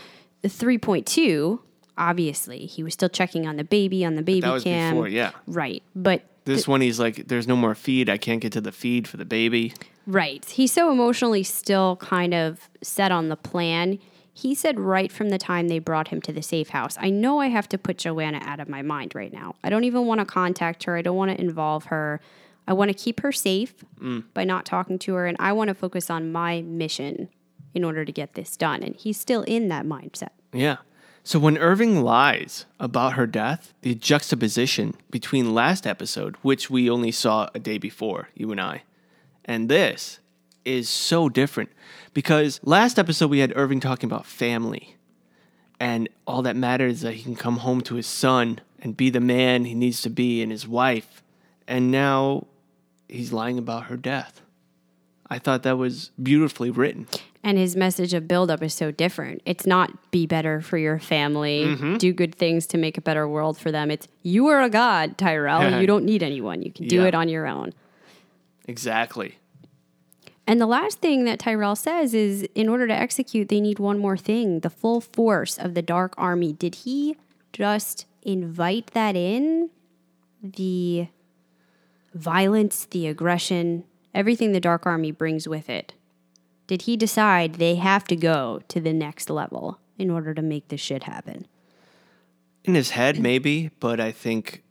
the 0.41 0.49
3.2, 0.49 1.59
obviously, 1.99 2.65
he 2.67 2.83
was 2.83 2.95
still 2.95 3.09
checking 3.11 3.47
on 3.47 3.57
the 3.57 3.65
baby 3.65 4.03
on 4.05 4.15
the 4.15 4.23
baby 4.23 4.41
That 4.43 4.53
was 4.53 4.65
cam. 4.65 4.95
before, 4.95 5.09
yeah. 5.09 5.33
Right. 5.47 5.83
But 5.95 6.23
This 6.49 6.67
one, 6.67 6.81
he's 6.81 6.99
like, 6.99 7.29
there's 7.29 7.47
no 7.47 7.57
more 7.57 7.75
feed. 7.75 8.09
I 8.09 8.17
can't 8.17 8.41
get 8.41 8.53
to 8.53 8.61
the 8.61 8.73
feed 8.73 9.07
for 9.07 9.19
the 9.19 9.27
baby. 9.27 9.75
Right. 10.07 10.43
He's 10.47 10.73
so 10.73 10.91
emotionally 10.91 11.43
still 11.43 11.97
kind 11.97 12.33
of 12.33 12.71
set 12.83 13.13
on 13.13 13.29
the 13.29 13.37
plan. 13.37 13.99
He 14.33 14.55
said 14.55 14.81
right 14.81 15.13
from 15.13 15.29
the 15.29 15.37
time 15.37 15.69
they 15.69 15.79
brought 15.79 16.09
him 16.09 16.23
to 16.23 16.33
the 16.33 16.43
safe 16.43 16.71
house, 16.71 16.97
I 16.99 17.11
know 17.11 17.41
I 17.41 17.49
have 17.49 17.69
to 17.69 17.77
put 17.77 17.99
Joanna 17.99 18.39
out 18.43 18.61
of 18.61 18.69
my 18.69 18.81
mind 18.81 19.15
right 19.15 19.33
now. 19.33 19.57
I 19.63 19.69
don't 19.69 19.85
even 19.85 20.07
want 20.07 20.21
to 20.21 20.25
contact 20.25 20.85
her. 20.85 20.97
I 20.97 21.03
don't 21.03 21.17
want 21.17 21.31
to 21.33 21.39
involve 21.39 21.85
her. 21.87 22.21
I 22.67 22.73
want 22.73 22.89
to 22.89 22.95
keep 22.95 23.21
her 23.21 23.33
safe 23.33 23.75
mm. 24.01 24.25
by 24.33 24.45
not 24.45 24.65
talking 24.65 24.99
to 25.01 25.15
her. 25.15 25.27
And 25.27 25.37
I 25.39 25.53
want 25.53 25.69
to 25.69 25.75
focus 25.75 26.09
on 26.09 26.33
my 26.33 26.63
mission 26.63 27.29
in 27.75 27.85
order 27.85 28.05
to 28.07 28.13
get 28.13 28.35
this 28.35 28.57
done. 28.57 28.83
And 28.83 28.97
he's 28.97 29.21
still 29.21 29.43
in 29.43 29.69
that 29.69 29.85
mindset. 29.85 30.31
Yeah. 30.53 30.79
So 31.29 31.39
when 31.39 31.59
Irving 31.59 32.03
lies 32.03 32.65
about 32.81 33.13
her 33.13 33.27
death, 33.27 33.75
the 33.83 33.95
juxtaposition 33.95 34.95
between 35.11 35.53
last 35.53 35.87
episode, 35.87 36.37
which 36.37 36.71
we 36.71 36.89
only 36.89 37.13
saw 37.13 37.51
a 37.55 37.59
day 37.59 37.77
before, 37.77 38.31
you 38.35 38.51
and 38.51 38.59
I, 38.59 38.85
and 39.45 39.69
this 39.69 40.21
is 40.65 40.89
so 40.89 41.29
different 41.29 41.69
because 42.15 42.61
last 42.63 42.99
episode 42.99 43.29
we 43.29 43.41
had 43.41 43.53
Irving 43.55 43.79
talking 43.79 44.09
about 44.09 44.25
family 44.25 44.97
and 45.79 46.09
all 46.27 46.41
that 46.41 46.57
matters 46.57 46.95
is 46.95 47.01
that 47.03 47.13
he 47.13 47.25
can 47.25 47.37
come 47.37 47.59
home 47.59 47.83
to 47.83 47.97
his 47.97 48.07
son 48.07 48.63
and 48.81 48.97
be 48.97 49.11
the 49.11 49.21
man 49.21 49.67
he 49.67 49.75
needs 49.75 50.01
to 50.01 50.09
be 50.09 50.41
and 50.41 50.51
his 50.51 50.67
wife. 50.67 51.23
And 51.67 51.91
now 51.91 52.47
he's 53.07 53.35
lying 53.35 53.59
about 53.59 53.85
her 53.85 53.99
death. 53.99 54.41
I 55.29 55.39
thought 55.39 55.63
that 55.65 55.77
was 55.77 56.11
beautifully 56.23 56.71
written. 56.71 57.07
And 57.45 57.57
his 57.57 57.77
message 57.77 58.15
of 58.15 58.27
buildup 58.27 58.63
is 58.63 58.75
so 58.75 58.91
different. 58.91 59.43
It's 59.47 59.65
not 59.65 60.11
be 60.11 60.27
better 60.27 60.61
for 60.61 60.77
your 60.77 60.99
family, 60.99 61.65
mm-hmm. 61.65 61.97
do 61.97 62.13
good 62.13 62.35
things 62.35 62.67
to 62.69 62.79
make 62.79 62.99
a 62.99 63.01
better 63.01 63.29
world 63.29 63.59
for 63.59 63.71
them. 63.71 63.91
It's 63.91 64.09
you 64.23 64.49
are 64.49 64.61
a 64.61 64.69
god, 64.69 65.17
Tyrell. 65.17 65.81
you 65.81 65.87
don't 65.87 66.05
need 66.05 66.23
anyone. 66.23 66.63
You 66.63 66.73
can 66.73 66.89
do 66.89 66.97
Yeah. 66.97 67.07
it 67.07 67.15
on 67.15 67.29
your 67.29 67.47
own. 67.47 67.73
Exactly. 68.67 69.39
And 70.47 70.61
the 70.61 70.67
last 70.67 71.01
thing 71.01 71.25
that 71.25 71.39
Tyrell 71.39 71.77
says 71.77 72.15
is 72.15 72.43
in 72.55 72.69
order 72.69 72.87
to 72.89 72.95
execute, 72.95 73.49
they 73.49 73.61
need 73.61 73.79
one 73.79 73.99
more 73.99 74.17
thing 74.17 74.61
the 74.61 74.71
full 74.71 75.01
force 75.01 75.59
of 75.59 75.75
the 75.75 75.83
Dark 75.83 76.15
Army. 76.17 76.55
Did 76.55 76.75
he 76.75 77.17
just 77.53 78.07
invite 78.23 78.89
that 78.95 79.15
in? 79.15 79.71
The 80.43 81.09
violence, 82.15 82.87
the 82.91 83.07
aggression, 83.07 83.85
everything 84.15 84.53
the 84.53 84.61
Dark 84.61 84.87
Army 84.87 85.13
brings 85.13 85.47
with 85.47 85.69
it. 85.69 85.93
Did 86.69 86.83
he 86.83 86.97
decide 86.97 87.55
they 87.55 87.77
have 87.77 88.05
to 88.05 88.15
go 88.15 88.61
to 88.69 88.79
the 88.79 88.93
next 88.93 89.31
level 89.31 89.81
in 89.99 90.11
order 90.11 90.35
to 90.35 90.43
make 90.43 90.69
this 90.69 90.81
shit 90.81 91.05
happen? 91.05 91.47
In 92.63 92.75
his 92.75 92.91
head, 92.91 93.19
maybe, 93.19 93.71
but 93.81 93.99
I 93.99 94.13
think 94.13 94.63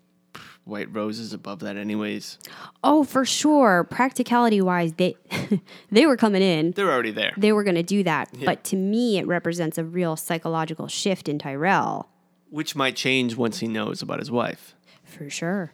White 0.64 0.94
Rose 0.94 1.18
is 1.18 1.34
above 1.34 1.60
that, 1.62 1.76
anyways. 1.76 2.38
Oh, 2.84 3.04
for 3.04 3.26
sure. 3.26 3.84
Practicality 3.84 4.62
wise, 4.62 4.94
they 4.94 5.16
they 5.92 6.06
were 6.06 6.18
coming 6.18 6.44
in. 6.44 6.72
They're 6.72 6.92
already 6.92 7.12
there. 7.12 7.34
they 7.36 7.52
were 7.52 7.64
going 7.64 7.76
to 7.76 7.84
do 7.84 8.04
that. 8.04 8.30
But 8.46 8.64
to 8.66 8.76
me, 8.76 9.18
it 9.18 9.26
represents 9.26 9.80
a 9.80 9.84
real 9.84 10.16
psychological 10.16 10.88
shift 10.88 11.28
in 11.28 11.40
Tyrell. 11.40 12.10
Which 12.52 12.76
might 12.76 12.96
change 12.96 13.36
once 13.36 13.60
he 13.60 13.68
knows 13.68 14.04
about 14.04 14.20
his 14.20 14.30
wife. 14.30 14.76
For 15.04 15.32
sure. 15.32 15.74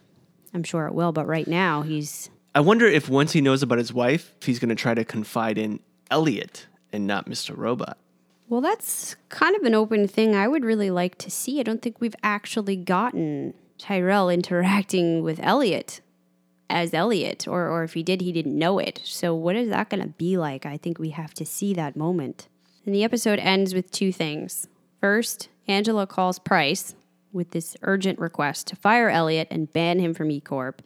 I'm 0.54 0.62
sure 0.62 0.86
it 0.86 0.94
will. 0.94 1.12
But 1.12 1.26
right 1.26 1.46
now, 1.46 1.82
he's. 1.82 2.30
I 2.54 2.60
wonder 2.60 2.86
if 2.86 3.10
once 3.10 3.32
he 3.32 3.42
knows 3.42 3.62
about 3.62 3.78
his 3.78 3.92
wife, 3.92 4.34
if 4.40 4.46
he's 4.46 4.58
going 4.58 4.70
to 4.70 4.74
try 4.74 4.94
to 4.94 5.04
confide 5.04 5.58
in 5.58 5.80
Elliot 6.14 6.68
and 6.92 7.08
not 7.08 7.28
Mr. 7.28 7.56
Robot. 7.56 7.98
Well, 8.48 8.60
that's 8.60 9.16
kind 9.30 9.56
of 9.56 9.64
an 9.64 9.74
open 9.74 10.06
thing 10.06 10.36
I 10.36 10.46
would 10.46 10.64
really 10.64 10.88
like 10.88 11.18
to 11.18 11.28
see. 11.28 11.58
I 11.58 11.64
don't 11.64 11.82
think 11.82 12.00
we've 12.00 12.14
actually 12.22 12.76
gotten 12.76 13.52
Tyrell 13.78 14.30
interacting 14.30 15.24
with 15.24 15.40
Elliot 15.42 16.02
as 16.70 16.94
Elliot, 16.94 17.48
or, 17.48 17.68
or 17.68 17.82
if 17.82 17.94
he 17.94 18.04
did, 18.04 18.20
he 18.20 18.30
didn't 18.30 18.56
know 18.56 18.78
it. 18.78 19.00
So, 19.02 19.34
what 19.34 19.56
is 19.56 19.70
that 19.70 19.90
going 19.90 20.04
to 20.04 20.08
be 20.08 20.38
like? 20.38 20.64
I 20.64 20.76
think 20.76 21.00
we 21.00 21.10
have 21.10 21.34
to 21.34 21.44
see 21.44 21.74
that 21.74 21.96
moment. 21.96 22.46
And 22.86 22.94
the 22.94 23.02
episode 23.02 23.40
ends 23.40 23.74
with 23.74 23.90
two 23.90 24.12
things. 24.12 24.68
First, 25.00 25.48
Angela 25.66 26.06
calls 26.06 26.38
Price 26.38 26.94
with 27.32 27.50
this 27.50 27.76
urgent 27.82 28.20
request 28.20 28.68
to 28.68 28.76
fire 28.76 29.10
Elliot 29.10 29.48
and 29.50 29.72
ban 29.72 29.98
him 29.98 30.14
from 30.14 30.30
E 30.30 30.40
Corp, 30.40 30.80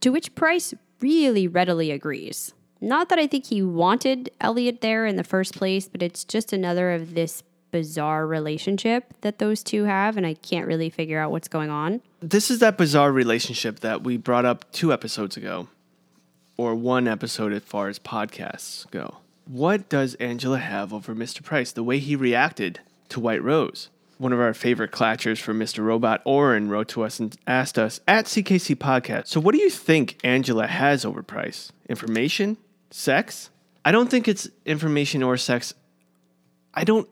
to 0.00 0.10
which 0.10 0.36
Price 0.36 0.74
really 1.00 1.48
readily 1.48 1.90
agrees. 1.90 2.54
Not 2.84 3.08
that 3.08 3.18
I 3.18 3.26
think 3.26 3.46
he 3.46 3.62
wanted 3.62 4.30
Elliot 4.42 4.82
there 4.82 5.06
in 5.06 5.16
the 5.16 5.24
first 5.24 5.56
place, 5.56 5.88
but 5.88 6.02
it's 6.02 6.22
just 6.22 6.52
another 6.52 6.92
of 6.92 7.14
this 7.14 7.42
bizarre 7.70 8.26
relationship 8.26 9.14
that 9.22 9.38
those 9.38 9.62
two 9.62 9.84
have, 9.84 10.18
and 10.18 10.26
I 10.26 10.34
can't 10.34 10.66
really 10.66 10.90
figure 10.90 11.18
out 11.18 11.30
what's 11.30 11.48
going 11.48 11.70
on. 11.70 12.02
This 12.20 12.50
is 12.50 12.58
that 12.58 12.76
bizarre 12.76 13.10
relationship 13.10 13.80
that 13.80 14.04
we 14.04 14.18
brought 14.18 14.44
up 14.44 14.70
two 14.70 14.92
episodes 14.92 15.38
ago, 15.38 15.68
or 16.58 16.74
one 16.74 17.08
episode 17.08 17.54
as 17.54 17.62
far 17.62 17.88
as 17.88 17.98
podcasts 17.98 18.88
go. 18.90 19.16
What 19.46 19.88
does 19.88 20.14
Angela 20.16 20.58
have 20.58 20.92
over 20.92 21.14
Mr. 21.14 21.42
Price? 21.42 21.72
The 21.72 21.82
way 21.82 21.98
he 21.98 22.14
reacted 22.14 22.80
to 23.08 23.18
White 23.18 23.42
Rose. 23.42 23.88
One 24.18 24.34
of 24.34 24.40
our 24.40 24.54
favorite 24.54 24.92
clatchers 24.92 25.38
for 25.38 25.54
Mr. 25.54 25.82
Robot, 25.82 26.20
Oren, 26.26 26.68
wrote 26.68 26.88
to 26.88 27.02
us 27.02 27.18
and 27.18 27.34
asked 27.46 27.78
us 27.78 28.00
at 28.06 28.26
CKC 28.26 28.76
Podcast. 28.76 29.28
So, 29.28 29.40
what 29.40 29.54
do 29.54 29.60
you 29.60 29.70
think 29.70 30.18
Angela 30.22 30.66
has 30.66 31.04
over 31.04 31.22
Price? 31.22 31.72
Information? 31.88 32.58
Sex? 32.96 33.50
I 33.84 33.90
don't 33.90 34.08
think 34.08 34.28
it's 34.28 34.48
information 34.64 35.24
or 35.24 35.36
sex. 35.36 35.74
I 36.72 36.84
don't 36.84 37.08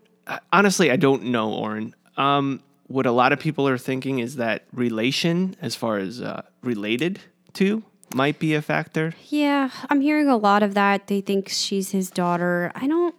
honestly. 0.52 0.92
I 0.92 0.96
don't 0.96 1.24
know, 1.24 1.52
Oren. 1.52 1.96
Um, 2.16 2.62
what 2.86 3.04
a 3.04 3.10
lot 3.10 3.32
of 3.32 3.40
people 3.40 3.66
are 3.66 3.76
thinking 3.78 4.20
is 4.20 4.36
that 4.36 4.62
relation, 4.72 5.56
as 5.60 5.74
far 5.74 5.98
as 5.98 6.20
uh, 6.20 6.42
related 6.62 7.18
to 7.54 7.82
might 8.14 8.38
be 8.38 8.54
a 8.54 8.62
factor. 8.62 9.12
Yeah, 9.28 9.70
I'm 9.90 10.00
hearing 10.00 10.28
a 10.28 10.36
lot 10.36 10.62
of 10.62 10.74
that. 10.74 11.08
They 11.08 11.20
think 11.20 11.48
she's 11.48 11.90
his 11.90 12.12
daughter. 12.12 12.70
I 12.76 12.86
don't 12.86 13.16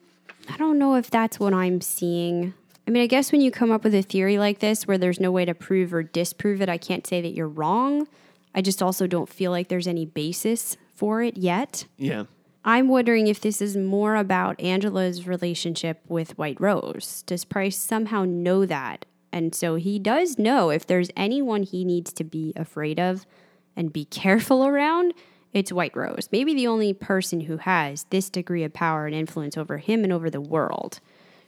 I 0.50 0.56
don't 0.56 0.80
know 0.80 0.96
if 0.96 1.10
that's 1.10 1.38
what 1.42 1.54
I'm 1.54 1.82
seeing. 1.82 2.54
I 2.88 2.92
mean, 2.92 3.04
I 3.04 3.08
guess 3.08 3.34
when 3.34 3.42
you 3.42 3.52
come 3.52 3.72
up 3.72 3.84
with 3.84 3.94
a 3.94 4.02
theory 4.02 4.38
like 4.38 4.60
this 4.60 4.88
where 4.88 4.98
there's 4.98 5.20
no 5.20 5.32
way 5.32 5.44
to 5.44 5.54
prove 5.54 5.94
or 5.94 6.02
disprove 6.02 6.62
it, 6.62 6.70
I 6.70 6.78
can't 6.78 7.06
say 7.06 7.20
that 7.20 7.34
you're 7.34 7.50
wrong. 7.50 8.08
I 8.56 8.62
just 8.62 8.82
also 8.82 9.06
don't 9.06 9.28
feel 9.28 9.52
like 9.52 9.68
there's 9.68 9.88
any 9.88 10.06
basis 10.06 10.78
for 10.96 11.22
it 11.22 11.36
yet. 11.36 11.86
Yeah. 11.98 12.24
I'm 12.66 12.88
wondering 12.88 13.28
if 13.28 13.42
this 13.42 13.62
is 13.62 13.76
more 13.76 14.16
about 14.16 14.60
Angela's 14.60 15.28
relationship 15.28 16.02
with 16.08 16.38
White 16.38 16.60
Rose. 16.62 17.24
Does 17.26 17.44
Price 17.44 17.78
somehow 17.78 18.24
know 18.24 18.66
that? 18.66 19.06
And 19.34 19.54
so 19.54 19.76
he 19.76 20.00
does 20.00 20.40
know 20.40 20.70
if 20.70 20.88
there's 20.88 21.10
anyone 21.18 21.64
he 21.64 21.84
needs 21.84 22.14
to 22.14 22.24
be 22.24 22.54
afraid 22.56 23.00
of 23.00 23.26
and 23.76 23.92
be 23.92 24.06
careful 24.06 24.66
around, 24.66 25.14
it's 25.52 25.74
White 25.74 25.96
Rose. 25.96 26.30
Maybe 26.32 26.54
the 26.54 26.68
only 26.68 26.94
person 26.94 27.42
who 27.42 27.58
has 27.58 28.06
this 28.12 28.30
degree 28.30 28.64
of 28.64 28.74
power 28.74 29.06
and 29.08 29.16
influence 29.16 29.58
over 29.58 29.78
him 29.80 30.04
and 30.04 30.14
over 30.14 30.30
the 30.30 30.42
world. 30.42 31.00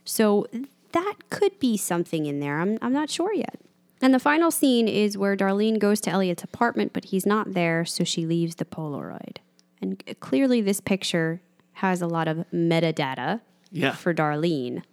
So 0.03 0.47
that 0.91 1.15
could 1.29 1.59
be 1.59 1.77
something 1.77 2.25
in 2.25 2.39
there. 2.39 2.59
I'm, 2.59 2.77
I'm 2.81 2.93
not 2.93 3.09
sure 3.09 3.33
yet. 3.33 3.59
And 4.01 4.13
the 4.13 4.19
final 4.19 4.51
scene 4.51 4.87
is 4.87 5.17
where 5.17 5.37
Darlene 5.37 5.79
goes 5.79 6.01
to 6.01 6.11
Elliot's 6.11 6.43
apartment, 6.43 6.91
but 6.91 7.05
he's 7.05 7.25
not 7.25 7.53
there, 7.53 7.85
so 7.85 8.03
she 8.03 8.25
leaves 8.25 8.55
the 8.55 8.65
Polaroid. 8.65 9.37
And 9.81 10.01
clearly, 10.19 10.61
this 10.61 10.79
picture 10.79 11.41
has 11.73 12.01
a 12.01 12.07
lot 12.07 12.27
of 12.27 12.45
metadata 12.53 13.41
Yeah. 13.71 13.93
for 13.93 14.13
Darlene. 14.13 14.83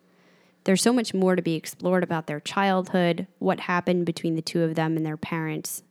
There's 0.64 0.82
so 0.82 0.92
much 0.92 1.12
more 1.14 1.34
to 1.36 1.42
be 1.42 1.54
explored 1.54 2.02
about 2.04 2.26
their 2.26 2.40
childhood, 2.40 3.26
what 3.38 3.60
happened 3.60 4.06
between 4.06 4.36
the 4.36 4.42
two 4.42 4.62
of 4.62 4.74
them 4.74 4.96
and 4.96 5.04
their 5.04 5.16
parents, 5.16 5.82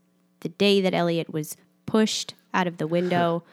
the 0.41 0.49
day 0.49 0.81
that 0.81 0.93
Elliot 0.93 1.31
was 1.33 1.57
pushed 1.85 2.35
out 2.53 2.67
of 2.67 2.77
the 2.77 2.87
window. 2.87 3.43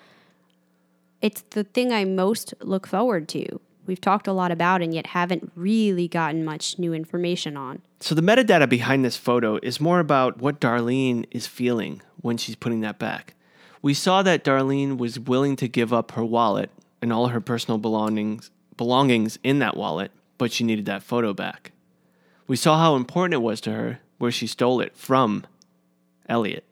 it's 1.21 1.43
the 1.51 1.65
thing 1.65 1.93
I 1.93 2.05
most 2.05 2.55
look 2.61 2.87
forward 2.87 3.29
to. 3.31 3.61
We've 3.87 4.01
talked 4.01 4.27
a 4.29 4.33
lot 4.33 4.53
about 4.53 4.83
and 4.83 4.93
yet 4.95 5.09
haven't 5.09 5.51
really 5.57 6.09
gotten 6.09 6.45
much 6.45 6.79
new 6.79 6.93
information 6.93 7.57
on. 7.57 7.81
So 8.01 8.15
the 8.15 8.21
metadata 8.23 8.69
behind 8.69 9.05
this 9.05 9.17
photo 9.17 9.59
is 9.63 9.81
more 9.81 9.99
about 9.99 10.39
what 10.39 10.61
Darlene 10.61 11.25
is 11.31 11.47
feeling 11.47 12.03
when 12.21 12.37
she's 12.37 12.55
putting 12.55 12.81
that 12.83 12.99
back. 12.99 13.35
We 13.83 13.95
saw 13.95 14.23
that 14.23 14.45
Darlene 14.45 14.99
was 14.99 15.19
willing 15.21 15.57
to 15.57 15.69
give 15.69 15.93
up 15.93 16.13
her 16.13 16.25
wallet 16.25 16.71
and 17.01 17.13
all 17.13 17.29
her 17.29 17.41
personal 17.41 17.79
belongings 17.79 18.51
belongings 18.77 19.39
in 19.43 19.59
that 19.59 19.77
wallet, 19.77 20.13
but 20.39 20.53
she 20.53 20.65
needed 20.65 20.87
that 20.87 21.03
photo 21.03 21.35
back. 21.35 21.73
We 22.47 22.57
saw 22.57 22.79
how 22.79 22.97
important 22.97 23.35
it 23.35 23.43
was 23.43 23.61
to 23.63 23.73
her 23.73 24.01
where 24.19 24.31
she 24.31 24.47
stole 24.47 24.81
it 24.81 24.97
from 24.97 25.45
Elliot. 26.29 26.65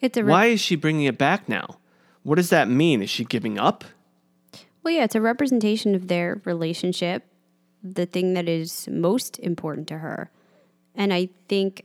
It's 0.00 0.16
a 0.16 0.22
re- 0.22 0.30
Why 0.30 0.46
is 0.46 0.60
she 0.60 0.76
bringing 0.76 1.06
it 1.06 1.18
back 1.18 1.48
now? 1.48 1.78
What 2.22 2.36
does 2.36 2.50
that 2.50 2.68
mean? 2.68 3.02
Is 3.02 3.10
she 3.10 3.24
giving 3.24 3.58
up? 3.58 3.84
Well, 4.82 4.94
yeah, 4.94 5.04
it's 5.04 5.14
a 5.14 5.20
representation 5.20 5.94
of 5.94 6.08
their 6.08 6.40
relationship, 6.44 7.24
the 7.82 8.06
thing 8.06 8.34
that 8.34 8.48
is 8.48 8.86
most 8.88 9.38
important 9.38 9.88
to 9.88 9.98
her. 9.98 10.30
And 10.94 11.12
I 11.12 11.30
think 11.48 11.84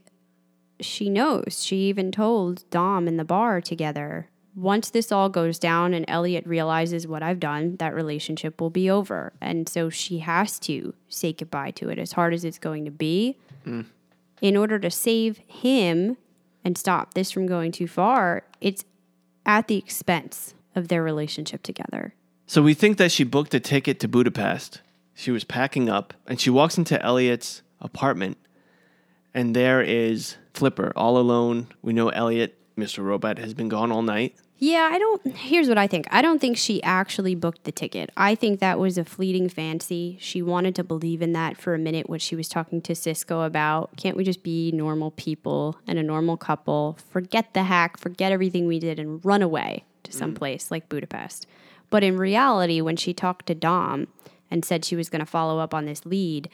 she 0.84 1.08
knows. 1.08 1.64
She 1.64 1.88
even 1.88 2.12
told 2.12 2.68
Dom 2.70 3.08
in 3.08 3.16
the 3.16 3.24
bar 3.24 3.60
together 3.60 4.28
once 4.54 4.90
this 4.90 5.10
all 5.10 5.28
goes 5.28 5.58
down 5.58 5.94
and 5.94 6.04
Elliot 6.06 6.46
realizes 6.46 7.06
what 7.06 7.22
I've 7.22 7.40
done, 7.40 7.76
that 7.76 7.94
relationship 7.94 8.60
will 8.60 8.70
be 8.70 8.88
over. 8.88 9.32
And 9.40 9.68
so 9.68 9.90
she 9.90 10.20
has 10.20 10.58
to 10.60 10.94
say 11.08 11.32
goodbye 11.32 11.72
to 11.72 11.88
it 11.88 11.98
as 11.98 12.12
hard 12.12 12.32
as 12.32 12.44
it's 12.44 12.58
going 12.58 12.84
to 12.84 12.90
be. 12.90 13.36
Hmm. 13.64 13.82
In 14.40 14.56
order 14.56 14.78
to 14.78 14.90
save 14.90 15.38
him 15.38 16.16
and 16.64 16.78
stop 16.78 17.14
this 17.14 17.30
from 17.30 17.46
going 17.46 17.72
too 17.72 17.88
far, 17.88 18.44
it's 18.60 18.84
at 19.44 19.68
the 19.68 19.76
expense 19.76 20.54
of 20.74 20.88
their 20.88 21.02
relationship 21.02 21.62
together. 21.62 22.14
So 22.46 22.62
we 22.62 22.74
think 22.74 22.98
that 22.98 23.10
she 23.10 23.24
booked 23.24 23.54
a 23.54 23.60
ticket 23.60 24.00
to 24.00 24.08
Budapest. 24.08 24.82
She 25.14 25.30
was 25.30 25.44
packing 25.44 25.88
up 25.88 26.14
and 26.26 26.40
she 26.40 26.50
walks 26.50 26.78
into 26.78 27.00
Elliot's 27.02 27.62
apartment 27.80 28.38
and 29.34 29.54
there 29.54 29.82
is 29.82 30.36
Flipper 30.54 30.92
all 30.96 31.18
alone. 31.18 31.68
We 31.82 31.92
know 31.92 32.08
Elliot, 32.10 32.58
Mr. 32.76 33.04
Robot, 33.04 33.38
has 33.38 33.54
been 33.54 33.68
gone 33.68 33.90
all 33.90 34.02
night. 34.02 34.36
Yeah, 34.58 34.88
I 34.90 34.98
don't. 34.98 35.36
Here's 35.36 35.68
what 35.68 35.78
I 35.78 35.86
think. 35.88 36.06
I 36.10 36.22
don't 36.22 36.40
think 36.40 36.56
she 36.56 36.82
actually 36.82 37.34
booked 37.34 37.64
the 37.64 37.72
ticket. 37.72 38.10
I 38.16 38.34
think 38.34 38.60
that 38.60 38.78
was 38.78 38.96
a 38.96 39.04
fleeting 39.04 39.48
fancy. 39.48 40.16
She 40.20 40.42
wanted 40.42 40.76
to 40.76 40.84
believe 40.84 41.20
in 41.20 41.32
that 41.32 41.56
for 41.56 41.74
a 41.74 41.78
minute, 41.78 42.08
what 42.08 42.22
she 42.22 42.36
was 42.36 42.48
talking 42.48 42.80
to 42.82 42.94
Cisco 42.94 43.42
about. 43.42 43.96
Can't 43.96 44.16
we 44.16 44.22
just 44.22 44.44
be 44.44 44.70
normal 44.72 45.10
people 45.10 45.76
and 45.88 45.98
a 45.98 46.02
normal 46.02 46.36
couple? 46.36 46.96
Forget 47.10 47.52
the 47.52 47.64
hack, 47.64 47.98
forget 47.98 48.30
everything 48.30 48.66
we 48.66 48.78
did, 48.78 49.00
and 49.00 49.22
run 49.24 49.42
away 49.42 49.84
to 50.04 50.12
some 50.12 50.32
mm. 50.32 50.36
place 50.36 50.70
like 50.70 50.88
Budapest. 50.88 51.46
But 51.90 52.04
in 52.04 52.16
reality, 52.16 52.80
when 52.80 52.96
she 52.96 53.12
talked 53.12 53.46
to 53.46 53.54
Dom 53.54 54.06
and 54.50 54.64
said 54.64 54.84
she 54.84 54.96
was 54.96 55.08
going 55.08 55.20
to 55.20 55.26
follow 55.26 55.58
up 55.58 55.74
on 55.74 55.84
this 55.84 56.06
lead, 56.06 56.48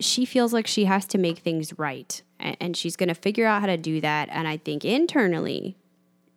she 0.00 0.24
feels 0.24 0.52
like 0.52 0.66
she 0.66 0.84
has 0.84 1.06
to 1.06 1.18
make 1.18 1.38
things 1.38 1.72
right 1.78 2.22
and 2.38 2.76
she's 2.76 2.96
going 2.96 3.08
to 3.08 3.14
figure 3.14 3.46
out 3.46 3.60
how 3.62 3.66
to 3.66 3.76
do 3.76 4.00
that 4.00 4.28
and 4.30 4.46
i 4.46 4.56
think 4.56 4.84
internally 4.84 5.76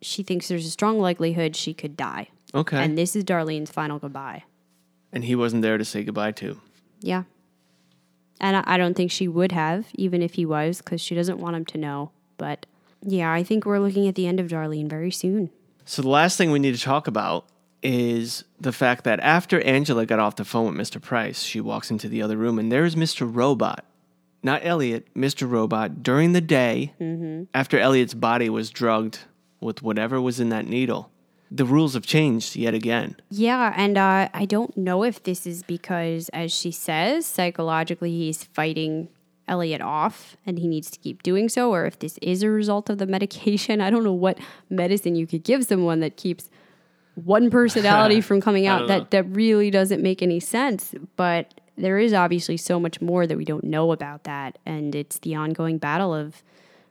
she 0.02 0.22
thinks 0.22 0.48
there's 0.48 0.66
a 0.66 0.70
strong 0.70 0.98
likelihood 0.98 1.54
she 1.54 1.74
could 1.74 1.94
die. 1.94 2.28
Okay. 2.54 2.76
and 2.78 2.84
And, 2.86 2.98
this 2.98 3.14
is 3.14 3.22
darlene's 3.22 3.70
final 3.70 3.98
goodbye. 3.98 4.44
And 5.12 5.24
he 5.24 5.34
wasn't 5.36 5.60
there 5.62 5.76
to 5.76 5.84
say 5.84 6.02
goodbye 6.04 6.32
to. 6.32 6.58
yeah. 7.00 7.24
And 8.40 8.56
i, 8.56 8.62
I 8.64 8.76
don't 8.78 8.94
think 8.94 9.10
she 9.10 9.28
would 9.28 9.52
have 9.52 9.86
even 9.94 10.22
if 10.22 10.34
he 10.34 10.46
was 10.46 10.78
because 10.78 11.00
she 11.02 11.14
doesn't 11.14 11.38
want 11.38 11.56
him 11.56 11.64
to 11.66 11.78
know. 11.78 12.10
But 12.38 12.64
yeah 13.02 13.30
i 13.32 13.42
think 13.42 13.66
we're 13.66 13.78
looking 13.78 14.08
at 14.08 14.14
the 14.14 14.26
end 14.26 14.40
of 14.40 14.48
darlene 14.48 14.88
very 14.88 15.10
soon. 15.10 15.50
So 15.84 16.00
the 16.02 16.08
last 16.08 16.38
thing 16.38 16.50
we 16.50 16.58
need 16.58 16.74
to 16.74 16.80
talk 16.82 17.06
about 17.06 17.44
is 17.82 18.44
the 18.60 18.72
fact 18.72 19.04
that 19.04 19.20
after 19.20 19.60
Angela 19.62 20.06
got 20.06 20.18
off 20.18 20.36
the 20.36 20.44
phone 20.44 20.76
with 20.76 20.88
Mr. 20.88 21.00
Price, 21.00 21.42
she 21.42 21.60
walks 21.60 21.90
into 21.90 22.08
the 22.08 22.22
other 22.22 22.36
room 22.36 22.58
and 22.58 22.70
there's 22.70 22.94
Mr. 22.94 23.28
Robot. 23.30 23.84
Not 24.42 24.64
Elliot, 24.64 25.06
Mr. 25.14 25.48
Robot, 25.48 26.02
during 26.02 26.32
the 26.32 26.40
day, 26.40 26.94
after 27.52 27.78
Elliot's 27.78 28.14
body 28.14 28.48
was 28.48 28.70
drugged 28.70 29.18
with 29.60 29.82
whatever 29.82 30.18
was 30.18 30.40
in 30.40 30.48
that 30.48 30.66
needle. 30.66 31.10
The 31.50 31.66
rules 31.66 31.92
have 31.92 32.06
changed 32.06 32.56
yet 32.56 32.72
again. 32.72 33.16
Yeah, 33.28 33.74
and 33.76 33.98
uh, 33.98 34.28
I 34.32 34.46
don't 34.46 34.74
know 34.78 35.02
if 35.02 35.22
this 35.22 35.46
is 35.46 35.62
because, 35.62 36.30
as 36.30 36.54
she 36.54 36.70
says, 36.70 37.26
psychologically 37.26 38.12
he's 38.12 38.44
fighting 38.44 39.08
Elliot 39.46 39.82
off 39.82 40.36
and 40.46 40.58
he 40.58 40.68
needs 40.68 40.90
to 40.92 40.98
keep 40.98 41.22
doing 41.22 41.48
so, 41.48 41.70
or 41.70 41.84
if 41.84 41.98
this 41.98 42.18
is 42.22 42.42
a 42.42 42.48
result 42.48 42.88
of 42.88 42.98
the 42.98 43.06
medication. 43.06 43.80
I 43.82 43.90
don't 43.90 44.04
know 44.04 44.12
what 44.12 44.38
medicine 44.70 45.16
you 45.16 45.26
could 45.26 45.42
give 45.42 45.64
someone 45.64 46.00
that 46.00 46.16
keeps 46.16 46.48
one 47.14 47.50
personality 47.50 48.20
from 48.28 48.40
coming 48.40 48.66
out. 48.66 48.88
That 48.88 49.10
that 49.10 49.24
really 49.24 49.70
doesn't 49.70 50.02
make 50.02 50.22
any 50.22 50.40
sense. 50.40 50.94
But 51.16 51.60
there 51.76 51.98
is 51.98 52.12
obviously 52.12 52.56
so 52.56 52.78
much 52.78 53.00
more 53.00 53.26
that 53.26 53.36
we 53.36 53.44
don't 53.44 53.64
know 53.64 53.92
about 53.92 54.24
that, 54.24 54.58
and 54.66 54.94
it's 54.94 55.18
the 55.18 55.34
ongoing 55.34 55.78
battle 55.78 56.14
of 56.14 56.42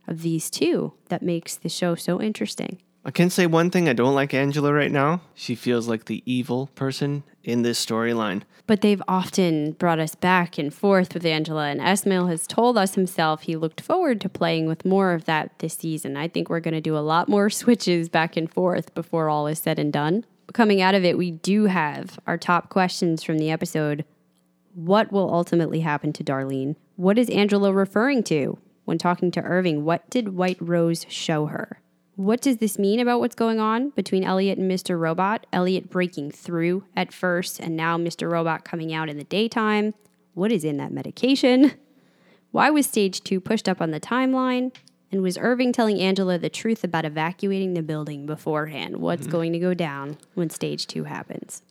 of 0.07 0.21
these 0.21 0.49
two 0.49 0.93
that 1.09 1.21
makes 1.21 1.55
the 1.55 1.69
show 1.69 1.95
so 1.95 2.21
interesting. 2.21 2.79
I 3.05 3.11
can 3.11 3.29
say 3.29 3.47
one 3.47 3.71
thing 3.71 3.87
I 3.87 3.93
don't 3.93 4.13
like 4.13 4.33
Angela 4.33 4.73
right 4.73 4.91
now. 4.91 5.21
She 5.33 5.55
feels 5.55 5.87
like 5.87 6.05
the 6.05 6.21
evil 6.25 6.67
person 6.75 7.23
in 7.43 7.61
this 7.61 7.83
storyline. 7.83 8.43
But 8.67 8.81
they've 8.81 9.01
often 9.07 9.71
brought 9.71 9.99
us 9.99 10.15
back 10.15 10.57
and 10.57 10.73
forth 10.73 11.13
with 11.13 11.25
Angela, 11.25 11.67
and 11.69 11.79
Esmail 11.79 12.29
has 12.29 12.45
told 12.45 12.77
us 12.77 12.95
himself 12.95 13.41
he 13.41 13.55
looked 13.55 13.81
forward 13.81 14.19
to 14.21 14.29
playing 14.29 14.67
with 14.67 14.85
more 14.85 15.13
of 15.13 15.25
that 15.25 15.57
this 15.59 15.75
season. 15.75 16.17
I 16.17 16.27
think 16.27 16.49
we're 16.49 16.59
going 16.59 16.73
to 16.73 16.81
do 16.81 16.97
a 16.97 16.99
lot 16.99 17.29
more 17.29 17.49
switches 17.49 18.09
back 18.09 18.35
and 18.35 18.51
forth 18.51 18.93
before 18.93 19.29
all 19.29 19.47
is 19.47 19.59
said 19.59 19.79
and 19.79 19.93
done. 19.93 20.25
Coming 20.53 20.81
out 20.81 20.95
of 20.95 21.05
it, 21.05 21.17
we 21.17 21.31
do 21.31 21.65
have 21.65 22.19
our 22.27 22.37
top 22.37 22.69
questions 22.69 23.23
from 23.23 23.37
the 23.37 23.49
episode. 23.49 24.03
What 24.73 25.11
will 25.11 25.33
ultimately 25.33 25.79
happen 25.79 26.11
to 26.13 26.23
Darlene? 26.23 26.75
What 26.95 27.17
is 27.17 27.29
Angela 27.29 27.71
referring 27.71 28.23
to 28.23 28.57
when 28.85 28.97
talking 28.97 29.31
to 29.31 29.41
Irving? 29.41 29.85
What 29.85 30.09
did 30.09 30.35
White 30.35 30.57
Rose 30.59 31.05
show 31.07 31.45
her? 31.47 31.79
What 32.19 32.41
does 32.41 32.57
this 32.57 32.77
mean 32.77 32.99
about 32.99 33.21
what's 33.21 33.33
going 33.33 33.61
on 33.61 33.91
between 33.91 34.25
Elliot 34.25 34.57
and 34.57 34.69
Mr. 34.69 34.99
Robot? 34.99 35.45
Elliot 35.53 35.89
breaking 35.89 36.31
through 36.31 36.83
at 36.93 37.13
first, 37.13 37.61
and 37.61 37.77
now 37.77 37.97
Mr. 37.97 38.29
Robot 38.29 38.65
coming 38.65 38.93
out 38.93 39.07
in 39.07 39.17
the 39.17 39.23
daytime. 39.23 39.93
What 40.33 40.51
is 40.51 40.65
in 40.65 40.75
that 40.79 40.91
medication? 40.91 41.71
Why 42.51 42.71
was 42.71 42.85
stage 42.85 43.23
two 43.23 43.39
pushed 43.39 43.69
up 43.69 43.79
on 43.79 43.91
the 43.91 44.01
timeline? 44.01 44.75
And 45.13 45.21
was 45.21 45.37
Irving 45.37 45.71
telling 45.71 46.01
Angela 46.01 46.37
the 46.37 46.49
truth 46.49 46.83
about 46.83 47.05
evacuating 47.05 47.73
the 47.73 47.81
building 47.81 48.25
beforehand? 48.25 48.97
What's 48.97 49.21
mm-hmm. 49.21 49.31
going 49.31 49.53
to 49.53 49.59
go 49.59 49.73
down 49.73 50.17
when 50.33 50.49
stage 50.49 50.87
two 50.87 51.05
happens? 51.05 51.61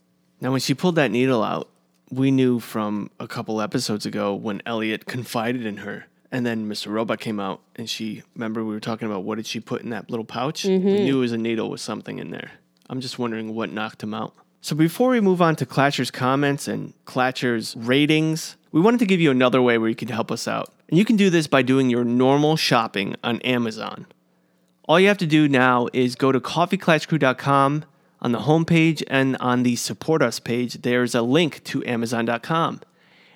Now, 0.41 0.49
when 0.49 0.61
she 0.61 0.73
pulled 0.73 0.95
that 0.95 1.11
needle 1.11 1.43
out, 1.43 1.69
we 2.09 2.31
knew 2.31 2.59
from 2.59 3.11
a 3.19 3.27
couple 3.27 3.61
episodes 3.61 4.07
ago 4.07 4.33
when 4.33 4.63
Elliot 4.65 5.05
confided 5.05 5.63
in 5.63 5.77
her. 5.77 6.07
And 6.31 6.45
then 6.45 6.69
Mr. 6.69 6.87
Robot 6.91 7.19
came 7.19 7.39
out 7.39 7.61
and 7.75 7.89
she, 7.89 8.23
remember 8.35 8.63
we 8.63 8.73
were 8.73 8.79
talking 8.79 9.07
about 9.07 9.23
what 9.23 9.35
did 9.35 9.47
she 9.47 9.59
put 9.59 9.81
in 9.81 9.89
that 9.89 10.09
little 10.09 10.25
pouch? 10.25 10.63
We 10.63 10.77
mm-hmm. 10.77 10.87
knew 10.87 11.17
it 11.17 11.21
was 11.21 11.31
a 11.31 11.37
needle 11.37 11.69
with 11.69 11.81
something 11.81 12.19
in 12.19 12.29
there. 12.29 12.51
I'm 12.89 13.01
just 13.01 13.17
wondering 13.17 13.55
what 13.55 13.71
knocked 13.71 14.03
him 14.03 14.13
out. 14.13 14.35
So 14.61 14.75
before 14.75 15.09
we 15.09 15.21
move 15.21 15.41
on 15.41 15.55
to 15.57 15.65
Clatcher's 15.65 16.11
comments 16.11 16.67
and 16.67 16.93
Clatcher's 17.05 17.75
ratings, 17.77 18.57
we 18.71 18.81
wanted 18.81 18.99
to 18.99 19.05
give 19.05 19.21
you 19.21 19.31
another 19.31 19.61
way 19.61 19.77
where 19.77 19.89
you 19.89 19.95
could 19.95 20.09
help 20.09 20.31
us 20.31 20.47
out. 20.47 20.73
And 20.89 20.97
you 20.97 21.05
can 21.05 21.15
do 21.15 21.29
this 21.29 21.47
by 21.47 21.61
doing 21.61 21.89
your 21.89 22.03
normal 22.03 22.57
shopping 22.57 23.15
on 23.23 23.39
Amazon. 23.41 24.05
All 24.85 24.99
you 24.99 25.07
have 25.07 25.17
to 25.19 25.27
do 25.27 25.47
now 25.47 25.87
is 25.93 26.15
go 26.15 26.31
to 26.31 26.39
coffeeclatchcrew.com 26.39 27.85
on 28.21 28.31
the 28.31 28.39
homepage 28.39 29.03
and 29.07 29.37
on 29.37 29.63
the 29.63 29.75
support 29.75 30.21
us 30.21 30.39
page. 30.39 30.81
There's 30.81 31.15
a 31.15 31.21
link 31.21 31.63
to 31.65 31.85
amazon.com. 31.85 32.81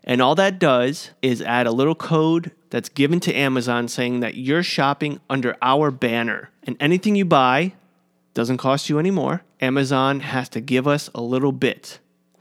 And 0.03 0.21
all 0.21 0.35
that 0.35 0.59
does 0.59 1.11
is 1.21 1.41
add 1.41 1.67
a 1.67 1.71
little 1.71 1.95
code 1.95 2.51
that's 2.73 2.89
given 2.89 3.19
to 3.19 3.31
Amazon 3.35 3.87
saying 3.87 4.21
that 4.21 4.33
you're 4.33 4.63
shopping 4.63 5.19
under 5.29 5.55
our 5.61 5.91
banner. 5.91 6.49
And 6.63 6.75
anything 6.79 7.15
you 7.15 7.23
buy 7.23 7.73
doesn't 8.33 8.57
cost 8.57 8.89
you 8.89 8.97
any 8.97 9.11
more. 9.11 9.43
Amazon 9.61 10.21
has 10.21 10.49
to 10.49 10.59
give 10.59 10.87
us 10.87 11.07
a 11.13 11.21
little 11.21 11.51
bit 11.51 11.99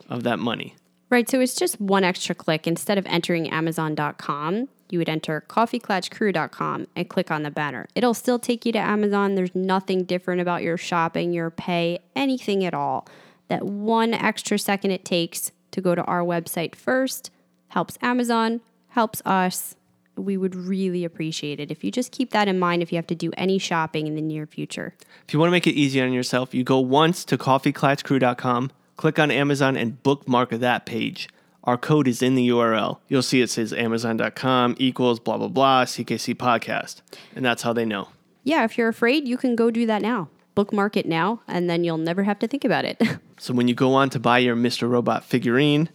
of 0.09 0.23
that 0.23 0.39
money. 0.39 0.75
Right. 1.11 1.29
So 1.29 1.39
it's 1.39 1.55
just 1.55 1.79
one 1.79 2.03
extra 2.03 2.35
click. 2.35 2.67
Instead 2.67 2.97
of 2.97 3.05
entering 3.05 3.51
Amazon.com, 3.51 4.71
you 4.89 4.99
would 4.99 5.11
enter 5.11 5.45
coffeeclatchcrew.com 5.49 6.87
and 6.97 7.11
click 7.11 7.31
on 7.31 7.43
the 7.43 7.51
banner. 7.51 7.87
It'll 7.95 8.15
still 8.15 8.39
take 8.39 8.65
you 8.65 8.73
to 8.73 8.79
Amazon. 8.79 9.35
There's 9.35 9.55
nothing 9.55 10.05
different 10.05 10.41
about 10.41 10.63
your 10.63 10.79
shopping, 10.79 11.35
your 11.35 11.51
pay, 11.51 11.99
anything 12.17 12.65
at 12.65 12.73
all. 12.73 13.07
That 13.49 13.67
one 13.67 14.15
extra 14.15 14.59
second 14.59 14.93
it 14.93 15.05
takes 15.05 15.53
to 15.73 15.83
go 15.83 15.95
to 15.95 16.03
our 16.05 16.23
website 16.23 16.75
first 16.75 17.31
helps 17.69 17.99
Amazon, 18.01 18.63
helps 18.89 19.21
us. 19.27 19.77
We 20.17 20.37
would 20.37 20.55
really 20.55 21.05
appreciate 21.05 21.59
it 21.59 21.71
if 21.71 21.83
you 21.83 21.91
just 21.91 22.13
keep 22.13 22.31
that 22.33 22.49
in 22.49 22.59
mind 22.59 22.83
if 22.83 22.93
you 22.93 22.97
have 22.97 23.07
to 23.09 23.15
do 23.15 23.31
any 23.37 23.59
shopping 23.59 24.07
in 24.07 24.15
the 24.15 24.21
near 24.23 24.47
future. 24.47 24.95
If 25.27 25.33
you 25.33 25.41
want 25.41 25.49
to 25.49 25.53
make 25.53 25.67
it 25.67 25.73
easy 25.73 26.01
on 26.03 26.13
yourself, 26.13 26.55
you 26.55 26.65
go 26.65 26.79
once 26.81 27.25
to 27.27 27.39
coffeeclatchcrew.com, 27.39 28.71
click 28.97 29.19
on 29.19 29.31
Amazon, 29.31 29.77
and 29.77 30.03
bookmark 30.03 30.51
that 30.51 30.87
page. 30.87 31.29
Our 31.65 31.79
code 31.79 32.09
is 32.09 32.23
in 32.23 32.35
the 32.35 32.49
URL. 32.49 32.99
You'll 33.09 33.23
see 33.23 33.41
it 33.41 33.49
says 33.49 33.73
amazon.com 33.73 34.75
equals 34.79 35.21
blah, 35.21 35.39
blah, 35.39 35.49
blah, 35.49 35.85
CKC 35.85 36.35
podcast. 36.35 37.03
And 37.37 37.45
that's 37.45 37.63
how 37.63 37.73
they 37.73 37.85
know. 37.85 38.09
Yeah, 38.45 38.65
if 38.65 38.77
you're 38.77 38.89
afraid, 38.89 39.29
you 39.29 39.37
can 39.37 39.55
go 39.55 39.71
do 39.71 39.87
that 39.87 40.03
now. 40.03 40.29
Bookmark 40.55 40.97
it 40.97 41.07
now, 41.07 41.41
and 41.47 41.71
then 41.71 41.85
you'll 41.85 41.99
never 41.99 42.25
have 42.25 42.39
to 42.41 42.49
think 42.49 42.65
about 42.65 42.85
it. 42.85 43.01
So 43.39 43.53
when 43.53 43.67
you 43.67 43.75
go 43.75 43.95
on 43.95 44.09
to 44.11 44.21
buy 44.21 44.39
your 44.39 44.55
Mr. 44.55 44.89
Robot 44.89 45.25
figurine, 45.25 45.89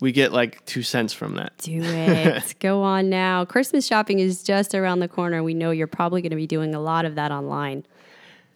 we 0.00 0.12
get 0.12 0.32
like 0.32 0.64
two 0.66 0.82
cents 0.82 1.12
from 1.12 1.34
that. 1.36 1.52
Do 1.58 1.72
it. 1.82 2.54
Go 2.60 2.82
on 2.82 3.08
now. 3.10 3.44
Christmas 3.44 3.86
shopping 3.86 4.18
is 4.18 4.42
just 4.42 4.74
around 4.74 5.00
the 5.00 5.08
corner. 5.08 5.42
We 5.42 5.54
know 5.54 5.70
you're 5.70 5.86
probably 5.86 6.22
going 6.22 6.30
to 6.30 6.36
be 6.36 6.46
doing 6.46 6.74
a 6.74 6.80
lot 6.80 7.04
of 7.04 7.14
that 7.16 7.30
online. 7.32 7.84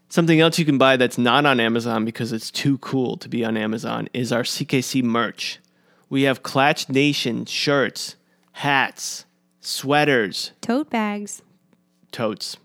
Something 0.09 0.41
else 0.41 0.59
you 0.59 0.65
can 0.65 0.79
buy 0.79 0.97
that's 0.97 1.19
not 1.19 1.45
on 1.47 1.59
Amazon 1.61 2.05
because 2.05 2.33
it's 2.33 2.51
too 2.51 2.79
cool 2.79 3.17
to 3.17 3.29
be 3.29 3.45
on 3.45 3.57
Amazon 3.57 4.09
is 4.13 4.33
our 4.33 4.43
CKC 4.43 5.03
merch. 5.03 5.59
We 6.09 6.23
have 6.23 6.43
Clatch 6.43 6.89
Nation 6.89 7.47
shirts, 7.47 8.15
hats, 8.53 9.25
sweaters, 9.61 10.53
Tote 10.61 10.89
bags. 10.91 11.43
totes, 12.13 12.57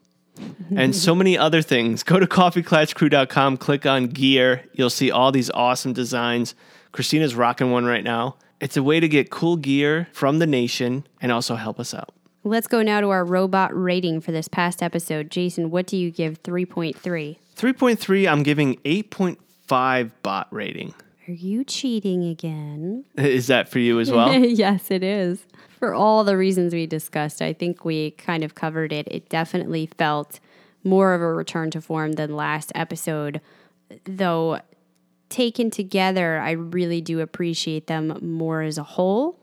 and 0.75 0.95
so 0.95 1.15
many 1.15 1.37
other 1.37 1.61
things. 1.63 2.03
Go 2.03 2.19
to 2.19 2.27
coffeeclatchcrew.com, 2.27 3.57
click 3.57 3.85
on 3.85 4.07
gear. 4.07 4.65
You'll 4.73 4.89
see 4.91 5.09
all 5.09 5.31
these 5.31 5.49
awesome 5.49 5.93
designs. 5.93 6.53
Christina's 6.91 7.33
rocking 7.35 7.71
one 7.71 7.85
right 7.85 8.03
now. 8.03 8.35
It's 8.59 8.75
a 8.75 8.83
way 8.83 8.99
to 8.99 9.07
get 9.07 9.29
cool 9.29 9.57
gear 9.57 10.07
from 10.11 10.39
the 10.39 10.47
nation 10.47 11.07
and 11.21 11.31
also 11.31 11.55
help 11.55 11.79
us 11.79 11.93
out. 11.93 12.11
Let's 12.43 12.67
go 12.67 12.81
now 12.81 13.01
to 13.01 13.09
our 13.09 13.25
robot 13.25 13.71
rating 13.73 14.21
for 14.21 14.31
this 14.31 14.47
past 14.47 14.81
episode. 14.81 15.29
Jason, 15.29 15.71
what 15.71 15.87
do 15.87 15.97
you 15.97 16.11
give 16.11 16.41
3.3? 16.43 16.95
3.3, 16.95 18.31
I'm 18.31 18.43
giving 18.43 18.75
8.5 18.77 20.11
bot 20.23 20.47
rating. 20.51 20.93
Are 21.27 21.33
you 21.33 21.63
cheating 21.63 22.23
again? 22.23 23.05
Is 23.17 23.47
that 23.47 23.69
for 23.69 23.79
you 23.79 23.99
as 23.99 24.11
well? 24.11 24.33
yes, 24.33 24.89
it 24.89 25.03
is. 25.03 25.45
For 25.77 25.93
all 25.93 26.23
the 26.23 26.35
reasons 26.35 26.73
we 26.73 26.87
discussed, 26.87 27.41
I 27.41 27.53
think 27.53 27.85
we 27.85 28.11
kind 28.11 28.43
of 28.43 28.55
covered 28.55 28.91
it. 28.91 29.07
It 29.09 29.29
definitely 29.29 29.85
felt 29.97 30.39
more 30.83 31.13
of 31.13 31.21
a 31.21 31.31
return 31.31 31.71
to 31.71 31.81
form 31.81 32.13
than 32.13 32.35
last 32.35 32.71
episode, 32.73 33.41
though 34.05 34.59
taken 35.29 35.69
together, 35.71 36.39
I 36.39 36.51
really 36.51 37.01
do 37.01 37.19
appreciate 37.19 37.87
them 37.87 38.17
more 38.21 38.61
as 38.61 38.77
a 38.77 38.83
whole. 38.83 39.39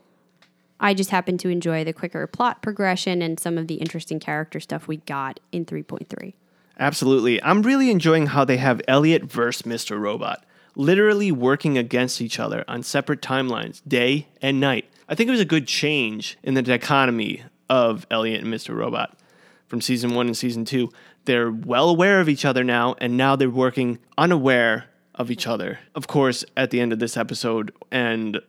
I 0.79 0.93
just 0.93 1.09
happen 1.09 1.37
to 1.39 1.49
enjoy 1.49 1.83
the 1.83 1.93
quicker 1.93 2.27
plot 2.27 2.61
progression 2.61 3.21
and 3.21 3.39
some 3.39 3.57
of 3.57 3.67
the 3.67 3.75
interesting 3.75 4.19
character 4.19 4.59
stuff 4.59 4.87
we 4.87 4.97
got 4.97 5.39
in 5.51 5.65
3.3. 5.65 6.33
Absolutely. 6.79 7.41
I'm 7.43 7.63
really 7.63 7.89
enjoying 7.89 8.27
how 8.27 8.45
they 8.45 8.57
have 8.57 8.81
Elliot 8.87 9.23
versus 9.23 9.63
Mr. 9.63 9.99
Robot, 9.99 10.45
literally 10.75 11.31
working 11.31 11.77
against 11.77 12.21
each 12.21 12.39
other 12.39 12.63
on 12.67 12.83
separate 12.83 13.21
timelines, 13.21 13.81
day 13.87 14.27
and 14.41 14.59
night. 14.59 14.85
I 15.09 15.15
think 15.15 15.27
it 15.27 15.31
was 15.31 15.41
a 15.41 15.45
good 15.45 15.67
change 15.67 16.37
in 16.43 16.53
the 16.53 16.61
dichotomy 16.61 17.43
of 17.69 18.05
Elliot 18.11 18.43
and 18.43 18.53
Mr. 18.53 18.75
Robot 18.75 19.17
from 19.65 19.81
season 19.81 20.13
one 20.13 20.27
and 20.27 20.37
season 20.37 20.65
two. 20.65 20.91
They're 21.25 21.51
well 21.51 21.89
aware 21.89 22.21
of 22.21 22.29
each 22.29 22.45
other 22.45 22.63
now, 22.63 22.95
and 22.99 23.17
now 23.17 23.35
they're 23.35 23.49
working 23.49 23.97
unaware 24.17 24.85
of 25.17 25.31
each 25.31 25.47
other. 25.47 25.79
Of 25.95 26.07
course, 26.07 26.45
at 26.55 26.71
the 26.71 26.79
end 26.79 26.93
of 26.93 26.99
this 26.99 27.17
episode 27.17 27.73
and 27.91 28.39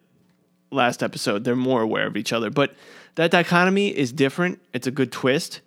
last 0.70 1.03
episode, 1.03 1.45
they're 1.45 1.57
more 1.57 1.82
aware 1.82 2.07
of 2.07 2.16
each 2.16 2.32
other. 2.32 2.51
But 2.51 2.74
that 3.15 3.31
dichotomy 3.31 3.89
is 3.89 4.12
different. 4.12 4.61
It's 4.73 4.86
a 4.86 4.90
good 4.90 5.11
twist, 5.11 5.61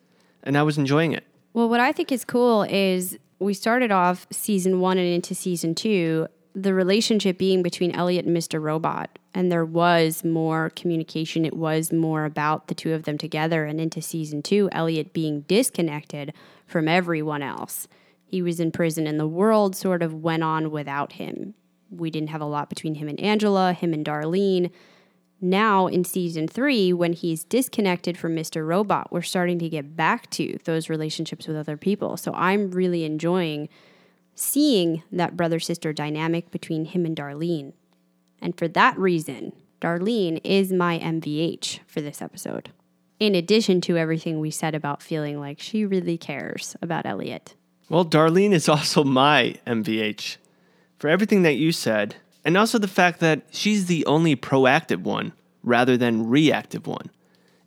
and 0.44 0.58
I 0.58 0.64
was 0.64 0.78
enjoying 0.78 1.14
it. 1.14 1.26
Well, 1.54 1.68
what 1.68 1.80
I 1.80 1.92
think 1.92 2.12
is 2.12 2.24
cool 2.24 2.64
is 2.64 3.18
we 3.40 3.54
started 3.54 3.92
off 3.92 4.28
season 4.32 4.80
one 4.80 4.98
and 4.98 5.08
into 5.08 5.36
season 5.36 5.76
two, 5.76 6.28
the 6.54 6.74
relationship 6.74 7.38
being 7.38 7.64
between 7.64 7.92
Elliot 7.92 8.26
and 8.26 8.36
Mr. 8.36 8.62
Robot. 8.62 9.18
And 9.34 9.52
there 9.52 9.66
was 9.66 10.24
more 10.24 10.70
communication. 10.76 11.46
It 11.46 11.56
was 11.56 11.92
more 11.92 12.26
about 12.26 12.68
the 12.68 12.76
two 12.76 12.94
of 12.94 13.04
them 13.04 13.18
together. 13.18 13.66
And 13.66 13.80
into 13.80 14.02
season 14.02 14.42
two, 14.42 14.70
Elliot 14.72 15.14
being 15.14 15.42
disconnected 15.42 16.34
from 16.68 16.88
everyone 16.88 17.42
else. 17.42 17.88
He 18.32 18.42
was 18.42 18.62
in 18.62 18.72
prison, 18.72 19.08
and 19.08 19.20
the 19.20 19.28
world 19.28 19.76
sort 19.76 20.02
of 20.02 20.14
went 20.14 20.42
on 20.42 20.72
without 20.72 21.12
him. 21.12 21.54
We 21.90 22.10
didn't 22.10 22.30
have 22.30 22.40
a 22.40 22.46
lot 22.46 22.70
between 22.70 22.96
him 22.96 23.10
and 23.10 23.20
Angela, 23.20 23.74
him 23.74 23.92
and 23.92 24.06
Darlene. 24.06 24.72
Now, 25.42 25.88
in 25.88 26.06
season 26.06 26.48
three, 26.48 26.94
when 26.94 27.12
he's 27.12 27.44
disconnected 27.44 28.18
from 28.18 28.34
Mr. 28.34 28.66
Robot, 28.66 29.12
we're 29.12 29.22
starting 29.22 29.60
to 29.60 29.68
get 29.68 29.98
back 29.98 30.30
to 30.30 30.58
those 30.64 30.88
relationships 30.88 31.46
with 31.46 31.58
other 31.58 31.76
people. 31.76 32.16
So 32.16 32.32
I'm 32.34 32.72
really 32.72 33.04
enjoying 33.04 33.68
seeing 34.34 35.04
that 35.12 35.36
brother 35.36 35.60
sister 35.60 35.92
dynamic 35.92 36.52
between 36.52 36.86
him 36.86 37.06
and 37.06 37.18
Darlene. 37.18 37.74
And 38.42 38.58
for 38.58 38.70
that 38.70 38.98
reason, 38.98 39.52
Darlene 39.82 40.40
is 40.46 40.72
my 40.72 41.00
MVH 41.00 41.80
for 41.86 42.00
this 42.00 42.22
episode. 42.22 42.72
In 43.20 43.36
addition 43.36 43.82
to 43.82 43.98
everything 43.98 44.40
we 44.40 44.52
said 44.52 44.74
about 44.74 45.04
feeling 45.04 45.38
like 45.38 45.60
she 45.60 45.86
really 45.86 46.18
cares 46.18 46.78
about 46.82 47.06
Elliot. 47.06 47.56
Well, 47.92 48.06
Darlene 48.06 48.54
is 48.54 48.70
also 48.70 49.04
my 49.04 49.56
MVH 49.68 50.38
for 50.98 51.10
everything 51.10 51.42
that 51.42 51.56
you 51.56 51.74
said, 51.74 52.16
and 52.46 52.56
also 52.58 52.78
the 52.80 52.88
fact 52.88 53.20
that 53.20 53.42
she's 53.52 53.88
the 53.88 54.06
only 54.06 54.34
proactive 54.38 55.02
one 55.02 55.34
rather 55.62 55.98
than 55.98 56.30
reactive 56.30 56.88
one. 56.88 57.12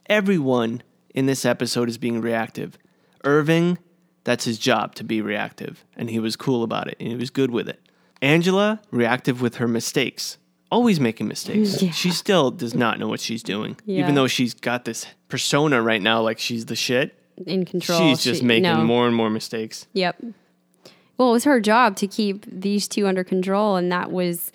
Everyone 0.06 0.82
in 1.14 1.26
this 1.26 1.44
episode 1.44 1.90
is 1.90 1.98
being 1.98 2.22
reactive. 2.22 2.78
Irving, 3.22 3.76
that's 4.24 4.46
his 4.46 4.59
job 4.59 4.94
to 4.94 5.05
be 5.05 5.20
reactive, 5.20 5.84
and 5.94 6.09
he 6.09 6.18
was 6.18 6.36
cool 6.36 6.62
about 6.62 6.88
it 6.88 6.96
and 6.98 7.09
he 7.10 7.16
was 7.16 7.28
good 7.28 7.51
with 7.51 7.68
it. 7.68 7.80
Angela, 8.22 8.80
reactive 8.90 9.42
with 9.42 9.56
her 9.56 9.68
mistakes, 9.68 10.38
always 10.70 10.98
making 10.98 11.28
mistakes. 11.28 11.82
Yeah. 11.82 11.90
She 11.90 12.10
still 12.10 12.51
does 12.51 12.74
not 12.74 12.98
know 12.98 13.09
what 13.09 13.20
she's 13.20 13.42
doing, 13.42 13.76
Yeah. 13.84 14.01
even 14.01 14.14
though 14.14 14.26
she's 14.26 14.55
got 14.55 14.86
this 14.86 15.05
persona 15.28 15.82
right 15.82 16.01
now 16.01 16.22
like 16.22 16.38
she's 16.38 16.64
the 16.64 16.76
shit. 16.76 17.14
In 17.47 17.65
control. 17.65 17.98
She's 17.98 18.23
just 18.23 18.40
She- 18.40 18.47
making 18.47 18.62
no. 18.65 18.85
more 18.85 19.06
and 19.06 19.15
more 19.16 19.31
mistakes. 19.31 19.86
Yep. 19.93 20.23
Well, 21.16 21.28
it 21.28 21.32
was 21.32 21.44
her 21.44 21.61
job 21.61 21.97
to 21.97 22.06
keep 22.06 22.44
these 22.51 22.89
two 22.89 23.06
under 23.06 23.23
control, 23.24 23.77
and 23.77 23.90
that 23.93 24.11
was 24.11 24.51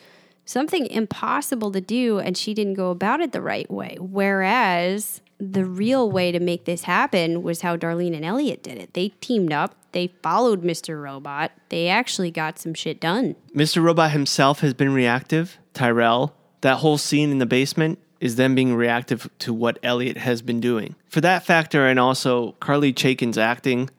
something 0.46 0.88
impossible 0.88 1.72
to 1.72 1.80
do, 1.82 2.20
and 2.20 2.38
she 2.38 2.54
didn't 2.54 2.74
go 2.74 2.90
about 2.92 3.22
it 3.22 3.32
the 3.32 3.42
right 3.42 3.70
way. 3.72 3.98
Whereas 4.00 5.22
the 5.40 5.64
real 5.64 6.12
way 6.12 6.32
to 6.34 6.40
make 6.40 6.66
this 6.66 6.84
happen 6.84 7.44
was 7.44 7.62
how 7.62 7.78
Darlene 7.78 8.14
and 8.16 8.26
Elliot 8.26 8.62
did 8.62 8.78
it. 8.78 8.94
They 8.94 9.10
teamed 9.22 9.54
up, 9.54 9.74
they 9.94 10.08
followed 10.22 10.62
Mr. 10.64 11.02
Robot, 11.02 11.52
they 11.70 11.88
actually 11.88 12.30
got 12.32 12.60
some 12.60 12.74
shit 12.74 13.00
done. 13.00 13.36
Mr. 13.56 13.82
Robot 13.82 14.12
himself 14.12 14.60
has 14.60 14.74
been 14.74 14.94
reactive. 14.94 15.58
Tyrell, 15.74 16.36
that 16.62 16.78
whole 16.78 16.98
scene 16.98 17.32
in 17.32 17.38
the 17.38 17.46
basement 17.46 18.00
is 18.20 18.36
them 18.36 18.56
being 18.56 18.76
reactive 18.76 19.30
to 19.40 19.54
what 19.54 19.80
Elliot 19.84 20.18
has 20.18 20.42
been 20.42 20.60
doing. 20.60 20.96
For 21.08 21.22
that 21.22 21.46
factor, 21.46 21.88
and 21.88 22.00
also 22.00 22.54
Carly 22.60 22.94
Chaikin's 22.94 23.38
acting, 23.38 23.90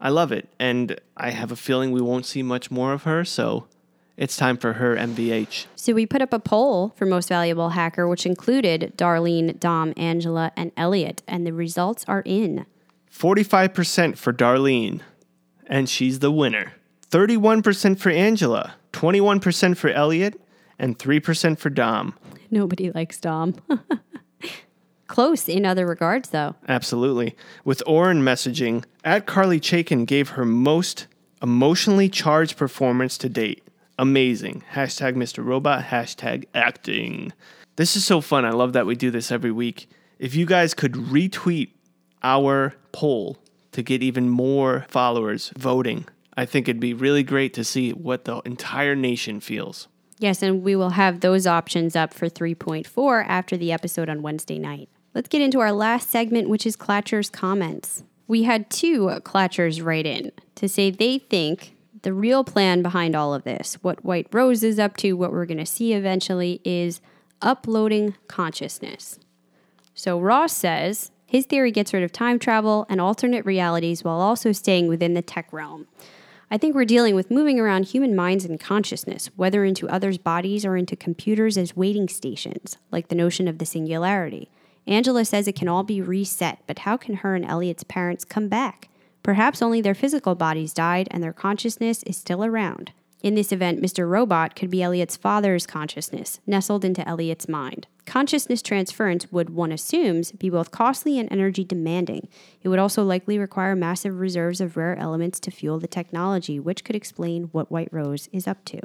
I 0.00 0.08
love 0.08 0.32
it. 0.32 0.48
And 0.58 0.98
I 1.16 1.30
have 1.30 1.52
a 1.52 1.56
feeling 1.56 1.92
we 1.92 2.00
won't 2.00 2.26
see 2.26 2.42
much 2.42 2.70
more 2.70 2.92
of 2.92 3.02
her, 3.02 3.24
so 3.24 3.66
it's 4.16 4.36
time 4.36 4.56
for 4.56 4.74
her 4.74 4.96
MVH. 4.96 5.66
So 5.76 5.92
we 5.92 6.06
put 6.06 6.22
up 6.22 6.32
a 6.32 6.38
poll 6.38 6.92
for 6.96 7.06
most 7.06 7.28
valuable 7.28 7.70
hacker, 7.70 8.08
which 8.08 8.26
included 8.26 8.94
Darlene, 8.96 9.58
Dom, 9.60 9.92
Angela, 9.96 10.52
and 10.56 10.72
Elliot, 10.76 11.22
and 11.28 11.46
the 11.46 11.52
results 11.52 12.04
are 12.08 12.22
in. 12.24 12.66
45% 13.12 14.16
for 14.16 14.32
Darlene, 14.32 15.00
and 15.66 15.88
she's 15.88 16.20
the 16.20 16.30
winner. 16.30 16.72
31% 17.10 17.98
for 17.98 18.10
Angela, 18.10 18.74
21% 18.92 19.76
for 19.76 19.90
Elliot, 19.90 20.40
and 20.78 20.98
3% 20.98 21.58
for 21.58 21.68
Dom. 21.68 22.14
Nobody 22.50 22.90
likes 22.90 23.18
Dom. 23.20 23.56
close 25.10 25.48
in 25.48 25.66
other 25.66 25.86
regards, 25.86 26.30
though. 26.30 26.54
Absolutely. 26.68 27.36
With 27.64 27.82
Oren 27.86 28.22
messaging, 28.22 28.84
at 29.04 29.26
Carly 29.26 29.60
Chaikin 29.60 30.06
gave 30.06 30.30
her 30.30 30.44
most 30.44 31.08
emotionally 31.42 32.08
charged 32.08 32.56
performance 32.56 33.18
to 33.18 33.28
date. 33.28 33.66
Amazing. 33.98 34.62
Hashtag 34.72 35.16
Mr. 35.16 35.44
Robot, 35.44 35.86
hashtag 35.86 36.46
acting. 36.54 37.32
This 37.76 37.96
is 37.96 38.04
so 38.04 38.20
fun. 38.20 38.44
I 38.44 38.50
love 38.50 38.72
that 38.72 38.86
we 38.86 38.94
do 38.94 39.10
this 39.10 39.32
every 39.32 39.50
week. 39.50 39.88
If 40.18 40.34
you 40.34 40.46
guys 40.46 40.74
could 40.74 40.92
retweet 40.92 41.70
our 42.22 42.74
poll 42.92 43.38
to 43.72 43.82
get 43.82 44.02
even 44.02 44.28
more 44.28 44.86
followers 44.88 45.52
voting, 45.58 46.06
I 46.36 46.46
think 46.46 46.68
it'd 46.68 46.80
be 46.80 46.94
really 46.94 47.22
great 47.22 47.52
to 47.54 47.64
see 47.64 47.90
what 47.90 48.26
the 48.26 48.38
entire 48.40 48.94
nation 48.94 49.40
feels. 49.40 49.88
Yes, 50.20 50.42
and 50.42 50.62
we 50.62 50.76
will 50.76 50.90
have 50.90 51.20
those 51.20 51.46
options 51.46 51.96
up 51.96 52.12
for 52.12 52.28
3.4 52.28 53.24
after 53.26 53.56
the 53.56 53.72
episode 53.72 54.10
on 54.10 54.20
Wednesday 54.20 54.58
night. 54.58 54.90
Let's 55.14 55.30
get 55.30 55.40
into 55.40 55.60
our 55.60 55.72
last 55.72 56.10
segment, 56.10 56.50
which 56.50 56.66
is 56.66 56.76
Clatcher's 56.76 57.30
comments. 57.30 58.04
We 58.28 58.42
had 58.42 58.68
two 58.68 59.06
Clatchers 59.24 59.82
write 59.82 60.04
in 60.04 60.30
to 60.56 60.68
say 60.68 60.90
they 60.90 61.18
think 61.18 61.74
the 62.02 62.12
real 62.12 62.44
plan 62.44 62.82
behind 62.82 63.16
all 63.16 63.32
of 63.32 63.44
this, 63.44 63.78
what 63.80 64.04
White 64.04 64.26
Rose 64.30 64.62
is 64.62 64.78
up 64.78 64.98
to, 64.98 65.14
what 65.14 65.32
we're 65.32 65.46
going 65.46 65.56
to 65.56 65.64
see 65.64 65.94
eventually, 65.94 66.60
is 66.64 67.00
uploading 67.40 68.14
consciousness. 68.28 69.18
So 69.94 70.20
Ross 70.20 70.52
says 70.52 71.12
his 71.24 71.46
theory 71.46 71.72
gets 71.72 71.94
rid 71.94 72.02
of 72.02 72.12
time 72.12 72.38
travel 72.38 72.84
and 72.90 73.00
alternate 73.00 73.46
realities 73.46 74.04
while 74.04 74.20
also 74.20 74.52
staying 74.52 74.86
within 74.86 75.14
the 75.14 75.22
tech 75.22 75.50
realm. 75.50 75.86
I 76.52 76.58
think 76.58 76.74
we're 76.74 76.84
dealing 76.84 77.14
with 77.14 77.30
moving 77.30 77.60
around 77.60 77.84
human 77.84 78.16
minds 78.16 78.44
and 78.44 78.58
consciousness, 78.58 79.30
whether 79.36 79.64
into 79.64 79.88
others' 79.88 80.18
bodies 80.18 80.64
or 80.64 80.76
into 80.76 80.96
computers 80.96 81.56
as 81.56 81.76
waiting 81.76 82.08
stations, 82.08 82.76
like 82.90 83.06
the 83.06 83.14
notion 83.14 83.46
of 83.46 83.58
the 83.58 83.66
singularity. 83.66 84.50
Angela 84.84 85.24
says 85.24 85.46
it 85.46 85.54
can 85.54 85.68
all 85.68 85.84
be 85.84 86.02
reset, 86.02 86.58
but 86.66 86.80
how 86.80 86.96
can 86.96 87.16
her 87.16 87.36
and 87.36 87.44
Elliot's 87.44 87.84
parents 87.84 88.24
come 88.24 88.48
back? 88.48 88.88
Perhaps 89.22 89.62
only 89.62 89.80
their 89.80 89.94
physical 89.94 90.34
bodies 90.34 90.74
died 90.74 91.06
and 91.12 91.22
their 91.22 91.32
consciousness 91.32 92.02
is 92.02 92.16
still 92.16 92.44
around. 92.44 92.90
In 93.22 93.34
this 93.34 93.52
event, 93.52 93.82
Mr. 93.82 94.08
Robot 94.08 94.56
could 94.56 94.70
be 94.70 94.82
Elliot's 94.82 95.16
father's 95.16 95.66
consciousness, 95.66 96.40
nestled 96.46 96.84
into 96.84 97.06
Elliot's 97.06 97.48
mind. 97.48 97.86
Consciousness 98.06 98.62
transference 98.62 99.30
would, 99.30 99.50
one 99.50 99.72
assumes, 99.72 100.32
be 100.32 100.48
both 100.48 100.70
costly 100.70 101.18
and 101.18 101.30
energy 101.30 101.62
demanding. 101.62 102.28
It 102.62 102.68
would 102.68 102.78
also 102.78 103.04
likely 103.04 103.38
require 103.38 103.76
massive 103.76 104.18
reserves 104.18 104.60
of 104.60 104.76
rare 104.76 104.96
elements 104.96 105.38
to 105.40 105.50
fuel 105.50 105.78
the 105.78 105.86
technology, 105.86 106.58
which 106.58 106.82
could 106.82 106.96
explain 106.96 107.44
what 107.52 107.70
White 107.70 107.92
Rose 107.92 108.28
is 108.32 108.48
up 108.48 108.64
to. 108.66 108.80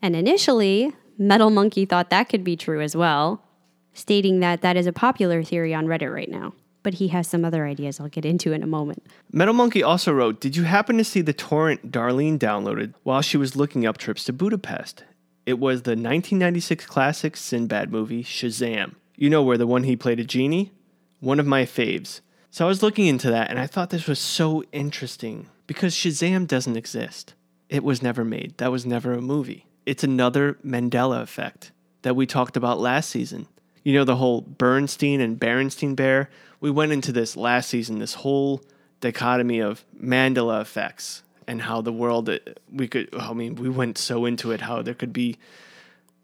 And 0.00 0.16
initially, 0.16 0.92
Metal 1.18 1.50
Monkey 1.50 1.84
thought 1.84 2.08
that 2.08 2.30
could 2.30 2.42
be 2.42 2.56
true 2.56 2.80
as 2.80 2.96
well, 2.96 3.44
stating 3.92 4.40
that 4.40 4.62
that 4.62 4.78
is 4.78 4.86
a 4.86 4.92
popular 4.92 5.42
theory 5.42 5.74
on 5.74 5.86
Reddit 5.86 6.12
right 6.12 6.30
now. 6.30 6.54
But 6.82 6.94
he 6.94 7.08
has 7.08 7.28
some 7.28 7.44
other 7.44 7.66
ideas 7.66 8.00
I'll 8.00 8.08
get 8.08 8.24
into 8.24 8.52
in 8.52 8.62
a 8.62 8.66
moment. 8.66 9.04
Metal 9.32 9.54
Monkey 9.54 9.82
also 9.82 10.12
wrote, 10.12 10.40
Did 10.40 10.56
you 10.56 10.64
happen 10.64 10.96
to 10.98 11.04
see 11.04 11.20
the 11.20 11.32
torrent 11.32 11.92
Darlene 11.92 12.38
downloaded 12.38 12.94
while 13.02 13.20
she 13.20 13.36
was 13.36 13.56
looking 13.56 13.86
up 13.86 13.98
trips 13.98 14.24
to 14.24 14.32
Budapest? 14.32 15.04
It 15.44 15.58
was 15.58 15.82
the 15.82 15.90
1996 15.90 16.86
classic 16.86 17.36
Sinbad 17.36 17.90
movie, 17.90 18.22
Shazam. 18.22 18.94
You 19.16 19.28
know 19.28 19.42
where 19.42 19.58
the 19.58 19.66
one 19.66 19.84
he 19.84 19.96
played 19.96 20.20
a 20.20 20.24
genie? 20.24 20.72
One 21.20 21.40
of 21.40 21.46
my 21.46 21.64
faves. 21.64 22.20
So 22.50 22.64
I 22.64 22.68
was 22.68 22.82
looking 22.82 23.06
into 23.06 23.30
that 23.30 23.50
and 23.50 23.58
I 23.58 23.66
thought 23.66 23.90
this 23.90 24.06
was 24.06 24.18
so 24.18 24.64
interesting 24.72 25.48
because 25.66 25.94
Shazam 25.94 26.46
doesn't 26.46 26.76
exist. 26.76 27.34
It 27.68 27.84
was 27.84 28.02
never 28.02 28.24
made. 28.24 28.58
That 28.58 28.72
was 28.72 28.84
never 28.84 29.12
a 29.12 29.20
movie. 29.20 29.66
It's 29.86 30.02
another 30.02 30.54
Mandela 30.64 31.22
effect 31.22 31.70
that 32.02 32.16
we 32.16 32.26
talked 32.26 32.56
about 32.56 32.80
last 32.80 33.10
season. 33.10 33.46
You 33.84 33.94
know, 33.94 34.04
the 34.04 34.16
whole 34.16 34.40
Bernstein 34.40 35.20
and 35.20 35.38
Berenstein 35.38 35.94
Bear? 35.94 36.28
We 36.60 36.70
went 36.70 36.92
into 36.92 37.12
this 37.12 37.36
last 37.36 37.70
season, 37.70 37.98
this 37.98 38.14
whole 38.14 38.62
dichotomy 39.00 39.60
of 39.60 39.84
Mandela 39.98 40.60
effects 40.60 41.22
and 41.46 41.62
how 41.62 41.80
the 41.80 41.92
world, 41.92 42.28
uh, 42.28 42.38
we 42.70 42.86
could, 42.86 43.08
I 43.14 43.32
mean, 43.32 43.56
we 43.56 43.68
went 43.68 43.98
so 43.98 44.24
into 44.26 44.52
it, 44.52 44.60
how 44.60 44.82
there 44.82 44.94
could 44.94 45.12
be 45.12 45.38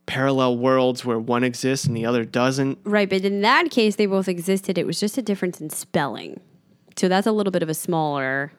parallel 0.04 0.56
worlds 0.56 1.04
where 1.04 1.18
one 1.18 1.42
exists 1.42 1.86
and 1.86 1.96
the 1.96 2.06
other 2.06 2.24
doesn't. 2.24 2.78
Right, 2.84 3.08
but 3.08 3.24
in 3.24 3.40
that 3.40 3.70
case, 3.70 3.96
they 3.96 4.06
both 4.06 4.28
existed. 4.28 4.78
It 4.78 4.86
was 4.86 5.00
just 5.00 5.18
a 5.18 5.22
difference 5.22 5.60
in 5.60 5.70
spelling. 5.70 6.40
So 6.96 7.08
that's 7.08 7.26
a 7.26 7.32
little 7.32 7.50
bit 7.50 7.62
of 7.62 7.68
a 7.68 7.74
smaller. 7.74 8.52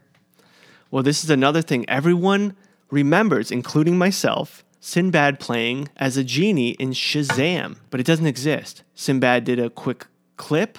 Well, 0.91 1.03
this 1.03 1.23
is 1.23 1.29
another 1.29 1.61
thing 1.61 1.89
everyone 1.89 2.55
remembers, 2.91 3.51
including 3.51 3.97
myself, 3.97 4.63
Sinbad 4.79 5.39
playing 5.39 5.89
as 5.97 6.17
a 6.17 6.23
genie 6.23 6.71
in 6.71 6.91
Shazam, 6.91 7.77
but 7.89 7.99
it 7.99 8.05
doesn't 8.05 8.27
exist. 8.27 8.83
Sinbad 8.93 9.43
did 9.43 9.59
a 9.59 9.69
quick 9.69 10.07
clip 10.37 10.77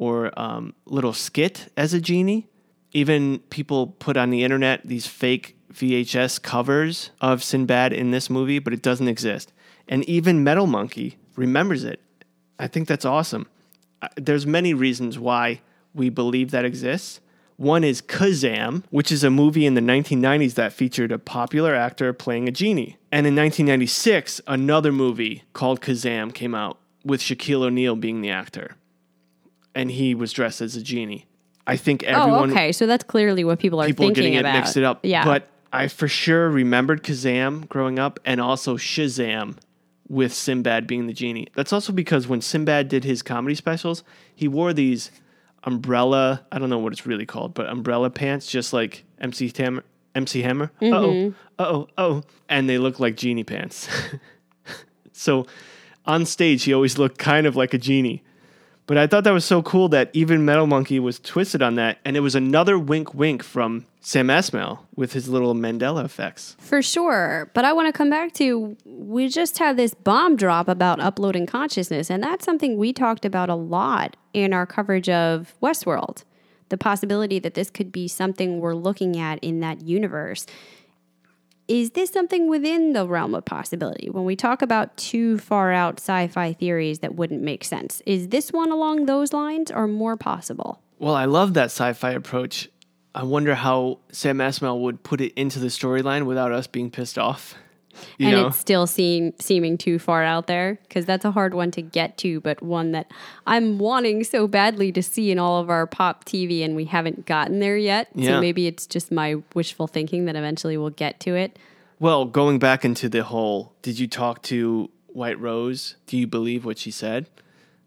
or 0.00 0.32
um, 0.40 0.74
little 0.86 1.12
skit 1.12 1.70
as 1.76 1.92
a 1.92 2.00
genie. 2.00 2.48
Even 2.92 3.38
people 3.50 3.86
put 3.86 4.16
on 4.16 4.30
the 4.30 4.42
internet 4.42 4.80
these 4.84 5.06
fake 5.06 5.56
VHS 5.72 6.42
covers 6.42 7.10
of 7.20 7.44
Sinbad 7.44 7.92
in 7.92 8.10
this 8.10 8.30
movie, 8.30 8.58
but 8.58 8.72
it 8.72 8.82
doesn't 8.82 9.06
exist. 9.06 9.52
And 9.86 10.02
even 10.08 10.42
Metal 10.42 10.66
Monkey 10.66 11.18
remembers 11.36 11.84
it. 11.84 12.00
I 12.58 12.66
think 12.66 12.88
that's 12.88 13.04
awesome. 13.04 13.46
Uh, 14.00 14.08
There's 14.16 14.46
many 14.46 14.72
reasons 14.72 15.18
why 15.18 15.60
we 15.94 16.08
believe 16.08 16.50
that 16.50 16.64
exists. 16.64 17.20
One 17.56 17.84
is 17.84 18.00
Kazam, 18.00 18.84
which 18.88 19.12
is 19.12 19.22
a 19.22 19.28
movie 19.28 19.66
in 19.66 19.74
the 19.74 19.82
1990s 19.82 20.54
that 20.54 20.72
featured 20.72 21.12
a 21.12 21.18
popular 21.18 21.74
actor 21.74 22.14
playing 22.14 22.48
a 22.48 22.52
genie. 22.52 22.96
And 23.12 23.26
in 23.26 23.36
1996, 23.36 24.40
another 24.46 24.92
movie 24.92 25.42
called 25.52 25.82
Kazam 25.82 26.32
came 26.32 26.54
out 26.54 26.78
with 27.04 27.20
Shaquille 27.20 27.64
O'Neal 27.64 27.96
being 27.96 28.22
the 28.22 28.30
actor. 28.30 28.76
And 29.74 29.90
he 29.90 30.14
was 30.14 30.32
dressed 30.32 30.60
as 30.60 30.76
a 30.76 30.82
genie. 30.82 31.26
I 31.66 31.76
think 31.76 32.02
everyone 32.02 32.50
oh, 32.50 32.52
okay. 32.52 32.72
So 32.72 32.86
that's 32.86 33.04
clearly 33.04 33.44
what 33.44 33.58
people 33.58 33.80
are 33.80 33.86
people 33.86 34.06
thinking 34.06 34.32
getting 34.32 34.46
it 34.46 34.52
mixed 34.52 34.76
it 34.76 34.84
up. 34.84 35.00
Yeah. 35.04 35.24
But 35.24 35.48
I 35.72 35.88
for 35.88 36.08
sure 36.08 36.50
remembered 36.50 37.04
Kazam 37.04 37.68
growing 37.68 37.98
up 37.98 38.18
and 38.24 38.40
also 38.40 38.76
Shazam 38.76 39.56
with 40.08 40.34
Sinbad 40.34 40.86
being 40.86 41.06
the 41.06 41.12
genie. 41.12 41.46
That's 41.54 41.72
also 41.72 41.92
because 41.92 42.26
when 42.26 42.40
Sinbad 42.40 42.88
did 42.88 43.04
his 43.04 43.22
comedy 43.22 43.54
specials, 43.54 44.02
he 44.34 44.48
wore 44.48 44.72
these 44.72 45.12
umbrella, 45.62 46.44
I 46.50 46.58
don't 46.58 46.70
know 46.70 46.78
what 46.78 46.92
it's 46.92 47.06
really 47.06 47.26
called, 47.26 47.54
but 47.54 47.68
umbrella 47.68 48.10
pants 48.10 48.48
just 48.48 48.72
like 48.72 49.04
MC 49.20 49.52
Hammer 49.56 49.84
MC 50.14 50.42
Hammer. 50.42 50.72
Mm-hmm. 50.80 50.92
Uh-oh. 50.92 51.34
Uh-oh. 51.58 51.88
Oh. 51.96 52.22
And 52.48 52.68
they 52.68 52.78
look 52.78 52.98
like 52.98 53.16
genie 53.16 53.44
pants. 53.44 53.88
so 55.12 55.46
on 56.04 56.26
stage 56.26 56.64
he 56.64 56.74
always 56.74 56.98
looked 56.98 57.18
kind 57.18 57.46
of 57.46 57.54
like 57.54 57.72
a 57.74 57.78
genie. 57.78 58.24
But 58.90 58.98
I 58.98 59.06
thought 59.06 59.22
that 59.22 59.30
was 59.30 59.44
so 59.44 59.62
cool 59.62 59.88
that 59.90 60.10
even 60.14 60.44
Metal 60.44 60.66
Monkey 60.66 60.98
was 60.98 61.20
twisted 61.20 61.62
on 61.62 61.76
that, 61.76 61.98
and 62.04 62.16
it 62.16 62.20
was 62.20 62.34
another 62.34 62.76
wink 62.76 63.14
wink 63.14 63.44
from 63.44 63.86
Sam 64.00 64.26
Esmail 64.26 64.80
with 64.96 65.12
his 65.12 65.28
little 65.28 65.54
Mandela 65.54 66.04
effects. 66.04 66.56
For 66.58 66.82
sure. 66.82 67.52
But 67.54 67.64
I 67.64 67.72
want 67.72 67.86
to 67.86 67.96
come 67.96 68.10
back 68.10 68.32
to 68.32 68.76
we 68.84 69.28
just 69.28 69.58
had 69.58 69.76
this 69.76 69.94
bomb 69.94 70.34
drop 70.34 70.66
about 70.66 70.98
uploading 70.98 71.46
consciousness, 71.46 72.10
and 72.10 72.20
that's 72.20 72.44
something 72.44 72.76
we 72.76 72.92
talked 72.92 73.24
about 73.24 73.48
a 73.48 73.54
lot 73.54 74.16
in 74.32 74.52
our 74.52 74.66
coverage 74.66 75.08
of 75.08 75.54
Westworld. 75.62 76.24
The 76.70 76.76
possibility 76.76 77.38
that 77.38 77.54
this 77.54 77.70
could 77.70 77.92
be 77.92 78.08
something 78.08 78.58
we're 78.58 78.74
looking 78.74 79.16
at 79.16 79.38
in 79.38 79.60
that 79.60 79.82
universe. 79.82 80.46
Is 81.70 81.90
this 81.92 82.10
something 82.10 82.48
within 82.48 82.94
the 82.94 83.06
realm 83.06 83.32
of 83.32 83.44
possibility? 83.44 84.10
When 84.10 84.24
we 84.24 84.34
talk 84.34 84.60
about 84.60 84.96
too 84.96 85.38
far 85.38 85.70
out 85.70 86.00
sci 86.00 86.26
fi 86.26 86.52
theories 86.52 86.98
that 86.98 87.14
wouldn't 87.14 87.42
make 87.42 87.62
sense, 87.62 88.02
is 88.04 88.30
this 88.30 88.52
one 88.52 88.72
along 88.72 89.06
those 89.06 89.32
lines 89.32 89.70
or 89.70 89.86
more 89.86 90.16
possible? 90.16 90.82
Well, 90.98 91.14
I 91.14 91.26
love 91.26 91.54
that 91.54 91.66
sci-fi 91.66 92.10
approach. 92.10 92.68
I 93.14 93.22
wonder 93.22 93.54
how 93.54 94.00
Sam 94.10 94.38
Esmail 94.38 94.80
would 94.80 95.04
put 95.04 95.20
it 95.20 95.32
into 95.34 95.60
the 95.60 95.68
storyline 95.68 96.26
without 96.26 96.50
us 96.50 96.66
being 96.66 96.90
pissed 96.90 97.16
off. 97.16 97.54
You 98.18 98.28
and 98.28 98.36
know, 98.36 98.46
it's 98.48 98.58
still 98.58 98.86
seem, 98.86 99.32
seeming 99.38 99.78
too 99.78 99.98
far 99.98 100.22
out 100.22 100.46
there 100.46 100.78
because 100.82 101.06
that's 101.06 101.24
a 101.24 101.30
hard 101.30 101.54
one 101.54 101.70
to 101.72 101.82
get 101.82 102.18
to, 102.18 102.40
but 102.40 102.62
one 102.62 102.92
that 102.92 103.10
I'm 103.46 103.78
wanting 103.78 104.24
so 104.24 104.46
badly 104.46 104.92
to 104.92 105.02
see 105.02 105.30
in 105.30 105.38
all 105.38 105.60
of 105.60 105.70
our 105.70 105.86
pop 105.86 106.24
TV, 106.24 106.64
and 106.64 106.76
we 106.76 106.86
haven't 106.86 107.26
gotten 107.26 107.60
there 107.60 107.76
yet. 107.76 108.08
Yeah. 108.14 108.30
So 108.30 108.40
maybe 108.40 108.66
it's 108.66 108.86
just 108.86 109.10
my 109.10 109.36
wishful 109.54 109.86
thinking 109.86 110.24
that 110.26 110.36
eventually 110.36 110.76
we'll 110.76 110.90
get 110.90 111.20
to 111.20 111.34
it. 111.34 111.58
well, 112.00 112.24
going 112.24 112.58
back 112.58 112.84
into 112.84 113.08
the 113.08 113.22
whole, 113.22 113.74
did 113.82 113.98
you 113.98 114.08
talk 114.08 114.42
to 114.42 114.90
White 115.08 115.38
Rose? 115.38 115.96
Do 116.06 116.16
you 116.16 116.26
believe 116.26 116.64
what 116.64 116.78
she 116.78 116.90
said? 116.90 117.28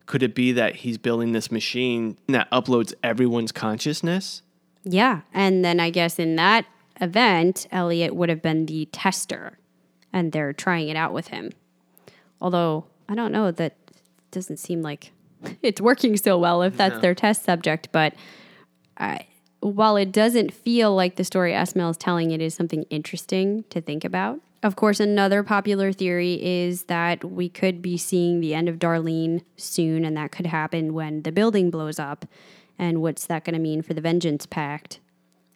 Could 0.06 0.22
it 0.22 0.36
be 0.36 0.52
that 0.52 0.76
he's 0.78 0.98
building 0.98 1.32
this 1.32 1.52
machine 1.52 2.18
that 2.28 2.50
uploads 2.52 2.94
everyone's 3.02 3.52
consciousness? 3.52 4.42
Yeah. 4.84 5.22
And 5.34 5.64
then 5.66 5.80
I 5.80 5.90
guess 5.90 6.20
in 6.20 6.36
that 6.36 6.66
event, 7.02 7.68
Elliot 7.72 8.14
would 8.16 8.30
have 8.30 8.42
been 8.42 8.66
the 8.68 8.86
tester, 8.92 9.58
and 10.14 10.32
they're 10.32 10.54
trying 10.54 10.88
it 10.88 10.96
out 10.96 11.14
with 11.14 11.28
him. 11.28 11.52
Although 12.40 12.86
I 13.10 13.16
don't 13.16 13.32
know, 13.32 13.52
that 13.52 13.76
doesn't 14.32 14.58
seem 14.58 14.82
like 14.82 15.12
it's 15.62 15.82
working 15.82 16.16
so 16.16 16.38
well 16.38 16.62
if 16.62 16.78
that's 16.78 17.00
their 17.00 17.16
test 17.16 17.44
subject. 17.44 17.90
But 17.92 18.14
I, 18.98 19.28
while 19.60 19.98
it 19.98 20.12
doesn't 20.12 20.54
feel 20.54 20.96
like 20.96 21.16
the 21.16 21.24
story 21.24 21.54
Esmail 21.54 21.92
is 21.92 21.98
telling, 21.98 22.32
it 22.32 22.42
is 22.42 22.54
something 22.54 22.84
interesting 22.84 23.66
to 23.70 23.82
think 23.82 24.06
about. 24.06 24.40
Of 24.62 24.78
course, 24.78 25.02
another 25.02 25.44
popular 25.44 25.92
theory 25.92 26.40
is 26.42 26.84
that 26.84 27.26
we 27.26 27.50
could 27.50 27.82
be 27.82 27.98
seeing 27.98 28.40
the 28.40 28.54
end 28.54 28.70
of 28.70 28.80
Darlene 28.80 29.44
soon, 29.58 30.06
and 30.06 30.16
that 30.16 30.32
could 30.32 30.46
happen 30.46 30.94
when 30.94 31.24
the 31.24 31.34
building 31.34 31.70
blows 31.70 32.00
up. 32.00 32.26
And 32.80 33.02
what's 33.02 33.26
that 33.28 33.44
going 33.44 33.56
to 33.56 33.60
mean 33.60 33.82
for 33.82 33.94
the 33.94 34.02
Vengeance 34.02 34.46
Pact? 34.46 35.00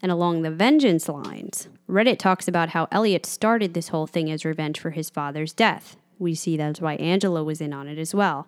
And 0.02 0.12
along 0.12 0.42
the 0.42 0.52
vengeance 0.52 1.10
lines, 1.10 1.70
Reddit 1.90 2.20
talks 2.20 2.48
about 2.48 2.70
how 2.70 2.88
Elliot 2.92 3.26
started 3.26 3.74
this 3.74 3.90
whole 3.90 4.08
thing 4.08 4.30
as 4.30 4.46
revenge 4.46 4.80
for 4.80 4.92
his 4.92 5.10
father's 5.10 5.54
death. 5.54 5.98
We 6.20 6.36
see 6.36 6.58
that's 6.58 6.82
why 6.82 6.96
Angela 6.96 7.44
was 7.44 7.62
in 7.62 7.74
on 7.74 7.88
it 7.88 7.98
as 7.98 8.14
well. 8.14 8.48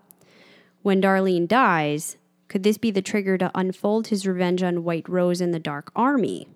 When 0.82 1.02
Darlene 1.02 1.48
dies, 1.48 2.18
could 2.48 2.64
this 2.64 2.78
be 2.78 2.92
the 2.92 3.02
trigger 3.02 3.38
to 3.38 3.52
unfold 3.56 4.08
his 4.08 4.28
revenge 4.28 4.64
on 4.64 4.84
White 4.84 5.08
Rose 5.10 5.42
and 5.42 5.54
the 5.54 5.60
Dark 5.60 5.92
Army? 5.96 6.48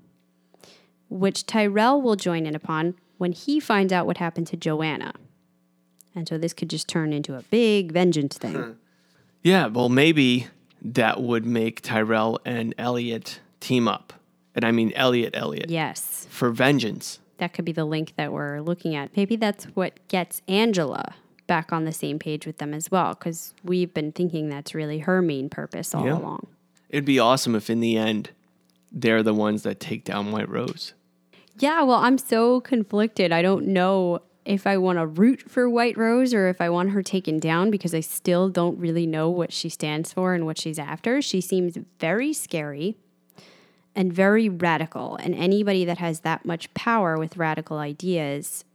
Which 1.10 1.46
Tyrell 1.46 2.02
will 2.02 2.16
join 2.16 2.46
in 2.46 2.56
upon 2.56 2.96
when 3.18 3.32
he 3.32 3.60
finds 3.60 3.94
out 3.94 4.06
what 4.06 4.18
happened 4.18 4.48
to 4.48 4.58
Joanna. 4.58 5.14
And 6.16 6.28
so 6.28 6.38
this 6.38 6.54
could 6.54 6.70
just 6.70 6.88
turn 6.88 7.14
into 7.14 7.36
a 7.36 7.44
big 7.44 7.92
vengeance 7.92 8.38
thing. 8.38 8.56
Hmm. 8.56 8.72
Yeah, 9.42 9.68
well, 9.68 9.90
maybe 9.90 10.48
that 10.82 11.22
would 11.22 11.46
make 11.46 11.82
Tyrell 11.82 12.40
and 12.46 12.74
Elliot 12.78 13.40
team 13.60 13.88
up. 13.88 14.14
And 14.56 14.64
I 14.66 14.72
mean 14.72 14.92
Elliot, 14.96 15.34
Elliot. 15.36 15.70
yes, 15.70 16.28
For 16.30 16.50
vengeance. 16.50 17.20
that 17.38 17.54
could 17.54 17.66
be 17.66 17.72
the 17.72 17.86
link 17.86 18.14
that 18.18 18.32
we're 18.32 18.62
looking 18.62 18.96
at. 18.96 19.16
Maybe 19.18 19.36
that's 19.36 19.66
what 19.76 20.00
gets 20.08 20.42
Angela 20.48 21.16
back 21.48 21.74
on 21.74 21.86
the 21.86 21.92
same 21.92 22.20
page 22.20 22.46
with 22.46 22.58
them 22.60 22.74
as 22.74 22.90
well, 22.92 23.14
because 23.16 23.54
we've 23.64 23.94
been 23.94 24.12
thinking 24.12 24.50
that's 24.50 24.74
really 24.76 25.00
her 25.00 25.22
main 25.22 25.50
purpose 25.50 25.94
all 25.94 26.06
Yeah. 26.06 26.18
along. 26.18 26.48
It'd 26.90 27.06
be 27.06 27.20
awesome 27.20 27.56
if 27.56 27.70
in 27.70 27.80
the 27.80 27.98
end 27.98 28.30
they're 28.92 29.24
the 29.24 29.34
ones 29.34 29.64
that 29.64 29.80
take 29.80 30.04
down 30.06 30.32
White 30.32 30.48
Rose. 30.50 30.94
Yeah, 31.60 31.82
well, 31.84 31.98
I'm 31.98 32.18
so 32.18 32.62
conflicted. 32.62 33.32
I 33.32 33.42
don't 33.42 33.68
know 33.68 34.20
if 34.46 34.68
I 34.68 34.78
want 34.78 35.00
to 35.00 35.06
root 35.08 35.42
for 35.50 35.70
White 35.70 35.98
Rose 35.98 36.34
or 36.34 36.48
if 36.48 36.60
I 36.62 36.70
want 36.70 36.92
her 36.92 37.02
taken 37.02 37.40
down 37.40 37.72
because 37.72 37.94
I 37.96 38.02
still 38.02 38.50
don't 38.50 38.78
really 38.78 39.08
know 39.08 39.30
what 39.30 39.52
she 39.52 39.70
stands 39.70 40.14
for 40.14 40.34
and 40.34 40.46
what 40.46 40.58
she's 40.60 40.78
after. 40.80 41.22
She 41.22 41.42
seems 41.42 41.78
very 42.00 42.34
scary 42.34 42.98
and 43.96 44.12
very 44.12 44.50
radical, 44.50 45.16
and 45.18 45.36
anybody 45.36 45.86
that 45.86 46.00
has 46.00 46.22
that 46.22 46.46
much 46.46 46.74
power 46.74 47.18
with 47.18 47.38
radical 47.38 47.78
ideas 47.78 48.66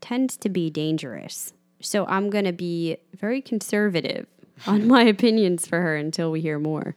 tends 0.00 0.36
to 0.36 0.48
be 0.48 0.70
dangerous. 0.70 1.52
So 1.80 2.06
I'm 2.06 2.30
going 2.30 2.44
to 2.44 2.52
be 2.52 2.98
very 3.18 3.40
conservative 3.40 4.26
on 4.66 4.86
my 4.86 5.02
opinions 5.02 5.66
for 5.66 5.80
her 5.80 5.96
until 5.96 6.30
we 6.30 6.40
hear 6.40 6.58
more. 6.58 6.96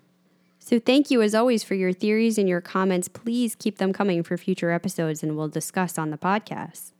So 0.59 0.79
thank 0.79 1.09
you 1.09 1.21
as 1.21 1.33
always 1.33 1.63
for 1.63 1.75
your 1.75 1.93
theories 1.93 2.37
and 2.37 2.49
your 2.49 2.59
comments. 2.59 3.07
Please 3.07 3.55
keep 3.55 3.77
them 3.77 3.93
coming 3.93 4.21
for 4.21 4.37
future 4.37 4.71
episodes 4.71 5.23
and 5.23 5.37
we'll 5.37 5.47
discuss 5.47 5.97
on 5.97 6.11
the 6.11 6.17
podcast. 6.17 6.91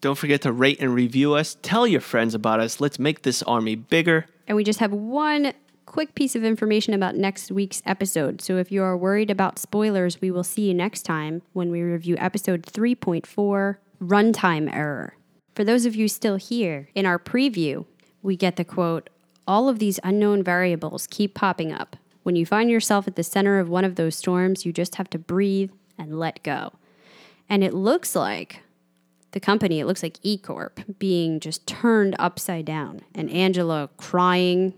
Don't 0.00 0.16
forget 0.16 0.42
to 0.42 0.52
rate 0.52 0.78
and 0.80 0.94
review 0.94 1.34
us. 1.34 1.56
Tell 1.62 1.86
your 1.86 2.00
friends 2.00 2.34
about 2.34 2.60
us. 2.60 2.80
Let's 2.80 2.98
make 2.98 3.22
this 3.22 3.42
army 3.42 3.74
bigger. 3.74 4.26
And 4.46 4.54
we 4.56 4.62
just 4.62 4.78
have 4.78 4.92
one 4.92 5.54
quick 5.86 6.14
piece 6.14 6.34
of 6.34 6.44
information 6.44 6.94
about 6.94 7.16
next 7.16 7.50
week's 7.50 7.82
episode. 7.86 8.40
So 8.40 8.56
if 8.56 8.72
you 8.72 8.82
are 8.82 8.96
worried 8.96 9.30
about 9.30 9.58
spoilers, 9.58 10.20
we 10.20 10.30
will 10.30 10.44
see 10.44 10.68
you 10.68 10.74
next 10.74 11.02
time 11.02 11.42
when 11.52 11.70
we 11.70 11.82
review 11.82 12.16
episode 12.18 12.62
3.4 12.62 13.76
Runtime 14.02 14.74
Error. 14.74 15.16
For 15.54 15.64
those 15.64 15.86
of 15.86 15.94
you 15.94 16.08
still 16.08 16.36
here, 16.36 16.88
in 16.94 17.06
our 17.06 17.18
preview, 17.18 17.86
we 18.22 18.36
get 18.36 18.56
the 18.56 18.64
quote 18.64 19.10
All 19.46 19.68
of 19.68 19.78
these 19.78 20.00
unknown 20.02 20.42
variables 20.42 21.06
keep 21.06 21.34
popping 21.34 21.72
up. 21.72 21.96
When 22.22 22.36
you 22.36 22.46
find 22.46 22.70
yourself 22.70 23.06
at 23.06 23.16
the 23.16 23.22
center 23.22 23.58
of 23.58 23.68
one 23.68 23.84
of 23.84 23.96
those 23.96 24.16
storms, 24.16 24.64
you 24.64 24.72
just 24.72 24.96
have 24.96 25.10
to 25.10 25.18
breathe 25.18 25.70
and 25.98 26.18
let 26.18 26.42
go. 26.42 26.72
And 27.48 27.62
it 27.62 27.74
looks 27.74 28.16
like 28.16 28.62
the 29.32 29.40
company, 29.40 29.80
it 29.80 29.86
looks 29.86 30.02
like 30.02 30.18
E 30.22 30.38
Corp, 30.38 30.80
being 30.98 31.40
just 31.40 31.66
turned 31.66 32.16
upside 32.18 32.64
down, 32.64 33.02
and 33.14 33.28
Angela 33.30 33.90
crying 33.96 34.72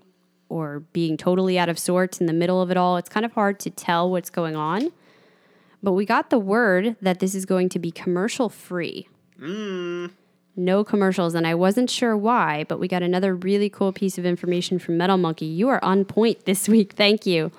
or 0.48 0.80
being 0.92 1.16
totally 1.16 1.58
out 1.58 1.68
of 1.68 1.78
sorts 1.78 2.20
in 2.20 2.26
the 2.26 2.32
middle 2.32 2.60
of 2.62 2.70
it 2.70 2.76
all. 2.76 2.96
It's 2.96 3.08
kind 3.08 3.26
of 3.26 3.32
hard 3.32 3.58
to 3.60 3.70
tell 3.70 4.10
what's 4.10 4.30
going 4.30 4.56
on. 4.56 4.92
But 5.82 5.92
we 5.92 6.04
got 6.04 6.30
the 6.30 6.38
word 6.38 6.96
that 7.00 7.20
this 7.20 7.34
is 7.34 7.46
going 7.46 7.68
to 7.70 7.78
be 7.78 7.90
commercial 7.90 8.48
free. 8.48 9.08
Mm. 9.40 10.10
No 10.56 10.84
commercials, 10.84 11.34
and 11.34 11.46
I 11.46 11.54
wasn't 11.54 11.90
sure 11.90 12.16
why, 12.16 12.64
but 12.64 12.80
we 12.80 12.88
got 12.88 13.02
another 13.02 13.34
really 13.34 13.68
cool 13.68 13.92
piece 13.92 14.16
of 14.16 14.24
information 14.24 14.78
from 14.78 14.96
Metal 14.96 15.18
Monkey. 15.18 15.44
You 15.44 15.68
are 15.68 15.84
on 15.84 16.04
point 16.04 16.46
this 16.46 16.68
week. 16.68 16.94
Thank 16.94 17.26
you. 17.26 17.52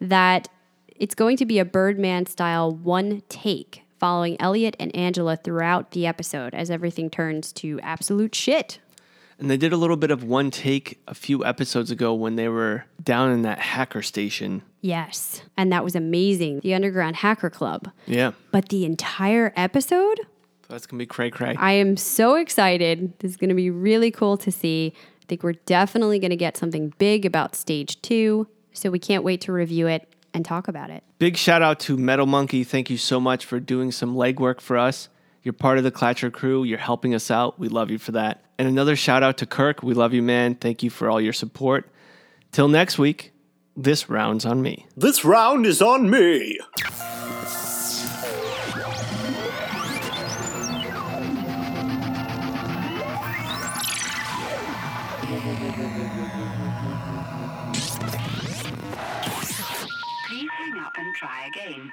That 0.00 0.48
it's 0.96 1.14
going 1.14 1.36
to 1.38 1.46
be 1.46 1.58
a 1.58 1.64
Birdman 1.64 2.26
style 2.26 2.70
one 2.70 3.22
take 3.28 3.84
following 3.98 4.40
Elliot 4.40 4.74
and 4.80 4.94
Angela 4.96 5.36
throughout 5.36 5.92
the 5.92 6.06
episode 6.06 6.54
as 6.54 6.70
everything 6.70 7.10
turns 7.10 7.52
to 7.52 7.78
absolute 7.82 8.34
shit. 8.34 8.78
And 9.40 9.50
they 9.50 9.56
did 9.56 9.72
a 9.72 9.76
little 9.76 9.96
bit 9.96 10.10
of 10.10 10.22
one 10.22 10.50
take 10.50 11.00
a 11.08 11.14
few 11.14 11.44
episodes 11.44 11.90
ago 11.90 12.14
when 12.14 12.36
they 12.36 12.48
were 12.48 12.84
down 13.02 13.30
in 13.30 13.42
that 13.42 13.58
hacker 13.58 14.02
station. 14.02 14.62
Yes. 14.82 15.42
And 15.56 15.72
that 15.72 15.82
was 15.82 15.96
amazing. 15.96 16.60
The 16.60 16.74
Underground 16.74 17.16
Hacker 17.16 17.50
Club. 17.50 17.90
Yeah. 18.06 18.32
But 18.50 18.68
the 18.68 18.84
entire 18.84 19.52
episode, 19.56 20.20
That's 20.68 20.86
going 20.86 20.98
to 20.98 21.02
be 21.02 21.06
cray 21.06 21.30
cray. 21.30 21.56
I 21.58 21.72
am 21.72 21.96
so 21.96 22.34
excited. 22.36 23.18
This 23.18 23.32
is 23.32 23.36
going 23.36 23.48
to 23.48 23.54
be 23.54 23.70
really 23.70 24.10
cool 24.10 24.36
to 24.38 24.52
see. 24.52 24.92
I 25.22 25.24
think 25.26 25.42
we're 25.42 25.52
definitely 25.52 26.18
going 26.18 26.30
to 26.30 26.36
get 26.36 26.56
something 26.56 26.92
big 26.98 27.24
about 27.24 27.56
stage 27.56 28.00
two. 28.02 28.46
So 28.72 28.90
we 28.90 28.98
can't 28.98 29.24
wait 29.24 29.40
to 29.42 29.52
review 29.52 29.86
it 29.86 30.06
and 30.32 30.44
talk 30.44 30.68
about 30.68 30.90
it. 30.90 31.02
Big 31.18 31.36
shout 31.36 31.60
out 31.60 31.80
to 31.80 31.96
Metal 31.96 32.26
Monkey. 32.26 32.62
Thank 32.62 32.88
you 32.88 32.96
so 32.96 33.18
much 33.18 33.44
for 33.44 33.58
doing 33.58 33.90
some 33.90 34.14
legwork 34.14 34.60
for 34.60 34.78
us. 34.78 35.08
You're 35.42 35.54
part 35.54 35.78
of 35.78 35.84
the 35.84 35.90
Clatcher 35.90 36.30
crew. 36.30 36.64
You're 36.64 36.78
helping 36.78 37.14
us 37.14 37.30
out. 37.30 37.58
We 37.58 37.68
love 37.68 37.90
you 37.90 37.98
for 37.98 38.12
that. 38.12 38.44
And 38.58 38.68
another 38.68 38.94
shout 38.94 39.22
out 39.22 39.38
to 39.38 39.46
Kirk. 39.46 39.82
We 39.82 39.94
love 39.94 40.12
you, 40.12 40.22
man. 40.22 40.54
Thank 40.54 40.82
you 40.82 40.90
for 40.90 41.08
all 41.08 41.20
your 41.20 41.32
support. 41.32 41.90
Till 42.52 42.68
next 42.68 42.98
week, 42.98 43.32
this 43.76 44.10
round's 44.10 44.44
on 44.44 44.60
me. 44.60 44.86
This 44.96 45.24
round 45.24 45.64
is 45.64 45.80
on 45.80 46.10
me. 46.10 46.58
Please 60.28 60.48
hang 60.50 60.78
up 60.78 60.92
and 60.98 61.14
try 61.14 61.46
again. 61.48 61.92